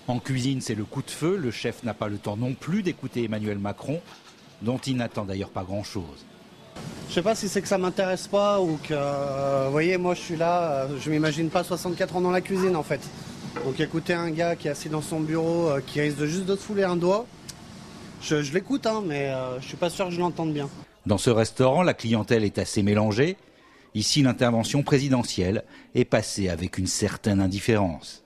En 0.07 0.19
cuisine, 0.21 0.63
c'est 0.63 0.75
le 0.75 0.85
coup 0.85 1.03
de 1.03 1.11
feu. 1.11 1.37
Le 1.37 1.51
chef 1.51 1.83
n'a 1.83 1.93
pas 1.93 2.09
le 2.09 2.17
temps 2.17 2.39
non 2.39 2.55
plus 2.55 2.83
d'écouter 2.83 3.25
Emmanuel 3.25 3.59
Macron, 3.59 4.01
dont 4.63 4.79
il 4.79 4.97
n'attend 4.97 5.25
d'ailleurs 5.25 5.51
pas 5.51 5.65
grand-chose. 5.65 6.25
Je 7.09 7.15
sais 7.15 7.23
pas 7.23 7.35
si 7.35 7.49
c'est 7.49 7.63
que 7.63 7.69
ça 7.69 7.79
m'intéresse 7.79 8.27
pas 8.27 8.61
ou 8.61 8.79
que, 8.83 8.93
euh, 8.93 9.65
vous 9.67 9.73
voyez, 9.73 9.97
moi 9.97 10.15
je 10.15 10.21
suis 10.21 10.37
là, 10.37 10.63
euh, 10.63 10.89
je 11.01 11.11
m'imagine 11.11 11.49
pas 11.49 11.65
64 11.65 12.17
ans 12.17 12.21
dans 12.21 12.31
la 12.31 12.43
cuisine 12.43 12.77
en 12.77 12.83
fait. 12.83 13.01
Donc 13.65 13.81
écouter 13.81 14.13
un 14.13 14.31
gars 14.31 14.57
qui 14.57 14.69
est 14.69 14.71
assis 14.71 14.91
dans 14.91 15.01
son 15.01 15.21
bureau, 15.21 15.69
euh, 15.69 15.81
qui 15.85 16.01
risque 16.01 16.25
juste 16.25 16.45
de 16.45 16.55
te 16.55 16.61
fouler 16.61 16.85
un 16.85 16.97
doigt, 16.97 17.27
je, 18.21 18.37
l'écoute, 18.53 18.87
hein, 18.87 19.03
mais 19.07 19.33
je 19.61 19.67
suis 19.67 19.77
pas 19.77 19.91
sûr 19.91 20.07
que 20.07 20.11
je 20.11 20.21
l'entende 20.21 20.53
bien. 20.53 20.69
Dans 21.07 21.19
ce 21.19 21.31
restaurant, 21.31 21.83
la 21.83 21.95
clientèle 21.95 22.45
est 22.45 22.59
assez 22.59 22.83
mélangée. 22.83 23.37
Ici, 23.95 24.23
l'intervention 24.23 24.83
présidentielle 24.83 25.65
est 25.95 26.05
passée 26.05 26.49
avec 26.49 26.79
une 26.79 26.89
certaine 26.89 27.41
indifférence. 27.41 28.25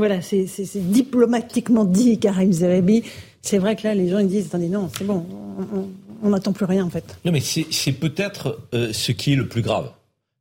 Voilà, 0.00 0.22
c'est 0.22 0.46
diplomatiquement 0.76 1.84
dit, 1.84 2.18
Karim 2.18 2.50
Zerebi. 2.52 3.02
C'est 3.42 3.58
vrai 3.58 3.76
que 3.76 3.82
là, 3.82 3.94
les 3.94 4.08
gens 4.08 4.18
ils 4.18 4.28
disent, 4.28 4.46
attendez, 4.46 4.68
non, 4.68 4.88
c'est 4.96 5.04
bon, 5.04 5.26
on 6.22 6.30
n'attend 6.30 6.54
plus 6.54 6.64
rien 6.64 6.86
en 6.86 6.88
fait. 6.88 7.18
Non, 7.26 7.32
mais 7.32 7.40
c'est 7.40 7.92
peut-être 7.92 8.60
euh, 8.72 8.94
ce 8.94 9.12
qui 9.12 9.34
est 9.34 9.36
le 9.36 9.46
plus 9.46 9.60
grave. 9.60 9.90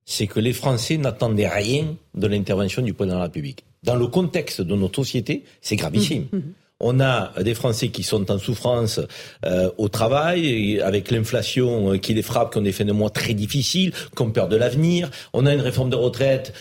C'est 0.05 0.27
que 0.27 0.39
les 0.39 0.53
Français 0.53 0.95
n'attendaient 0.95 1.49
rien 1.49 1.97
de 2.15 2.27
l'intervention 2.27 2.81
du 2.81 2.93
président 2.93 3.15
de 3.15 3.19
la 3.19 3.25
République. 3.25 3.65
Dans 3.83 3.97
le 3.97 4.07
contexte 4.07 4.61
de 4.61 4.75
notre 4.75 4.95
société, 4.95 5.43
c'est 5.59 5.75
gravissime. 5.75 6.27
Mmh, 6.31 6.37
mmh. 6.37 6.53
On 6.79 6.99
a 6.99 7.33
des 7.41 7.53
Français 7.53 7.89
qui 7.89 8.03
sont 8.03 8.31
en 8.31 8.37
souffrance 8.37 9.01
euh, 9.45 9.69
au 9.77 9.89
travail, 9.89 10.79
avec 10.81 11.11
l'inflation 11.11 11.93
euh, 11.93 11.97
qui 11.97 12.13
les 12.13 12.21
frappe, 12.21 12.53
qui 12.53 12.57
ont 12.59 12.61
des 12.61 12.71
fins 12.71 12.85
de 12.85 12.91
mois 12.91 13.09
très 13.09 13.33
difficiles, 13.33 13.91
qui 14.15 14.21
ont 14.21 14.31
peur 14.31 14.47
de 14.47 14.55
l'avenir. 14.55 15.11
On 15.33 15.45
a 15.45 15.53
une 15.53 15.61
réforme 15.61 15.89
de 15.89 15.95
retraite 15.95 16.53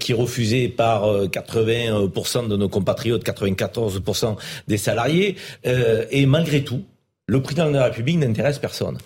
qui 0.00 0.12
est 0.12 0.14
refusée 0.14 0.68
par 0.68 1.26
80% 1.26 2.48
de 2.48 2.56
nos 2.56 2.68
compatriotes, 2.68 3.24
94% 3.24 4.36
des 4.68 4.78
salariés. 4.78 5.36
et 5.64 6.26
malgré 6.26 6.64
tout, 6.64 6.82
le 7.26 7.42
président 7.42 7.68
de 7.68 7.74
la 7.74 7.84
République 7.84 8.18
n'intéresse 8.18 8.58
personne. 8.58 8.98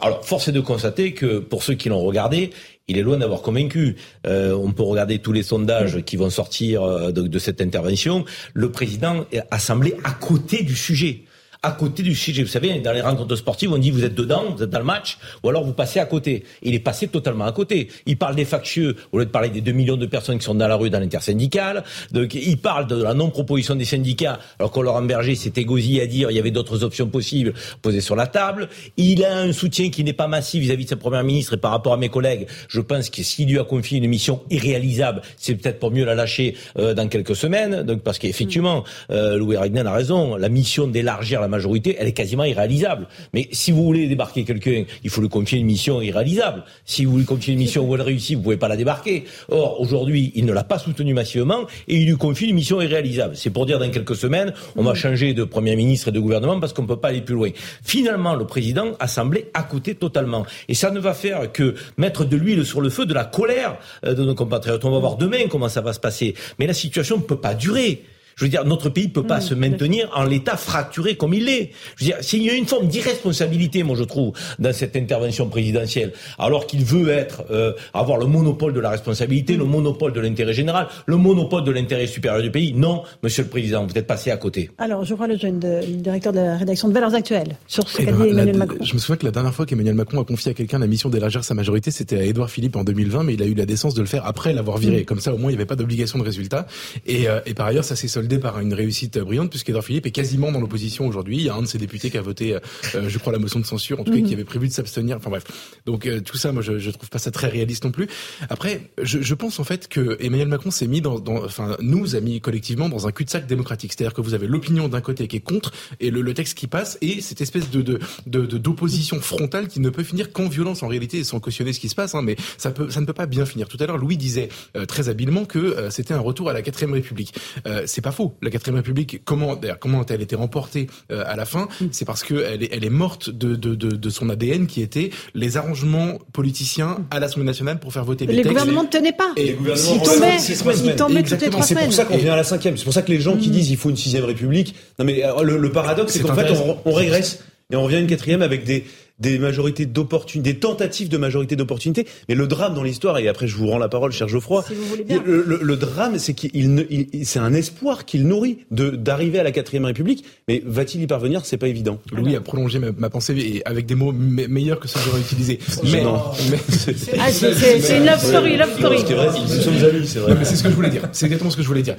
Alors, 0.00 0.24
force 0.24 0.48
est 0.48 0.52
de 0.52 0.60
constater 0.60 1.12
que 1.12 1.38
pour 1.38 1.62
ceux 1.62 1.74
qui 1.74 1.90
l'ont 1.90 2.00
regardé, 2.00 2.50
il 2.88 2.96
est 2.96 3.02
loin 3.02 3.18
d'avoir 3.18 3.42
convaincu. 3.42 3.96
Euh, 4.26 4.54
on 4.54 4.72
peut 4.72 4.82
regarder 4.82 5.18
tous 5.18 5.32
les 5.32 5.42
sondages 5.42 6.02
qui 6.06 6.16
vont 6.16 6.30
sortir 6.30 6.82
euh, 6.82 7.12
de, 7.12 7.26
de 7.26 7.38
cette 7.38 7.60
intervention. 7.60 8.24
Le 8.54 8.70
président 8.70 9.26
a 9.50 9.58
semblé 9.58 9.94
à 10.02 10.12
côté 10.12 10.62
du 10.62 10.74
sujet 10.74 11.24
à 11.66 11.72
côté 11.72 12.04
du 12.04 12.14
sujet. 12.14 12.44
Vous 12.44 12.48
savez, 12.48 12.78
dans 12.78 12.92
les 12.92 13.00
rencontres 13.00 13.34
sportives, 13.34 13.72
on 13.72 13.78
dit 13.78 13.90
vous 13.90 14.04
êtes 14.04 14.14
dedans, 14.14 14.44
vous 14.56 14.62
êtes 14.62 14.70
dans 14.70 14.78
le 14.78 14.84
match, 14.84 15.18
ou 15.42 15.48
alors 15.48 15.64
vous 15.64 15.72
passez 15.72 15.98
à 15.98 16.06
côté. 16.06 16.44
Il 16.62 16.74
est 16.74 16.80
passé 16.80 17.08
totalement 17.08 17.44
à 17.44 17.50
côté. 17.50 17.88
Il 18.06 18.16
parle 18.16 18.36
des 18.36 18.44
factieux 18.44 18.94
au 19.10 19.18
lieu 19.18 19.24
de 19.24 19.30
parler 19.30 19.48
des 19.48 19.60
2 19.60 19.72
millions 19.72 19.96
de 19.96 20.06
personnes 20.06 20.38
qui 20.38 20.44
sont 20.44 20.54
dans 20.54 20.68
la 20.68 20.76
rue 20.76 20.90
dans 20.90 21.00
l'intersyndicale. 21.00 21.82
Il 22.14 22.58
parle 22.58 22.86
de 22.86 23.02
la 23.02 23.14
non-proposition 23.14 23.74
des 23.74 23.84
syndicats, 23.84 24.38
alors 24.60 24.70
qu'on 24.70 24.82
leur 24.82 25.02
Berger 25.02 25.34
s'est 25.34 25.52
égosillé 25.56 26.02
à 26.02 26.06
dire 26.06 26.30
il 26.30 26.36
y 26.36 26.38
avait 26.38 26.52
d'autres 26.52 26.84
options 26.84 27.08
possibles 27.08 27.52
posées 27.82 28.00
sur 28.00 28.14
la 28.14 28.28
table. 28.28 28.68
Il 28.96 29.24
a 29.24 29.36
un 29.36 29.52
soutien 29.52 29.90
qui 29.90 30.04
n'est 30.04 30.12
pas 30.12 30.28
massif 30.28 30.62
vis-à-vis 30.62 30.84
de 30.84 30.90
sa 30.90 30.96
première 30.96 31.24
ministre 31.24 31.54
et 31.54 31.58
par 31.58 31.72
rapport 31.72 31.94
à 31.94 31.96
mes 31.96 32.08
collègues, 32.08 32.46
je 32.68 32.80
pense 32.80 33.10
que 33.10 33.24
s'il 33.24 33.48
lui 33.48 33.58
a 33.58 33.64
confié 33.64 33.98
une 33.98 34.06
mission 34.06 34.40
irréalisable, 34.50 35.22
c'est 35.36 35.56
peut-être 35.56 35.80
pour 35.80 35.90
mieux 35.90 36.04
la 36.04 36.14
lâcher 36.14 36.56
euh, 36.78 36.94
dans 36.94 37.08
quelques 37.08 37.34
semaines. 37.34 37.82
Donc, 37.82 38.02
parce 38.02 38.18
qu'effectivement, 38.18 38.84
euh, 39.10 39.36
Louis 39.36 39.56
Regnen 39.56 39.86
a 39.86 39.92
raison, 39.92 40.36
la 40.36 40.48
mission 40.48 40.86
d'élargir 40.86 41.40
la 41.40 41.48
majorité, 41.56 41.96
elle 41.98 42.08
est 42.08 42.12
quasiment 42.12 42.44
irréalisable. 42.44 43.08
Mais 43.34 43.48
si 43.52 43.72
vous 43.72 43.82
voulez 43.82 44.06
débarquer 44.06 44.44
quelqu'un, 44.44 44.84
il 45.02 45.10
faut 45.10 45.20
lui 45.20 45.28
confier 45.28 45.58
une 45.58 45.66
mission 45.66 46.00
irréalisable. 46.00 46.64
Si 46.84 47.04
vous 47.04 47.18
lui 47.18 47.24
confiez 47.24 47.54
une 47.54 47.60
mission 47.60 47.88
où 47.88 47.94
elle 47.94 48.02
réussit, 48.02 48.36
vous 48.36 48.42
pouvez 48.42 48.56
pas 48.56 48.68
la 48.68 48.76
débarquer. 48.76 49.24
Or, 49.48 49.80
aujourd'hui, 49.80 50.32
il 50.34 50.44
ne 50.44 50.52
l'a 50.52 50.64
pas 50.64 50.78
soutenu 50.78 51.14
massivement 51.14 51.62
et 51.88 51.96
il 51.96 52.06
lui 52.06 52.16
confie 52.16 52.46
une 52.46 52.54
mission 52.54 52.80
irréalisable. 52.80 53.36
C'est 53.36 53.50
pour 53.50 53.66
dire 53.66 53.78
dans 53.78 53.90
quelques 53.90 54.16
semaines, 54.16 54.52
on 54.76 54.82
va 54.82 54.94
changer 54.94 55.34
de 55.34 55.44
Premier 55.44 55.76
ministre 55.76 56.08
et 56.08 56.12
de 56.12 56.20
gouvernement 56.20 56.60
parce 56.60 56.72
qu'on 56.72 56.82
ne 56.82 56.88
peut 56.88 57.00
pas 57.00 57.08
aller 57.08 57.22
plus 57.22 57.34
loin. 57.34 57.50
Finalement, 57.82 58.34
le 58.34 58.46
président 58.46 58.92
a 59.00 59.08
semblé 59.08 59.50
à 59.54 59.62
côté 59.62 59.94
totalement. 59.94 60.44
Et 60.68 60.74
ça 60.74 60.90
ne 60.90 61.00
va 61.00 61.14
faire 61.14 61.50
que 61.52 61.74
mettre 61.96 62.24
de 62.24 62.36
l'huile 62.36 62.64
sur 62.64 62.80
le 62.80 62.90
feu 62.90 63.06
de 63.06 63.14
la 63.14 63.24
colère 63.24 63.78
euh, 64.04 64.14
de 64.14 64.22
nos 64.22 64.34
compatriotes. 64.34 64.84
On 64.84 64.90
va 64.90 64.98
voir 64.98 65.16
demain 65.16 65.48
comment 65.48 65.68
ça 65.68 65.80
va 65.80 65.92
se 65.92 66.00
passer. 66.00 66.34
Mais 66.58 66.66
la 66.66 66.74
situation 66.74 67.16
ne 67.16 67.22
peut 67.22 67.40
pas 67.40 67.54
durer. 67.54 68.02
Je 68.38 68.44
veux 68.44 68.50
dire, 68.50 68.66
notre 68.66 68.90
pays 68.90 69.08
peut 69.08 69.22
pas 69.22 69.38
mmh, 69.38 69.40
se 69.40 69.54
maintenir 69.54 70.10
en 70.14 70.24
l'état 70.24 70.58
fracturé 70.58 71.16
comme 71.16 71.32
il 71.32 71.48
est. 71.48 71.70
Je 71.96 72.04
veux 72.04 72.10
dire, 72.10 72.18
s'il 72.20 72.42
y 72.42 72.50
a 72.50 72.52
une 72.52 72.66
forme 72.66 72.86
d'irresponsabilité, 72.86 73.82
moi 73.82 73.96
je 73.96 74.04
trouve, 74.04 74.34
dans 74.58 74.74
cette 74.74 74.94
intervention 74.94 75.48
présidentielle, 75.48 76.12
alors 76.38 76.66
qu'il 76.66 76.84
veut 76.84 77.08
être 77.08 77.44
euh, 77.50 77.72
avoir 77.94 78.18
le 78.18 78.26
monopole 78.26 78.74
de 78.74 78.80
la 78.80 78.90
responsabilité, 78.90 79.56
le 79.56 79.64
monopole 79.64 80.12
de 80.12 80.20
l'intérêt 80.20 80.52
général, 80.52 80.88
le 81.06 81.16
monopole 81.16 81.64
de 81.64 81.70
l'intérêt 81.70 82.06
supérieur 82.06 82.42
du 82.42 82.50
pays. 82.50 82.74
Non, 82.74 83.04
Monsieur 83.22 83.42
le 83.42 83.48
Président, 83.48 83.86
vous 83.86 83.96
êtes 83.96 84.06
passé 84.06 84.30
à 84.30 84.36
côté. 84.36 84.70
Alors, 84.76 85.02
je 85.06 85.14
vois 85.14 85.28
le 85.28 85.38
jeune 85.38 85.58
directeur 85.58 86.34
de 86.34 86.40
la 86.40 86.58
rédaction 86.58 86.88
de 86.88 86.92
Valeurs 86.92 87.14
Actuelles 87.14 87.56
sur 87.66 87.88
ce 87.88 88.02
qu'a 88.02 88.12
dit 88.12 88.28
Emmanuel 88.28 88.58
Macron. 88.58 88.84
Je 88.84 88.92
me 88.92 88.98
souviens 88.98 89.16
que 89.16 89.24
la 89.24 89.32
dernière 89.32 89.54
fois 89.54 89.64
qu'Emmanuel 89.64 89.94
Macron 89.94 90.20
a 90.20 90.26
confié 90.26 90.50
à 90.50 90.54
quelqu'un 90.54 90.78
la 90.78 90.86
mission 90.86 91.08
d'élargir 91.08 91.42
sa 91.42 91.54
majorité, 91.54 91.90
c'était 91.90 92.18
à 92.18 92.22
Édouard 92.22 92.50
Philippe 92.50 92.76
en 92.76 92.84
2020, 92.84 93.22
mais 93.22 93.32
il 93.32 93.42
a 93.42 93.46
eu 93.46 93.54
la 93.54 93.64
décence 93.64 93.94
de 93.94 94.02
le 94.02 94.06
faire 94.06 94.26
après 94.26 94.52
l'avoir 94.52 94.76
viré. 94.76 95.00
Mm. 95.00 95.04
Comme 95.06 95.20
ça, 95.20 95.32
au 95.32 95.38
moins, 95.38 95.50
il 95.50 95.54
n'y 95.54 95.58
avait 95.58 95.64
pas 95.64 95.76
d'obligation 95.76 96.18
de 96.18 96.24
résultat. 96.24 96.66
Et, 97.06 97.30
euh, 97.30 97.40
et, 97.46 97.54
par 97.54 97.64
ailleurs, 97.64 97.84
ça 97.84 97.96
s'est 97.96 98.08
soldé 98.08 98.25
par 98.38 98.60
une 98.60 98.74
réussite 98.74 99.18
brillante, 99.18 99.50
puisqu'Édouard 99.50 99.84
Philippe 99.84 100.06
est 100.06 100.10
quasiment 100.10 100.52
dans 100.52 100.60
l'opposition 100.60 101.06
aujourd'hui. 101.06 101.36
Il 101.36 101.44
y 101.44 101.48
a 101.48 101.54
un 101.54 101.62
de 101.62 101.66
ses 101.66 101.78
députés 101.78 102.10
qui 102.10 102.18
a 102.18 102.22
voté, 102.22 102.54
euh, 102.54 102.60
euh, 102.94 103.08
je 103.08 103.18
crois, 103.18 103.32
la 103.32 103.38
motion 103.38 103.60
de 103.60 103.66
censure, 103.66 104.00
en 104.00 104.04
tout 104.04 104.12
cas, 104.12 104.18
qui 104.18 104.30
mm. 104.30 104.32
avait 104.34 104.44
prévu 104.44 104.68
de 104.68 104.72
s'abstenir. 104.72 105.16
Enfin 105.16 105.30
bref. 105.30 105.44
Donc 105.86 106.08
tout 106.24 106.36
ça, 106.36 106.52
moi, 106.52 106.62
je, 106.62 106.78
je 106.78 106.90
trouve 106.90 107.08
pas 107.08 107.18
ça 107.18 107.30
très 107.30 107.48
réaliste 107.48 107.84
non 107.84 107.92
plus. 107.92 108.08
Après, 108.50 108.90
je, 109.00 109.22
je 109.22 109.34
pense 109.34 109.60
en 109.60 109.64
fait 109.64 109.88
que 109.88 110.16
Emmanuel 110.20 110.48
Macron 110.48 110.70
s'est 110.70 110.86
mis 110.86 111.00
dans, 111.00 111.18
dans, 111.20 111.44
enfin, 111.44 111.76
nous 111.80 112.16
a 112.16 112.20
mis 112.20 112.40
collectivement 112.40 112.88
dans 112.88 113.06
un 113.06 113.12
cul-de-sac 113.12 113.46
démocratique. 113.46 113.92
C'est-à-dire 113.92 114.14
que 114.14 114.20
vous 114.20 114.34
avez 114.34 114.46
l'opinion 114.46 114.88
d'un 114.88 115.00
côté 115.00 115.28
qui 115.28 115.36
est 115.36 115.40
contre 115.40 115.72
et 116.00 116.10
le, 116.10 116.22
le 116.22 116.34
texte 116.34 116.58
qui 116.58 116.66
passe 116.66 116.98
et 117.00 117.20
cette 117.20 117.40
espèce 117.40 117.70
de 117.70 117.98
d'opposition 118.26 119.16
de, 119.16 119.22
frontale 119.22 119.68
qui 119.68 119.80
ne 119.80 119.90
peut 119.90 120.02
finir 120.02 120.32
qu'en 120.32 120.48
violence 120.48 120.82
en 120.82 120.88
réalité, 120.88 121.22
sans 121.24 121.40
cautionner 121.40 121.72
ce 121.72 121.80
qui 121.80 121.88
se 121.88 121.94
passe. 121.94 122.14
Hein, 122.14 122.22
mais 122.22 122.36
ça 122.58 122.70
peut, 122.70 122.90
ça 122.90 123.00
ne 123.00 123.06
peut 123.06 123.12
pas 123.12 123.26
bien 123.26 123.46
finir. 123.46 123.68
Tout 123.68 123.76
à 123.80 123.86
l'heure, 123.86 123.98
Louis 123.98 124.16
disait 124.16 124.48
euh, 124.76 124.86
très 124.86 125.08
habilement 125.08 125.44
que 125.44 125.58
euh, 125.58 125.90
c'était 125.90 126.14
un 126.14 126.20
retour 126.20 126.50
à 126.50 126.52
la 126.52 126.62
quatrième 126.62 126.92
République. 126.92 127.34
Euh, 127.66 127.82
c'est 127.86 128.00
pas 128.00 128.12
faux. 128.16 128.34
La 128.42 128.50
quatrième 128.50 128.76
République, 128.76 129.22
comment, 129.24 129.58
comment 129.80 130.00
a-t-elle 130.00 130.22
été 130.22 130.34
remportée 130.36 130.88
à 131.10 131.36
la 131.36 131.44
fin 131.44 131.68
C'est 131.90 132.04
parce 132.04 132.22
que 132.22 132.34
elle 132.34 132.62
est, 132.62 132.70
elle 132.72 132.84
est 132.84 132.90
morte 132.90 133.30
de, 133.30 133.54
de, 133.54 133.74
de, 133.74 133.90
de, 133.90 134.10
son 134.10 134.28
ADN 134.30 134.66
qui 134.66 134.82
était 134.82 135.10
les 135.34 135.56
arrangements 135.56 136.18
politiciens 136.32 136.98
à 137.10 137.20
l'Assemblée 137.20 137.46
nationale 137.46 137.78
pour 137.78 137.92
faire 137.92 138.04
voter 138.04 138.26
des 138.26 138.32
les 138.32 138.42
textes. 138.42 138.52
Gouvernements 138.52 138.84
ne 138.84 138.88
tenaient 138.88 139.12
pas. 139.12 139.32
Et 139.36 139.44
les 139.44 139.52
gouvernements 139.52 139.98
tombaient, 139.98 140.36
ils 140.38 140.96
tombaient 140.96 141.22
toutes 141.22 141.40
les 141.42 141.50
trois 141.50 141.62
semaines. 141.62 141.82
C'est 141.82 141.86
pour 141.86 141.92
ça 141.94 142.04
qu'on 142.04 142.18
vient 142.18 142.32
à 142.32 142.36
la 142.36 142.44
cinquième. 142.44 142.76
C'est 142.76 142.84
pour 142.84 142.94
ça 142.94 143.02
que 143.02 143.12
les 143.12 143.20
gens 143.20 143.36
qui 143.36 143.50
disent 143.50 143.70
il 143.70 143.76
faut 143.76 143.90
une 143.90 143.96
sixième 143.96 144.24
République. 144.24 144.74
Non 144.98 145.04
mais 145.04 145.22
le, 145.42 145.58
le 145.58 145.72
paradoxe, 145.72 146.14
c'est 146.14 146.22
qu'en 146.22 146.34
fait 146.34 146.50
on, 146.50 146.78
on 146.84 146.92
régresse 146.92 147.44
et 147.70 147.76
on 147.76 147.82
revient 147.82 147.96
à 147.96 148.00
une 148.00 148.06
quatrième 148.06 148.42
avec 148.42 148.64
des 148.64 148.84
des 149.18 149.38
majorités 149.38 149.86
d'opportunités, 149.86 150.52
des 150.52 150.58
tentatives 150.58 151.08
de 151.08 151.16
majorité 151.16 151.56
d'opportunités. 151.56 152.06
Mais 152.28 152.34
le 152.34 152.46
drame 152.46 152.74
dans 152.74 152.82
l'histoire, 152.82 153.18
et 153.18 153.28
après 153.28 153.46
je 153.46 153.56
vous 153.56 153.66
rends 153.66 153.78
la 153.78 153.88
parole, 153.88 154.12
cher 154.12 154.28
Geoffroy, 154.28 154.64
le, 155.08 155.42
le, 155.42 155.58
le, 155.62 155.76
drame, 155.76 156.18
c'est 156.18 156.34
qu'il 156.34 156.86
c'est 157.24 157.38
un 157.38 157.54
espoir 157.54 158.04
qu'il 158.04 158.26
nourrit 158.26 158.58
de 158.70 158.90
d'arriver 158.90 159.38
à 159.38 159.42
la 159.42 159.52
quatrième 159.52 159.84
République. 159.84 160.24
Mais 160.48 160.62
va-t-il 160.64 161.02
y 161.02 161.06
parvenir? 161.06 161.44
C'est 161.44 161.56
pas 161.56 161.68
évident. 161.68 162.00
Louis 162.12 162.36
a 162.36 162.40
prolongé 162.40 162.78
ma, 162.78 163.10
pensée 163.10 163.36
et 163.36 163.62
avec 163.66 163.86
des 163.86 163.94
mots 163.94 164.12
meilleurs 164.12 164.80
que 164.80 164.88
ceux 164.88 165.00
que 165.00 165.06
j'aurais 165.06 165.20
utilisés. 165.20 165.58
Mais, 165.84 166.02
mais 166.50 166.58
ah, 167.18 167.30
c'est 167.30 167.96
une 167.96 168.06
love 168.06 168.22
story, 168.22 168.56
love 168.56 168.76
story. 168.78 169.04
Nous 169.04 169.60
sommes 169.60 169.84
amis, 169.84 170.06
c'est 170.06 170.18
vrai. 170.18 170.36
C'est 170.44 170.56
ce 170.56 170.62
que 170.62 170.70
je 170.70 170.74
voulais 170.74 170.90
dire. 170.90 171.08
C'est 171.12 171.26
exactement 171.26 171.50
ce 171.50 171.56
que 171.56 171.62
je 171.62 171.68
voulais 171.68 171.82
dire. 171.82 171.96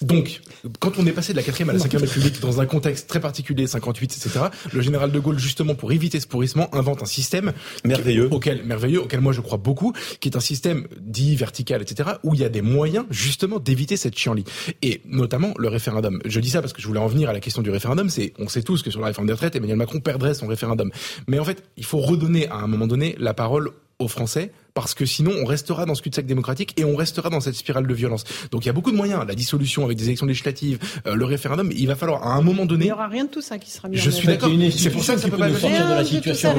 Donc, 0.00 0.42
quand 0.78 0.92
on 0.98 1.06
est 1.06 1.12
passé 1.12 1.32
de 1.32 1.38
la 1.38 1.42
quatrième 1.42 1.70
à 1.70 1.72
la 1.72 1.80
cinquième 1.80 2.02
République 2.02 2.38
dans 2.40 2.60
un 2.60 2.66
contexte 2.66 3.08
très 3.08 3.18
particulier, 3.18 3.66
58, 3.66 4.16
etc., 4.16 4.44
le 4.72 4.80
général 4.80 5.10
de 5.10 5.18
Gaulle, 5.18 5.40
justement, 5.40 5.74
pour 5.74 5.90
éviter 5.90 6.20
ce 6.20 6.28
pourrissement, 6.28 6.72
invente 6.72 7.02
un 7.02 7.06
système 7.06 7.52
merveilleux, 7.84 8.28
auquel, 8.30 8.64
merveilleux, 8.64 9.02
auquel 9.02 9.20
moi 9.20 9.32
je 9.32 9.40
crois 9.40 9.58
beaucoup, 9.58 9.92
qui 10.20 10.28
est 10.28 10.36
un 10.36 10.40
système 10.40 10.86
dit 11.00 11.34
vertical, 11.34 11.82
etc., 11.82 12.10
où 12.22 12.34
il 12.34 12.40
y 12.40 12.44
a 12.44 12.48
des 12.48 12.62
moyens, 12.62 13.06
justement, 13.10 13.58
d'éviter 13.58 13.96
cette 13.96 14.16
chienlit. 14.16 14.44
Et 14.82 15.00
notamment 15.04 15.52
le 15.58 15.66
référendum. 15.66 16.20
Je 16.24 16.38
dis 16.38 16.50
ça 16.50 16.60
parce 16.60 16.72
que 16.72 16.80
je 16.80 16.86
voulais 16.86 17.00
en 17.00 17.08
venir 17.08 17.28
à 17.28 17.32
la 17.32 17.40
question 17.40 17.62
du 17.62 17.70
référendum. 17.70 18.08
C'est, 18.08 18.34
on 18.38 18.46
sait 18.46 18.62
tous 18.62 18.82
que 18.82 18.92
sur 18.92 19.00
la 19.00 19.08
réforme 19.08 19.26
des 19.26 19.32
retraites, 19.32 19.56
Emmanuel 19.56 19.78
Macron 19.78 19.98
perdrait 19.98 20.34
son 20.34 20.46
référendum. 20.46 20.92
Mais 21.26 21.40
en 21.40 21.44
fait, 21.44 21.64
il 21.76 21.84
faut 21.84 21.98
redonner 21.98 22.46
à 22.48 22.56
un 22.58 22.68
moment 22.68 22.86
donné 22.86 23.16
la 23.18 23.34
parole 23.34 23.72
aux 23.98 24.08
Français 24.08 24.52
parce 24.74 24.94
que 24.94 25.04
sinon 25.04 25.32
on 25.42 25.44
restera 25.44 25.86
dans 25.86 25.94
ce 25.94 26.02
cul-de-sac 26.02 26.24
démocratique 26.24 26.78
et 26.78 26.84
on 26.84 26.94
restera 26.94 27.30
dans 27.30 27.40
cette 27.40 27.54
spirale 27.54 27.86
de 27.86 27.94
violence. 27.94 28.24
Donc 28.52 28.64
il 28.64 28.66
y 28.66 28.70
a 28.70 28.72
beaucoup 28.72 28.92
de 28.92 28.96
moyens, 28.96 29.24
la 29.26 29.34
dissolution 29.34 29.84
avec 29.84 29.96
des 29.98 30.04
élections 30.04 30.26
législatives, 30.26 30.78
euh, 31.06 31.16
le 31.16 31.24
référendum, 31.24 31.72
il 31.74 31.86
va 31.86 31.96
falloir 31.96 32.24
à 32.26 32.34
un 32.34 32.42
moment 32.42 32.64
donné. 32.64 32.84
Il 32.84 32.88
n'y 32.88 32.92
aura 32.92 33.08
rien 33.08 33.24
de 33.24 33.30
tout 33.30 33.42
ça 33.42 33.58
qui 33.58 33.70
sera 33.70 33.88
mis 33.88 33.96
Je 33.96 34.10
suis 34.10 34.28
d'accord. 34.28 34.50
C'est 34.70 34.90
pour 34.90 35.02
ça 35.02 35.14
que 35.14 35.20
ça 35.20 35.28
peut 35.28 35.36
pas 35.36 35.52
sortir 35.52 35.88
de 35.88 35.94
la 35.94 36.04
situation. 36.04 36.54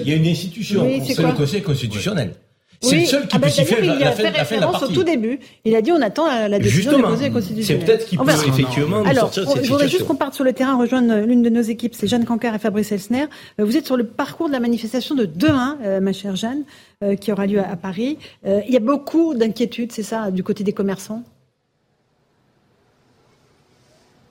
Il 0.00 0.08
y 0.08 0.12
a 0.12 0.16
une 0.16 0.26
institution, 0.26 1.00
c'est 1.06 1.22
le 1.22 1.32
Conseil 1.32 1.62
constitutionnel. 1.62 2.34
C'est 2.82 2.96
le 2.96 3.04
seul 3.04 3.28
qui 3.28 3.36
ah 3.36 3.40
peut 3.40 3.48
s'y 3.48 3.64
faire 3.64 3.84
il 3.84 4.02
a 4.02 4.12
fait 4.12 4.28
référence 4.28 4.82
au 4.82 4.88
tout 4.88 5.04
début. 5.04 5.38
Il 5.64 5.74
a 5.76 5.82
dit 5.82 5.92
on 5.92 6.00
attend 6.00 6.26
la 6.26 6.58
décision 6.58 6.96
du 6.96 7.02
Conseil 7.02 7.30
constitutionnel. 7.30 7.82
C'est 7.82 7.86
peut-être 7.86 8.06
qu'il 8.06 8.18
peut 8.18 8.30
effectivement 8.30 9.02
Alors, 9.02 9.32
sortir 9.32 9.44
de 9.44 9.50
cette 9.50 9.64
je 9.64 9.70
voudrais 9.70 9.88
juste 9.88 10.06
qu'on 10.06 10.16
parte 10.16 10.34
sur 10.34 10.44
le 10.44 10.52
terrain, 10.52 10.76
rejoindre 10.76 11.26
l'une 11.26 11.42
de 11.42 11.50
nos 11.50 11.60
équipes, 11.60 11.94
c'est 11.94 12.06
Jeanne 12.06 12.24
Cancar 12.24 12.54
et 12.54 12.58
Fabrice 12.58 12.92
Elsner. 12.92 13.26
Euh, 13.58 13.64
vous 13.64 13.76
êtes 13.76 13.86
sur 13.86 13.96
le 13.96 14.04
parcours 14.04 14.48
de 14.48 14.52
la 14.52 14.60
manifestation 14.60 15.14
de 15.14 15.24
demain, 15.24 15.78
euh, 15.84 16.00
ma 16.00 16.12
chère 16.12 16.36
Jeanne, 16.36 16.64
euh, 17.04 17.16
qui 17.16 17.32
aura 17.32 17.46
lieu 17.46 17.60
à 17.60 17.76
Paris. 17.76 18.18
Il 18.44 18.72
y 18.72 18.76
a 18.76 18.80
beaucoup 18.80 19.34
d'inquiétudes, 19.34 19.92
c'est 19.92 20.02
ça, 20.02 20.30
du 20.30 20.42
côté 20.42 20.64
des 20.64 20.72
commerçants? 20.72 21.22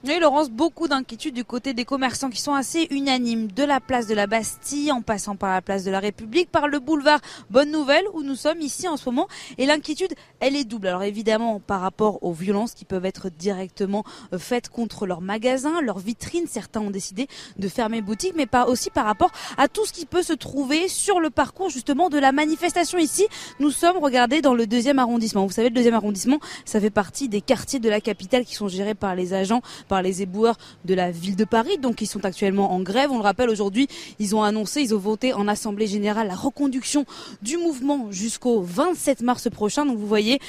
Oui, 0.05 0.17
Laurence, 0.21 0.49
beaucoup 0.49 0.87
d'inquiétudes 0.87 1.35
du 1.35 1.43
côté 1.43 1.73
des 1.73 1.83
commerçants 1.83 2.29
qui 2.29 2.39
sont 2.39 2.53
assez 2.53 2.87
unanimes, 2.89 3.51
de 3.51 3.65
la 3.65 3.81
place 3.81 4.07
de 4.07 4.13
la 4.13 4.27
Bastille 4.27 4.93
en 4.93 5.01
passant 5.01 5.35
par 5.35 5.51
la 5.51 5.61
place 5.61 5.83
de 5.83 5.91
la 5.91 5.99
République, 5.99 6.49
par 6.49 6.69
le 6.69 6.79
boulevard 6.79 7.19
Bonne 7.49 7.69
Nouvelle 7.69 8.05
où 8.13 8.23
nous 8.23 8.35
sommes 8.35 8.61
ici 8.61 8.87
en 8.87 8.95
ce 8.95 9.09
moment. 9.09 9.27
Et 9.57 9.65
l'inquiétude, 9.65 10.13
elle 10.39 10.55
est 10.55 10.63
double. 10.63 10.87
Alors 10.87 11.03
évidemment, 11.03 11.59
par 11.59 11.81
rapport 11.81 12.23
aux 12.23 12.31
violences 12.31 12.75
qui 12.75 12.85
peuvent 12.85 13.03
être 13.03 13.29
directement 13.29 14.05
euh, 14.31 14.39
faites 14.39 14.69
contre 14.69 15.05
leurs 15.05 15.19
magasins, 15.19 15.81
leurs 15.81 15.99
vitrines. 15.99 16.47
Certains 16.47 16.79
ont 16.79 16.91
décidé 16.91 17.27
de 17.57 17.67
fermer 17.67 18.01
boutique, 18.01 18.35
mais 18.37 18.45
pas 18.45 18.67
aussi 18.67 18.91
par 18.91 19.05
rapport 19.05 19.31
à 19.57 19.67
tout 19.67 19.85
ce 19.85 19.91
qui 19.91 20.05
peut 20.05 20.23
se 20.23 20.31
trouver 20.31 20.87
sur 20.87 21.19
le 21.19 21.29
parcours 21.29 21.69
justement 21.69 22.07
de 22.07 22.19
la 22.19 22.31
manifestation 22.31 22.99
ici. 22.99 23.27
Nous 23.59 23.71
sommes, 23.71 23.97
regardez, 23.97 24.41
dans 24.41 24.53
le 24.53 24.65
deuxième 24.65 24.97
arrondissement. 24.97 25.45
Vous 25.45 25.51
savez, 25.51 25.67
le 25.67 25.75
deuxième 25.75 25.95
arrondissement, 25.95 26.39
ça 26.63 26.79
fait 26.79 26.89
partie 26.89 27.27
des 27.27 27.41
quartiers 27.41 27.79
de 27.79 27.89
la 27.89 27.99
capitale 27.99 28.45
qui 28.45 28.55
sont 28.55 28.69
gérés 28.69 28.95
par 28.95 29.13
les 29.13 29.33
agents 29.33 29.61
par 29.89 30.01
les 30.01 30.21
éboueurs 30.21 30.55
de 30.85 30.93
la 30.93 31.11
ville 31.11 31.35
de 31.35 31.43
Paris, 31.43 31.77
donc 31.77 32.01
ils 32.01 32.07
sont 32.07 32.23
actuellement 32.23 32.71
en 32.71 32.79
grève. 32.79 33.11
On 33.11 33.17
le 33.17 33.23
rappelle 33.23 33.49
aujourd'hui, 33.49 33.89
ils 34.19 34.35
ont 34.35 34.43
annoncé, 34.43 34.81
ils 34.81 34.95
ont 34.95 34.99
voté 34.99 35.33
en 35.33 35.49
assemblée 35.49 35.87
générale 35.87 36.27
la 36.27 36.35
reconduction 36.35 37.05
du 37.41 37.57
mouvement 37.57 38.11
jusqu'au 38.11 38.61
27 38.61 39.21
mars 39.21 39.49
prochain. 39.49 39.85
Donc 39.85 39.97
vous 39.97 40.07
voyez, 40.07 40.39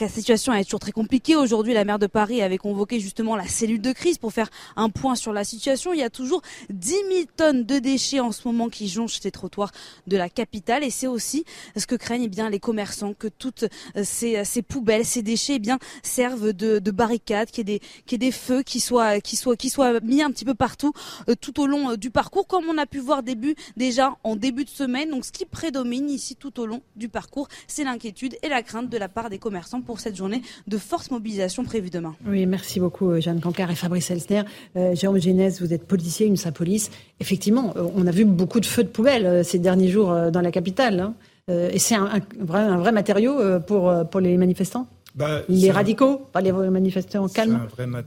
la 0.00 0.08
situation 0.08 0.52
est 0.52 0.64
toujours 0.64 0.80
très 0.80 0.92
compliquée. 0.92 1.36
Aujourd'hui, 1.36 1.74
la 1.74 1.84
maire 1.84 1.98
de 1.98 2.06
Paris 2.06 2.42
avait 2.42 2.58
convoqué 2.58 3.00
justement 3.00 3.36
la 3.36 3.46
cellule 3.46 3.80
de 3.80 3.92
crise 3.92 4.18
pour 4.18 4.32
faire 4.32 4.48
un 4.76 4.90
point 4.90 5.14
sur 5.14 5.32
la 5.32 5.44
situation. 5.44 5.92
Il 5.92 6.00
y 6.00 6.02
a 6.02 6.10
toujours 6.10 6.42
10 6.70 6.88
000 6.88 7.02
tonnes 7.36 7.64
de 7.64 7.78
déchets 7.78 8.20
en 8.20 8.32
ce 8.32 8.46
moment 8.46 8.68
qui 8.68 8.88
jonchent 8.88 9.20
ces 9.20 9.30
trottoirs 9.30 9.72
de 10.06 10.16
la 10.16 10.28
capitale. 10.28 10.84
Et 10.84 10.90
c'est 10.90 11.06
aussi 11.06 11.44
ce 11.76 11.86
que 11.86 11.94
craignent 11.94 12.24
eh 12.24 12.28
bien, 12.28 12.50
les 12.50 12.60
commerçants, 12.60 13.14
que 13.14 13.28
toutes 13.28 13.64
ces, 14.02 14.44
ces 14.44 14.62
poubelles, 14.62 15.04
ces 15.04 15.22
déchets 15.22 15.54
eh 15.56 15.58
bien, 15.58 15.78
servent 16.02 16.52
de, 16.52 16.78
de 16.78 16.90
barricades, 16.90 17.50
qu'il 17.50 17.68
y, 17.68 17.72
ait 17.74 17.78
des, 17.78 17.86
qu'il 18.06 18.22
y 18.22 18.26
ait 18.26 18.30
des 18.30 18.32
feux 18.32 18.62
qui 18.62 18.80
soient, 18.80 19.20
qui, 19.20 19.36
soient, 19.36 19.56
qui 19.56 19.70
soient 19.70 20.00
mis 20.00 20.22
un 20.22 20.30
petit 20.30 20.44
peu 20.44 20.54
partout 20.54 20.92
euh, 21.28 21.34
tout 21.40 21.60
au 21.60 21.66
long 21.66 21.90
euh, 21.90 21.96
du 21.96 22.10
parcours, 22.10 22.46
comme 22.46 22.64
on 22.68 22.78
a 22.78 22.86
pu 22.86 22.98
voir 22.98 23.22
début, 23.22 23.54
déjà 23.76 24.16
en 24.24 24.36
début 24.36 24.64
de 24.64 24.70
semaine. 24.70 25.10
Donc 25.10 25.24
ce 25.24 25.32
qui 25.32 25.44
prédomine 25.44 26.08
ici 26.08 26.36
tout 26.36 26.60
au 26.60 26.66
long 26.66 26.82
du 26.96 27.08
parcours, 27.08 27.48
c'est 27.66 27.84
l'inquiétude 27.84 28.36
et 28.42 28.48
la 28.48 28.62
crainte 28.62 28.88
de 28.88 28.98
la 28.98 29.08
part 29.08 29.30
des 29.30 29.38
commerçants 29.38 29.81
pour 29.82 30.00
cette 30.00 30.16
journée 30.16 30.42
de 30.66 30.78
forte 30.78 31.10
mobilisation 31.10 31.64
prévue 31.64 31.90
demain. 31.90 32.14
Oui, 32.26 32.46
merci 32.46 32.80
beaucoup 32.80 33.10
euh, 33.10 33.20
Jeanne 33.20 33.40
Cancar 33.40 33.70
et 33.70 33.74
Fabrice 33.74 34.10
Elsner. 34.10 34.42
Euh, 34.76 34.94
Jérôme 34.94 35.20
Génès, 35.20 35.60
vous 35.60 35.72
êtes 35.72 35.86
policier, 35.86 36.26
une 36.26 36.36
police. 36.54 36.90
Effectivement, 37.20 37.74
euh, 37.76 37.86
on 37.94 38.06
a 38.06 38.10
vu 38.10 38.24
beaucoup 38.24 38.60
de 38.60 38.66
feux 38.66 38.84
de 38.84 38.88
poubelle 38.88 39.44
ces 39.44 39.58
derniers 39.58 39.88
jours 39.88 40.14
dans 40.30 40.40
la 40.40 40.50
capitale. 40.50 41.00
Hein. 41.00 41.14
et 41.48 41.78
c'est 41.78 41.94
un, 41.94 42.20
vrai, 42.40 42.60
un, 42.60 42.78
vrai, 42.78 42.92
matériau 42.92 43.60
pour, 43.66 43.92
pour 44.10 44.20
les 44.20 44.36
manifestants 44.36 44.86
bah, 45.14 45.42
Les 45.48 45.70
radicaux, 45.70 46.18
pas 46.32 46.40
les 46.40 46.52
manifestants 46.52 47.28
calmes 47.28 47.60
un 47.62 47.66
vrai 47.66 48.04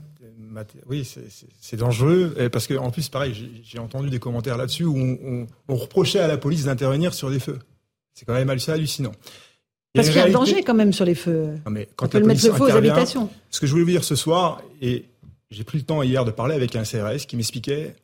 oui, 0.88 1.06
c'est 1.60 1.76
dangereux 1.76 2.34
parce 2.50 2.66
qu'en 2.66 2.90
plus, 2.90 3.10
pareil, 3.10 3.34
j'ai 3.62 3.78
entendu 3.78 4.08
des 4.08 4.18
commentaires 4.18 4.56
là-dessus 4.56 4.84
où 4.84 4.96
on, 4.96 5.46
on, 5.68 5.76
reprochait 5.76 6.20
à 6.20 6.28
la 6.28 6.38
police 6.38 6.64
d'intervenir 6.64 7.12
sur 7.12 7.30
des 7.30 7.40
feux. 7.40 7.58
C'est 8.14 8.24
quand 8.24 8.32
même 8.32 8.48
assez 8.48 8.72
hallucinant. 8.72 9.12
Parce 9.96 10.08
qu'il 10.08 10.18
y 10.18 10.20
a 10.20 10.26
un 10.26 10.30
danger 10.30 10.62
quand 10.62 10.74
même 10.74 10.92
sur 10.92 11.04
les 11.04 11.14
feux. 11.14 11.58
mais 11.68 11.88
quand 11.96 12.06
On 12.06 12.08
peut 12.08 12.20
mettre 12.20 12.46
le 12.46 12.52
feu 12.52 12.64
aux 12.64 12.70
habitations. 12.70 13.28
Ce 13.50 13.60
que 13.60 13.66
je 13.66 13.72
voulais 13.72 13.84
vous 13.84 13.90
dire 13.90 14.04
ce 14.04 14.14
soir, 14.14 14.62
et 14.80 15.04
j'ai 15.50 15.64
pris 15.64 15.78
le 15.78 15.84
temps 15.84 16.02
hier 16.02 16.24
de 16.24 16.30
parler 16.30 16.54
avec 16.54 16.76
un 16.76 16.84
CRS 16.84 17.26
qui 17.26 17.36
m'expliquait 17.36 17.96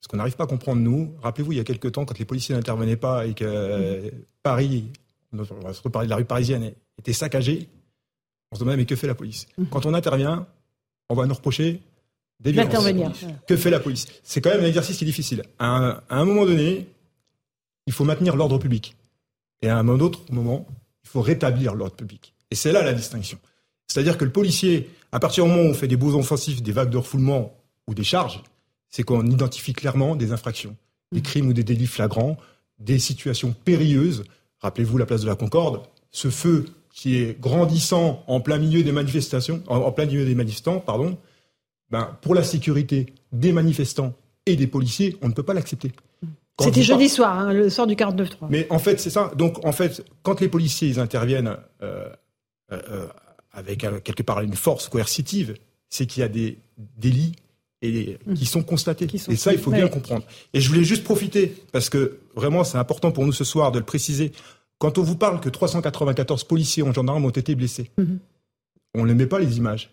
ce 0.00 0.08
qu'on 0.08 0.16
n'arrive 0.16 0.36
pas 0.36 0.44
à 0.44 0.46
comprendre 0.46 0.80
nous. 0.80 1.12
Rappelez-vous, 1.22 1.52
il 1.52 1.58
y 1.58 1.60
a 1.60 1.64
quelques 1.64 1.92
temps, 1.92 2.04
quand 2.04 2.18
les 2.18 2.24
policiers 2.24 2.54
n'intervenaient 2.54 2.96
pas 2.96 3.26
et 3.26 3.34
que 3.34 3.44
euh, 3.44 4.10
Paris, 4.42 4.86
on 5.32 5.36
va 5.36 5.74
se 5.74 5.82
reparler 5.82 6.06
de 6.06 6.10
la 6.10 6.16
rue 6.16 6.24
parisienne, 6.24 6.72
était 6.98 7.12
saccagée, 7.12 7.68
on 8.50 8.56
se 8.56 8.60
demandait 8.60 8.78
mais 8.78 8.86
que 8.86 8.96
fait 8.96 9.06
la 9.06 9.14
police? 9.14 9.46
Mmh. 9.58 9.64
Quand 9.66 9.86
on 9.86 9.94
intervient, 9.94 10.46
on 11.08 11.14
va 11.14 11.26
nous 11.26 11.34
reprocher 11.34 11.80
des 12.40 12.52
violences. 12.52 13.24
Que 13.46 13.56
fait 13.56 13.70
la 13.70 13.80
police? 13.80 14.06
C'est 14.22 14.40
quand 14.40 14.50
même 14.50 14.62
un 14.62 14.66
exercice 14.66 14.96
qui 14.96 15.04
est 15.04 15.06
difficile. 15.06 15.42
À 15.58 16.02
un, 16.08 16.24
moment 16.24 16.46
donné, 16.46 16.88
il 17.86 17.92
faut 17.92 18.04
maintenir 18.04 18.36
l'ordre 18.36 18.58
public. 18.58 18.96
Et 19.62 19.68
à 19.68 19.76
un 19.76 19.88
autre 19.88 20.20
moment, 20.30 20.66
il 21.10 21.12
faut 21.12 21.22
rétablir 21.22 21.74
l'ordre 21.74 21.96
public. 21.96 22.34
Et 22.52 22.54
c'est 22.54 22.70
là 22.70 22.84
la 22.84 22.92
distinction. 22.92 23.38
C'est-à-dire 23.88 24.16
que 24.16 24.24
le 24.24 24.30
policier, 24.30 24.88
à 25.10 25.18
partir 25.18 25.44
du 25.44 25.50
moment 25.50 25.62
où 25.62 25.66
on 25.66 25.74
fait 25.74 25.88
des 25.88 25.96
beaux 25.96 26.14
offensifs, 26.14 26.62
des 26.62 26.70
vagues 26.70 26.90
de 26.90 26.98
refoulement 26.98 27.52
ou 27.88 27.94
des 27.94 28.04
charges, 28.04 28.42
c'est 28.88 29.02
qu'on 29.02 29.26
identifie 29.26 29.72
clairement 29.72 30.14
des 30.14 30.30
infractions, 30.30 30.76
des 31.10 31.20
crimes 31.20 31.48
ou 31.48 31.52
des 31.52 31.64
délits 31.64 31.88
flagrants, 31.88 32.36
des 32.78 33.00
situations 33.00 33.52
périlleuses. 33.64 34.22
Rappelez-vous 34.60 34.98
la 34.98 35.06
place 35.06 35.22
de 35.22 35.26
la 35.26 35.34
Concorde, 35.34 35.82
ce 36.12 36.30
feu 36.30 36.66
qui 36.92 37.16
est 37.16 37.40
grandissant 37.40 38.22
en 38.28 38.40
plein 38.40 38.58
milieu 38.58 38.84
des 38.84 38.92
manifestations, 38.92 39.62
en, 39.66 39.90
plein 39.90 40.06
milieu 40.06 40.24
des 40.24 40.36
manifestants, 40.36 40.78
pardon, 40.78 41.18
ben, 41.90 42.16
pour 42.22 42.36
la 42.36 42.44
sécurité 42.44 43.12
des 43.32 43.52
manifestants 43.52 44.14
et 44.46 44.54
des 44.54 44.68
policiers, 44.68 45.16
on 45.22 45.28
ne 45.28 45.32
peut 45.32 45.42
pas 45.42 45.54
l'accepter. 45.54 45.90
C'était 46.60 46.82
jeudi 46.82 47.08
soir, 47.08 47.38
hein, 47.38 47.52
le 47.52 47.70
soir 47.70 47.86
du 47.86 47.94
49-3. 47.94 48.48
Mais 48.48 48.66
en 48.70 48.78
fait, 48.78 49.00
c'est 49.00 49.10
ça. 49.10 49.30
Donc, 49.36 49.64
en 49.64 49.72
fait, 49.72 50.04
quand 50.22 50.40
les 50.40 50.48
policiers 50.48 50.88
ils 50.88 51.00
interviennent 51.00 51.56
euh, 51.82 52.08
euh, 52.72 52.80
euh 52.90 53.06
avec 53.52 53.80
quelque 54.04 54.22
part 54.22 54.42
une 54.42 54.54
force 54.54 54.88
coercitive, 54.88 55.56
c'est 55.88 56.06
qu'il 56.06 56.20
y 56.20 56.22
a 56.22 56.28
des 56.28 56.58
délits 56.96 57.32
et, 57.82 58.16
mmh. 58.24 58.34
qui 58.34 58.46
sont 58.46 58.62
constatés. 58.62 59.08
et 59.12 59.36
ça, 59.36 59.52
il 59.52 59.58
faut 59.58 59.72
bien 59.72 59.88
comprendre. 59.88 60.22
Et 60.54 60.60
je 60.60 60.68
voulais 60.68 60.84
juste 60.84 61.02
profiter, 61.02 61.56
parce 61.72 61.90
que 61.90 62.20
vraiment, 62.36 62.62
c'est 62.62 62.78
important 62.78 63.10
pour 63.10 63.26
nous 63.26 63.32
ce 63.32 63.42
soir 63.42 63.72
de 63.72 63.80
le 63.80 63.84
préciser. 63.84 64.30
Quand 64.78 64.98
on 64.98 65.02
vous 65.02 65.16
parle 65.16 65.40
que 65.40 65.48
394 65.48 66.44
policiers 66.44 66.84
ou 66.84 66.92
gendarmes 66.92 67.24
ont 67.24 67.30
été 67.30 67.56
blessés, 67.56 67.90
mmh. 67.98 68.04
on 68.94 69.04
ne 69.04 69.14
met 69.14 69.26
pas 69.26 69.40
les 69.40 69.56
images. 69.58 69.90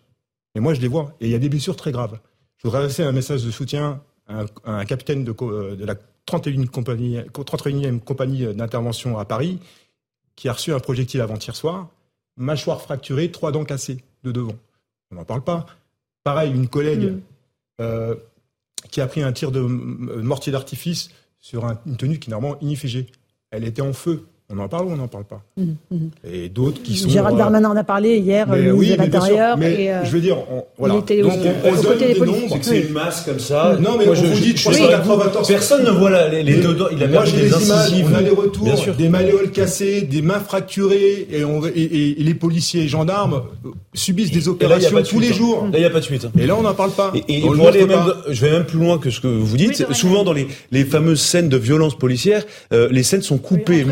Mais 0.54 0.60
moi, 0.60 0.74
je 0.74 0.80
les 0.80 0.88
vois. 0.88 1.16
Et 1.20 1.26
il 1.26 1.30
y 1.30 1.34
a 1.34 1.38
des 1.38 1.48
blessures 1.48 1.76
très 1.76 1.92
graves. 1.92 2.18
Je 2.58 2.68
voudrais 2.68 2.78
adresser 2.78 3.02
un 3.02 3.12
message 3.12 3.44
de 3.44 3.50
soutien 3.50 4.00
à 4.26 4.44
un, 4.64 4.84
capitaine 4.84 5.24
de, 5.24 5.32
de, 5.32 5.84
la 5.84 5.94
31e 6.28 6.66
compagnie, 6.66 7.18
31e 7.18 8.00
compagnie 8.00 8.54
d'intervention 8.54 9.18
à 9.18 9.24
Paris 9.24 9.58
qui 10.36 10.48
a 10.48 10.52
reçu 10.52 10.72
un 10.72 10.78
projectile 10.78 11.20
avant-hier 11.20 11.56
soir, 11.56 11.88
mâchoire 12.36 12.80
fracturée, 12.80 13.32
trois 13.32 13.50
dents 13.50 13.64
cassées 13.64 14.04
de 14.22 14.30
devant. 14.30 14.54
On 15.10 15.16
n'en 15.16 15.24
parle 15.24 15.42
pas. 15.42 15.66
Pareil, 16.22 16.52
une 16.52 16.68
collègue 16.68 17.12
mmh. 17.12 17.20
Euh, 17.80 18.16
qui 18.90 19.00
a 19.00 19.06
pris 19.06 19.22
un 19.22 19.32
tir 19.32 19.52
de 19.52 19.60
mortier 19.60 20.50
d'artifice 20.50 21.10
sur 21.38 21.64
une 21.86 21.96
tenue 21.96 22.18
qui 22.18 22.28
est 22.28 22.32
normalement 22.32 22.58
inifigée. 22.60 23.06
Elle 23.50 23.64
était 23.64 23.82
en 23.82 23.92
feu. 23.92 24.26
On 24.50 24.58
en 24.60 24.68
parle 24.68 24.86
ou 24.86 24.92
on 24.92 24.96
n'en 24.96 25.08
parle 25.08 25.24
pas 25.24 25.42
mmh, 25.58 25.62
mmh. 25.90 25.96
Et 26.32 26.48
d'autres 26.48 26.82
qui 26.82 26.96
sont. 26.96 27.10
Gérald 27.10 27.34
euh, 27.34 27.38
Darmanin 27.38 27.68
en 27.68 27.76
a 27.76 27.84
parlé 27.84 28.16
hier, 28.16 28.50
le 28.50 28.72
ministre 28.72 28.96
de 28.96 29.02
l'Intérieur. 29.02 29.58
Mais 29.58 29.90
euh, 29.90 30.04
je 30.04 30.10
veux 30.10 30.20
dire, 30.20 30.38
on, 30.50 30.64
voilà. 30.78 30.94
Donc 30.94 31.10
on, 31.10 31.68
on 31.68 31.82
donne 31.82 31.98
des 31.98 32.18
nombres. 32.18 32.38
C'est 32.48 32.58
que 32.58 32.64
c'est 32.64 32.80
une 32.80 32.94
masse 32.94 33.26
comme 33.26 33.40
ça. 33.40 33.76
Non, 33.78 33.96
mais 33.98 34.06
moi, 34.06 34.14
je 34.14 34.24
vous 34.24 34.40
dis 34.40 34.54
394. 34.54 35.46
Personne 35.46 35.84
ne 35.84 35.90
voit 35.90 36.08
la, 36.08 36.28
les, 36.28 36.42
les 36.42 36.62
deux 36.62 36.74
Il 36.92 37.02
a 37.02 37.08
moi, 37.08 37.26
j'ai 37.26 37.42
des 37.42 37.48
images. 37.48 37.92
On 38.10 38.14
a 38.14 38.22
des 38.22 38.30
retours, 38.30 38.94
des 38.96 39.08
malléoles 39.10 39.50
cassées, 39.50 40.00
des 40.00 40.22
mains 40.22 40.40
fracturées, 40.40 41.28
et, 41.30 41.44
on, 41.44 41.62
et, 41.66 42.16
les 42.18 42.34
policiers 42.34 42.84
et 42.84 42.88
gendarmes 42.88 43.42
subissent 43.92 44.30
des 44.30 44.48
opérations 44.48 45.02
tous 45.02 45.20
les 45.20 45.28
hein. 45.28 45.34
jours. 45.34 45.64
Là, 45.64 45.72
il 45.74 45.80
n'y 45.80 45.84
a 45.84 45.90
pas 45.90 46.00
de 46.00 46.04
suite. 46.04 46.26
Et 46.38 46.46
là, 46.46 46.56
on 46.56 46.62
n'en 46.62 46.72
parle 46.72 46.92
pas. 46.92 47.12
Et, 47.28 47.42
je 47.42 48.40
vais 48.40 48.50
même 48.50 48.64
plus 48.64 48.78
loin 48.78 48.96
que 48.96 49.10
ce 49.10 49.20
que 49.20 49.28
vous 49.28 49.58
dites. 49.58 49.92
Souvent, 49.92 50.24
dans 50.24 50.32
les 50.32 50.84
fameuses 50.86 51.20
scènes 51.20 51.50
de 51.50 51.58
violence 51.58 51.98
policière, 51.98 52.44
les 52.70 53.02
scènes 53.02 53.20
sont 53.20 53.36
coupées, 53.36 53.84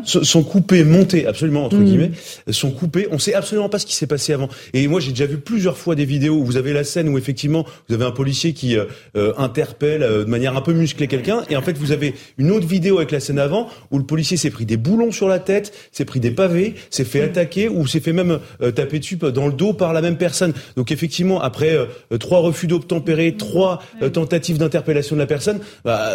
hein. 0.00 0.22
sont 0.22 0.42
coupées 0.42 0.84
montés, 0.84 1.26
absolument 1.26 1.64
entre 1.64 1.76
mm. 1.76 1.84
guillemets, 1.84 2.10
sont 2.50 2.70
coupés. 2.70 3.08
On 3.10 3.18
sait 3.18 3.34
absolument 3.34 3.68
pas 3.68 3.78
ce 3.78 3.86
qui 3.86 3.94
s'est 3.94 4.06
passé 4.06 4.32
avant. 4.32 4.48
Et 4.74 4.86
moi, 4.88 5.00
j'ai 5.00 5.10
déjà 5.10 5.26
vu 5.26 5.38
plusieurs 5.38 5.76
fois 5.76 5.94
des 5.94 6.04
vidéos 6.04 6.34
où 6.34 6.44
vous 6.44 6.56
avez 6.56 6.72
la 6.72 6.84
scène 6.84 7.08
où 7.08 7.18
effectivement 7.18 7.64
vous 7.88 7.94
avez 7.94 8.04
un 8.04 8.10
policier 8.10 8.52
qui 8.52 8.76
euh, 8.76 8.84
euh, 9.16 9.32
interpelle 9.38 10.02
euh, 10.02 10.24
de 10.24 10.30
manière 10.30 10.56
un 10.56 10.60
peu 10.60 10.72
musclée 10.72 11.06
quelqu'un, 11.06 11.42
et 11.50 11.56
en 11.56 11.62
fait 11.62 11.76
vous 11.76 11.92
avez 11.92 12.14
une 12.38 12.50
autre 12.50 12.66
vidéo 12.66 12.98
avec 12.98 13.10
la 13.10 13.20
scène 13.20 13.38
avant 13.38 13.68
où 13.90 13.98
le 13.98 14.04
policier 14.04 14.36
s'est 14.36 14.50
pris 14.50 14.66
des 14.66 14.76
boulons 14.76 15.12
sur 15.12 15.28
la 15.28 15.38
tête, 15.38 15.72
s'est 15.92 16.04
pris 16.04 16.20
des 16.20 16.30
pavés, 16.30 16.74
s'est 16.90 17.04
fait 17.04 17.22
attaquer 17.22 17.68
ou 17.68 17.86
s'est 17.86 18.00
fait 18.00 18.12
même 18.12 18.38
taper 18.74 18.98
dessus 18.98 19.16
dans 19.16 19.46
le 19.46 19.52
dos 19.52 19.72
par 19.72 19.92
la 19.92 20.00
même 20.00 20.16
personne. 20.16 20.52
Donc 20.76 20.92
effectivement, 20.92 21.40
après 21.40 21.76
trois 22.18 22.40
refus 22.40 22.66
d'obtempérer, 22.66 23.36
trois 23.36 23.82
tentatives 24.12 24.58
d'interpellation 24.58 25.16
de 25.16 25.20
la 25.20 25.26
personne, 25.26 25.60
bah, 25.84 26.12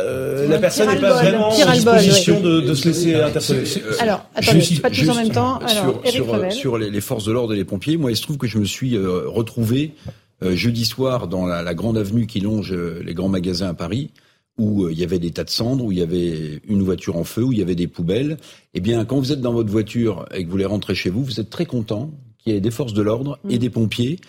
la 0.48 0.58
personne 0.60 0.90
n'est 0.90 1.00
pas 1.00 1.14
vraiment 1.14 1.50
en 1.50 1.72
disposition 1.72 2.40
de, 2.40 2.62
de, 2.62 2.74
se 2.74 2.88
laisser 2.88 3.16
interpeller. 3.16 3.64
Alors, 4.00 4.26
pas 4.82 4.90
tous 4.90 5.10
en 5.10 5.16
même 5.16 5.32
temps. 5.32 5.58
Alors, 5.58 6.02
sur, 6.06 6.52
sur, 6.52 6.78
les, 6.78 7.02
forces 7.02 7.26
de 7.26 7.32
l'ordre 7.32 7.54
et 7.54 7.58
les 7.58 7.66
pompiers, 7.66 7.98
moi, 7.98 8.12
il 8.12 8.18
se 8.18 8.22
trouve 8.22 8.38
que 8.38 8.48
je 8.48 8.58
me 8.58 8.66
suis 8.66 8.96
euh, 8.96 9.28
retrouvé 9.28 9.94
euh, 10.44 10.56
jeudi 10.56 10.86
soir 10.86 11.28
dans 11.28 11.46
la, 11.46 11.74
grande 11.74 11.98
avenue 11.98 12.28
qui 12.28 12.40
longe 12.40 12.74
euh, 12.74 13.02
les 13.04 13.14
grands 13.14 13.30
magasins 13.30 13.70
à 13.70 13.74
Paris, 13.74 14.12
où 14.58 14.90
il 14.90 14.98
y 14.98 15.04
avait 15.04 15.20
des 15.20 15.32
tas 15.32 15.44
de 15.44 15.50
cendres, 15.50 15.84
où 15.84 15.92
il 15.92 16.00
y 16.00 16.02
avait 16.02 16.62
une 16.68 16.84
voiture 16.84 17.18
en 17.18 17.24
feu, 17.24 17.44
où 17.44 17.52
il 17.52 17.60
y 17.60 17.62
avait 17.62 17.76
des 17.76 17.88
poubelles. 17.88 18.38
Eh 18.74 18.80
bien, 18.80 19.04
quand 19.06 19.20
vous 19.20 19.32
êtes 19.32 19.42
dans 19.42 19.54
votre 19.54 19.70
voiture 19.70 20.26
et 20.34 20.42
que 20.42 20.46
vous 20.46 20.52
voulez 20.52 20.66
rentrer 20.66 20.96
chez 20.96 21.10
vous, 21.10 21.24
vous 21.24 21.40
êtes 21.40 21.50
très 21.50 21.66
content 21.66 22.12
qu'il 22.38 22.54
y 22.54 22.56
ait 22.56 22.62
des 22.62 22.72
forces 22.72 22.94
de 22.94 23.02
l'ordre 23.02 23.40
et 23.50 23.56
mm. 23.56 23.60
des 23.60 23.70
pompiers. 23.70 24.20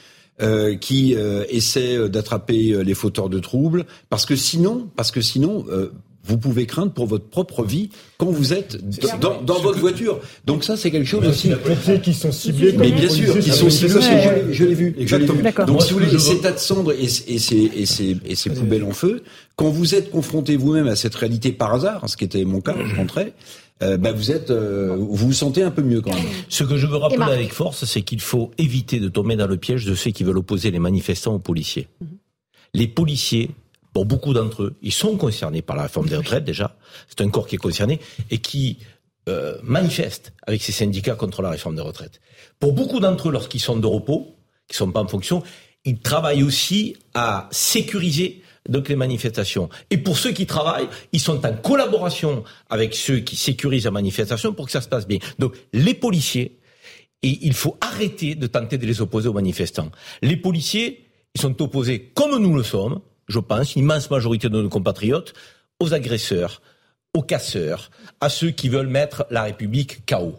qui 0.80 1.14
essaient 1.48 2.10
d'attraper 2.10 2.84
les 2.84 2.94
fauteurs 2.94 3.30
de 3.30 3.38
troubles, 3.38 3.86
parce 4.10 4.26
que 4.26 4.36
sinon, 4.36 4.90
parce 4.94 5.10
que 5.10 5.22
sinon, 5.22 5.64
vous 6.26 6.38
pouvez 6.38 6.66
craindre 6.66 6.92
pour 6.92 7.06
votre 7.06 7.26
propre 7.28 7.64
vie 7.64 7.90
quand 8.18 8.30
vous 8.30 8.52
êtes 8.52 8.78
dans, 9.20 9.40
dans 9.42 9.60
votre 9.60 9.78
voiture. 9.78 10.20
Donc 10.44 10.64
ça, 10.64 10.76
c'est 10.76 10.90
quelque 10.90 11.06
chose 11.06 11.26
aussi. 11.26 11.50
Les 11.88 12.00
qui 12.00 12.14
sont 12.14 12.32
ciblés. 12.32 12.72
Mais 12.72 12.90
bien 12.90 13.08
sûr, 13.08 13.38
qui 13.38 13.50
sont 13.50 13.70
ciblés. 13.70 14.00
Je 14.50 14.64
l'ai 14.64 14.74
vu. 14.74 14.94
Exactement. 14.98 15.66
Donc 15.66 15.82
si 15.82 15.92
vous 15.92 16.00
voulez, 16.00 16.18
ces 16.18 16.40
tas 16.40 16.52
de 16.52 16.58
cendres 16.58 16.92
et, 16.92 17.04
et, 17.04 17.38
ces, 17.38 17.70
et, 17.74 17.86
ces, 17.86 18.16
et 18.24 18.34
ces 18.34 18.50
poubelles 18.50 18.84
en 18.84 18.92
feu, 18.92 19.22
quand 19.54 19.70
vous 19.70 19.94
êtes 19.94 20.10
confronté 20.10 20.56
vous-même 20.56 20.88
à 20.88 20.96
cette 20.96 21.14
réalité 21.14 21.52
par 21.52 21.74
hasard, 21.74 22.08
ce 22.08 22.16
qui 22.16 22.24
était 22.24 22.44
mon 22.44 22.60
cas, 22.60 22.74
je 22.84 22.96
rentrais. 22.96 23.32
Euh, 23.82 23.98
bah 23.98 24.12
vous 24.12 24.30
êtes, 24.30 24.50
euh, 24.50 24.96
vous 24.98 25.14
vous 25.14 25.32
sentez 25.34 25.62
un 25.62 25.70
peu 25.70 25.82
mieux 25.82 26.00
quand 26.00 26.14
même. 26.14 26.24
Ce 26.48 26.64
que 26.64 26.78
je 26.78 26.86
veux 26.86 26.96
rappeler 26.96 27.22
avec 27.22 27.52
force, 27.52 27.84
c'est 27.84 28.00
qu'il 28.00 28.20
faut 28.20 28.50
éviter 28.56 29.00
de 29.00 29.08
tomber 29.08 29.36
dans 29.36 29.46
le 29.46 29.58
piège 29.58 29.84
de 29.84 29.94
ceux 29.94 30.12
qui 30.12 30.24
veulent 30.24 30.38
opposer 30.38 30.70
les 30.70 30.78
manifestants 30.78 31.34
aux 31.34 31.38
policiers. 31.38 31.88
Mhm. 32.00 32.08
Les 32.72 32.88
policiers 32.88 33.50
pour 33.96 34.04
beaucoup 34.04 34.34
d'entre 34.34 34.64
eux, 34.64 34.76
ils 34.82 34.92
sont 34.92 35.16
concernés 35.16 35.62
par 35.62 35.74
la 35.74 35.84
réforme 35.84 36.06
des 36.06 36.16
retraites 36.16 36.44
déjà. 36.44 36.76
C'est 37.08 37.22
un 37.22 37.30
corps 37.30 37.46
qui 37.46 37.54
est 37.54 37.58
concerné 37.58 37.98
et 38.30 38.36
qui 38.36 38.80
euh, 39.26 39.56
manifeste 39.62 40.34
avec 40.46 40.62
ses 40.62 40.72
syndicats 40.72 41.14
contre 41.14 41.40
la 41.40 41.48
réforme 41.48 41.76
des 41.76 41.80
retraites. 41.80 42.20
Pour 42.60 42.74
beaucoup 42.74 43.00
d'entre 43.00 43.30
eux, 43.30 43.32
lorsqu'ils 43.32 43.62
sont 43.62 43.78
de 43.78 43.86
repos, 43.86 44.36
qui 44.68 44.76
sont 44.76 44.92
pas 44.92 45.00
en 45.00 45.08
fonction, 45.08 45.42
ils 45.86 45.98
travaillent 45.98 46.42
aussi 46.42 46.98
à 47.14 47.48
sécuriser 47.50 48.42
donc 48.68 48.90
les 48.90 48.96
manifestations. 48.96 49.70
Et 49.88 49.96
pour 49.96 50.18
ceux 50.18 50.32
qui 50.32 50.44
travaillent, 50.44 50.88
ils 51.12 51.20
sont 51.20 51.46
en 51.46 51.54
collaboration 51.54 52.44
avec 52.68 52.94
ceux 52.94 53.20
qui 53.20 53.34
sécurisent 53.34 53.86
la 53.86 53.92
manifestation 53.92 54.52
pour 54.52 54.66
que 54.66 54.72
ça 54.72 54.82
se 54.82 54.88
passe 54.88 55.06
bien. 55.06 55.20
Donc 55.38 55.56
les 55.72 55.94
policiers, 55.94 56.60
et 57.22 57.38
il 57.40 57.54
faut 57.54 57.78
arrêter 57.80 58.34
de 58.34 58.46
tenter 58.46 58.76
de 58.76 58.84
les 58.84 59.00
opposer 59.00 59.28
aux 59.28 59.32
manifestants. 59.32 59.90
Les 60.20 60.36
policiers, 60.36 61.06
ils 61.34 61.40
sont 61.40 61.62
opposés 61.62 62.12
comme 62.14 62.36
nous 62.36 62.54
le 62.54 62.62
sommes 62.62 63.00
je 63.28 63.38
pense, 63.38 63.74
l'immense 63.74 64.10
majorité 64.10 64.48
de 64.48 64.60
nos 64.60 64.68
compatriotes, 64.68 65.34
aux 65.80 65.94
agresseurs, 65.94 66.62
aux 67.14 67.22
casseurs, 67.22 67.90
à 68.20 68.28
ceux 68.28 68.50
qui 68.50 68.68
veulent 68.68 68.86
mettre 68.86 69.26
la 69.30 69.42
République 69.42 70.06
KO. 70.06 70.34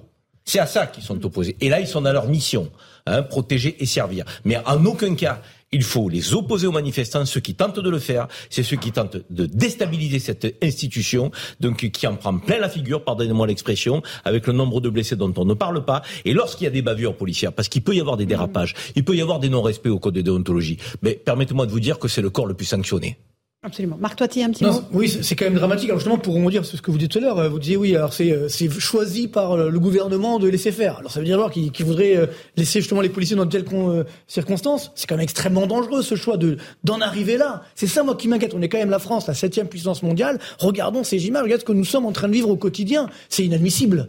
C'est 0.45 0.59
à 0.59 0.67
ça 0.67 0.87
qu'ils 0.87 1.03
sont 1.03 1.23
opposés. 1.25 1.57
Et 1.59 1.69
là, 1.69 1.79
ils 1.79 1.87
sont 1.87 2.01
dans 2.01 2.13
leur 2.13 2.27
mission, 2.27 2.71
hein, 3.05 3.21
protéger 3.23 3.75
et 3.81 3.85
servir. 3.85 4.23
Mais 4.45 4.57
en 4.65 4.85
aucun 4.85 5.13
cas, 5.15 5.41
il 5.71 5.83
faut 5.83 6.09
les 6.09 6.33
opposer 6.33 6.67
aux 6.67 6.71
manifestants. 6.71 7.25
Ceux 7.25 7.39
qui 7.39 7.55
tentent 7.55 7.79
de 7.79 7.89
le 7.89 7.99
faire, 7.99 8.27
c'est 8.49 8.63
ceux 8.63 8.77
qui 8.77 8.91
tentent 8.91 9.17
de 9.29 9.45
déstabiliser 9.45 10.19
cette 10.19 10.55
institution, 10.63 11.31
donc 11.59 11.89
qui 11.89 12.07
en 12.07 12.15
prend 12.15 12.37
plein 12.37 12.59
la 12.59 12.69
figure, 12.69 13.03
pardonnez-moi 13.03 13.47
l'expression, 13.47 14.01
avec 14.23 14.47
le 14.47 14.53
nombre 14.53 14.81
de 14.81 14.89
blessés 14.89 15.15
dont 15.15 15.33
on 15.35 15.45
ne 15.45 15.53
parle 15.53 15.83
pas. 15.83 16.01
Et 16.25 16.33
lorsqu'il 16.33 16.65
y 16.65 16.67
a 16.67 16.71
des 16.71 16.81
bavures 16.81 17.15
policières, 17.15 17.53
parce 17.53 17.67
qu'il 17.67 17.83
peut 17.83 17.95
y 17.95 17.99
avoir 17.99 18.17
des 18.17 18.25
dérapages, 18.25 18.73
il 18.95 19.03
peut 19.03 19.15
y 19.15 19.21
avoir 19.21 19.39
des 19.39 19.49
non-respects 19.49 19.87
au 19.87 19.99
code 19.99 20.15
de 20.15 20.21
déontologie, 20.21 20.77
mais 21.01 21.13
permettez-moi 21.13 21.65
de 21.65 21.71
vous 21.71 21.79
dire 21.79 21.99
que 21.99 22.07
c'est 22.07 22.21
le 22.21 22.29
corps 22.29 22.47
le 22.47 22.53
plus 22.53 22.65
sanctionné. 22.65 23.17
Absolument. 23.63 23.97
Marc 23.99 24.17
Toiti, 24.17 24.43
un 24.43 24.51
petit 24.51 24.63
mot? 24.63 24.81
Oui, 24.91 25.09
c'est 25.09 25.35
quand 25.35 25.45
même 25.45 25.55
dramatique. 25.55 25.89
Alors 25.89 25.97
justement, 25.97 26.19
pour 26.19 26.37
dire 26.51 26.63
ce 26.63 26.79
que 26.79 26.91
vous 26.91 26.99
dites 26.99 27.11
tout 27.11 27.17
à 27.17 27.21
l'heure, 27.21 27.49
vous 27.49 27.57
disiez 27.57 27.75
oui, 27.75 27.95
alors 27.95 28.13
c'est 28.13 28.31
euh, 28.31 28.47
choisi 28.47 29.27
par 29.27 29.57
le 29.57 29.79
gouvernement 29.79 30.37
de 30.37 30.47
laisser 30.47 30.71
faire. 30.71 30.99
Alors 30.99 31.11
ça 31.11 31.19
veut 31.19 31.25
dire 31.25 31.37
alors 31.37 31.49
qu'il 31.49 31.71
voudrait 31.83 32.15
euh, 32.15 32.27
laisser 32.55 32.81
justement 32.81 33.01
les 33.01 33.09
policiers 33.09 33.35
dans 33.35 33.45
de 33.45 33.49
telles 33.49 33.65
euh, 33.73 34.03
circonstances? 34.27 34.91
C'est 34.93 35.07
quand 35.07 35.15
même 35.15 35.23
extrêmement 35.23 35.65
dangereux 35.65 36.03
ce 36.03 36.13
choix 36.13 36.37
de 36.37 36.57
d'en 36.83 37.01
arriver 37.01 37.35
là. 37.35 37.63
C'est 37.73 37.87
ça 37.87 38.03
moi 38.03 38.15
qui 38.15 38.27
m'inquiète. 38.27 38.53
On 38.53 38.61
est 38.61 38.69
quand 38.69 38.77
même 38.77 38.91
la 38.91 38.99
France, 38.99 39.25
la 39.25 39.33
septième 39.33 39.67
puissance 39.67 40.03
mondiale. 40.03 40.39
Regardons 40.59 41.03
ces 41.03 41.25
images, 41.25 41.41
regardez 41.41 41.61
ce 41.61 41.65
que 41.65 41.73
nous 41.73 41.83
sommes 41.83 42.05
en 42.05 42.11
train 42.11 42.27
de 42.27 42.33
vivre 42.33 42.49
au 42.49 42.57
quotidien. 42.57 43.09
C'est 43.27 43.43
inadmissible. 43.43 44.07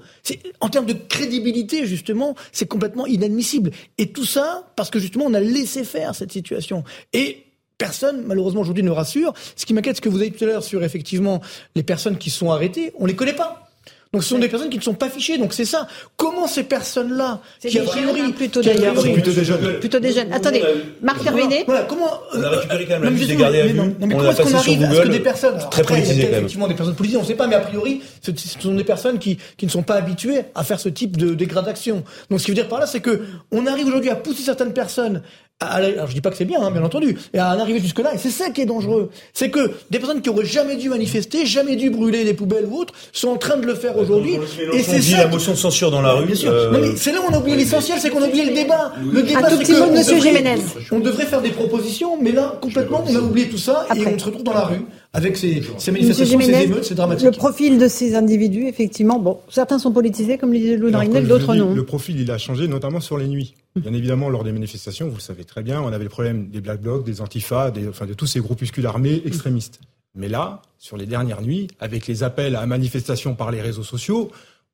En 0.61 0.69
termes 0.69 0.87
de 0.87 0.93
crédibilité, 1.09 1.87
justement, 1.87 2.35
c'est 2.53 2.69
complètement 2.69 3.07
inadmissible. 3.07 3.70
Et 3.97 4.12
tout 4.12 4.27
ça 4.27 4.70
parce 4.77 4.91
que 4.91 4.99
justement 4.99 5.25
on 5.25 5.33
a 5.33 5.41
laissé 5.41 5.85
faire 5.85 6.15
cette 6.15 6.33
situation. 6.33 6.85
Et 7.15 7.48
personne, 7.79 8.25
malheureusement, 8.27 8.61
aujourd'hui 8.61 8.83
ne 8.83 8.91
rassure. 8.91 9.33
Ce 9.57 9.65
qui 9.65 9.73
m'inquiète, 9.73 9.97
ce 9.97 10.01
que 10.01 10.09
vous 10.09 10.19
avez 10.19 10.31
dit 10.31 10.37
tout 10.37 10.45
à 10.45 10.49
l'heure 10.49 10.65
sur 10.65 10.83
effectivement 10.83 11.41
les 11.77 11.83
personnes 11.83 12.19
qui 12.19 12.31
sont 12.31 12.51
arrêtées, 12.51 12.93
on 12.99 13.07
les 13.07 13.15
connaît 13.15 13.33
pas. 13.33 13.69
Donc 14.13 14.23
ce 14.23 14.31
sont 14.31 14.39
des 14.39 14.49
personnes 14.49 14.71
qui 14.71 14.79
ne 14.79 14.83
sont 14.83 14.95
pas 14.95 15.11
fichées. 15.11 15.37
Donc 15.37 15.53
c'est 15.53 15.67
ça. 15.67 15.87
Comment 16.17 16.47
ces 16.47 16.63
personnes-là, 16.63 17.43
qui 17.61 17.79
a 17.79 17.83
priori 17.83 18.33
plutôt 18.33 18.63
d'ailleurs, 18.63 18.95
plutôt 18.95 19.33
des 19.33 19.45
jeunes, 19.45 19.81
plutôt 19.81 20.01
des 20.01 20.13
jeunes. 20.13 20.33
Attendez, 20.33 20.65
Marc 21.03 21.27
Hervéné. 21.27 21.65
Voilà, 21.67 21.83
comment 21.83 22.09
on 22.33 22.43
a 22.43 22.49
récupéré 22.49 22.87
quand 22.87 22.95
même 22.95 23.05
la 23.05 23.11
liste 23.11 23.29
des 23.29 23.37
gardés 23.37 23.61
à 23.61 23.67
vue. 23.67 23.79
on 23.79 24.21
a 24.21 24.35
passé 24.35 24.59
sur 24.59 24.75
Google. 24.77 25.03
que 25.03 25.09
des 25.09 25.21
personnes, 25.21 25.59
très 25.71 25.83
politisées 25.83 26.23
quand 26.23 26.31
même. 26.31 26.39
Effectivement, 26.39 26.69
des 26.69 26.75
personnes 26.75 26.95
politisées, 26.95 27.19
on 27.19 27.23
ne 27.23 27.27
sait 27.27 27.35
pas, 27.35 27.47
mais 27.47 27.57
a 27.57 27.61
priori, 27.61 28.01
ce 28.23 28.33
sont 28.59 28.75
des 28.75 28.85
personnes 28.85 29.19
qui 29.19 29.39
qui 29.59 29.67
ne 29.67 29.71
sont 29.71 29.83
pas 29.83 29.97
habituées 29.97 30.41
à 30.55 30.65
faire 30.65 30.81
ce 30.81 30.89
type 30.89 31.19
de 31.19 31.35
dégradation. 31.35 32.03
Donc 32.31 32.41
ce 32.41 32.47
qui 32.47 32.51
veut 32.53 32.55
dire 32.55 32.69
par 32.69 32.81
là, 32.81 32.87
c'est 32.87 33.01
que 33.01 33.21
on 33.53 33.67
arrive 33.67 33.89
aujourd'hui 33.89 34.11
à 34.11 34.17
pousser 34.17 34.43
certaines 34.43 34.73
personnes 34.73 35.23
alors 35.61 36.07
je 36.07 36.15
dis 36.15 36.21
pas 36.21 36.31
que 36.31 36.37
c'est 36.37 36.45
bien, 36.45 36.63
hein, 36.63 36.71
bien 36.71 36.85
entendu, 36.85 37.17
et 37.35 37.39
à 37.39 37.55
en 37.55 37.59
arriver 37.59 37.81
jusque-là, 37.81 38.15
et 38.15 38.19
c'est 38.19 38.31
ça 38.31 38.51
qui 38.51 38.61
est 38.61 38.67
dangereux, 38.67 39.11
c'est 39.33 39.51
que 39.51 39.73
des 39.91 39.99
personnes 39.99 40.23
qui 40.23 40.31
auraient 40.31 40.45
jamais 40.45 40.77
dû 40.77 40.89
manifester, 40.89 41.47
jamais 41.47 41.75
dû 41.75 41.91
brûler 41.91 42.25
des 42.25 42.35
poubelles 42.35 42.67
ou 42.67 42.77
autres, 42.77 42.95
sont 43.13 43.29
en 43.29 43.37
train 43.37 43.57
de 43.57 43.67
le 43.67 43.75
faire 43.75 43.99
aujourd'hui. 43.99 44.39
Et 44.73 44.83
c'est 44.83 45.03
ça. 45.03 45.17
la 45.19 45.27
motion 45.27 45.53
de 45.53 45.57
censure 45.57 45.91
dans 45.91 46.03
la 46.03 46.13
rue. 46.13 46.27
Bien 46.27 46.35
sûr. 46.37 46.53
Euh, 46.53 46.71
non, 46.71 46.79
mais 46.81 46.97
c'est 46.97 47.13
là 47.13 47.19
où 47.21 47.31
on 47.31 47.35
a 47.35 47.39
oublié 47.39 47.57
l'essentiel, 47.57 47.99
c'est 48.01 48.11
qu'on 48.11 48.23
a 48.23 48.29
oublié 48.29 48.45
le 48.45 48.55
débat. 48.55 48.93
Le 49.03 49.23
débat, 49.23 49.51
c'est 49.51 49.65
que 49.65 49.97
Monsieur 49.97 50.17
devrait, 50.17 50.59
on 50.93 51.01
devrait 51.01 51.27
faire 51.27 51.43
des 51.43 51.51
propositions, 51.51 52.21
mais 52.21 52.33
là 52.33 52.57
complètement, 52.61 53.05
on 53.09 53.17
a 53.17 53.19
oublié 53.21 53.49
tout 53.49 53.59
ça 53.59 53.87
et 53.97 54.07
on 54.07 54.19
se 54.19 54.25
retrouve 54.27 54.45
dans 54.45 54.55
la 54.55 54.65
rue 54.65 54.85
avec 55.13 55.37
ces, 55.37 55.63
ces 55.79 55.91
manifestations, 55.91 56.41
ces 56.41 56.63
émeutes, 56.63 56.85
c'est 56.85 56.95
dramatique. 56.95 57.25
Le 57.25 57.33
profil 57.33 57.79
de 57.79 57.89
ces 57.89 58.15
individus, 58.15 58.67
effectivement, 58.67 59.19
bon, 59.19 59.39
certains 59.49 59.79
sont 59.79 59.91
politisés, 59.91 60.37
comme 60.37 60.53
le 60.53 60.59
disait 60.59 60.77
Louis 60.77 60.93
d'autres 61.23 61.55
non. 61.55 61.75
Le 61.75 61.85
profil, 61.85 62.21
il 62.21 62.31
a 62.31 62.39
changé, 62.39 62.69
notamment 62.69 63.01
sur 63.01 63.17
les 63.17 63.27
nuits. 63.27 63.55
Bien 63.81 63.93
évidemment, 63.93 64.29
lors 64.29 64.45
des 64.45 64.53
manifestations, 64.53 65.09
vous 65.09 65.17
le 65.17 65.21
savez 65.21 65.45
très 65.45 65.63
bien, 65.63 65.81
on 65.81 65.93
avait 65.93 66.05
le 66.05 66.11
problème 66.11 66.49
des 66.51 66.61
Black 66.61 66.81
Blocs, 66.81 67.05
des 67.05 67.21
Antifa, 67.21 67.71
des, 67.71 67.89
enfin, 67.89 68.07
de 68.07 68.15
tous 68.15 68.27
ces 68.27 68.41
groupuscules 68.41 68.87
armés 68.87 69.23
extrémistes. 69.25 69.81
Mais 70.15 70.29
là, 70.29 70.63
sur 70.79 70.97
les 70.97 71.07
dernières 71.07 71.43
nuits, 71.43 71.69
avec 71.81 72.07
les 72.07 72.23
appels 72.23 72.57
à 72.57 72.67
manifestation 72.67 73.35
par 73.35 73.51
les 73.51 73.61
réseaux 73.61 73.85
sociaux, 73.85 74.31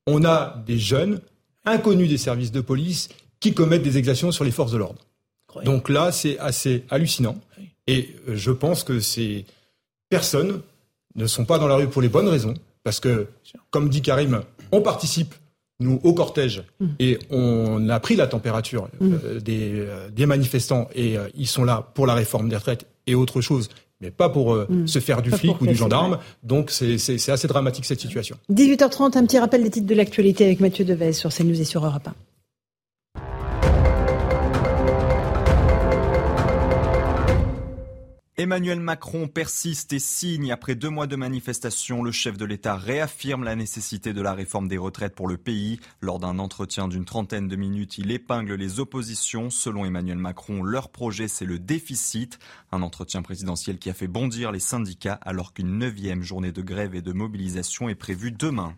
on 0.06 0.24
a 0.24 0.62
des 0.66 0.78
jeunes 0.78 1.20
inconnus 1.64 2.09
des 2.09 2.18
services 2.18 2.52
de 2.52 2.60
police 2.60 3.09
qui 3.40 3.55
commettent 3.55 3.82
des 3.82 3.98
exactions 3.98 4.32
sur 4.32 4.44
les 4.44 4.51
forces 4.51 4.72
de 4.72 4.78
l'ordre. 4.78 5.01
Donc 5.64 5.89
là, 5.89 6.12
c'est 6.12 6.39
assez 6.39 6.85
hallucinant. 6.90 7.36
Et 7.86 8.16
euh, 8.28 8.36
je 8.36 8.51
pense 8.51 8.82
que 8.82 9.01
ces 9.01 9.44
personnes 10.09 10.62
ne 11.14 11.26
sont 11.26 11.44
pas 11.44 11.59
dans 11.59 11.68
la 11.68 11.76
rue 11.76 11.89
pour 11.89 12.02
les 12.02 12.09
bonnes 12.09 12.28
raisons. 12.28 12.55
Parce 12.82 13.01
que, 13.01 13.28
comme 13.70 13.89
dit 13.89 14.02
Karim, 14.02 14.43
on 14.72 14.82
participe 14.82 15.35
nous, 15.85 16.01
au 16.02 16.12
cortège, 16.15 16.65
mm. 16.81 16.86
et 16.98 17.19
on 17.31 17.89
a 17.89 18.01
pris 18.01 18.16
la 18.16 18.27
température 18.27 18.89
euh, 19.01 19.39
mm. 19.39 19.40
des, 19.40 19.70
euh, 19.74 20.09
des, 20.11 20.27
manifestants, 20.27 20.89
et 20.94 21.16
euh, 21.16 21.28
ils 21.36 21.47
sont 21.47 21.65
là 21.65 21.89
pour 21.94 22.06
la 22.06 22.15
réforme 22.15 22.48
des 22.48 22.56
retraites 22.56 22.86
et 23.06 23.15
autre 23.15 23.40
chose, 23.40 23.69
mais 24.01 24.11
pas 24.11 24.28
pour 24.28 24.55
mm. 24.55 24.86
se 24.86 24.98
faire 24.98 25.23
du 25.23 25.31
flic 25.31 25.61
ou 25.61 25.66
du 25.66 25.74
gendarme. 25.74 26.19
Donc 26.43 26.70
c'est 26.70 27.31
assez 27.31 27.48
dramatique 27.48 27.85
cette 27.85 28.01
situation. 28.01 28.36
18h30, 28.51 29.16
un 29.16 29.27
petit 29.27 29.39
rappel 29.39 29.62
des 29.62 29.70
titres 29.70 29.86
de 29.86 29.94
l'actualité 29.94 30.44
avec 30.44 30.61
Mathieu 30.61 30.85
Devez 30.85 31.12
sur 31.12 31.32
CNews 31.32 31.61
et 31.61 31.65
sur 31.65 31.85
Europe 31.85 32.09
1. 32.09 32.15
Emmanuel 38.36 38.81
Macron 38.81 39.28
persiste 39.28 39.93
et 39.93 40.01
signe. 40.01 40.51
Après 40.51 40.74
deux 40.74 40.89
mois 40.89 41.06
de 41.06 41.15
manifestation, 41.15 42.02
le 42.02 42.11
chef 42.11 42.36
de 42.36 42.44
l'État 42.44 42.74
réaffirme 42.74 43.44
la 43.44 43.55
nécessité 43.55 44.12
de 44.12 44.20
la 44.20 44.35
réforme 44.35 44.66
des 44.66 44.77
retraites 44.77 45.15
pour 45.15 45.28
le 45.28 45.36
pays. 45.36 45.78
Lors 46.01 46.19
d'un 46.19 46.40
entretien 46.40 46.89
d'une 46.89 47.05
trentaine 47.05 47.47
de 47.47 47.55
minutes, 47.55 47.97
il 47.98 48.11
épingle 48.11 48.55
les 48.55 48.81
oppositions. 48.81 49.51
Selon 49.51 49.85
Emmanuel 49.85 50.19
Macron, 50.19 50.65
leur 50.65 50.89
projet, 50.89 51.28
c'est 51.28 51.44
le 51.44 51.61
déficit. 51.61 52.40
Un 52.73 52.82
entretien 52.82 53.23
présidentiel 53.23 53.78
qui 53.78 53.89
a 53.89 53.94
fait 53.94 54.09
bondir 54.09 54.51
les 54.51 54.59
syndicats 54.59 55.20
alors 55.23 55.52
qu'une 55.52 55.78
neuvième 55.78 56.24
journée 56.24 56.51
de 56.51 56.62
grève 56.62 56.97
et 56.97 57.02
de 57.02 57.12
mobilisation 57.12 57.89
est 57.89 57.94
prévue 57.94 58.32
demain. 58.32 58.74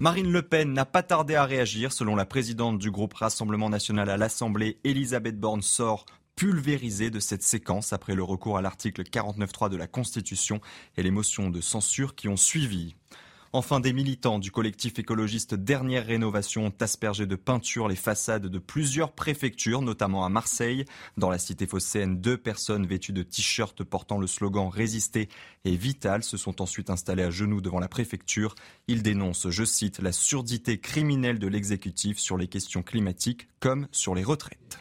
Marine 0.00 0.32
Le 0.32 0.42
Pen 0.42 0.72
n'a 0.72 0.86
pas 0.86 1.02
tardé 1.02 1.34
à 1.34 1.44
réagir. 1.44 1.92
Selon 1.92 2.16
la 2.16 2.24
présidente 2.24 2.78
du 2.78 2.90
groupe 2.90 3.12
Rassemblement 3.12 3.68
national 3.68 4.08
à 4.08 4.16
l'Assemblée, 4.16 4.78
Elisabeth 4.84 5.38
Borne 5.38 5.60
sort 5.60 6.06
pulvérisé 6.38 7.10
de 7.10 7.18
cette 7.18 7.42
séquence 7.42 7.92
après 7.92 8.14
le 8.14 8.22
recours 8.22 8.58
à 8.58 8.62
l'article 8.62 9.02
49.3 9.02 9.70
de 9.70 9.76
la 9.76 9.88
Constitution 9.88 10.60
et 10.96 11.02
les 11.02 11.10
motions 11.10 11.50
de 11.50 11.60
censure 11.60 12.14
qui 12.14 12.28
ont 12.28 12.36
suivi. 12.36 12.94
Enfin, 13.52 13.80
des 13.80 13.92
militants 13.92 14.38
du 14.38 14.52
collectif 14.52 15.00
écologiste 15.00 15.56
Dernière 15.56 16.06
Rénovation 16.06 16.66
ont 16.66 16.74
aspergé 16.78 17.26
de 17.26 17.34
peinture 17.34 17.88
les 17.88 17.96
façades 17.96 18.46
de 18.46 18.58
plusieurs 18.60 19.10
préfectures, 19.10 19.82
notamment 19.82 20.24
à 20.24 20.28
Marseille. 20.28 20.84
Dans 21.16 21.28
la 21.28 21.40
cité 21.40 21.66
phocéenne, 21.66 22.20
deux 22.20 22.36
personnes 22.36 22.86
vêtues 22.86 23.12
de 23.12 23.24
t-shirts 23.24 23.82
portant 23.82 24.20
le 24.20 24.28
slogan 24.28 24.68
Résister 24.68 25.28
et 25.64 25.74
Vital 25.74 26.22
se 26.22 26.36
sont 26.36 26.62
ensuite 26.62 26.88
installées 26.88 27.24
à 27.24 27.30
genoux 27.30 27.60
devant 27.60 27.80
la 27.80 27.88
préfecture. 27.88 28.54
Ils 28.86 29.02
dénoncent, 29.02 29.50
je 29.50 29.64
cite, 29.64 29.98
la 29.98 30.12
surdité 30.12 30.78
criminelle 30.78 31.40
de 31.40 31.48
l'exécutif 31.48 32.20
sur 32.20 32.36
les 32.36 32.46
questions 32.46 32.84
climatiques 32.84 33.48
comme 33.58 33.88
sur 33.90 34.14
les 34.14 34.22
retraites. 34.22 34.78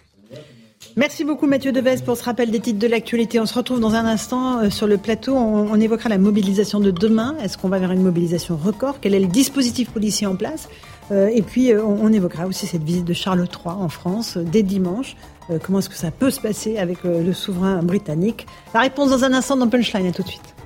Merci 0.96 1.24
beaucoup 1.24 1.46
Mathieu 1.46 1.72
Deves 1.72 2.04
pour 2.04 2.18
ce 2.18 2.24
rappel 2.24 2.50
des 2.50 2.60
titres 2.60 2.80
de 2.80 2.88
l'actualité. 2.88 3.40
On 3.40 3.46
se 3.46 3.54
retrouve 3.54 3.80
dans 3.80 3.94
un 3.94 4.06
instant 4.06 4.60
euh, 4.60 4.70
sur 4.70 4.88
le 4.88 4.98
plateau. 4.98 5.36
On, 5.36 5.80
évoquera 5.80 6.10
la 6.10 6.18
mobilisation 6.18 6.80
de 6.80 6.92
demain. 6.92 7.36
Est-ce 7.44 7.58
qu'on 7.58 7.70
va 7.70 7.78
vers 7.78 7.92
une 7.92 8.02
mobilisation 8.02 8.58
record? 8.58 9.00
Quel 9.00 9.14
est 9.14 9.20
le 9.20 9.28
dispositif 9.28 9.92
policier 9.92 10.26
en 10.26 10.36
place? 10.36 10.70
Euh, 11.12 11.28
Et 11.28 11.44
puis 11.44 11.72
euh, 11.72 11.84
on, 11.84 12.12
évoquera 12.12 12.48
aussi 12.48 12.66
cette 12.66 12.84
visite 12.84 13.06
de 13.06 13.14
Charles 13.14 13.48
III 13.48 13.76
en 13.76 13.90
France 13.90 14.38
dès 14.38 14.64
dimanche. 14.64 15.16
comment 15.64 15.80
est-ce 15.80 15.90
que 15.90 15.96
ça 15.96 16.12
peut 16.12 16.32
se 16.32 16.42
passer 16.42 16.78
avec 16.78 17.04
le 17.04 17.34
souverain 17.34 17.82
britannique? 17.84 18.48
La 18.74 18.82
réponse 18.82 19.12
dans 19.12 19.24
un 19.24 19.34
instant 19.34 19.56
dans 19.56 19.68
Punchline. 19.68 20.08
À 20.08 20.12
tout 20.12 20.24
de 20.24 20.28
suite. 20.28 20.57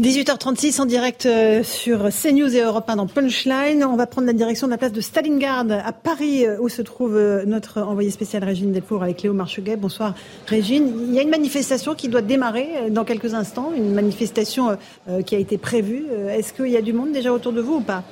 18h36 0.00 0.80
en 0.80 0.86
direct 0.86 1.24
euh, 1.24 1.62
sur 1.62 2.08
CNews 2.10 2.56
et 2.56 2.62
Europe 2.62 2.90
1 2.90 2.96
dans 2.96 3.06
Punchline. 3.06 3.84
On 3.84 3.94
va 3.94 4.08
prendre 4.08 4.26
la 4.26 4.32
direction 4.32 4.66
de 4.66 4.72
la 4.72 4.76
place 4.76 4.90
de 4.90 5.00
Stalingrad 5.00 5.70
à 5.70 5.92
Paris 5.92 6.44
euh, 6.44 6.58
où 6.60 6.68
se 6.68 6.82
trouve 6.82 7.14
euh, 7.14 7.44
notre 7.46 7.80
envoyé 7.80 8.10
spécial 8.10 8.42
Régine 8.42 8.72
Delfour 8.72 9.04
avec 9.04 9.22
Léo 9.22 9.34
Marcheguet. 9.34 9.76
Bonsoir 9.76 10.16
Régine. 10.48 10.92
Il 11.06 11.14
y 11.14 11.20
a 11.20 11.22
une 11.22 11.30
manifestation 11.30 11.94
qui 11.94 12.08
doit 12.08 12.22
démarrer 12.22 12.90
dans 12.90 13.04
quelques 13.04 13.34
instants, 13.34 13.70
une 13.72 13.94
manifestation 13.94 14.76
qui 15.24 15.36
a 15.36 15.38
été 15.38 15.58
prévue. 15.58 16.06
Est-ce 16.28 16.52
qu'il 16.52 16.72
y 16.72 16.76
a 16.76 16.82
du 16.82 16.92
monde 16.92 17.12
déjà 17.12 17.32
autour 17.32 17.52
de 17.52 17.60
vous 17.60 17.74
ou 17.74 17.80
pas? 17.80 18.02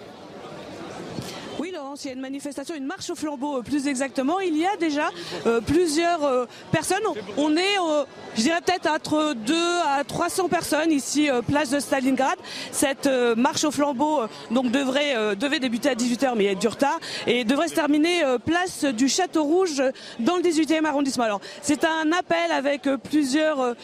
Il 2.01 2.07
y 2.07 2.11
a 2.11 2.15
une 2.15 2.21
manifestation, 2.21 2.75
une 2.75 2.87
marche 2.87 3.11
au 3.11 3.15
flambeau 3.15 3.59
euh, 3.59 3.63
plus 3.63 3.87
exactement. 3.87 4.41
Il 4.41 4.57
y 4.57 4.65
a 4.65 4.77
déjà 4.77 5.11
euh, 5.47 5.61
plusieurs 5.61 6.25
euh, 6.25 6.47
personnes. 6.71 7.03
On 7.37 7.57
est, 7.57 7.77
je 8.37 8.43
dirais 8.43 8.61
peut-être 8.65 8.89
entre 8.89 9.35
2 9.35 9.55
à 9.87 10.05
300 10.05 10.49
personnes 10.49 10.91
ici, 10.91 11.29
place 11.47 11.71
de 11.71 11.81
Stalingrad. 11.81 12.39
Cette 12.71 13.09
marche 13.37 13.65
au 13.65 13.71
flambeau 13.71 14.21
donc 14.51 14.71
devrait, 14.71 15.37
devait 15.37 15.59
débuter 15.59 15.91
à 15.91 15.95
18h, 15.95 16.33
mais 16.37 16.45
il 16.45 16.47
y 16.49 16.51
a 16.51 16.55
du 16.55 16.69
retard, 16.69 16.99
et 17.27 17.45
devrait 17.45 17.69
se 17.69 17.75
terminer 17.75 18.23
place 18.45 18.85
du 18.85 19.09
Château 19.09 19.45
Rouge 19.45 19.83
dans 20.19 20.37
le 20.37 20.43
18e 20.43 20.85
arrondissement. 20.85 21.25
Alors 21.25 21.41
c'est 21.63 21.85
un 21.85 22.13
appel 22.13 22.53
avec 22.53 22.89
plusieurs 23.11 23.75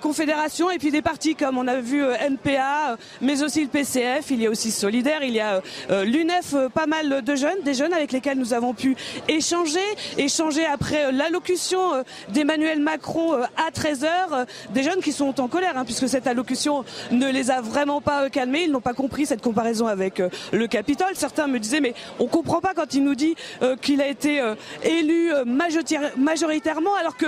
confédérations 0.00 0.70
et 0.70 0.78
puis 0.78 0.90
des 0.90 1.02
partis 1.02 1.34
comme 1.34 1.58
on 1.58 1.66
a 1.66 1.76
vu 1.76 2.02
NPA, 2.02 2.96
mais 3.20 3.42
aussi 3.42 3.62
le 3.62 3.68
PCF, 3.68 4.30
il 4.30 4.42
y 4.42 4.46
a 4.46 4.50
aussi 4.50 4.70
Solidaire, 4.70 5.22
il 5.22 5.34
y 5.34 5.40
a 5.40 5.62
l'UNEF, 6.04 6.54
pas 6.74 6.86
mal 6.86 7.22
de 7.22 7.29
jeunes, 7.36 7.62
des 7.64 7.74
jeunes 7.74 7.92
avec 7.92 8.12
lesquels 8.12 8.38
nous 8.38 8.52
avons 8.52 8.74
pu 8.74 8.96
échanger, 9.28 9.80
échanger 10.18 10.64
après 10.66 11.06
euh, 11.06 11.12
l'allocution 11.12 11.94
euh, 11.94 12.02
d'Emmanuel 12.30 12.80
Macron 12.80 13.34
euh, 13.34 13.44
à 13.56 13.70
13h, 13.70 14.46
des 14.70 14.82
jeunes 14.82 15.00
qui 15.00 15.12
sont 15.12 15.40
en 15.40 15.48
colère, 15.48 15.76
hein, 15.76 15.84
puisque 15.84 16.08
cette 16.08 16.26
allocution 16.26 16.84
ne 17.10 17.28
les 17.28 17.50
a 17.50 17.60
vraiment 17.60 18.00
pas 18.00 18.30
calmés, 18.30 18.64
ils 18.64 18.72
n'ont 18.72 18.80
pas 18.80 18.94
compris 18.94 19.26
cette 19.26 19.42
comparaison 19.42 19.86
avec 19.86 20.22
le 20.52 20.66
Capitole. 20.66 21.14
Certains 21.14 21.46
me 21.46 21.58
disaient, 21.58 21.80
mais 21.80 21.94
on 22.18 22.26
comprend 22.26 22.60
pas 22.60 22.74
quand 22.74 22.94
il 22.94 23.04
nous 23.04 23.14
dit 23.14 23.34
qu'il 23.82 24.00
a 24.00 24.08
été 24.08 24.42
élu 24.84 25.30
majoritairement, 26.16 26.94
alors 27.00 27.16
que 27.16 27.26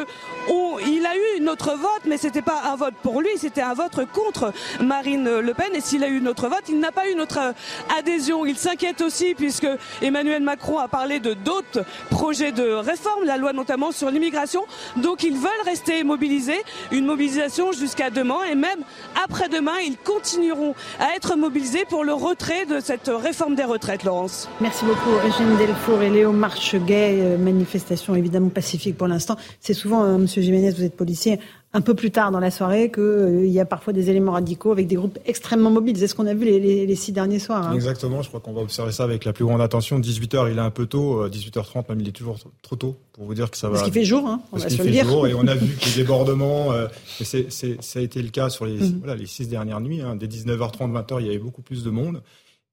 il 0.87 1.07
a 1.07 1.17
eu 1.17 1.41
notre 1.41 1.73
vote, 1.77 2.03
mais 2.07 2.17
c'était 2.17 2.43
pas 2.43 2.63
un 2.73 2.77
vote 2.77 2.95
pour 3.03 3.21
lui, 3.21 3.31
c'était 3.37 3.63
un 3.63 3.75
vote 3.75 4.01
contre 4.13 4.53
Marine 4.81 5.39
Le 5.41 5.55
Pen, 5.55 5.75
et 5.75 5.81
s'il 5.81 6.05
a 6.05 6.09
eu 6.09 6.21
notre 6.21 6.49
vote, 6.49 6.65
il 6.69 6.79
n'a 6.79 6.93
pas 6.93 7.09
eu 7.09 7.15
notre 7.15 7.55
adhésion. 7.97 8.47
Il 8.47 8.57
s'inquiète 8.57 9.01
aussi, 9.01 9.35
puisque 9.35 9.69
Emmanuel 10.01 10.43
Macron 10.43 10.79
a 10.79 10.89
parlé 10.89 11.21
de 11.21 11.35
d'autres 11.35 11.85
projets 12.11 12.53
de 12.53 12.71
réforme, 12.73 13.25
la 13.25 13.37
loi 13.37 13.53
notamment 13.53 13.93
sur 13.93 14.11
l'immigration. 14.11 14.63
Donc 14.97 15.23
ils 15.23 15.37
veulent 15.37 15.51
rester 15.65 16.05
mobilisés, 16.05 16.63
une 16.91 17.07
mobilisation 17.07 17.73
jusqu'à 17.73 18.11
demain 18.11 18.43
et 18.51 18.55
même 18.55 18.81
après-demain, 19.25 19.79
ils 19.87 19.97
continueront 19.97 20.75
à 20.99 21.15
être 21.17 21.37
mobilisés 21.37 21.85
pour 21.89 22.05
le 22.05 22.15
retrait 22.15 22.67
de 22.67 22.81
cette 22.81 23.11
réforme 23.13 23.55
des 23.55 23.65
retraites, 23.65 24.05
Laurence. 24.05 24.49
Merci 24.61 24.85
beaucoup, 24.85 25.11
Eugène 25.27 25.57
Delfour 25.59 26.03
et 26.03 26.11
Léo 26.11 26.33
Marcheguet. 26.33 27.19
Euh, 27.21 27.39
manifestation 27.39 28.15
évidemment 28.15 28.49
pacifique 28.49 28.97
pour 28.97 29.09
l'instant. 29.09 29.37
C'est 29.61 29.75
souvent. 29.75 30.05
Euh, 30.05 30.19
Monsieur 30.19 30.43
Jiménez, 30.43 30.71
vous 30.71 30.85
êtes 30.85 30.97
policier, 30.97 31.41
un 31.75 31.81
peu 31.81 31.95
plus 31.95 32.11
tard 32.11 32.31
dans 32.31 32.39
la 32.39 32.51
soirée 32.51 32.91
qu'il 32.91 33.03
euh, 33.03 33.47
y 33.47 33.59
a 33.59 33.65
parfois 33.65 33.95
des 33.95 34.11
éléments 34.11 34.33
radicaux 34.33 34.73
avec 34.73 34.87
des 34.87 34.97
groupes 34.97 35.19
extrêmement 35.25 35.71
mobiles. 35.71 35.97
C'est 35.97 36.07
ce 36.07 36.15
qu'on 36.15 36.27
a 36.27 36.35
vu 36.35 36.45
les, 36.45 36.95
six 36.97 37.13
derniers 37.13 37.39
soirs. 37.39 37.69
Hein. 37.69 37.75
Exactement, 37.75 38.21
je 38.21 38.29
crois 38.29 38.41
qu'on 38.41 38.53
va 38.53 38.61
observer 38.61 38.93
ça 38.93 39.05
avec 39.05 39.25
la 39.25 39.33
plus 39.33 39.45
grande 39.45 39.63
attention. 39.63 39.99
18h, 39.99 40.51
il 40.51 40.59
est 40.59 40.61
un 40.61 40.71
peu 40.71 40.87
tôt, 40.87 41.27
18h30 41.29 41.79
euh, 41.79 41.83
même, 41.89 42.01
il 42.01 42.09
est 42.09 42.13
toujours 42.13 42.39
trop 42.61 42.77
tôt 42.77 42.99
pour 43.13 43.25
vous 43.25 43.35
dire 43.35 43.51
que 43.51 43.57
ça 43.57 43.69
va... 43.69 43.75
Parce 43.75 43.85
qu'il 43.85 43.93
fait 43.93 44.05
jour, 44.05 44.27
hein, 44.27 44.43
on 44.53 44.59
Parce 44.59 44.65
va 44.65 44.79
se 44.79 44.83
le 44.83 44.91
dire. 44.91 45.07
Jour, 45.07 45.27
et 45.27 45.35
on 45.35 45.47
a 45.47 45.55
vu 45.55 45.75
que 45.81 45.87
les 45.87 45.95
débordements, 45.97 46.73
euh, 46.73 46.89
c'est, 47.23 47.51
ça 47.51 47.99
a 47.99 48.03
été 48.03 48.21
le 48.21 48.29
cas 48.29 48.51
sur 48.51 48.67
les, 48.67 48.77
mm. 48.77 48.99
voilà, 48.99 49.15
les 49.15 49.27
six 49.27 49.49
dernières 49.49 49.81
nuits. 49.81 50.03
Hein. 50.03 50.17
Dès 50.17 50.27
19h30, 50.27 50.93
20h, 50.93 51.21
il 51.21 51.27
y 51.27 51.31
avait 51.31 51.39
beaucoup 51.39 51.63
plus 51.63 51.85
de 51.85 51.91
monde. 51.91 52.23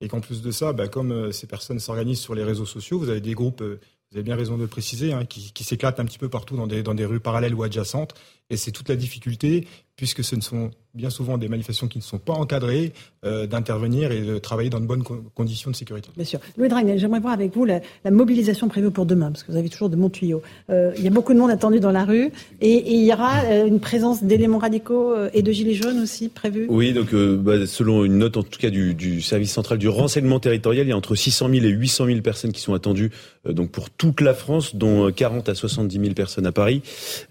Et 0.02 0.08
qu'en 0.08 0.22
plus 0.22 0.42
de 0.42 0.52
ça, 0.52 0.72
bah, 0.72 0.88
comme 0.88 1.34
ces 1.34 1.46
personnes 1.46 1.80
s'organisent 1.80 2.22
sur 2.22 2.34
les 2.34 2.44
réseaux 2.44 2.66
sociaux, 2.66 3.00
vous 3.00 3.10
avez 3.10 3.20
des 3.20 3.34
groupes 3.34 3.62
vous 4.12 4.18
avez 4.18 4.24
bien 4.24 4.36
raison 4.36 4.56
de 4.56 4.64
le 4.64 4.68
préciser, 4.68 5.14
hein, 5.14 5.26
qui, 5.26 5.52
qui 5.54 5.64
s'éclatent 5.64 6.00
un 6.00 6.06
petit 6.06 6.18
peu 6.18 6.30
partout 6.30 6.56
dans 6.56 6.66
des, 6.66 6.82
dans 6.82 6.96
des 6.96 7.06
rues 7.06 7.20
parallèles 7.20 7.54
ou 7.54 7.62
adjacentes. 7.62 8.16
Et 8.50 8.58
c'est 8.58 8.72
toute 8.72 8.90
la 8.90 8.96
difficulté, 8.96 9.68
puisque 9.96 10.24
ce 10.24 10.36
ne 10.36 10.42
sont 10.42 10.72
bien 10.96 11.10
souvent 11.10 11.38
des 11.38 11.48
manifestations 11.48 11.88
qui 11.88 12.00
ne 12.00 12.04
sont 12.04 12.18
pas 12.18 12.34
encadrées, 12.34 12.94
euh, 13.26 13.46
d'intervenir 13.46 14.12
et 14.12 14.22
de 14.22 14.38
travailler 14.38 14.70
dans 14.70 14.80
de 14.80 14.86
bonnes 14.86 15.04
conditions 15.04 15.70
de 15.70 15.76
sécurité. 15.76 16.10
Bien 16.16 16.26
sûr. 16.26 16.40
Louis 16.58 16.68
Dragne, 16.68 16.98
j'aimerais 16.98 17.20
voir 17.20 17.34
avec 17.34 17.54
vous 17.54 17.66
la, 17.66 17.82
mobilisation 18.10 18.70
prévue 18.70 18.90
pour 18.90 19.06
demain, 19.06 19.30
parce 19.30 19.44
que 19.44 19.52
vous 19.52 19.58
avez 19.58 19.70
toujours 19.70 19.90
de 19.90 19.96
bons 19.96 20.10
tuyaux. 20.10 20.42
Euh, 20.70 20.94
il 20.98 21.04
y 21.04 21.08
a 21.08 21.12
beaucoup 21.12 21.34
de 21.34 21.40
monde 21.40 21.52
attendu 21.52 21.80
dans 21.80 21.92
la 21.92 22.06
rue, 22.06 22.32
et, 22.62 22.94
il 22.96 23.06
y 23.06 23.14
aura 23.14 23.44
euh, 23.44 23.68
une 23.68 23.80
présence 23.80 24.24
d'éléments 24.24 24.58
radicaux 24.58 25.14
et 25.34 25.44
de 25.44 25.52
gilets 25.52 25.76
jaunes 25.76 26.00
aussi 26.00 26.30
prévue? 26.30 26.66
Oui, 26.70 26.94
donc 26.94 27.14
bah, 27.14 27.68
selon 27.68 28.04
une 28.04 28.18
note 28.18 28.38
en 28.38 28.44
tout 28.44 28.60
cas 28.60 28.70
du, 28.70 28.96
du, 28.96 29.22
service 29.22 29.52
central 29.52 29.78
du 29.78 29.90
renseignement 29.90 30.40
territorial, 30.40 30.88
il 30.88 30.90
y 30.90 30.94
a 30.94 30.98
entre 30.98 31.14
600 31.14 31.50
000 31.50 31.66
et 31.66 31.70
800 31.70 32.06
000 32.08 32.22
personnes 32.22 32.52
qui 32.52 32.62
sont 32.62 32.74
attendues 32.74 33.12
donc 33.46 33.70
pour 33.70 33.90
toute 33.90 34.22
la 34.22 34.34
France, 34.34 34.76
dont 34.76 35.12
40 35.12 35.50
à 35.50 35.56
70 35.56 36.00
000 36.00 36.14
personnes 36.14 36.48
à 36.48 36.52
Paris. 36.52 36.82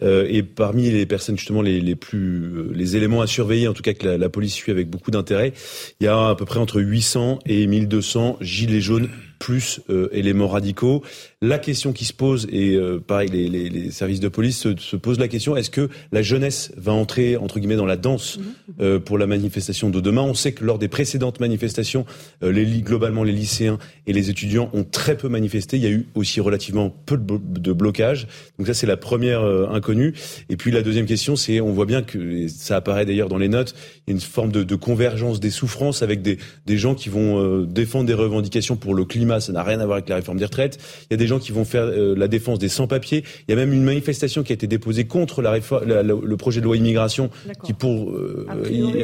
et 0.02 0.42
parmi 0.42 0.90
les 0.90 1.06
personnes 1.08 1.36
justement 1.36 1.62
les, 1.62 1.80
les 1.80 1.96
plus 1.96 2.72
les 2.72 2.96
éléments 2.96 3.20
à 3.20 3.26
surveiller, 3.26 3.68
en 3.68 3.72
tout 3.72 3.82
cas 3.82 3.94
que 3.94 4.06
la, 4.06 4.18
la 4.18 4.28
police 4.28 4.54
suit 4.54 4.70
avec 4.70 4.88
beaucoup 4.88 5.10
d'intérêt, 5.10 5.52
il 6.00 6.04
y 6.04 6.06
a 6.06 6.28
à 6.28 6.34
peu 6.34 6.44
près 6.44 6.60
entre 6.60 6.80
800 6.80 7.40
et 7.46 7.66
1200 7.66 8.38
gilets 8.40 8.80
jaunes 8.80 9.08
plus 9.38 9.80
euh, 9.90 10.08
éléments 10.12 10.48
radicaux. 10.48 11.02
La 11.40 11.58
question 11.58 11.92
qui 11.92 12.04
se 12.04 12.12
pose, 12.12 12.48
et 12.50 12.74
euh, 12.74 12.98
pareil, 12.98 13.28
les, 13.28 13.48
les, 13.48 13.68
les, 13.68 13.90
services 13.92 14.20
de 14.20 14.28
police 14.28 14.58
se, 14.58 14.76
se 14.76 14.96
posent 14.96 15.20
la 15.20 15.28
question, 15.28 15.56
est-ce 15.56 15.70
que 15.70 15.88
la 16.10 16.22
jeunesse 16.22 16.72
va 16.76 16.92
entrer, 16.92 17.36
entre 17.36 17.60
guillemets, 17.60 17.76
dans 17.76 17.86
la 17.86 17.96
danse 17.96 18.38
mhm. 18.38 18.44
euh, 18.80 18.98
pour 18.98 19.18
la 19.18 19.26
manifestation 19.26 19.90
de 19.90 20.00
demain? 20.00 20.22
On 20.22 20.34
sait 20.34 20.52
que 20.52 20.64
lors 20.64 20.78
des 20.78 20.88
précédentes 20.88 21.38
manifestations, 21.38 22.06
euh, 22.42 22.50
les, 22.50 22.82
globalement, 22.82 23.22
les 23.22 23.32
lycéens 23.32 23.78
et 24.06 24.12
les 24.12 24.30
étudiants 24.30 24.70
ont 24.72 24.84
très 24.84 25.16
peu 25.16 25.28
manifesté. 25.28 25.76
Il 25.76 25.82
y 25.84 25.86
a 25.86 25.90
eu 25.90 26.06
aussi 26.14 26.40
relativement 26.40 26.90
peu 27.06 27.16
de, 27.16 27.38
de 27.38 27.72
blocage. 27.72 28.26
Donc 28.58 28.66
ça, 28.66 28.74
c'est 28.74 28.86
la 28.86 28.96
première 28.96 29.44
inconnue. 29.44 30.14
Et 30.48 30.56
puis 30.56 30.70
la 30.70 30.82
deuxième 30.82 31.06
question, 31.06 31.36
c'est, 31.36 31.60
on 31.60 31.72
voit 31.72 31.86
bien 31.86 32.02
que, 32.02 32.48
ça 32.48 32.76
apparaît 32.76 33.06
d'ailleurs 33.06 33.28
dans 33.28 33.38
les 33.38 33.48
notes, 33.48 33.74
il 34.06 34.10
y 34.10 34.12
a 34.12 34.14
une 34.14 34.20
forme 34.20 34.50
de, 34.50 34.64
de 34.64 34.74
convergence 34.74 35.40
des 35.40 35.50
souffrances 35.50 36.02
avec 36.02 36.22
des, 36.22 36.38
des 36.66 36.78
gens 36.78 36.94
qui 36.94 37.08
vont 37.08 37.62
défendre 37.62 38.06
des 38.06 38.14
revendications 38.14 38.76
pour 38.76 38.94
le 38.94 39.04
climat 39.04 39.27
ça 39.40 39.52
n'a 39.52 39.62
rien 39.62 39.80
à 39.80 39.84
voir 39.84 39.96
avec 39.96 40.08
la 40.08 40.16
réforme 40.16 40.38
des 40.38 40.44
retraites. 40.44 40.78
Il 41.02 41.12
y 41.12 41.14
a 41.14 41.16
des 41.16 41.26
gens 41.26 41.38
qui 41.38 41.52
vont 41.52 41.64
faire 41.64 41.84
euh, 41.84 42.14
la 42.16 42.28
défense 42.28 42.58
des 42.58 42.68
sans-papiers. 42.68 43.24
Il 43.46 43.50
y 43.50 43.54
a 43.54 43.56
même 43.56 43.72
une 43.72 43.84
manifestation 43.84 44.42
qui 44.42 44.52
a 44.52 44.54
été 44.54 44.66
déposée 44.66 45.04
contre 45.04 45.42
la 45.42 45.50
réforme, 45.50 45.84
le 45.86 46.36
projet 46.36 46.60
de 46.60 46.64
loi 46.64 46.76
immigration, 46.76 47.30
qui 47.64 47.72
pour, 47.72 48.10
euh, 48.10 48.46
à 48.48 48.54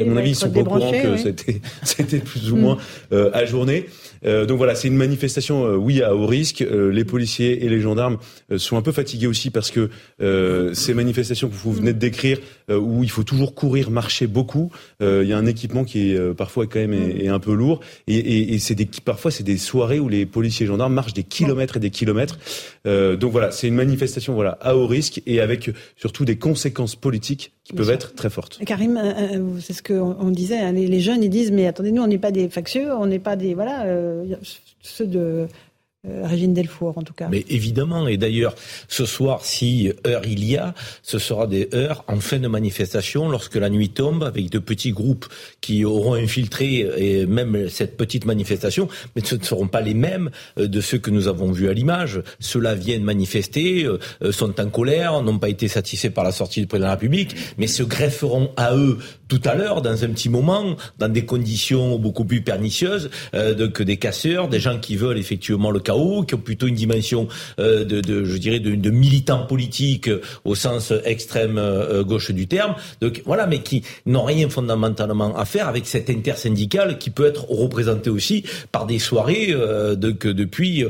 mon 0.05 0.17
avis, 0.17 0.31
ils 0.31 0.35
sont 0.35 0.49
pas 0.49 0.61
au 0.61 0.65
courant 0.65 0.91
que 0.91 1.17
c'était 1.83 2.19
plus 2.19 2.51
ou 2.51 2.57
moins 2.57 2.77
euh, 3.11 3.29
ajourné. 3.33 3.85
Donc 4.23 4.57
voilà, 4.57 4.73
c'est 4.73 4.87
une 4.87 4.95
manifestation, 4.95 5.75
oui, 5.75 6.01
à 6.01 6.15
haut 6.15 6.25
risque. 6.25 6.65
Les 6.67 7.05
policiers 7.05 7.63
et 7.63 7.69
les 7.69 7.79
gendarmes 7.79 8.17
sont 8.57 8.75
un 8.75 8.81
peu 8.81 8.91
fatigués 8.91 9.27
aussi 9.27 9.51
parce 9.51 9.69
que 9.69 9.89
ces 10.73 10.93
manifestations 10.95 11.47
que 11.47 11.53
vous 11.53 11.71
venez 11.71 11.93
de 11.93 11.99
décrire, 11.99 12.39
où 12.71 13.03
il 13.03 13.09
faut 13.11 13.23
toujours 13.23 13.53
courir, 13.53 13.91
marcher 13.91 14.25
beaucoup, 14.25 14.71
il 14.99 15.27
y 15.27 15.33
a 15.33 15.37
un 15.37 15.45
équipement 15.45 15.83
qui 15.83 16.11
est 16.11 16.33
parfois 16.33 16.65
quand 16.65 16.79
même 16.79 16.93
est, 16.93 17.27
un 17.27 17.39
peu 17.39 17.53
lourd. 17.53 17.81
Et, 18.07 18.15
et, 18.15 18.53
et 18.55 18.59
c'est 18.59 18.73
des, 18.73 18.89
parfois 19.03 19.29
c'est 19.29 19.43
des 19.43 19.57
soirées 19.57 19.99
où 19.99 20.09
les 20.09 20.14
policiers 20.25 20.65
et 20.65 20.67
gendarmes 20.67 20.93
marchent 20.93 21.13
des 21.13 21.23
kilomètres 21.23 21.77
et 21.77 21.79
des 21.81 21.89
kilomètres. 21.89 22.39
donc 22.85 23.31
voilà, 23.31 23.51
c'est 23.51 23.67
une 23.67 23.75
manifestation 23.75 24.33
voilà 24.33 24.57
à 24.61 24.75
haut 24.75 24.87
risque 24.87 25.21
et 25.25 25.41
avec 25.41 25.71
surtout 25.97 26.23
des 26.23 26.37
conséquences 26.37 26.95
politiques 26.95 27.53
qui 27.63 27.73
peuvent 27.73 27.89
être 27.89 28.13
très 28.13 28.29
fortes. 28.29 28.59
Karim, 28.65 29.01
c'est 29.59 29.73
ce 29.73 29.83
qu'on 29.83 30.29
disait, 30.29 30.59
hein, 30.59 30.71
les, 30.71 30.99
jeunes 30.99 31.23
ils 31.23 31.29
disent 31.29 31.51
mais 31.51 31.67
attendez 31.67 31.91
nous 31.91 32.03
on 32.03 32.07
n'est 32.07 32.17
pas 32.17 32.31
des 32.31 32.47
factieux, 32.49 32.93
on 32.93 33.07
n'est 33.07 33.19
pas 33.19 33.35
des 33.35 33.53
voilà 33.53 33.85
ceux 34.85 35.07
de 35.07 35.19
euh, 35.19 35.47
Régine 36.23 36.53
Delfour, 36.53 36.97
en 36.97 37.01
tout 37.01 37.13
cas. 37.13 37.27
Mais 37.29 37.45
évidemment, 37.49 38.07
et 38.07 38.17
d'ailleurs, 38.17 38.55
ce 38.87 39.05
soir, 39.05 39.43
si 39.43 39.91
heure 40.05 40.25
il 40.25 40.43
y 40.43 40.57
a, 40.57 40.73
ce 41.03 41.19
sera 41.19 41.47
des 41.47 41.69
heures 41.73 42.03
en 42.07 42.19
fin 42.19 42.39
de 42.39 42.47
manifestation, 42.47 43.29
lorsque 43.29 43.55
la 43.55 43.69
nuit 43.69 43.89
tombe, 43.89 44.23
avec 44.23 44.49
de 44.49 44.59
petits 44.59 44.91
groupes 44.91 45.25
qui 45.61 45.85
auront 45.85 46.13
infiltré 46.13 46.87
et 46.97 47.25
même 47.25 47.69
cette 47.69 47.97
petite 47.97 48.25
manifestation, 48.25 48.87
mais 49.15 49.23
ce 49.23 49.35
ne 49.35 49.43
seront 49.43 49.67
pas 49.67 49.81
les 49.81 49.93
mêmes 49.93 50.29
euh, 50.59 50.67
de 50.67 50.81
ceux 50.81 50.97
que 50.97 51.11
nous 51.11 51.27
avons 51.27 51.51
vus 51.51 51.69
à 51.69 51.73
l'image. 51.73 52.21
Ceux-là 52.39 52.75
viennent 52.75 53.03
manifester, 53.03 53.85
euh, 53.85 53.99
sont 54.31 54.59
en 54.59 54.69
colère, 54.69 55.21
n'ont 55.21 55.39
pas 55.39 55.49
été 55.49 55.67
satisfaits 55.67 56.09
par 56.09 56.23
la 56.23 56.31
sortie 56.31 56.61
du 56.61 56.67
président 56.67 56.87
de 56.87 56.89
la 56.89 56.95
République, 56.95 57.35
mais 57.57 57.67
se 57.67 57.83
grefferont 57.83 58.51
à 58.57 58.75
eux 58.75 58.97
tout 59.27 59.41
à 59.45 59.55
l'heure, 59.55 59.81
dans 59.81 60.03
un 60.03 60.09
petit 60.09 60.29
moment, 60.29 60.75
dans 60.97 61.09
des 61.09 61.25
conditions 61.25 61.97
beaucoup 61.97 62.25
plus 62.25 62.41
pernicieuses 62.41 63.09
que 63.31 63.83
des 63.83 63.97
casseurs, 63.97 64.47
des 64.47 64.59
gens 64.59 64.79
qui 64.79 64.95
veulent 64.95 65.17
effectivement 65.17 65.71
le 65.71 65.79
chaos 65.79 66.23
qui 66.23 66.35
ont 66.35 66.39
plutôt 66.39 66.67
une 66.67 66.75
dimension 66.75 67.27
euh, 67.59 67.85
de, 67.85 68.01
de, 68.01 68.25
je 68.25 68.37
dirais, 68.37 68.59
de, 68.59 68.75
de 68.75 68.89
militants 68.89 69.45
politiques 69.45 70.07
euh, 70.07 70.21
au 70.43 70.55
sens 70.55 70.93
extrême 71.03 71.57
euh, 71.57 72.03
gauche 72.03 72.31
du 72.31 72.47
terme. 72.47 72.75
Donc 73.01 73.21
voilà, 73.25 73.47
mais 73.47 73.59
qui 73.59 73.83
n'ont 74.05 74.23
rien 74.23 74.49
fondamentalement 74.49 75.35
à 75.37 75.45
faire 75.45 75.67
avec 75.67 75.85
cette 75.87 76.09
intersyndicale 76.09 76.97
qui 76.97 77.09
peut 77.09 77.25
être 77.25 77.49
représentée 77.49 78.09
aussi 78.09 78.43
par 78.71 78.85
des 78.85 78.99
soirées 78.99 79.47
de, 79.47 80.11
que 80.11 80.27
depuis 80.27 80.83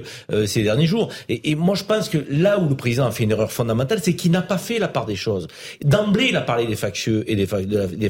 ces 0.45 0.63
derniers 0.63 0.87
jours. 0.87 1.09
Et, 1.29 1.51
et, 1.51 1.55
moi, 1.55 1.75
je 1.75 1.83
pense 1.83 2.09
que 2.09 2.17
là 2.29 2.59
où 2.59 2.69
le 2.69 2.75
président 2.75 3.05
a 3.05 3.11
fait 3.11 3.23
une 3.23 3.31
erreur 3.31 3.51
fondamentale, 3.51 3.99
c'est 4.01 4.15
qu'il 4.15 4.31
n'a 4.31 4.41
pas 4.41 4.57
fait 4.57 4.79
la 4.79 4.87
part 4.87 5.05
des 5.05 5.15
choses. 5.15 5.47
D'emblée, 5.83 6.27
il 6.29 6.35
a 6.35 6.41
parlé 6.41 6.65
des 6.65 6.75
factieux 6.75 7.23
et 7.27 7.35
des, 7.35 7.47
des 7.65 8.09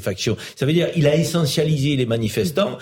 Ça 0.55 0.65
veut 0.65 0.73
dire 0.73 0.89
il 0.95 1.07
a 1.07 1.15
essentialisé 1.15 1.95
les 1.95 2.05
manifestants, 2.05 2.77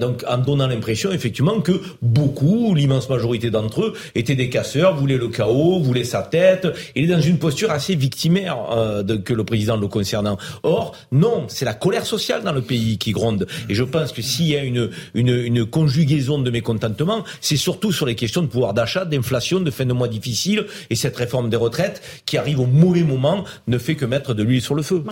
donc 0.00 0.24
en 0.28 0.38
donnant 0.38 0.66
l'impression 0.66 1.12
effectivement 1.12 1.60
que 1.60 1.80
beaucoup, 2.02 2.74
l'immense 2.74 3.08
majorité 3.08 3.50
d'entre 3.50 3.82
eux 3.82 3.92
étaient 4.14 4.34
des 4.34 4.48
casseurs, 4.48 4.96
voulaient 4.96 5.18
le 5.18 5.28
chaos, 5.28 5.80
voulaient 5.80 6.04
sa 6.04 6.22
tête. 6.22 6.66
Il 6.94 7.04
est 7.04 7.14
dans 7.14 7.20
une 7.20 7.38
posture 7.38 7.70
assez 7.70 7.94
victimaire 7.94 8.58
euh, 8.72 9.02
de, 9.02 9.16
que 9.16 9.34
le 9.34 9.44
président 9.44 9.76
le 9.76 9.88
concernant. 9.88 10.38
Or, 10.62 10.96
non, 11.12 11.44
c'est 11.48 11.64
la 11.64 11.74
colère 11.74 12.06
sociale 12.06 12.42
dans 12.42 12.52
le 12.52 12.62
pays 12.62 12.98
qui 12.98 13.12
gronde. 13.12 13.46
Et 13.68 13.74
je 13.74 13.84
pense 13.84 14.12
que 14.12 14.22
s'il 14.22 14.46
y 14.46 14.56
a 14.56 14.62
une, 14.62 14.90
une, 15.14 15.28
une 15.28 15.66
conjugaison 15.66 16.38
de 16.38 16.50
mécontentement, 16.50 17.24
c'est 17.40 17.56
surtout 17.56 17.92
sur 17.92 18.06
les 18.06 18.14
questions 18.14 18.42
de 18.42 18.46
pouvoir 18.46 18.74
d'achat, 18.74 19.04
d'inflation, 19.04 19.60
de 19.60 19.70
fin 19.70 19.86
de 19.86 19.92
mois 19.92 20.08
difficiles, 20.08 20.66
et 20.90 20.94
cette 20.94 21.16
réforme 21.16 21.50
des 21.50 21.56
retraites 21.56 22.02
qui 22.26 22.36
arrive 22.36 22.60
au 22.60 22.66
mauvais 22.66 23.02
moment 23.02 23.44
ne 23.66 23.78
fait 23.78 23.94
que 23.94 24.04
mettre 24.04 24.34
de 24.34 24.42
l'huile 24.42 24.62
sur 24.62 24.74
le 24.74 24.82
feu. 24.82 25.02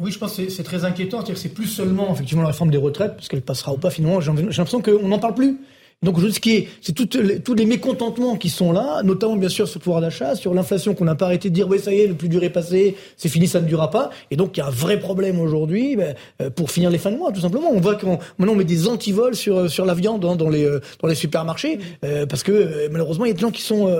Oui, 0.00 0.12
je 0.12 0.18
pense 0.18 0.36
que 0.36 0.48
c'est 0.48 0.62
très 0.62 0.84
inquiétant. 0.84 1.19
C'est 1.34 1.54
plus 1.54 1.66
seulement 1.66 2.12
effectivement 2.12 2.42
la 2.42 2.48
réforme 2.48 2.70
des 2.70 2.78
retraites, 2.78 3.14
parce 3.14 3.28
qu'elle 3.28 3.42
passera 3.42 3.72
ou 3.72 3.76
pas 3.76 3.90
finalement. 3.90 4.20
J'ai 4.20 4.32
l'impression 4.32 4.82
qu'on 4.82 5.08
n'en 5.08 5.18
parle 5.18 5.34
plus. 5.34 5.60
Donc 6.02 6.18
ce 6.18 6.40
qui 6.40 6.56
est, 6.56 6.68
c'est 6.80 6.94
tous 6.94 7.54
les 7.54 7.66
mécontentements 7.66 8.36
qui 8.36 8.48
sont 8.48 8.72
là, 8.72 9.02
notamment 9.02 9.36
bien 9.36 9.50
sûr 9.50 9.68
sur 9.68 9.80
le 9.80 9.84
pouvoir 9.84 10.00
d'achat, 10.00 10.34
sur 10.34 10.54
l'inflation 10.54 10.94
qu'on 10.94 11.04
n'a 11.04 11.14
pas 11.14 11.26
arrêté 11.26 11.50
de 11.50 11.54
dire 11.54 11.68
oui 11.68 11.78
ça 11.78 11.92
y 11.92 12.00
est, 12.00 12.06
le 12.06 12.14
plus 12.14 12.30
dur 12.30 12.42
est 12.42 12.48
passé, 12.48 12.96
c'est 13.18 13.28
fini, 13.28 13.46
ça 13.46 13.60
ne 13.60 13.66
durera 13.66 13.90
pas. 13.90 14.08
Et 14.30 14.36
donc 14.36 14.56
il 14.56 14.60
y 14.60 14.62
a 14.62 14.66
un 14.66 14.70
vrai 14.70 14.98
problème 14.98 15.38
aujourd'hui 15.38 15.96
ben, 15.96 16.14
euh, 16.40 16.48
pour 16.48 16.70
finir 16.70 16.88
les 16.88 16.96
fins 16.96 17.10
de 17.10 17.18
mois, 17.18 17.32
tout 17.32 17.42
simplement. 17.42 17.70
On 17.70 17.80
voit 17.80 17.96
qu'on 17.96 18.18
maintenant 18.38 18.54
on 18.54 18.56
met 18.56 18.64
des 18.64 18.88
antivols 18.88 19.34
sur 19.34 19.58
euh, 19.58 19.68
sur 19.68 19.84
la 19.84 19.92
viande 19.92 20.24
hein, 20.24 20.36
dans 20.36 20.48
les 20.48 20.64
euh, 20.64 20.80
dans 21.02 21.08
les 21.08 21.14
supermarchés 21.14 21.78
parce 22.30 22.42
que 22.44 22.88
malheureusement 22.90 23.26
il 23.26 23.28
y 23.28 23.32
a 23.32 23.34
des 23.34 23.40
gens 23.40 23.50
qui 23.50 23.60
sont 23.60 23.90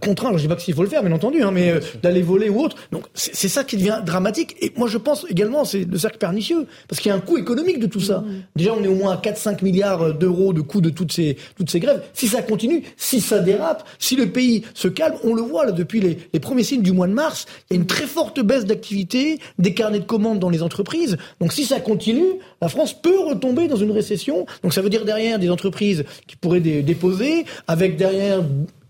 contraints. 0.00 0.28
Alors, 0.28 0.38
je 0.38 0.44
dis 0.44 0.48
pas 0.48 0.56
qu'il 0.56 0.72
faut 0.72 0.82
le 0.82 0.88
faire, 0.88 1.02
bien 1.02 1.12
entendu, 1.12 1.42
hein, 1.42 1.50
mais 1.52 1.74
d'aller 2.02 2.22
voler 2.22 2.48
ou 2.48 2.62
autre. 2.62 2.76
Donc 2.90 3.04
c'est 3.12 3.48
ça 3.48 3.64
qui 3.64 3.76
devient 3.76 4.00
dramatique. 4.04 4.56
Et 4.62 4.72
moi 4.76 4.88
je 4.88 4.96
pense 4.96 5.26
également 5.28 5.66
c'est 5.66 5.84
le 5.84 5.98
cercle 5.98 6.16
pernicieux 6.16 6.66
parce 6.88 7.02
qu'il 7.02 7.10
y 7.10 7.12
a 7.12 7.16
un 7.16 7.20
coût 7.20 7.36
économique 7.36 7.80
de 7.80 7.86
tout 7.86 8.00
ça. 8.00 8.20
Mmh. 8.20 8.42
Déjà 8.56 8.72
on 8.72 8.82
est 8.82 8.88
au 8.88 8.94
moins 8.94 9.12
à 9.12 9.16
4-5 9.16 9.62
milliards 9.62 10.14
d'euros 10.14 10.54
de 10.54 10.62
coût 10.62 10.80
de 10.80 10.88
toutes 10.88 11.12
ces 11.12 11.33
toutes 11.56 11.70
ces 11.70 11.80
grèves. 11.80 12.02
Si 12.12 12.28
ça 12.28 12.42
continue, 12.42 12.82
si 12.96 13.20
ça 13.20 13.38
dérape, 13.38 13.86
si 13.98 14.16
le 14.16 14.30
pays 14.30 14.64
se 14.74 14.88
calme, 14.88 15.16
on 15.24 15.34
le 15.34 15.42
voit 15.42 15.70
depuis 15.72 16.00
les, 16.00 16.40
premiers 16.40 16.64
signes 16.64 16.82
du 16.82 16.92
mois 16.92 17.06
de 17.06 17.12
mars, 17.12 17.46
il 17.70 17.74
y 17.74 17.76
a 17.78 17.80
une 17.80 17.86
très 17.86 18.06
forte 18.06 18.40
baisse 18.40 18.64
d'activité, 18.64 19.38
des 19.58 19.74
carnets 19.74 20.00
de 20.00 20.04
commandes 20.04 20.38
dans 20.38 20.50
les 20.50 20.62
entreprises. 20.62 21.16
Donc 21.40 21.52
si 21.52 21.64
ça 21.64 21.80
continue, 21.80 22.38
la 22.60 22.68
France 22.68 22.94
peut 23.00 23.18
retomber 23.18 23.68
dans 23.68 23.76
une 23.76 23.92
récession. 23.92 24.46
Donc 24.62 24.74
ça 24.74 24.82
veut 24.82 24.90
dire 24.90 25.04
derrière 25.04 25.38
des 25.38 25.50
entreprises 25.50 26.04
qui 26.26 26.36
pourraient 26.36 26.60
déposer, 26.60 27.44
avec 27.66 27.96
derrière 27.96 28.42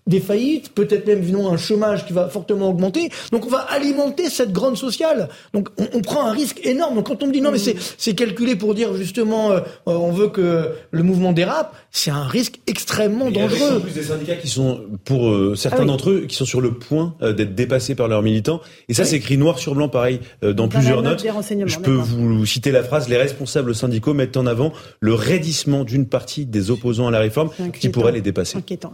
des 0.06 0.20
faillites, 0.20 0.72
peut-être 0.74 1.06
même 1.06 1.18
évidemment 1.18 1.50
un 1.50 1.56
chômage 1.56 2.04
qui 2.06 2.12
va 2.12 2.28
fortement 2.28 2.68
augmenter. 2.68 3.08
Donc 3.32 3.46
on 3.46 3.48
va 3.48 3.58
alimenter 3.58 4.28
cette 4.28 4.52
grande 4.52 4.76
sociale. 4.76 5.28
Donc 5.54 5.68
on, 5.78 5.86
on 5.94 6.00
prend 6.02 6.26
un 6.26 6.32
risque 6.32 6.60
énorme. 6.64 6.96
Donc 6.96 7.06
quand 7.06 7.22
on 7.22 7.28
me 7.28 7.32
dit 7.32 7.40
non 7.40 7.50
mais 7.50 7.58
c'est 7.58 7.76
c'est 7.96 8.14
calculé 8.14 8.54
pour 8.54 8.74
dire 8.74 8.94
justement 8.94 9.52
euh, 9.52 9.60
on 9.86 10.12
veut 10.12 10.28
que 10.28 10.72
le 10.90 11.02
mouvement 11.02 11.32
dérape, 11.32 11.74
c'est 11.90 12.10
un 12.10 12.24
risque 12.24 12.60
extrêmement 12.66 13.30
dangereux. 13.30 13.58
Il 13.58 13.74
y 13.74 13.76
a 13.76 13.80
plus 13.80 13.94
des 13.94 14.02
syndicats 14.02 14.36
qui 14.36 14.48
sont 14.48 14.80
pour 15.04 15.30
euh, 15.30 15.54
certains 15.56 15.84
ah 15.84 15.86
d'entre 15.86 16.10
eux 16.10 16.26
qui 16.28 16.36
sont 16.36 16.44
sur 16.44 16.60
le 16.60 16.74
point 16.74 17.14
euh, 17.22 17.32
d'être 17.32 17.54
dépassés 17.54 17.94
par 17.94 18.08
leurs 18.08 18.22
militants. 18.22 18.60
Et 18.90 18.94
ça 18.94 19.04
c'est 19.04 19.16
écrit 19.16 19.38
noir 19.38 19.58
sur 19.58 19.74
blanc 19.74 19.88
pareil 19.88 20.20
dans, 20.42 20.68
plusieurs 20.68 21.02
notes. 21.02 21.24
Je 21.66 21.78
peux 21.78 21.92
vous 21.92 22.44
citer 22.44 22.72
la 22.72 22.82
phrase 22.82 23.08
les 23.08 23.16
responsables 23.16 23.74
syndicaux 23.74 24.12
mettent 24.12 24.36
en 24.36 24.46
avant 24.46 24.72
le 25.00 25.14
raidissement 25.14 25.84
d'une 25.84 26.06
partie 26.06 26.44
des 26.44 26.70
opposants 26.70 27.08
à 27.08 27.10
la 27.10 27.20
réforme 27.20 27.50
qui 27.72 27.88
pourrait 27.88 28.12
les 28.12 28.20
dépasser. 28.20 28.58
Inquiétant. 28.58 28.92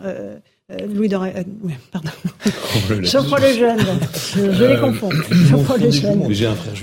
Euh, 0.73 0.87
Louis 0.87 1.09
Doré, 1.09 1.33
euh, 1.37 1.43
pardon. 1.91 2.11
Jean-Paul 3.03 3.41
Lejeune, 3.41 3.79
je, 4.37 4.53
je 4.53 4.65
les 4.65 4.75
euh, 4.75 4.81
confonds. 4.81 5.11
Jean-Paul 5.31 5.81
Lejeune. 5.81 6.23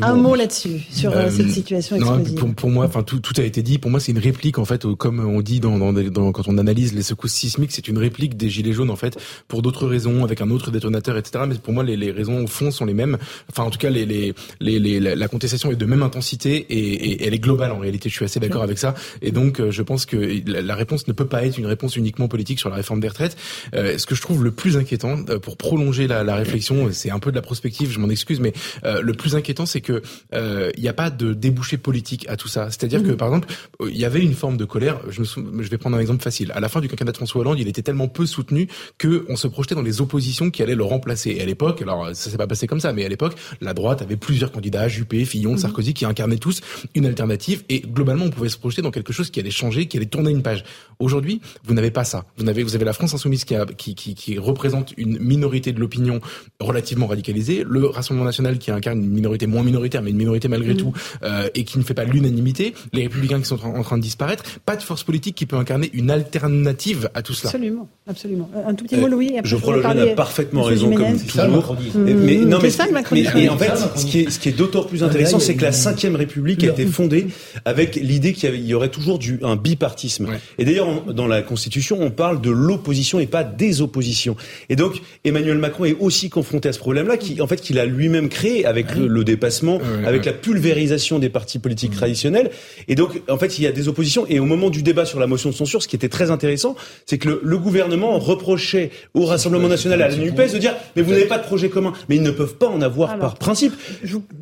Un, 0.02 0.08
un 0.08 0.14
mot 0.16 0.36
là-dessus, 0.36 0.82
sur 0.92 1.14
cette 1.32 1.52
situation 1.52 1.96
explosive. 1.96 2.36
pour, 2.36 2.54
pour, 2.54 2.70
moi, 2.70 2.86
enfin 2.86 3.04
tout, 3.04 3.20
tout 3.20 3.34
a 3.38 3.44
été 3.44 3.64
dit. 3.64 3.78
Pour 3.78 3.90
moi, 3.90 4.00
c'est 4.00 4.12
une 4.12 4.20
réplique 4.20 4.58
en 4.58 4.66
fait, 4.66 4.86
comme 4.96 5.20
on 5.26 5.42
dit 5.42 5.60
dans, 5.60 5.78
dans, 5.78 5.94
dans 5.94 6.32
quand 6.34 6.48
on 6.48 6.58
analyse 6.58 6.94
les 6.94 7.02
secousses 7.02 7.34
sismiques, 7.34 7.72
c'est 7.72 7.88
une 7.88 7.98
réplique 7.98 8.36
des 8.36 8.50
gilets 8.50 8.74
jaunes 8.74 8.90
en 8.90 8.98
fait, 8.98 9.18
pour 9.48 9.62
d'autres 9.62 9.88
raisons, 9.88 10.24
avec 10.24 10.42
un 10.42 10.50
autre 10.50 10.70
détonateur, 10.70 11.18
etc. 11.18 11.46
Mais 11.48 11.56
pour 11.56 11.74
moi, 11.74 11.84
les, 11.84 11.96
les, 11.96 12.12
raisons 12.12 12.44
au 12.44 12.48
fond 12.48 12.72
sont 12.72 12.86
les 12.86 12.94
mêmes. 12.94 13.18
Enfin, 13.50 13.64
en 13.64 13.70
tout 13.70 13.80
cas, 13.80 13.90
les, 13.90 14.06
les, 14.06 14.34
les, 14.60 15.00
la 15.00 15.28
contestation 15.30 15.72
est 15.72 15.76
de 15.76 15.86
même 15.86 16.04
intensité 16.04 16.56
et, 16.58 17.12
et, 17.12 17.28
elle 17.28 17.34
est 17.34 17.40
globale 17.40 17.72
en 17.72 17.80
réalité. 17.80 18.10
Je 18.10 18.16
suis 18.16 18.26
assez 18.26 18.40
d'accord 18.40 18.64
avec 18.64 18.80
ça. 18.80 18.96
Et 19.22 19.32
donc, 19.32 19.62
je 19.70 19.82
pense 19.82 20.06
que 20.06 20.18
la, 20.46 20.62
la 20.62 20.76
réponse 20.76 21.08
ne 21.08 21.14
peut 21.14 21.28
pas 21.28 21.46
être 21.46 21.58
une 21.58 21.66
réponse 21.66 21.96
uniquement 21.96 22.28
politique 22.28 22.60
sur 22.60 22.70
la 22.70 22.76
réforme 22.76 23.00
des 23.00 23.08
retraites. 23.08 23.38
Euh, 23.78 23.98
ce 23.98 24.06
que 24.06 24.16
je 24.16 24.22
trouve 24.22 24.44
le 24.44 24.52
plus 24.52 24.78
inquiétant, 24.78 25.18
euh, 25.30 25.40
pour 25.40 25.58
prolonger 25.58 26.08
la, 26.08 26.24
la 26.24 26.36
réflexion, 26.36 26.90
c'est 26.92 27.12
un 27.12 27.20
peu 27.20 27.32
de 27.32 27.36
la 27.36 27.42
prospective, 27.42 27.92
je 27.92 28.00
m'en 28.00 28.10
excuse, 28.10 28.40
mais 28.40 28.54
euh, 28.84 29.02
le 29.02 29.14
plus 29.14 29.36
inquiétant, 29.36 29.66
c'est 29.66 29.82
que 29.82 30.02
il 30.34 30.82
n'y 30.82 30.90
a 30.90 30.94
pas 30.94 31.10
de 31.10 31.34
débouché 31.34 31.78
politique 31.78 32.28
à 32.30 32.38
tout 32.38 32.48
ça. 32.48 32.70
C'est-à-dire 32.70 33.02
que, 33.02 33.10
mhm. 33.10 33.18
par 33.18 33.28
exemple, 33.30 33.48
il 33.82 33.98
y 33.98 34.06
avait 34.06 34.22
une 34.22 34.34
forme 34.34 34.58
de 34.58 34.66
colère. 34.66 35.00
Je, 35.10 35.22
me 35.22 35.64
je 35.64 35.70
vais 35.70 35.78
prendre 35.78 35.98
un 35.98 36.00
exemple 36.00 36.24
facile. 36.24 36.52
À 36.54 36.60
la 36.60 36.70
fin 36.70 36.82
du 36.82 36.88
quinquennat 36.88 37.12
de 37.12 37.18
François 37.18 37.42
Hollande, 37.42 37.60
il 37.60 37.68
était 37.68 37.82
tellement 37.82 38.08
peu 38.08 38.26
soutenu 38.26 38.68
que 38.98 39.26
on 39.30 39.36
se 39.36 39.48
projetait 39.48 39.76
dans 39.76 39.82
les 39.82 40.02
oppositions 40.02 40.50
qui 40.50 40.64
allaient 40.64 40.76
le 40.76 40.84
remplacer. 40.84 41.32
Et 41.32 41.42
à 41.42 41.46
l'époque, 41.46 41.82
alors 41.82 42.10
ça 42.14 42.30
s'est 42.30 42.38
pas 42.38 42.48
passé 42.48 42.68
comme 42.68 42.80
ça, 42.80 42.94
mais 42.94 43.06
à 43.06 43.10
l'époque, 43.10 43.36
la 43.62 43.74
droite 43.74 44.02
avait 44.02 44.18
plusieurs 44.18 44.52
candidats, 44.52 44.88
Juppé, 44.88 45.26
Fillon, 45.26 45.54
mhm. 45.54 45.58
Sarkozy, 45.58 45.94
qui 45.94 46.06
incarnaient 46.06 46.38
tous 46.38 46.62
une 46.96 47.06
alternative. 47.06 47.64
Et 47.70 47.82
globalement, 47.82 48.26
on 48.26 48.30
pouvait 48.30 48.50
se 48.50 48.58
projeter 48.58 48.82
dans 48.82 48.92
quelque 48.92 49.14
chose 49.14 49.30
qui 49.30 49.40
allait 49.40 49.52
changer, 49.52 49.88
qui 49.88 49.98
allait 49.98 50.06
tourner 50.06 50.32
une 50.32 50.44
page. 50.44 50.64
Aujourd'hui, 51.00 51.42
vous 51.64 51.74
n'avez 51.74 51.92
pas 51.92 52.04
ça. 52.04 52.26
Vous 52.38 52.48
avez, 52.48 52.64
vous 52.64 52.76
avez 52.76 52.86
la 52.86 52.94
France 52.94 53.14
insoumise 53.14 53.46
qui, 53.46 53.56
a, 53.56 53.66
qui, 53.76 53.96
qui, 53.96 54.16
qui 54.16 54.38
représente 54.38 54.94
une 54.98 55.20
minorité 55.20 55.74
de 55.74 55.80
l'opinion 55.80 56.20
relativement 56.60 57.08
radicalisée, 57.08 57.64
le 57.68 57.88
Rassemblement 57.88 58.26
national 58.26 58.58
qui 58.58 58.72
incarne 58.72 59.04
une 59.04 59.10
minorité 59.10 59.48
moins 59.48 59.64
minoritaire, 59.64 60.02
mais 60.02 60.12
une 60.12 60.18
minorité 60.18 60.48
malgré 60.48 60.74
mmh. 60.74 60.78
tout, 60.78 60.94
euh, 61.24 61.50
et 61.56 61.64
qui 61.64 61.78
ne 61.78 61.84
fait 61.84 61.94
pas 61.94 62.04
l'unanimité, 62.04 62.74
les 62.94 63.04
républicains 63.04 63.40
qui 63.40 63.46
sont 63.46 63.64
en, 63.64 63.84
train 63.84 63.98
de 63.98 64.04
disparaître, 64.04 64.44
pas 64.66 64.76
de 64.76 64.82
force 64.82 65.04
politique 65.04 65.36
qui 65.36 65.46
peut 65.46 65.56
incarner 65.56 65.90
une 65.94 66.12
alternative 66.12 67.10
à 67.14 67.22
tout 67.22 67.34
cela. 67.34 67.50
Absolument, 67.50 67.90
absolument. 68.08 68.50
Un 68.66 68.74
tout 68.74 68.86
petit 68.86 68.98
mot, 68.98 69.08
Louis. 69.08 69.34
je 69.44 69.56
crois 69.56 69.76
le 69.76 69.82
jeune 69.82 70.00
a 70.00 70.08
parfaitement 70.08 70.64
raison, 70.64 70.94
comme 70.94 71.20
toujours. 71.20 71.78
Mais, 71.96 72.14
mais, 72.14 72.36
non, 72.38 72.60
mais, 72.62 72.70
mais, 73.12 73.50
en 73.50 73.58
fait, 73.58 73.72
ce 73.96 74.06
qui 74.06 74.20
est, 74.20 74.30
ce 74.30 74.40
qui 74.40 74.50
est 74.50 74.58
d'autant 74.58 74.84
plus 74.84 75.04
intéressant, 75.04 75.40
c'est 75.40 75.56
que 75.56 75.64
la 75.64 75.72
Ve 75.72 76.16
République 76.16 76.64
a 76.64 76.68
été 76.68 76.86
fondée 76.86 77.28
avec 77.66 77.96
l'idée 77.96 78.34
qu'il 78.34 78.56
y, 78.56 78.74
aurait 78.74 78.90
toujours 78.90 79.20
du, 79.20 79.40
un 79.44 79.56
bipartisme. 79.56 80.28
Et 80.58 80.66
d'ailleurs, 80.66 81.14
dans 81.14 81.28
la 81.28 81.42
Constitution, 81.42 81.98
on 82.02 82.12
parle 82.12 82.42
de 82.42 82.52
l'opposition 82.52 83.20
et 83.20 83.28
pas 83.28 83.44
des 83.58 83.82
oppositions. 83.82 84.36
Et 84.70 84.76
donc, 84.76 85.02
Emmanuel 85.24 85.58
Macron 85.58 85.86
est 85.86 85.98
aussi 86.00 86.30
confronté 86.30 86.70
à 86.70 86.74
ce 86.74 86.80
problème-là, 86.80 87.18
qui, 87.18 87.42
en 87.42 87.48
fait, 87.48 87.62
qu'il 87.62 87.80
a 87.80 87.86
lui-même 87.86 88.30
créé 88.30 88.66
avec 88.66 88.96
le, 88.96 89.24
dépassement, 89.24 89.80
avec 90.06 90.26
la 90.26 90.34
pulvérisation 90.34 91.20
des 91.20 91.30
partis 91.30 91.60
politiques 91.60 91.94
traditionnels. 91.94 92.52
Et 92.88 92.96
donc, 92.96 93.22
en 93.30 93.38
fait, 93.38 93.58
il 93.60 93.64
y 93.64 93.68
a 93.68 93.72
des 93.72 93.88
oppositions. 93.88 94.26
Et 94.30 94.40
au 94.40 94.46
moment 94.46 94.70
du 94.70 94.84
débat 94.84 95.06
sur 95.06 95.20
la 95.20 95.28
motion 95.28 95.50
de 95.50 95.56
censure, 95.56 95.82
ce 95.82 95.88
qui 95.88 95.96
était 95.96 96.10
très 96.10 96.32
intéressant, 96.32 96.76
c'est 97.06 97.18
que 97.18 97.42
le, 97.44 97.58
gouvernement 97.58 98.20
reprochait 98.20 98.92
au 99.14 99.26
Rassemblement 99.26 99.68
national, 99.68 100.02
à 100.02 100.10
la 100.10 100.16
NUPES, 100.16 100.54
de 100.54 100.58
dire, 100.60 100.76
mais 100.96 101.02
vous 101.02 101.12
n'avez 101.12 101.26
pas 101.26 101.38
de 101.38 101.44
projet 101.44 101.70
commun. 101.70 101.94
Mais 102.08 102.16
ils 102.16 102.22
ne 102.22 102.32
peuvent 102.32 102.56
pas 102.56 102.68
en 102.68 102.82
avoir 102.82 103.18
par 103.20 103.36
principe. 103.36 103.74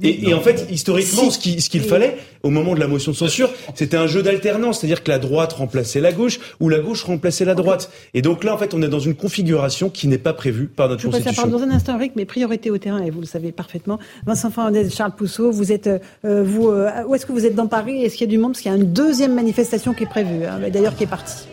Et, 0.02 0.34
en 0.34 0.42
fait, 0.42 0.68
historiquement, 0.70 1.32
ce 1.32 1.40
qu'il 1.40 1.62
ce 1.62 1.70
qu'il 1.70 1.82
fallait, 1.82 2.18
au 2.44 2.50
moment 2.50 2.76
de 2.76 2.80
la 2.80 2.88
motion 2.88 3.12
de 3.12 3.18
censure, 3.18 3.50
c'était 3.74 3.98
un 3.98 4.08
jeu 4.08 4.22
d'alternance, 4.22 4.80
c'est-à-dire 4.80 5.04
que 5.04 5.10
la 5.10 5.20
droite 5.20 5.54
remplaçait 5.54 6.00
la 6.00 6.12
gauche 6.12 6.40
ou 6.60 6.70
la 6.70 6.80
gauche 6.80 7.04
remplaçait 7.04 7.46
la 7.46 7.56
droite. 7.56 7.92
Et 8.14 8.22
donc 8.22 8.44
là, 8.44 8.54
en 8.54 8.58
fait, 8.58 8.74
on 8.74 8.82
est 8.82 8.88
dans 8.88 8.95
une 9.00 9.16
configuration 9.16 9.90
qui 9.90 10.08
n'est 10.08 10.18
pas 10.18 10.34
prévue 10.34 10.68
par 10.68 10.90
notre 10.90 11.02
Je 11.02 11.08
Constitution. 11.08 11.48
dans 11.48 11.62
un 11.62 11.72
instant, 11.72 11.96
Eric, 11.98 12.14
mais 12.16 12.26
priorité 12.26 12.72
au 12.72 12.78
terrain, 12.78 13.02
et 13.04 13.10
vous 13.10 13.22
le 13.22 13.26
savez 13.26 13.52
parfaitement. 13.52 14.00
Vincent 14.26 14.50
Fernandez, 14.50 14.90
Charles 14.90 15.16
Pousseau, 15.16 15.52
vous 15.52 15.72
êtes, 15.72 15.88
euh, 15.88 16.44
vous, 16.44 16.70
euh, 16.70 16.90
où 17.08 17.16
est-ce 17.16 17.26
que 17.26 17.32
vous 17.32 17.46
êtes 17.46 17.56
dans 17.56 17.68
Paris? 17.68 18.04
Est-ce 18.04 18.16
qu'il 18.16 18.28
y 18.28 18.30
a 18.30 18.32
du 18.32 18.38
monde? 18.38 18.52
Parce 18.52 18.62
qu'il 18.62 18.72
y 18.72 18.76
a 18.76 18.78
une 18.78 18.94
deuxième 18.94 19.34
manifestation 19.34 19.94
qui 19.94 20.04
est 20.04 20.08
prévue, 20.10 20.46
hein, 20.46 20.60
d'ailleurs 20.72 20.96
qui 20.96 21.04
est 21.04 21.08
partie. 21.08 21.48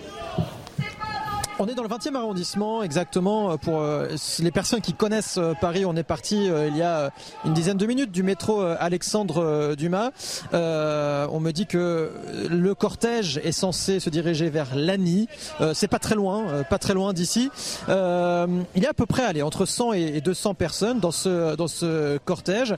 On 1.63 1.69
est 1.69 1.77
dans 1.77 1.85
le 1.85 1.89
20e 1.89 2.17
arrondissement 2.17 2.83
exactement. 2.83 3.57
Pour 3.57 3.83
euh, 3.83 4.09
les 4.41 4.51
personnes 4.51 4.81
qui 4.81 4.95
connaissent 4.95 5.39
euh, 5.39 5.55
Paris, 5.55 5.85
on 5.85 5.95
est 5.95 6.03
parti 6.03 6.51
euh, 6.51 6.67
il 6.67 6.77
y 6.77 6.83
a 6.83 7.13
une 7.45 7.55
dizaine 7.55 7.77
de 7.77 7.87
minutes 7.87 8.11
du 8.11 8.25
métro 8.25 8.61
Alexandre 8.63 9.77
Dumas. 9.77 10.11
on 10.53 11.39
me 11.39 11.53
dit 11.53 11.67
que 11.67 12.11
le 12.51 12.75
cortège 12.75 13.41
est 13.45 13.53
censé 13.53 14.01
se 14.01 14.11
diriger 14.11 14.51
vers 14.51 14.75
Lagny. 14.75 15.29
C'est 15.73 15.87
pas 15.87 16.01
très 16.01 16.17
loin, 16.17 16.65
pas 16.69 16.79
très 16.79 16.95
loin 16.95 17.13
d'ici. 17.13 17.49
il 17.87 18.83
y 18.83 18.87
a 18.87 18.91
à 18.91 18.95
peu 18.95 19.07
près 19.07 19.23
allez, 19.23 19.43
entre 19.43 19.65
100 19.65 19.93
et 19.93 20.21
200 20.21 20.55
personnes 20.55 20.99
dans 20.99 21.13
ce 21.13 21.55
dans 21.55 21.69
ce 21.69 22.19
cortège. 22.19 22.75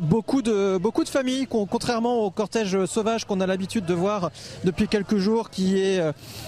beaucoup 0.00 0.42
de 0.42 0.78
beaucoup 0.78 1.02
de 1.02 1.08
familles, 1.08 1.48
contrairement 1.48 2.20
au 2.20 2.30
cortège 2.30 2.84
sauvage 2.84 3.24
qu'on 3.24 3.40
a 3.40 3.46
l'habitude 3.48 3.84
de 3.84 3.94
voir 3.94 4.30
depuis 4.62 4.86
quelques 4.86 5.16
jours, 5.16 5.50
qui 5.50 5.80
est 5.80 6.00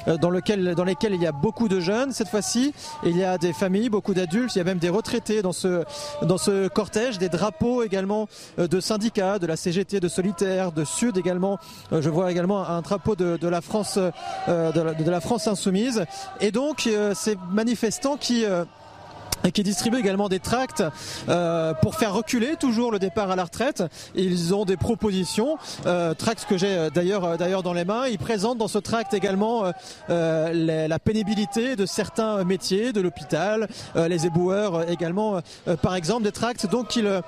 dans 0.07 0.31
lequel 0.31 0.77
dans 0.77 0.85
lesquels 0.85 1.15
il 1.15 1.23
y 1.23 1.27
a 1.27 1.33
beaucoup 1.33 1.64
de 1.69 1.81
jeunes 1.81 2.13
cette 2.13 2.29
fois-ci. 2.29 2.73
Il 3.05 3.17
y 3.17 3.25
a 3.25 3.39
des 3.39 3.53
familles, 3.53 3.89
beaucoup 3.89 4.15
d'adultes, 4.15 4.55
il 4.55 4.59
y 4.59 4.61
a 4.61 4.65
même 4.65 4.79
des 4.79 4.89
retraités 4.89 5.43
dans 5.43 5.53
ce, 5.53 5.85
dans 6.23 6.39
ce 6.39 6.69
cortège, 6.69 7.19
des 7.19 7.29
drapeaux 7.29 7.83
également 7.83 8.29
euh, 8.59 8.69
de 8.69 8.81
syndicats, 8.81 9.39
de 9.39 9.47
la 9.47 9.57
CGT, 9.57 10.01
de 10.01 10.09
Solitaire, 10.09 10.73
de 10.73 10.85
Sud 10.85 11.17
également. 11.17 11.59
Euh, 11.93 12.03
je 12.03 12.11
vois 12.11 12.31
également 12.31 12.69
un 12.69 12.81
drapeau 12.83 13.17
de, 13.17 13.49
la 13.49 13.61
France, 13.61 13.99
euh, 14.49 14.73
de 14.73 15.11
la 15.11 15.21
France 15.21 15.47
insoumise. 15.47 16.05
Et 16.41 16.51
donc 16.51 16.89
ces 17.15 17.37
manifestants 17.51 18.17
qui 18.17 18.45
et 19.43 19.53
qui 19.53 19.63
distribue 19.63 19.99
également 19.99 20.29
des 20.29 20.39
tracts 20.39 20.83
euh, 21.29 21.75
pour 21.75 21.97
faire 21.97 22.15
reculer 22.15 22.57
toujours 22.57 22.93
le 22.93 22.99
départ 22.99 23.31
à 23.31 23.37
la 23.37 23.45
retraite. 23.45 23.83
Ils 24.15 24.55
ont 24.55 24.65
des 24.65 24.77
propositions, 24.77 25.59
euh, 25.87 26.15
tracts 26.15 26.47
que 26.47 26.57
j'ai 26.57 26.77
euh, 26.77 26.91
d'ailleurs 26.91 27.37
d'ailleurs 27.37 27.63
dans 27.63 27.73
les 27.73 27.85
mains. 27.85 28.07
Ils 28.07 28.19
présentent 28.19 28.59
dans 28.59 28.69
ce 28.69 28.79
tract 28.79 29.15
également 29.15 29.73
la 30.09 30.99
pénibilité 30.99 31.77
de 31.77 31.87
certains 31.87 32.45
métiers, 32.45 32.93
de 32.93 33.01
l'hôpital, 33.01 33.69
les 33.97 34.27
éboueurs 34.27 34.89
également, 34.91 35.41
par 35.83 35.95
exemple, 35.95 36.23
des 36.23 36.33
tracts 36.33 36.67
donc 36.67 36.89
qu'ils 36.89 37.21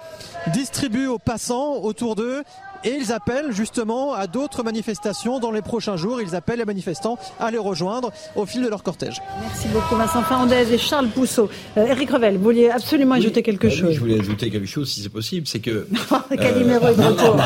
distribuent 0.52 1.06
aux 1.06 1.18
passants 1.18 1.74
autour 1.76 2.14
d'eux 2.14 2.42
et 2.86 2.96
ils 3.00 3.12
appellent 3.12 3.50
justement 3.50 4.14
à 4.14 4.26
d'autres 4.28 4.62
manifestations 4.62 5.40
dans 5.40 5.50
les 5.50 5.60
prochains 5.60 5.96
jours. 5.96 6.20
Ils 6.22 6.34
appellent 6.36 6.60
les 6.60 6.64
manifestants 6.64 7.18
à 7.40 7.50
les 7.50 7.58
rejoindre 7.58 8.12
au 8.36 8.46
fil 8.46 8.62
de 8.62 8.68
leur 8.68 8.82
cortège. 8.82 9.20
Merci 9.42 9.66
beaucoup 9.68 9.96
Vincent 9.96 10.22
Fernandez 10.22 10.72
et 10.72 10.78
Charles 10.78 11.08
Pousseau. 11.08 11.50
Euh, 11.76 11.86
Eric 11.86 12.10
Revel, 12.10 12.36
vous 12.36 12.44
vouliez 12.44 12.70
absolument 12.70 13.16
ajouter 13.16 13.42
quelque 13.42 13.66
bah 13.66 13.72
chose 13.72 13.92
Je 13.92 13.98
voulais 13.98 14.20
ajouter 14.20 14.50
quelque 14.50 14.66
chose 14.66 14.88
si 14.88 15.02
c'est 15.02 15.08
possible, 15.08 15.46
c'est 15.48 15.58
que... 15.58 15.88
Calimero 16.36 16.86
est 16.88 16.94
de 16.94 17.02
retour. 17.02 17.36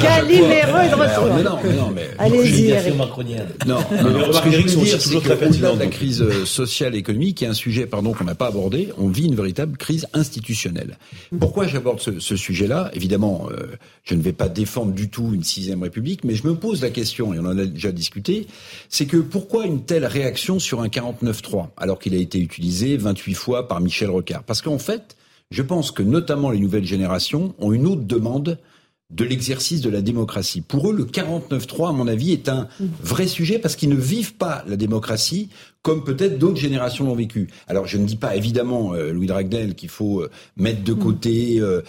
Calimero 0.00 0.78
est 0.78 0.88
de 0.88 0.94
retour. 0.94 1.26
non, 1.26 1.82
non, 1.84 1.90
mais... 1.94 2.10
Allez-y 2.18 2.70
Eric. 2.70 2.94
Non, 3.66 3.78
mais 3.92 4.32
ce 4.32 4.42
que 4.42 4.50
je 4.50 4.56
veux 4.56 4.84
dire, 4.84 5.00
c'est 5.00 5.14
de 5.14 5.78
la 5.78 5.86
crise 5.86 6.22
euh, 6.22 6.44
sociale 6.44 6.96
et 6.96 6.98
économique, 6.98 7.38
qui 7.38 7.44
est 7.44 7.48
un 7.48 7.54
sujet 7.54 7.86
pardon, 7.86 8.12
qu'on 8.12 8.24
n'a 8.24 8.34
pas 8.34 8.48
abordé, 8.48 8.88
on 8.98 9.08
vit 9.08 9.26
une 9.26 9.36
véritable 9.36 9.76
crise 9.76 10.06
institutionnelle. 10.14 10.98
Pourquoi 11.38 11.68
j'aborde 11.68 12.00
ce, 12.00 12.18
ce 12.18 12.36
sujet-là? 12.36 12.90
Évidemment, 12.94 13.48
euh, 13.50 13.66
je 14.04 14.14
ne 14.14 14.22
vais 14.22 14.32
pas 14.32 14.48
défendre 14.48 14.79
du 14.86 15.08
tout 15.08 15.32
une 15.32 15.44
sixième 15.44 15.82
république, 15.82 16.24
mais 16.24 16.34
je 16.34 16.46
me 16.46 16.54
pose 16.54 16.82
la 16.82 16.90
question, 16.90 17.34
et 17.34 17.38
on 17.38 17.44
en 17.44 17.58
a 17.58 17.66
déjà 17.66 17.92
discuté, 17.92 18.46
c'est 18.88 19.06
que 19.06 19.16
pourquoi 19.16 19.66
une 19.66 19.84
telle 19.84 20.06
réaction 20.06 20.58
sur 20.58 20.80
un 20.80 20.88
49-3, 20.88 21.68
alors 21.76 21.98
qu'il 21.98 22.14
a 22.14 22.18
été 22.18 22.38
utilisé 22.38 22.96
28 22.96 23.34
fois 23.34 23.68
par 23.68 23.80
Michel 23.80 24.10
Rocard? 24.10 24.42
Parce 24.44 24.62
qu'en 24.62 24.78
fait, 24.78 25.16
je 25.50 25.62
pense 25.62 25.90
que 25.90 26.02
notamment 26.02 26.50
les 26.50 26.60
nouvelles 26.60 26.84
générations 26.84 27.54
ont 27.58 27.72
une 27.72 27.86
autre 27.86 28.02
demande 28.02 28.58
de 29.10 29.24
l'exercice 29.24 29.80
de 29.80 29.90
la 29.90 30.02
démocratie. 30.02 30.60
Pour 30.60 30.90
eux, 30.90 30.94
le 30.94 31.04
49-3, 31.04 31.90
à 31.90 31.92
mon 31.92 32.06
avis, 32.06 32.32
est 32.32 32.48
un 32.48 32.68
vrai 33.02 33.26
sujet 33.26 33.58
parce 33.58 33.76
qu'ils 33.76 33.88
ne 33.88 33.96
vivent 33.96 34.34
pas 34.34 34.64
la 34.66 34.76
démocratie 34.76 35.48
comme 35.82 36.04
peut-être 36.04 36.38
d'autres 36.38 36.60
générations 36.60 37.06
l'ont 37.06 37.14
vécu. 37.14 37.48
Alors 37.66 37.86
je 37.86 37.96
ne 37.96 38.04
dis 38.04 38.16
pas 38.16 38.36
évidemment, 38.36 38.94
euh, 38.94 39.12
Louis 39.12 39.26
Dragnel, 39.26 39.74
qu'il 39.74 39.88
faut 39.88 40.20
euh, 40.20 40.30
mettre 40.56 40.84
de 40.84 40.92
mm. 40.92 40.98
côté 40.98 41.60
euh, 41.60 41.82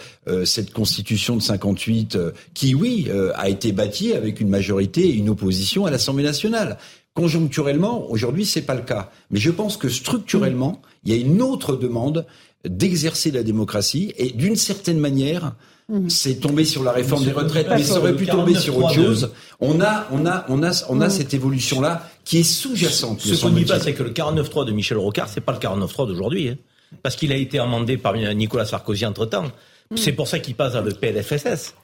cette 0.44 0.72
constitution 0.72 1.36
de 1.36 1.42
58 1.42 2.18
qui, 2.54 2.74
oui, 2.74 3.08
a 3.34 3.48
été 3.48 3.72
bâtie 3.72 4.14
avec 4.14 4.40
une 4.40 4.48
majorité 4.48 5.08
et 5.08 5.14
une 5.14 5.28
opposition 5.28 5.86
à 5.86 5.90
l'Assemblée 5.90 6.24
nationale. 6.24 6.78
Conjoncturellement, 7.14 8.10
aujourd'hui, 8.10 8.46
c'est 8.46 8.62
pas 8.62 8.74
le 8.74 8.82
cas. 8.82 9.10
Mais 9.30 9.38
je 9.38 9.50
pense 9.50 9.76
que 9.76 9.88
structurellement, 9.88 10.80
il 11.04 11.12
y 11.12 11.16
a 11.16 11.20
une 11.20 11.42
autre 11.42 11.76
demande 11.76 12.26
d'exercer 12.64 13.30
la 13.30 13.42
démocratie 13.42 14.14
et 14.16 14.30
d'une 14.30 14.56
certaine 14.56 14.98
manière, 14.98 15.54
mhm. 15.92 16.10
c'est 16.10 16.36
tombé 16.36 16.64
sur 16.64 16.82
la 16.82 16.92
réforme 16.92 17.24
des 17.24 17.32
retraites, 17.32 17.68
mais 17.70 17.82
ça 17.82 17.98
aurait 17.98 18.16
pu 18.16 18.26
tomber 18.26 18.54
sur 18.54 18.76
autre 18.78 18.94
chose. 18.94 19.30
On 19.60 19.80
a, 19.80 20.06
on 20.10 20.26
a, 20.26 20.44
on 20.48 20.62
a, 20.62 20.72
on 20.88 21.00
a 21.00 21.04
mhm. 21.04 21.10
cette 21.10 21.34
évolution-là 21.34 22.08
qui 22.24 22.38
est 22.38 22.42
sous-jacente. 22.42 23.20
Ce 23.20 23.40
qu'on 23.40 23.50
ne 23.50 23.58
dit 23.58 23.64
pas, 23.64 23.78
c'est 23.78 23.94
que 23.94 24.02
le 24.02 24.10
49.3 24.10 24.66
de 24.66 24.72
Michel 24.72 24.98
Rocard, 24.98 25.28
c'est 25.28 25.40
pas 25.40 25.52
le 25.52 25.58
49.3 25.58 26.08
d'aujourd'hui, 26.08 26.48
hein, 26.48 26.56
parce 27.02 27.16
qu'il 27.16 27.32
a 27.32 27.36
été 27.36 27.58
amendé 27.58 27.96
par 27.96 28.14
Nicolas 28.14 28.64
Sarkozy 28.64 29.06
entre-temps. 29.06 29.44
Mhm. 29.90 29.96
C'est 29.96 30.12
pour 30.12 30.26
ça 30.26 30.38
qu'il 30.38 30.54
passe 30.54 30.72
dans 30.72 30.82
le 30.82 30.92
PLFSS. 30.92 31.74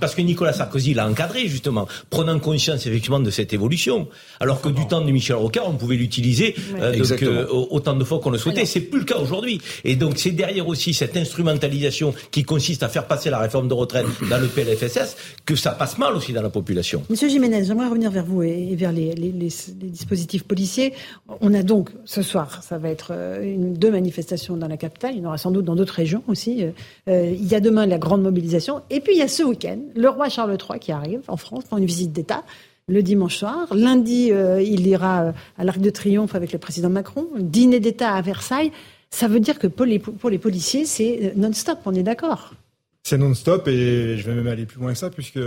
Parce 0.00 0.14
que 0.14 0.22
Nicolas 0.22 0.52
Sarkozy 0.52 0.94
l'a 0.94 1.08
encadré, 1.08 1.48
justement, 1.48 1.88
prenant 2.10 2.38
conscience 2.38 2.86
effectivement 2.86 3.20
de 3.20 3.30
cette 3.30 3.52
évolution. 3.52 4.08
Alors 4.40 4.60
que 4.60 4.68
du 4.68 4.86
temps 4.86 5.00
de 5.00 5.10
Michel 5.10 5.36
Rocard, 5.36 5.68
on 5.68 5.74
pouvait 5.74 5.96
l'utiliser 5.96 6.54
euh, 6.80 6.94
euh, 7.22 7.46
autant 7.48 7.94
de 7.94 8.04
fois 8.04 8.20
qu'on 8.20 8.30
le 8.30 8.38
souhaitait. 8.38 8.66
C'est 8.66 8.80
plus 8.80 9.00
le 9.00 9.04
cas 9.04 9.18
aujourd'hui. 9.18 9.60
Et 9.84 9.96
donc 9.96 10.18
c'est 10.18 10.30
derrière 10.30 10.68
aussi 10.68 10.94
cette 10.94 11.16
instrumentalisation 11.16 12.14
qui 12.30 12.44
consiste 12.44 12.82
à 12.82 12.88
faire 12.88 13.06
passer 13.06 13.30
la 13.30 13.38
réforme 13.38 13.68
de 13.68 13.74
retraite 13.74 14.06
dans 14.30 14.38
le 14.38 14.46
PLFSS 14.46 15.16
que 15.44 15.56
ça 15.56 15.72
passe 15.72 15.98
mal 15.98 16.14
aussi 16.14 16.32
dans 16.32 16.42
la 16.42 16.50
population. 16.50 17.02
Monsieur 17.10 17.28
Jiménez, 17.28 17.64
j'aimerais 17.64 17.88
revenir 17.88 18.10
vers 18.10 18.24
vous 18.24 18.42
et 18.42 18.74
vers 18.76 18.92
les, 18.92 19.14
dispositifs 19.14 20.44
policiers. 20.44 20.92
On 21.40 21.52
a 21.52 21.62
donc 21.62 21.90
ce 22.04 22.22
soir, 22.22 22.62
ça 22.62 22.78
va 22.78 22.90
être 22.90 23.08
euh, 23.10 23.42
une, 23.42 23.74
deux 23.74 23.90
manifestations 23.90 24.56
dans 24.56 24.68
la 24.68 24.76
capitale. 24.76 25.14
Il 25.14 25.22
y 25.22 25.24
en 25.24 25.28
aura 25.28 25.38
sans 25.38 25.50
doute 25.50 25.64
dans 25.64 25.74
d'autres 25.74 25.94
régions 25.94 26.22
aussi. 26.28 26.64
il 27.06 27.44
y 27.44 27.54
a 27.54 27.60
demain 27.60 27.86
la 27.86 27.98
grande 27.98 28.22
mobilisation. 28.22 28.82
Et 28.90 29.00
puis 29.00 29.14
il 29.14 29.18
y 29.18 29.22
a 29.22 29.28
ce 29.28 29.42
week-end 29.42 29.63
le 29.94 30.08
roi 30.08 30.28
Charles 30.28 30.56
III 30.58 30.78
qui 30.78 30.92
arrive 30.92 31.22
en 31.28 31.36
France 31.36 31.64
pour 31.64 31.78
une 31.78 31.86
visite 31.86 32.12
d'État 32.12 32.44
le 32.88 33.02
dimanche 33.02 33.36
soir. 33.36 33.74
Lundi, 33.74 34.30
euh, 34.30 34.60
il 34.60 34.86
ira 34.86 35.22
euh, 35.22 35.32
à 35.56 35.64
l'Arc 35.64 35.78
de 35.78 35.90
Triomphe 35.90 36.34
avec 36.34 36.52
le 36.52 36.58
président 36.58 36.90
Macron. 36.90 37.26
Dîner 37.38 37.80
d'État 37.80 38.12
à 38.12 38.20
Versailles. 38.20 38.72
Ça 39.10 39.28
veut 39.28 39.40
dire 39.40 39.58
que 39.58 39.66
pour 39.66 39.86
les, 39.86 40.38
policiers, 40.38 40.84
c'est 40.84 41.26
euh, 41.26 41.30
non-stop, 41.36 41.78
on 41.86 41.94
est 41.94 42.02
d'accord? 42.02 42.54
C'est 43.02 43.18
non-stop 43.18 43.68
et 43.68 44.16
je 44.16 44.26
vais 44.26 44.34
même 44.34 44.46
aller 44.46 44.66
plus 44.66 44.80
loin 44.80 44.92
que 44.92 44.98
ça, 44.98 45.10
puisque 45.10 45.40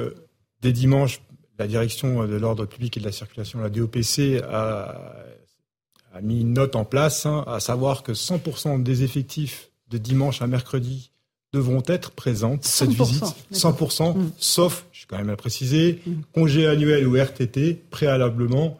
dès 0.61 0.71
dimanche, 0.71 1.21
la 1.59 1.67
direction 1.67 2.25
de 2.25 2.35
l'ordre 2.35 2.65
public 2.65 2.97
et 2.97 2.99
de 2.99 3.05
la 3.05 3.11
circulation, 3.11 3.59
la 3.59 3.69
DOPC, 3.69 4.41
a, 4.43 4.95
mis 6.21 6.41
une 6.41 6.53
note 6.53 6.75
en 6.75 6.85
place, 6.85 7.25
hein, 7.25 7.43
à 7.47 7.59
savoir 7.59 8.03
que 8.03 8.11
100% 8.11 8.81
des 8.81 9.03
effectifs 9.03 9.69
de 9.89 9.97
dimanche 9.97 10.41
à 10.41 10.47
mercredi 10.47 11.11
devront 11.57 11.83
être 11.87 12.11
présentes 12.11 12.63
cette 12.63 12.91
visite 12.91 13.23
100%, 13.53 14.17
mm. 14.17 14.31
sauf, 14.37 14.85
je 14.91 14.99
suis 14.99 15.07
quand 15.07 15.17
même 15.17 15.29
à 15.29 15.35
préciser, 15.35 16.01
mm. 16.05 16.11
congé 16.33 16.67
annuel 16.67 17.07
ou 17.07 17.15
RTT 17.15 17.81
préalablement 17.89 18.77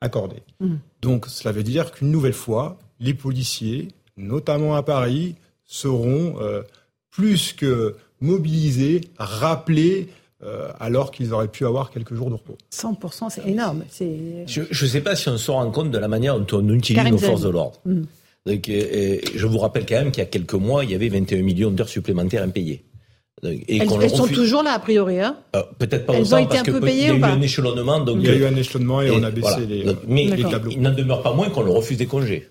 accordé. 0.00 0.36
Mm. 0.60 0.74
Donc 1.02 1.26
cela 1.26 1.52
veut 1.52 1.62
dire 1.62 1.92
qu'une 1.92 2.10
nouvelle 2.10 2.32
fois, 2.32 2.78
les 3.00 3.14
policiers, 3.14 3.88
notamment 4.16 4.74
à 4.74 4.82
Paris, 4.82 5.34
seront 5.64 6.36
euh, 6.40 6.62
plus 7.10 7.52
que 7.52 7.96
mobilisés, 8.20 9.00
rappelés, 9.18 10.08
euh, 10.44 10.70
alors 10.80 11.10
qu'ils 11.10 11.32
auraient 11.32 11.48
pu 11.48 11.66
avoir 11.66 11.90
quelques 11.90 12.14
jours 12.14 12.28
de 12.28 12.34
repos. 12.34 12.58
100%, 12.72 13.30
c'est 13.30 13.46
énorme. 13.46 13.84
Je 14.46 14.60
ne 14.60 14.88
sais 14.88 15.00
pas 15.00 15.16
si 15.16 15.28
on 15.28 15.38
se 15.38 15.50
rend 15.50 15.70
compte 15.70 15.90
de 15.90 15.98
la 15.98 16.08
manière 16.08 16.38
dont 16.38 16.58
on 16.58 16.68
utilise 16.70 17.04
nos 17.04 17.18
forces 17.18 17.42
de 17.42 17.48
l'ordre. 17.48 17.80
Donc, 18.46 18.64
je 18.68 19.46
vous 19.46 19.58
rappelle 19.58 19.86
quand 19.86 19.96
même 19.96 20.10
qu'il 20.10 20.20
y 20.20 20.26
a 20.26 20.28
quelques 20.28 20.54
mois, 20.54 20.84
il 20.84 20.90
y 20.90 20.94
avait 20.94 21.08
21 21.08 21.42
millions 21.42 21.70
d'heures 21.70 21.88
supplémentaires 21.88 22.42
impayées. 22.42 22.84
Et 23.44 23.78
elles, 23.78 24.10
sont 24.10 24.28
toujours 24.28 24.62
là, 24.62 24.74
a 24.74 24.78
priori. 24.78 25.20
Hein? 25.20 25.36
Euh, 25.56 25.62
Peut-être 25.78 26.06
pas 26.06 26.14
elles 26.14 26.32
ont 26.32 26.38
été 26.38 26.58
un 26.58 26.62
peu 26.62 26.80
payées 26.80 27.08
il 27.12 27.20
y 27.20 27.24
a 27.24 27.28
eu 27.28 27.32
un 27.32 27.40
échelonnement. 27.40 27.98
Donc, 27.98 28.18
il 28.20 28.26
y 28.26 28.30
a 28.30 28.36
eu 28.36 28.44
un 28.44 28.54
échelonnement 28.54 29.02
et, 29.02 29.10
on 29.10 29.22
a 29.24 29.30
baissé 29.30 29.66
les, 29.66 29.84
mais, 30.06 30.26
il 30.70 30.80
n'en 30.80 30.92
demeure 30.92 31.22
pas 31.22 31.32
moins 31.32 31.50
qu'on 31.50 31.62
le 31.62 31.72
refuse 31.72 31.98
des 31.98 32.06
congés. 32.06 32.48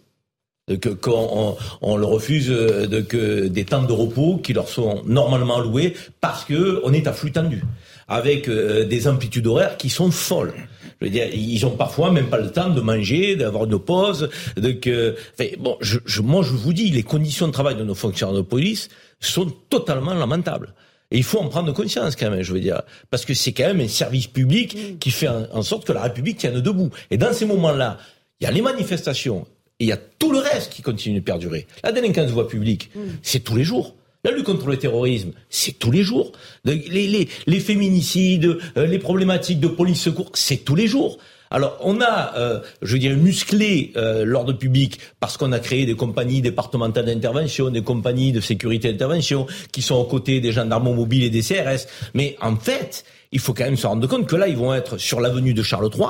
Qu'on 1.02 1.58
on, 1.82 1.98
le 1.98 2.06
refuse 2.06 2.50
euh, 2.50 2.88
de, 2.88 3.02
que 3.02 3.48
des 3.48 3.66
temps 3.66 3.84
de 3.84 3.92
repos 3.92 4.38
qui 4.38 4.54
leur 4.54 4.70
sont 4.70 5.02
normalement 5.06 5.58
alloués 5.58 5.96
parce 6.22 6.46
qu'on 6.46 6.94
est 6.94 7.08
à 7.08 7.14
flux 7.14 7.32
tendu, 7.32 7.64
avec 8.08 8.48
euh, 8.48 8.86
des 8.86 9.08
amplitudes 9.08 9.48
horaires 9.48 9.78
qui 9.78 9.90
sont 9.90 10.12
folles. 10.12 10.54
Je 11.02 11.08
veux 11.08 11.12
dire, 11.12 11.28
ils 11.34 11.66
ont 11.66 11.72
parfois 11.72 12.12
même 12.12 12.30
pas 12.30 12.38
le 12.38 12.52
temps 12.52 12.70
de 12.70 12.80
manger, 12.80 13.36
d'avoir 13.36 13.66
une 13.66 13.80
pause. 13.80 14.30
Donc, 14.56 14.88
enfin, 14.88 15.50
bon, 15.60 15.76
je, 15.82 15.98
je, 16.06 16.22
moi, 16.22 16.44
je 16.44 16.52
vous 16.52 16.74
dis, 16.74 16.92
les 16.92 17.02
conditions 17.02 17.48
de 17.48 17.52
travail 17.52 17.76
de 17.76 17.84
nos 17.84 17.96
fonctionnaires 17.96 18.36
de 18.36 18.42
police 18.42 18.88
sont 19.20 19.52
totalement 19.70 20.14
lamentables. 20.14 20.76
Et 21.12 21.18
il 21.18 21.24
faut 21.24 21.40
en 21.40 21.50
prendre 21.50 21.74
conscience 21.74 22.16
quand 22.16 22.30
même, 22.30 22.42
je 22.42 22.54
veux 22.54 22.60
dire, 22.60 22.82
parce 23.10 23.26
que 23.26 23.34
c'est 23.34 23.52
quand 23.52 23.66
même 23.66 23.82
un 23.82 23.88
service 23.88 24.28
public 24.28 25.00
qui 25.00 25.12
fait 25.12 25.28
en 25.28 25.62
sorte 25.62 25.86
que 25.86 25.92
la 25.92 26.04
République 26.04 26.38
tienne 26.38 26.62
debout. 26.62 26.90
Et 27.10 27.18
dans 27.18 27.34
ces 27.34 27.46
moments-là, 27.46 27.98
il 28.40 28.46
y 28.46 28.48
a 28.48 28.52
les 28.52 28.62
manifestations 28.62 29.46
et 29.80 29.86
il 29.86 29.88
y 29.88 29.92
a 29.92 29.98
tout 29.98 30.32
le 30.32 30.40
reste 30.40 30.72
qui 30.72 30.82
continue 30.82 31.20
de 31.20 31.26
perdurer. 31.26 31.68
La 31.84 31.92
délinquance 31.92 32.28
de 32.28 32.32
voie 32.32 32.48
publique, 32.48 32.92
c'est 33.24 33.42
tous 33.42 33.56
les 33.56 33.64
jours. 33.64 33.96
La 34.24 34.30
lutte 34.30 34.46
contre 34.46 34.68
le 34.68 34.78
terrorisme, 34.78 35.32
c'est 35.50 35.80
tous 35.80 35.90
les 35.90 36.04
jours. 36.04 36.32
Les, 36.64 37.60
féminicides, 37.60 38.58
euh, 38.78 38.86
les 38.86 39.00
problématiques 39.00 39.60
de 39.60 39.68
police 39.68 40.00
secours, 40.00 40.30
c'est 40.36 40.58
tous 40.58 40.76
les 40.76 40.86
jours. 40.86 41.18
Alors, 41.50 41.78
on 41.82 42.00
a, 42.02 42.38
euh, 42.38 42.60
je 42.84 42.98
dirais, 42.98 43.16
musclé 43.16 43.92
euh, 43.98 44.24
l'ordre 44.24 44.54
public 44.54 45.00
parce 45.20 45.38
qu'on 45.38 45.52
a 45.52 45.60
créé 45.60 45.88
des 45.88 45.96
compagnies 45.96 46.42
départementales 46.42 47.06
d'intervention, 47.06 47.72
des 47.72 47.82
compagnies 47.82 48.32
de 48.32 48.42
sécurité 48.42 48.92
d'intervention 48.92 49.48
qui 49.72 49.82
sont 49.82 49.96
aux 49.96 50.06
côtés 50.06 50.40
des 50.40 50.52
gendarmes 50.52 50.94
mobiles 50.94 51.24
et 51.24 51.32
des 51.32 51.42
CRS. 51.42 51.88
Mais 52.14 52.38
en 52.42 52.56
fait, 52.56 53.04
il 53.32 53.40
faut 53.40 53.56
quand 53.56 53.66
même 53.66 53.76
se 53.76 53.88
rendre 53.88 54.08
compte 54.08 54.28
que 54.28 54.36
là, 54.36 54.48
ils 54.48 54.56
vont 54.56 54.74
être 54.74 55.00
sur 55.00 55.20
l'avenue 55.20 55.56
de 55.56 55.64
Charles 55.64 55.90
III, 55.94 56.10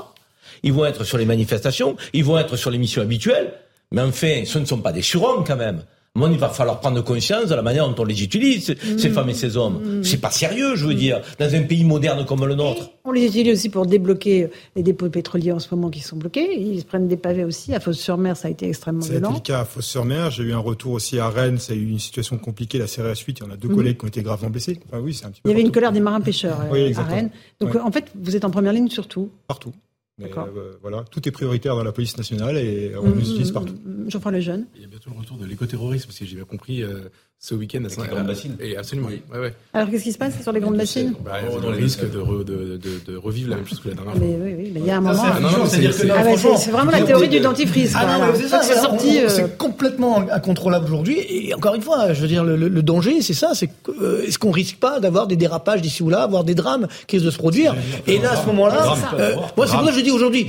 ils 0.63 0.73
vont 0.73 0.85
être 0.85 1.05
sur 1.05 1.17
les 1.17 1.25
manifestations, 1.25 1.95
ils 2.11 2.25
vont 2.25 2.38
être 2.38 2.57
sur 2.57 2.71
les 2.71 2.77
missions 2.77 3.01
habituelles. 3.01 3.53
Mais 3.93 4.01
enfin, 4.01 4.43
ce 4.45 4.59
ne 4.59 4.65
sont 4.65 4.79
pas 4.79 4.91
des 4.91 5.01
surhommes 5.01 5.45
quand 5.45 5.57
même. 5.57 5.81
Moi, 6.13 6.29
il 6.29 6.38
va 6.38 6.49
falloir 6.49 6.81
prendre 6.81 7.01
conscience 7.01 7.47
de 7.47 7.55
la 7.55 7.61
manière 7.61 7.88
dont 7.88 8.03
on 8.03 8.05
les 8.05 8.21
utilise, 8.21 8.75
ces 8.97 9.09
mmh. 9.09 9.13
femmes 9.13 9.29
et 9.29 9.33
ces 9.33 9.55
hommes. 9.55 9.81
Mmh. 9.81 10.03
C'est 10.03 10.17
pas 10.19 10.29
sérieux, 10.29 10.75
je 10.75 10.85
veux 10.85 10.93
dire, 10.93 11.21
dans 11.39 11.55
un 11.55 11.61
pays 11.63 11.85
moderne 11.85 12.25
comme 12.25 12.45
le 12.45 12.53
nôtre. 12.53 12.91
On 13.05 13.13
les 13.13 13.27
utilise 13.27 13.53
aussi 13.53 13.69
pour 13.69 13.85
débloquer 13.85 14.49
les 14.75 14.83
dépôts 14.83 15.09
pétroliers 15.09 15.53
en 15.53 15.59
ce 15.59 15.73
moment 15.73 15.89
qui 15.89 16.01
sont 16.01 16.17
bloqués. 16.17 16.59
Ils 16.59 16.81
se 16.81 16.85
prennent 16.85 17.07
des 17.07 17.15
pavés 17.15 17.45
aussi. 17.45 17.73
À 17.73 17.79
Fos-sur-Mer, 17.79 18.35
ça 18.35 18.49
a 18.49 18.51
été 18.51 18.67
extrêmement 18.67 19.05
violent. 19.05 19.29
C'est 19.29 19.35
le 19.35 19.41
cas 19.41 19.61
à 19.61 19.65
Fos-sur-Mer. 19.65 20.31
J'ai 20.31 20.43
eu 20.43 20.51
un 20.51 20.59
retour 20.59 20.91
aussi 20.91 21.17
à 21.17 21.29
Rennes. 21.29 21.59
Ça 21.59 21.71
a 21.71 21.77
eu 21.77 21.88
une 21.88 21.99
situation 21.99 22.38
compliquée. 22.38 22.77
La 22.77 22.88
série 22.88 23.15
suite, 23.15 23.39
il 23.39 23.45
y 23.45 23.47
en 23.47 23.51
a 23.51 23.55
deux 23.55 23.69
mmh. 23.69 23.75
collègues 23.75 23.97
qui 23.97 24.03
ont 24.03 24.09
été 24.09 24.21
gravement 24.21 24.49
blessés. 24.49 24.79
Enfin, 24.89 25.01
oui, 25.01 25.17
un 25.23 25.29
petit 25.29 25.41
peu 25.41 25.49
il 25.49 25.53
y 25.53 25.55
avait 25.55 25.63
une 25.63 25.71
colère 25.71 25.93
des 25.93 26.01
marins 26.01 26.19
pêcheurs 26.19 26.59
euh, 26.73 26.93
à 26.93 27.03
Rennes. 27.03 27.29
Donc, 27.61 27.73
en 27.77 27.91
fait, 27.91 28.11
vous 28.15 28.35
êtes 28.35 28.43
en 28.43 28.51
première 28.51 28.73
ligne 28.73 28.89
surtout. 28.89 29.29
Partout. 29.47 29.71
Euh, 30.23 30.77
voilà, 30.81 31.03
tout 31.10 31.27
est 31.27 31.31
prioritaire 31.31 31.76
dans 31.76 31.84
la 31.84 31.91
police 31.91 32.18
nationale 32.18 32.57
et 32.57 32.93
on 32.95 33.11
l'utilise 33.11 33.52
partout. 33.52 33.76
Jean-François 34.07 34.31
Lejeune. 34.31 34.68
Il 34.76 34.81
y 34.81 34.85
a 34.85 34.88
bientôt 34.88 35.10
le 35.10 35.18
retour 35.18 35.38
de 35.38 35.45
l'écoterrorisme, 35.45 36.11
si 36.11 36.26
j'ai 36.26 36.35
bien 36.35 36.45
compris. 36.45 36.84
Euh, 36.84 37.10
ce 37.43 37.55
week-end 37.55 37.84
à 37.85 37.89
saint 37.89 38.05
grandes 38.05 38.27
bassines. 38.27 38.55
Et 38.59 38.77
absolument, 38.77 39.07
oui. 39.09 39.19
Ouais, 39.34 39.39
ouais. 39.39 39.53
Alors 39.73 39.89
qu'est-ce 39.89 40.03
qui 40.03 40.11
se 40.11 40.18
passe 40.19 40.39
sur 40.43 40.51
les 40.51 40.59
grandes 40.59 40.77
bassines 40.77 41.15
bah, 41.26 41.41
y 41.41 41.47
a 41.47 41.59
le 41.59 41.76
risque 41.76 42.03
de, 42.03 42.43
de, 42.43 42.77
de, 42.77 43.18
revivre 43.18 43.49
la 43.49 43.55
même 43.55 43.65
chose 43.65 43.80
que 43.80 43.89
la 43.89 43.95
dernière 43.95 44.13
fois. 44.13 44.22
Mais 44.23 44.38
oui, 44.39 44.53
oui, 44.59 44.72
mais 44.72 44.80
il 44.80 44.85
y 44.85 44.91
a 44.91 44.97
un 44.97 45.01
moment. 45.01 45.23
C'est 45.68 46.69
vraiment 46.69 46.91
la 46.91 47.01
théorie 47.01 47.30
du 47.30 47.39
dentifrice. 47.39 47.93
Ah 47.95 48.31
c'est 48.61 48.76
sorti. 48.76 49.18
Euh, 49.18 49.27
c'est 49.27 49.57
complètement 49.57 50.23
incontrôlable 50.31 50.85
aujourd'hui. 50.85 51.18
Et 51.18 51.55
encore 51.55 51.73
une 51.73 51.81
fois, 51.81 52.13
je 52.13 52.22
veux 52.22 52.27
dire, 52.27 52.43
le, 52.43 52.84
danger, 52.84 53.23
c'est 53.23 53.34
ça. 53.34 53.53
C'est 53.55 53.72
euh, 53.89 54.23
est-ce 54.23 54.38
qu'on 54.38 54.51
risque 54.51 54.76
pas 54.76 54.99
d'avoir 54.99 55.26
des 55.26 55.35
dérapages 55.35 55.81
d'ici 55.81 56.03
ou 56.03 56.09
là, 56.09 56.22
avoir 56.22 56.43
des 56.43 56.53
drames 56.53 56.88
qui 57.07 57.15
risquent 57.15 57.26
de 57.26 57.31
se 57.31 57.39
produire? 57.39 57.76
Et 58.05 58.19
là, 58.19 58.34
à 58.34 58.35
ce 58.35 58.45
moment-là, 58.45 58.95
euh, 59.18 59.34
moi, 59.57 59.65
c'est 59.65 59.76
pour 59.76 59.85
ça 59.85 59.91
que 59.91 59.97
je 59.97 60.01
dis 60.01 60.11
aujourd'hui, 60.11 60.47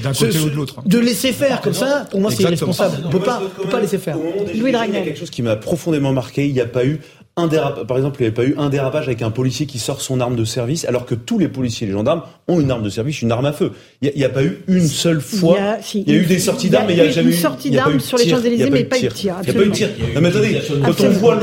de 0.85 0.99
laisser 0.99 1.33
faire 1.33 1.63
comme 1.63 1.73
ça, 1.73 2.05
pour 2.11 2.21
moi, 2.21 2.31
c'est 2.31 2.43
irresponsable. 2.43 2.99
On 3.07 3.09
peut 3.09 3.19
pas, 3.19 3.41
peut 3.57 3.69
pas 3.69 3.81
laisser 3.81 3.97
faire. 3.97 4.19
Louis 4.55 4.73
Dragnel. 4.73 5.05
Quelque 5.05 5.19
chose 5.19 5.31
qui 5.31 5.41
m'a 5.41 5.57
profondément 5.57 6.13
marqué. 6.13 6.47
Il 6.47 6.53
n'y 6.53 6.61
a 6.61 6.67
pas 6.67 6.82
eu 6.85 6.99
un 7.37 7.47
dérapage, 7.47 7.87
par 7.87 7.97
exemple, 7.97 8.17
il 8.21 8.25
n'y 8.25 8.27
avait 8.27 8.35
pas 8.35 8.45
eu 8.45 8.55
un 8.59 8.69
dérapage 8.69 9.07
avec 9.07 9.23
un 9.23 9.31
policier 9.31 9.65
qui 9.65 9.79
sort 9.79 10.03
son 10.03 10.21
arme 10.21 10.37
de 10.37 10.45
service, 10.45 10.85
alors 10.85 11.07
que 11.07 11.15
tous 11.15 11.39
les 11.39 11.49
policiers 11.49 11.87
et 11.87 11.89
les 11.89 11.95
gendarmes 11.95 12.23
ont 12.47 12.61
une 12.61 12.71
arme 12.71 12.83
de 12.83 12.91
service, 12.91 13.23
une 13.23 13.33
arme 13.33 13.47
à 13.47 13.53
feu. 13.53 13.73
Il 14.03 14.13
n'y 14.15 14.25
a, 14.25 14.29
pas 14.29 14.45
eu 14.45 14.59
une 14.69 14.87
seule 14.87 15.23
fois. 15.23 15.57
Il 15.95 16.09
y 16.09 16.13
a, 16.13 16.15
eu 16.15 16.27
des 16.27 16.39
sorties 16.39 16.69
d'armes, 16.69 16.89
mais 16.89 16.93
il 16.93 17.03
n'y 17.03 17.09
a, 17.09 17.11
jamais 17.11 17.31
eu. 17.31 17.33
Une 17.33 17.39
sortie 17.39 17.71
d'armes 17.71 18.01
sur 18.01 18.19
les 18.19 18.29
Champs-Élysées, 18.29 18.69
mais 18.69 18.85
pas 18.85 18.99
eu 18.99 19.05
de 19.05 19.09
tir. 19.09 19.37
Il 19.43 19.45
n'y 19.45 19.57
a 19.57 19.61
pas 19.61 19.67
eu 19.67 19.71
de 19.71 19.75
tir. 19.75 19.89
Non, 20.15 20.21
mais 20.21 20.29
attendez, 20.29 20.61
quand 20.85 21.01
on 21.01 21.11
voit 21.11 21.37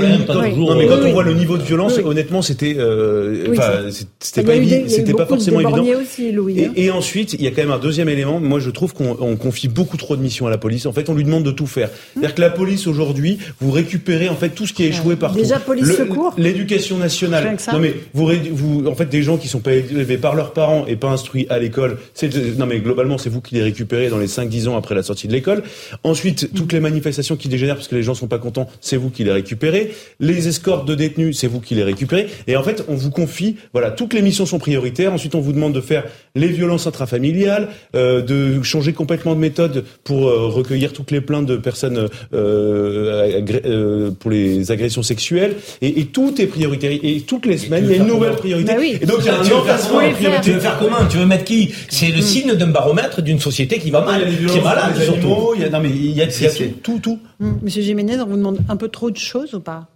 le, 1.24 1.34
niveau 1.34 1.58
de 1.58 1.64
violence, 1.64 1.98
honnêtement, 1.98 2.44
c'était, 2.44 2.76
euh, 2.78 3.48
enfin, 3.52 3.90
c'était 4.20 4.44
pas 4.44 4.56
évident, 4.56 4.84
c'était 4.88 5.14
pas 5.14 5.26
forcément 5.26 5.60
évident. 5.60 5.86
Hein. 5.88 6.72
Et 6.76 6.92
ensuite, 6.92 7.34
il 7.34 7.42
y 7.42 7.48
a 7.48 7.50
quand 7.50 7.62
même 7.62 7.72
un 7.72 7.80
deuxième 7.80 8.10
élément. 8.10 8.40
Moi, 8.40 8.60
je 8.60 8.70
trouve 8.70 8.94
qu'on 8.94 9.36
confie 9.38 9.68
beaucoup 9.68 9.98
trop 9.98 10.16
de 10.16 10.22
missions 10.22 10.46
à 10.46 10.52
la 10.52 10.60
police. 10.60 10.86
En 10.86 10.94
fait, 10.94 11.10
on 11.10 11.16
lui 11.16 11.24
demande 11.24 11.44
de 11.44 11.52
tout 11.52 11.68
faire. 11.68 11.90
C'est-à-dire 12.14 12.36
que 12.36 12.42
la 12.42 12.52
police, 12.52 12.86
aujourd'hui, 12.86 13.40
vous 13.60 13.72
récupérez, 13.72 14.30
en 14.30 14.36
fait, 14.36 14.50
tout 14.50 14.68
ce 14.68 14.74
qui 14.74 14.84
est 14.84 14.90
échoué 14.90 15.16
partout 15.16 15.40
police 15.80 15.98
secours. 15.98 16.34
L'éducation 16.38 16.98
nationale. 16.98 17.58
Non 17.72 17.80
mais 17.80 17.96
vous, 18.14 18.30
vous, 18.52 18.88
en 18.88 18.96
fait, 18.96 19.06
des 19.06 19.24
gens 19.24 19.38
qui 19.38 19.48
sont 19.48 19.60
pas 19.60 19.74
élevés 19.74 20.18
par 20.18 20.36
leurs 20.36 20.54
parents 20.54 20.86
et 20.88 20.96
pas 20.96 21.10
instruits 21.10 21.48
à 21.50 21.60
l'école. 21.60 21.98
Non 22.58 22.66
mais 22.66 22.80
globalement, 22.80 23.18
c'est 23.18 23.30
vous 23.30 23.42
qui 23.42 23.56
les 23.56 23.64
récupérez 23.64 24.10
dans 24.10 24.18
les 24.18 24.28
5-10 24.28 24.70
ans 24.70 24.78
après 24.78 24.96
la 24.96 25.04
sortie 25.04 25.28
de 25.28 25.34
l'école. 25.34 25.64
Ensuite, 26.04 26.54
toutes 26.54 26.74
les 26.74 26.80
manifestations 26.80 27.36
qui 27.36 27.50
dégénèrent 27.50 27.76
parce 27.76 27.88
que 27.88 27.96
les 27.96 28.04
gens 28.04 28.14
sont 28.14 28.28
pas 28.28 28.40
contents, 28.40 28.68
c'est 28.82 28.98
vous 28.98 29.10
qui 29.10 29.24
les 29.24 29.32
récupérez. 29.32 29.92
Les 30.20 30.48
escortes 30.48 30.88
de 30.88 30.96
détenus, 30.96 31.38
c'est 31.38 31.48
vous 31.48 31.60
qui 31.60 31.76
les 31.76 31.84
récupérez. 31.84 32.28
Et 32.48 32.56
en 32.56 32.64
fait, 32.64 32.84
on 32.88 32.96
vous 32.96 33.12
confie, 33.12 33.56
voilà, 33.74 33.92
toutes 33.92 34.14
les 34.14 34.22
missions 34.22 34.46
sont 34.46 34.60
prioritaires. 34.60 35.14
Ensuite, 35.14 35.36
on 35.36 35.42
vous 35.42 35.54
demande 35.54 35.74
de 35.74 35.82
faire 35.82 36.06
les 36.36 36.48
violences 36.48 36.88
intrafamiliales, 36.88 37.70
euh, 37.96 38.22
de 38.22 38.62
changer 38.64 38.94
complètement 38.94 39.36
de 39.36 39.40
méthode 39.40 39.86
pour 40.04 40.28
euh, 40.28 40.48
recueillir 40.48 40.94
toutes 40.94 41.12
les 41.12 41.22
plaintes 41.22 41.46
de 41.46 41.58
personnes 41.58 42.08
euh, 42.34 43.42
euh, 43.66 44.12
pour 44.12 44.32
les 44.32 44.72
agressions 44.72 45.04
sexuelles. 45.04 45.56
Et, 45.82 46.00
et, 46.00 46.06
tout 46.08 46.40
est 46.42 46.48
prioritaire. 46.48 46.92
Et 46.92 47.22
toutes 47.22 47.46
les 47.46 47.58
semaines, 47.58 47.86
il 47.86 47.92
y 47.92 47.94
a 47.94 47.98
une 47.98 48.08
nouvelle 48.08 48.36
priorité. 48.36 48.74
Bah 48.74 48.80
oui. 48.80 48.98
Et 49.02 49.06
donc, 49.06 49.18
il 49.20 49.26
y 49.26 49.30
a 49.30 49.40
un 49.40 49.42
entassement 49.42 50.08
de 50.08 50.14
priorité. 50.14 50.42
Tu 50.44 50.52
veux 50.52 50.60
faire 50.60 50.78
comment 50.80 51.06
Tu 51.10 51.18
veux 51.18 51.26
mettre 51.26 51.46
qui 51.46 51.74
C'est 51.90 52.08
le 52.08 52.20
hmm. 52.20 52.22
signe 52.22 52.54
d'un 52.56 52.68
baromètre 52.68 53.22
d'une 53.22 53.40
société 53.40 53.80
qui 53.80 53.92
va 53.92 54.02
mal, 54.02 54.28
qui 54.48 54.58
est 54.58 54.62
malade. 54.62 54.96
Surtout. 55.02 55.54
Il 55.56 55.62
y 55.62 55.66
a, 55.66 55.70
non 55.70 55.80
mais 55.80 55.90
il 55.90 56.12
y 56.12 56.22
a, 56.22 56.26
il 56.26 56.44
y 56.44 56.46
a 56.46 56.68
tout, 56.84 57.00
tout. 57.00 57.20
Hmm. 57.40 57.54
Monsieur 57.62 57.82
Jiménez, 57.82 58.20
on 58.20 58.26
vous 58.26 58.38
demande 58.38 58.60
un 58.68 58.76
peu 58.76 58.90
trop 58.90 59.12
de 59.12 59.18
choses 59.18 59.54
ou 59.54 59.60
pas? 59.60 59.88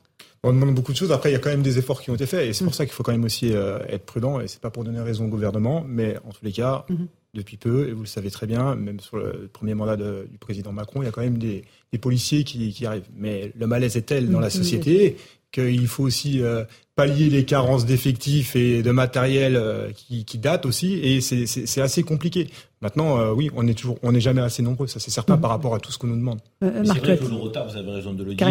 On 0.46 0.52
demande 0.52 0.76
beaucoup 0.76 0.92
de 0.92 0.98
choses. 0.98 1.14
Après, 1.14 1.30
il 1.30 1.34
y 1.34 1.36
a 1.38 1.40
quand 1.40 1.50
même 1.50 1.62
des 1.62 1.78
efforts 1.80 2.02
qui 2.02 2.10
ont 2.10 2.16
été 2.16 2.26
faits, 2.26 2.50
et 2.50 2.54
c'est 2.54 2.66
pour 2.66 2.76
ça 2.76 2.86
qu'il 2.86 2.94
faut 2.94 3.02
quand 3.02 3.14
même 3.14 3.24
aussi 3.24 3.54
euh, 3.54 3.80
être 3.88 4.06
prudent. 4.06 4.42
Et 4.42 4.50
c'est 4.50 4.60
pas 4.60 4.70
pour 4.70 4.84
donner 4.84 5.00
raison 5.00 5.26
au 5.26 5.30
gouvernement, 5.30 5.86
mais 5.88 6.18
en 6.26 6.32
tous 6.32 6.44
les 6.44 6.52
cas, 6.52 6.86
mhm. 6.90 7.08
depuis 7.34 7.56
peu, 7.56 7.88
et 7.88 7.94
vous 7.94 8.02
le 8.02 8.08
savez 8.08 8.30
très 8.30 8.46
bien, 8.46 8.76
même 8.76 9.00
sur 9.00 9.16
le 9.16 9.50
premier 9.54 9.74
mandat 9.74 9.96
du 9.96 10.38
président 10.42 10.74
Macron, 10.74 11.02
il 11.02 11.06
y 11.06 11.08
a 11.08 11.12
quand 11.12 11.22
même 11.22 11.38
des, 11.38 11.64
policiers 12.02 12.44
qui, 12.44 12.86
arrivent. 12.86 13.08
Mais 13.16 13.54
le 13.58 13.68
malaise 13.68 13.96
est 13.96 14.02
tel 14.02 14.30
dans 14.30 14.42
la 14.42 14.50
société 14.50 15.16
qu'il 15.54 15.88
faut 15.88 16.04
aussi 16.04 16.42
euh, 16.42 16.66
pallier 16.96 17.30
les 17.30 17.46
carences 17.46 17.86
d'effectifs 17.86 18.56
et 18.56 18.84
de 18.84 18.92
matériel 18.92 19.56
euh, 19.56 19.92
qui, 19.92 20.26
qui 20.26 20.38
datent 20.38 20.66
aussi, 20.66 20.96
et 20.96 21.22
c'est 21.22 21.82
assez 21.82 22.04
compliqué. 22.04 22.50
Maintenant, 22.84 23.18
euh, 23.18 23.32
oui, 23.32 23.50
on 23.56 23.66
est 23.66 23.76
toujours, 23.76 23.98
on 24.04 24.12
n'est 24.12 24.20
jamais 24.20 24.42
assez 24.42 24.62
nombreux, 24.62 24.88
ça 24.88 25.00
c'est 25.00 25.10
certain 25.10 25.38
par 25.38 25.52
rapport 25.52 25.74
à 25.74 25.80
tout 25.80 25.94
ce 25.94 25.98
qu'on 25.98 26.08
nous 26.08 26.18
demande. 26.18 26.40
Euh, 26.66 26.84
c'est 26.84 27.00
vrai 27.00 27.18
que 27.18 27.24
le 27.24 27.36
retard, 27.36 27.66
vous 27.70 27.78
avez 27.78 27.92
raison 27.92 28.12
de 28.12 28.26
le 28.26 28.34
dire, 28.36 28.46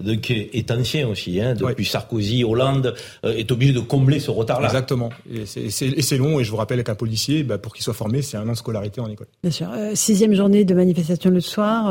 donc, 0.00 0.30
est 0.30 0.70
ancien 0.70 1.08
aussi. 1.08 1.40
Hein, 1.40 1.54
depuis 1.54 1.86
Sarkozy, 1.86 2.44
Hollande 2.44 2.94
euh, 3.24 3.32
est 3.32 3.50
obligé 3.50 3.72
de 3.72 3.80
combler 3.80 4.20
ce 4.20 4.30
retard-là. 4.30 4.66
Exactement. 4.66 5.08
Et 5.32 5.46
c'est 5.46 6.18
long. 6.18 6.38
Et 6.38 6.44
je 6.44 6.50
vous 6.50 6.58
rappelle 6.58 6.84
qu'un 6.84 6.94
policier, 6.94 7.44
bah, 7.44 7.56
pour 7.56 7.72
qu'il 7.72 7.82
soit 7.82 7.94
formé, 7.94 8.20
c'est 8.20 8.36
un 8.36 8.46
an 8.46 8.52
de 8.52 8.58
scolarité 8.58 9.00
en 9.00 9.08
école. 9.08 9.26
Bien 9.42 9.52
sûr. 9.52 9.68
sixième 9.94 10.34
journée 10.34 10.66
de 10.66 10.74
manifestation 10.74 11.30
le 11.30 11.40
soir. 11.40 11.90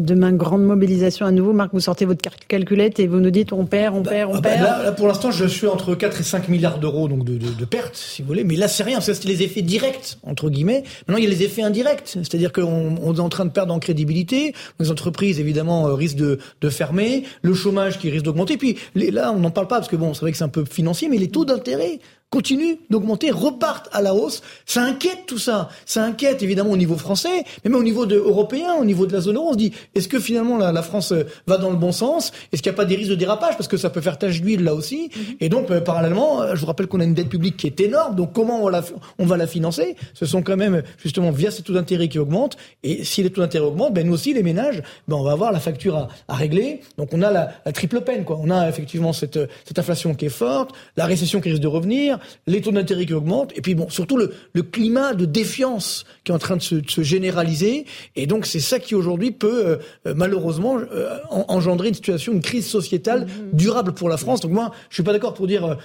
demain, 0.00 0.32
grande 0.32 0.64
mobilisation 0.64 1.26
à 1.26 1.30
nouveau. 1.30 1.52
Marc, 1.52 1.74
vous 1.74 1.80
sortez 1.80 2.06
votre 2.06 2.22
calculette 2.48 3.00
et 3.00 3.06
vous 3.06 3.20
nous 3.20 3.30
dites 3.30 3.52
on 3.52 3.66
perd, 3.66 3.94
on 3.94 4.00
bah, 4.00 4.10
perd, 4.10 4.30
on 4.30 4.36
ah 4.36 4.40
bah, 4.40 4.48
perd. 4.48 4.62
Là, 4.62 4.92
pour 4.92 5.08
l'instant, 5.08 5.30
je 5.30 5.44
suis 5.44 5.66
entre 5.66 5.94
4 5.94 6.20
et 6.20 6.24
5 6.24 6.48
milliards 6.48 6.78
d'euros 6.78 7.06
donc 7.06 7.26
de, 7.26 7.36
de, 7.36 7.64
pertes, 7.66 7.96
si 7.96 8.22
vous 8.22 8.28
voulez. 8.28 8.44
Mais 8.44 8.56
là, 8.56 8.66
c'est 8.66 8.82
rien. 8.82 9.02
C'est 9.02 9.24
les 9.24 9.42
effets 9.42 9.62
directs 9.62 10.16
entre 10.22 10.48
guillemets. 10.48 10.84
Maintenant, 11.06 11.18
il 11.18 11.24
y 11.24 11.26
a 11.26 11.33
les 11.34 11.42
effets 11.42 11.62
indirects. 11.62 12.02
C'est-à-dire 12.06 12.52
qu'on 12.52 13.14
est 13.14 13.20
en 13.20 13.28
train 13.28 13.44
de 13.44 13.50
perdre 13.50 13.74
en 13.74 13.78
crédibilité. 13.78 14.54
Les 14.78 14.90
entreprises, 14.90 15.40
évidemment, 15.40 15.88
euh, 15.88 15.94
risquent 15.94 16.16
de, 16.16 16.38
de 16.60 16.68
fermer. 16.68 17.24
Le 17.42 17.54
chômage 17.54 17.98
qui 17.98 18.10
risque 18.10 18.24
d'augmenter. 18.24 18.56
Puis 18.56 18.78
là, 18.94 19.32
on 19.32 19.40
n'en 19.40 19.50
parle 19.50 19.68
pas 19.68 19.76
parce 19.76 19.88
que 19.88 19.96
bon, 19.96 20.14
c'est 20.14 20.20
vrai 20.20 20.32
que 20.32 20.38
c'est 20.38 20.44
un 20.44 20.48
peu 20.48 20.64
financier, 20.64 21.08
mais 21.08 21.18
les 21.18 21.28
taux 21.28 21.44
d'intérêt 21.44 22.00
continuent 22.34 22.74
d'augmenter, 22.90 23.30
repartent 23.30 23.88
à 23.92 24.02
la 24.02 24.12
hausse. 24.12 24.42
Ça 24.66 24.82
inquiète 24.82 25.26
tout 25.26 25.38
ça. 25.38 25.68
Ça 25.86 26.02
inquiète 26.02 26.42
évidemment 26.42 26.72
au 26.72 26.76
niveau 26.76 26.96
français, 26.96 27.44
mais 27.62 27.70
même 27.70 27.78
au 27.78 27.84
niveau 27.84 28.06
de, 28.06 28.16
européen, 28.16 28.74
au 28.74 28.84
niveau 28.84 29.06
de 29.06 29.12
la 29.12 29.20
zone 29.20 29.36
euro. 29.36 29.50
On 29.50 29.52
se 29.52 29.58
dit, 29.58 29.72
est-ce 29.94 30.08
que 30.08 30.18
finalement 30.18 30.56
la, 30.58 30.72
la, 30.72 30.82
France 30.82 31.12
euh, 31.12 31.24
va 31.46 31.58
dans 31.58 31.70
le 31.70 31.76
bon 31.76 31.92
sens? 31.92 32.32
Est-ce 32.52 32.60
qu'il 32.60 32.72
n'y 32.72 32.74
a 32.74 32.76
pas 32.76 32.84
des 32.84 32.96
risques 32.96 33.10
de 33.10 33.14
dérapage? 33.14 33.56
Parce 33.56 33.68
que 33.68 33.76
ça 33.76 33.88
peut 33.88 34.00
faire 34.00 34.18
tache 34.18 34.40
d'huile 34.40 34.64
là 34.64 34.74
aussi. 34.74 35.10
Mhm. 35.14 35.22
Et 35.40 35.48
donc, 35.48 35.70
euh, 35.70 35.80
parallèlement, 35.80 36.42
euh, 36.42 36.54
je 36.56 36.60
vous 36.60 36.66
rappelle 36.66 36.88
qu'on 36.88 37.00
a 37.00 37.04
une 37.04 37.14
dette 37.14 37.28
publique 37.28 37.56
qui 37.56 37.68
est 37.68 37.78
énorme. 37.80 38.16
Donc, 38.16 38.32
comment 38.32 38.64
on, 38.64 38.68
la, 38.68 38.82
on 39.18 39.26
va 39.26 39.36
la 39.36 39.46
financer? 39.46 39.94
Ce 40.14 40.26
sont 40.26 40.42
quand 40.42 40.56
même 40.56 40.82
justement 41.02 41.30
via 41.30 41.52
ces 41.52 41.62
taux 41.62 41.72
d'intérêt 41.72 42.08
qui 42.08 42.18
augmentent. 42.18 42.56
Et 42.82 43.04
si 43.04 43.22
les 43.22 43.30
taux 43.30 43.42
d'intérêt 43.42 43.66
augmentent, 43.66 43.94
ben 43.94 44.04
nous 44.04 44.12
aussi, 44.12 44.34
les 44.34 44.42
ménages, 44.42 44.82
ben 45.06 45.16
on 45.16 45.22
va 45.22 45.32
avoir 45.32 45.52
la 45.52 45.60
facture 45.60 45.96
à, 45.96 46.08
à 46.26 46.34
régler. 46.34 46.80
Donc, 46.98 47.10
on 47.12 47.22
a 47.22 47.30
la, 47.30 47.52
la, 47.64 47.72
triple 47.72 48.00
peine. 48.00 48.24
Quoi. 48.24 48.38
On 48.42 48.50
a 48.50 48.68
effectivement 48.68 49.12
cette, 49.12 49.38
cette 49.64 49.78
inflation 49.78 50.14
qui 50.14 50.26
est 50.26 50.30
forte, 50.30 50.72
la 50.96 51.06
récession 51.06 51.40
qui 51.40 51.50
risque 51.50 51.62
de 51.62 51.68
revenir, 51.68 52.13
les 52.46 52.60
taux 52.60 52.72
d'intérêt 52.72 53.06
qui 53.06 53.14
augmentent, 53.14 53.52
et 53.56 53.60
puis 53.60 53.74
bon, 53.74 53.88
surtout 53.88 54.16
le, 54.16 54.32
le, 54.52 54.62
climat 54.62 55.14
de 55.14 55.24
défiance 55.24 56.04
qui 56.24 56.32
est 56.32 56.34
en 56.34 56.38
train 56.38 56.56
de 56.56 56.62
se, 56.62 56.74
de 56.76 56.90
se 56.90 57.02
généraliser. 57.02 57.84
Et 58.16 58.26
donc 58.26 58.46
c'est 58.46 58.60
ça 58.60 58.78
qui 58.78 58.94
aujourd'hui 58.94 59.30
peut 59.30 59.66
euh, 59.66 59.76
euh, 60.06 60.14
malheureusement 60.16 60.78
euh, 60.78 61.16
engendrer 61.30 61.88
une 61.88 61.94
situation, 61.94 62.32
une 62.32 62.40
crise 62.40 62.66
sociétale 62.66 63.26
mm-hmm. 63.26 63.54
durable 63.54 63.92
pour 63.92 64.08
la 64.08 64.16
France. 64.16 64.40
Donc 64.40 64.52
moi, 64.52 64.72
je 64.90 64.94
suis 64.94 65.02
pas 65.02 65.12
d'accord 65.12 65.34
pour 65.34 65.46
dire 65.46 65.76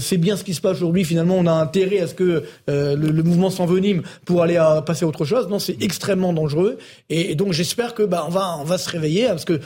c'est 0.00 0.16
bien 0.16 0.36
ce 0.36 0.44
qui 0.44 0.54
se 0.54 0.60
passe 0.60 0.76
aujourd'hui. 0.76 1.04
Finalement, 1.04 1.36
on 1.36 1.46
a 1.46 1.52
intérêt 1.52 2.00
à 2.00 2.06
ce 2.06 2.14
que 2.14 2.44
le, 2.68 2.94
le, 2.94 3.22
mouvement 3.22 3.50
s'envenime 3.50 4.02
pour 4.24 4.42
aller 4.42 4.56
à, 4.56 4.82
passer 4.82 5.04
à 5.04 5.08
autre 5.08 5.24
chose. 5.24 5.48
Non, 5.48 5.58
c'est 5.58 5.82
extrêmement 5.82 6.32
dangereux. 6.32 6.78
Et, 7.10 7.34
donc 7.34 7.52
j'espère 7.52 7.94
que 7.94 8.02
bah 8.02 8.24
on 8.26 8.30
va 8.30 8.56
on 8.60 8.64
va 8.64 8.78
se 8.78 8.88
réveiller 8.88 9.26
parce 9.26 9.44
que 9.44 9.60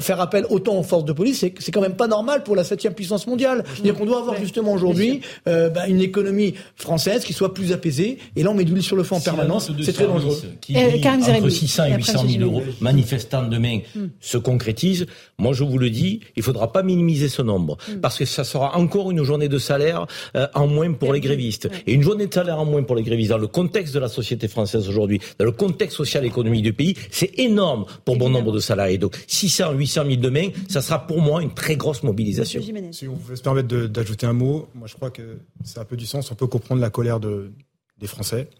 faire 0.00 0.20
appel 0.20 0.46
autant 0.50 0.78
aux 0.78 0.82
forces 0.82 1.04
de 1.04 1.12
police, 1.12 1.40
c'est 1.40 1.54
c'est 1.58 1.72
quand 1.72 1.80
même 1.80 1.96
pas 1.96 2.06
normal 2.06 2.42
pour 2.42 2.56
la 2.56 2.64
septième 2.64 2.94
puissance 2.94 3.26
mondiale. 3.26 3.64
C'est-à-dire 3.74 3.94
qu'on 3.94 4.06
doit 4.06 4.18
avoir 4.18 4.36
justement 4.36 4.72
aujourd'hui 4.72 5.20
bah, 5.70 5.88
une 5.88 6.00
économie 6.00 6.54
française 6.76 7.24
qui 7.24 7.32
soit 7.32 7.54
plus 7.54 7.72
apaisée. 7.72 8.18
Et 8.34 8.42
là, 8.42 8.50
on 8.50 8.54
met 8.54 8.64
de 8.64 8.70
l'huile 8.70 8.82
sur 8.82 8.96
le 8.96 9.02
feu 9.02 9.14
en 9.14 9.20
permanence. 9.20 9.70
C'est 9.82 9.92
très 9.92 10.06
dangereux. 10.06 10.36
Qui 10.60 10.76
euh, 10.76 10.90
entre 11.36 11.48
600 11.48 11.84
et 11.86 11.96
800 11.96 12.28
000 12.28 12.44
euros 12.44 12.62
manifestants 12.80 13.46
demain 13.48 13.80
hmm. 13.94 14.06
se 14.20 14.38
concrétise. 14.38 15.06
Moi, 15.38 15.52
je 15.52 15.64
vous 15.64 15.78
le 15.78 15.90
dis, 15.90 16.20
il 16.36 16.42
faudra 16.42 16.72
pas 16.72 16.82
minimiser 16.82 17.28
ce 17.28 17.42
nombre 17.42 17.76
hmm. 17.88 18.00
parce 18.00 18.18
que 18.18 18.24
ça 18.24 18.44
sera 18.44 18.76
encore 18.76 19.10
une 19.10 19.22
journée 19.22 19.48
de 19.48 19.58
salaire 19.58 20.06
euh, 20.36 20.46
en 20.54 20.66
moins 20.66 20.92
pour 20.92 21.12
les 21.12 21.20
grévistes. 21.20 21.68
Et 21.86 21.92
une 21.92 22.02
journée 22.02 22.26
de 22.26 22.34
salaire 22.34 22.58
en 22.58 22.64
moins 22.64 22.82
pour 22.82 22.96
les 22.96 23.02
grévistes 23.02 23.30
dans 23.30 23.38
le 23.38 23.46
contexte 23.46 23.94
de 23.94 24.00
la 24.00 24.08
société 24.08 24.48
française 24.48 24.88
aujourd'hui, 24.88 25.20
dans 25.38 25.44
le 25.44 25.52
contexte 25.52 25.96
social 25.96 26.24
et 26.24 26.28
économique 26.28 26.62
du 26.62 26.72
pays, 26.72 26.94
c'est 27.10 27.38
énorme 27.38 27.86
pour 28.04 28.16
bon 28.16 28.30
nombre 28.30 28.52
de 28.52 28.60
salariés. 28.60 28.98
Donc 28.98 29.16
600, 29.26 29.72
800 29.72 30.04
000 30.06 30.16
demain, 30.16 30.48
ça 30.68 30.82
sera 30.82 31.06
pour 31.06 31.20
moi 31.20 31.42
une 31.42 31.54
très 31.54 31.76
grosse 31.76 32.02
mobilisation. 32.02 32.60
Si 32.92 33.08
on 33.08 33.16
pouvait 33.16 33.36
se 33.36 33.42
permettre 33.42 33.68
d'ajouter 33.86 34.26
un 34.26 34.32
mot, 34.32 34.68
moi 34.74 34.86
je 34.86 34.94
crois 34.94 35.10
que 35.10 35.38
ça 35.64 35.80
a 35.80 35.84
peu 35.84 35.96
du 35.96 36.06
sens. 36.06 36.30
On 36.30 36.34
peut 36.34 36.46
comprendre 36.46 36.80
la 36.80 36.90
colère 36.90 37.20
de, 37.20 37.52
des 37.98 38.06
Français. 38.06 38.50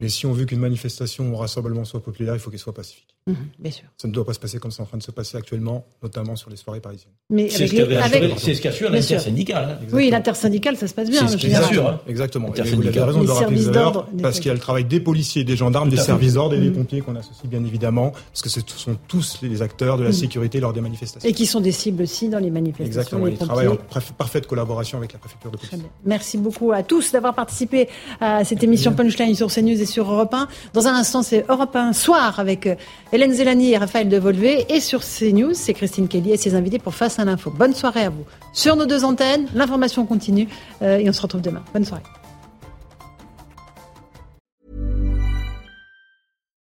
Mais 0.00 0.08
si 0.08 0.26
on 0.26 0.32
veut 0.32 0.44
qu'une 0.44 0.60
manifestation 0.60 1.30
ou 1.30 1.36
un 1.36 1.40
rassemblement 1.40 1.84
soit 1.84 2.02
populaire, 2.02 2.34
il 2.34 2.40
faut 2.40 2.50
qu'il 2.50 2.58
soit 2.58 2.74
pacifique. 2.74 3.14
Mhm, 3.28 3.36
bien 3.58 3.70
sûr. 3.70 3.84
Ça 3.98 4.08
ne 4.08 4.12
doit 4.12 4.26
pas 4.26 4.32
se 4.32 4.40
passer 4.40 4.58
comme 4.58 4.72
c'est 4.72 4.82
en 4.82 4.86
train 4.86 4.98
de 4.98 5.02
se 5.02 5.12
passer 5.12 5.36
actuellement, 5.36 5.84
notamment 6.02 6.34
sur 6.34 6.50
les 6.50 6.56
soirées 6.56 6.80
parisiennes. 6.80 7.12
Mais 7.30 7.48
c'est 7.48 7.68
ce 7.68 8.60
qu'assure 8.60 8.90
l'intersyndicale. 8.90 9.78
Hein. 9.80 9.86
Oui, 9.92 10.10
l'intersyndicale, 10.10 10.76
ça 10.76 10.88
se 10.88 10.94
passe 10.94 11.08
bien. 11.08 11.28
C'est 11.28 11.38
ce 11.38 11.62
sûr. 11.72 11.88
Hein. 11.88 12.00
Exactement. 12.08 12.48
vous 12.50 12.60
avez 12.60 13.00
raison 13.00 13.20
de 13.20 13.26
le 13.26 13.32
rappeler 13.32 14.20
parce 14.20 14.38
qu'il 14.40 14.48
y 14.48 14.50
a 14.50 14.54
le 14.54 14.60
travail 14.60 14.84
des 14.84 14.98
policiers, 14.98 15.44
des 15.44 15.56
gendarmes, 15.56 15.88
des 15.88 15.98
services 15.98 16.34
d'ordre 16.34 16.56
et 16.56 16.60
des 16.60 16.70
mhm. 16.70 16.74
pompiers 16.74 17.00
qu'on 17.00 17.14
associe 17.14 17.46
bien 17.46 17.64
évidemment, 17.64 18.10
parce 18.10 18.42
que 18.42 18.48
ce 18.48 18.60
sont 18.66 18.96
tous 19.06 19.38
les 19.42 19.62
acteurs 19.62 19.98
de 19.98 20.02
la 20.02 20.08
mhm. 20.08 20.14
sécurité 20.14 20.58
lors 20.58 20.72
des 20.72 20.80
manifestations. 20.80 21.28
Et 21.28 21.32
qui 21.32 21.46
sont 21.46 21.60
des 21.60 21.72
cibles 21.72 22.02
aussi 22.02 22.28
dans 22.28 22.40
les 22.40 22.50
manifestations. 22.50 22.86
Exactement. 22.86 23.26
Ils 23.28 23.38
travaillent 23.38 23.68
en 23.68 23.76
parfaite 24.18 24.48
collaboration 24.48 24.98
avec 24.98 25.12
la 25.12 25.20
préfecture 25.20 25.50
de 25.50 25.58
police. 25.58 25.86
Merci 26.04 26.38
beaucoup 26.38 26.72
à 26.72 26.82
tous 26.82 27.12
d'avoir 27.12 27.34
participé 27.34 27.88
à 28.20 28.44
cette 28.44 28.64
émission 28.64 28.92
Punchline 28.92 29.34
sur 29.36 29.46
CNews 29.46 29.80
et 29.80 29.86
sur 29.86 30.10
Europe 30.10 30.34
1. 30.34 30.48
Dans 30.72 30.88
un 30.88 30.94
instant, 30.94 31.22
c'est 31.22 31.44
Europe 31.48 31.76
1 31.76 31.92
soir 31.92 32.40
avec 32.40 32.66
euh, 32.66 32.74
Hélène 33.12 33.32
Zélani 33.32 33.72
et 33.72 33.76
Raphaël 33.76 34.08
Devolvé. 34.08 34.64
Et 34.70 34.80
sur 34.80 35.00
CNews, 35.00 35.52
c'est 35.52 35.74
Christine 35.74 36.08
Kelly 36.08 36.32
et 36.32 36.38
ses 36.38 36.54
invités 36.54 36.78
pour 36.78 36.94
Face 36.94 37.18
à 37.18 37.24
l'info. 37.26 37.50
Bonne 37.50 37.74
soirée 37.74 38.04
à 38.04 38.10
vous. 38.10 38.24
Sur 38.54 38.74
nos 38.74 38.86
deux 38.86 39.04
antennes, 39.04 39.46
l'information 39.54 40.06
continue 40.06 40.48
euh, 40.80 40.98
et 40.98 41.08
on 41.08 41.12
se 41.12 41.20
retrouve 41.20 41.42
demain. 41.42 41.62
Bonne 41.74 41.84
soirée. 41.84 42.02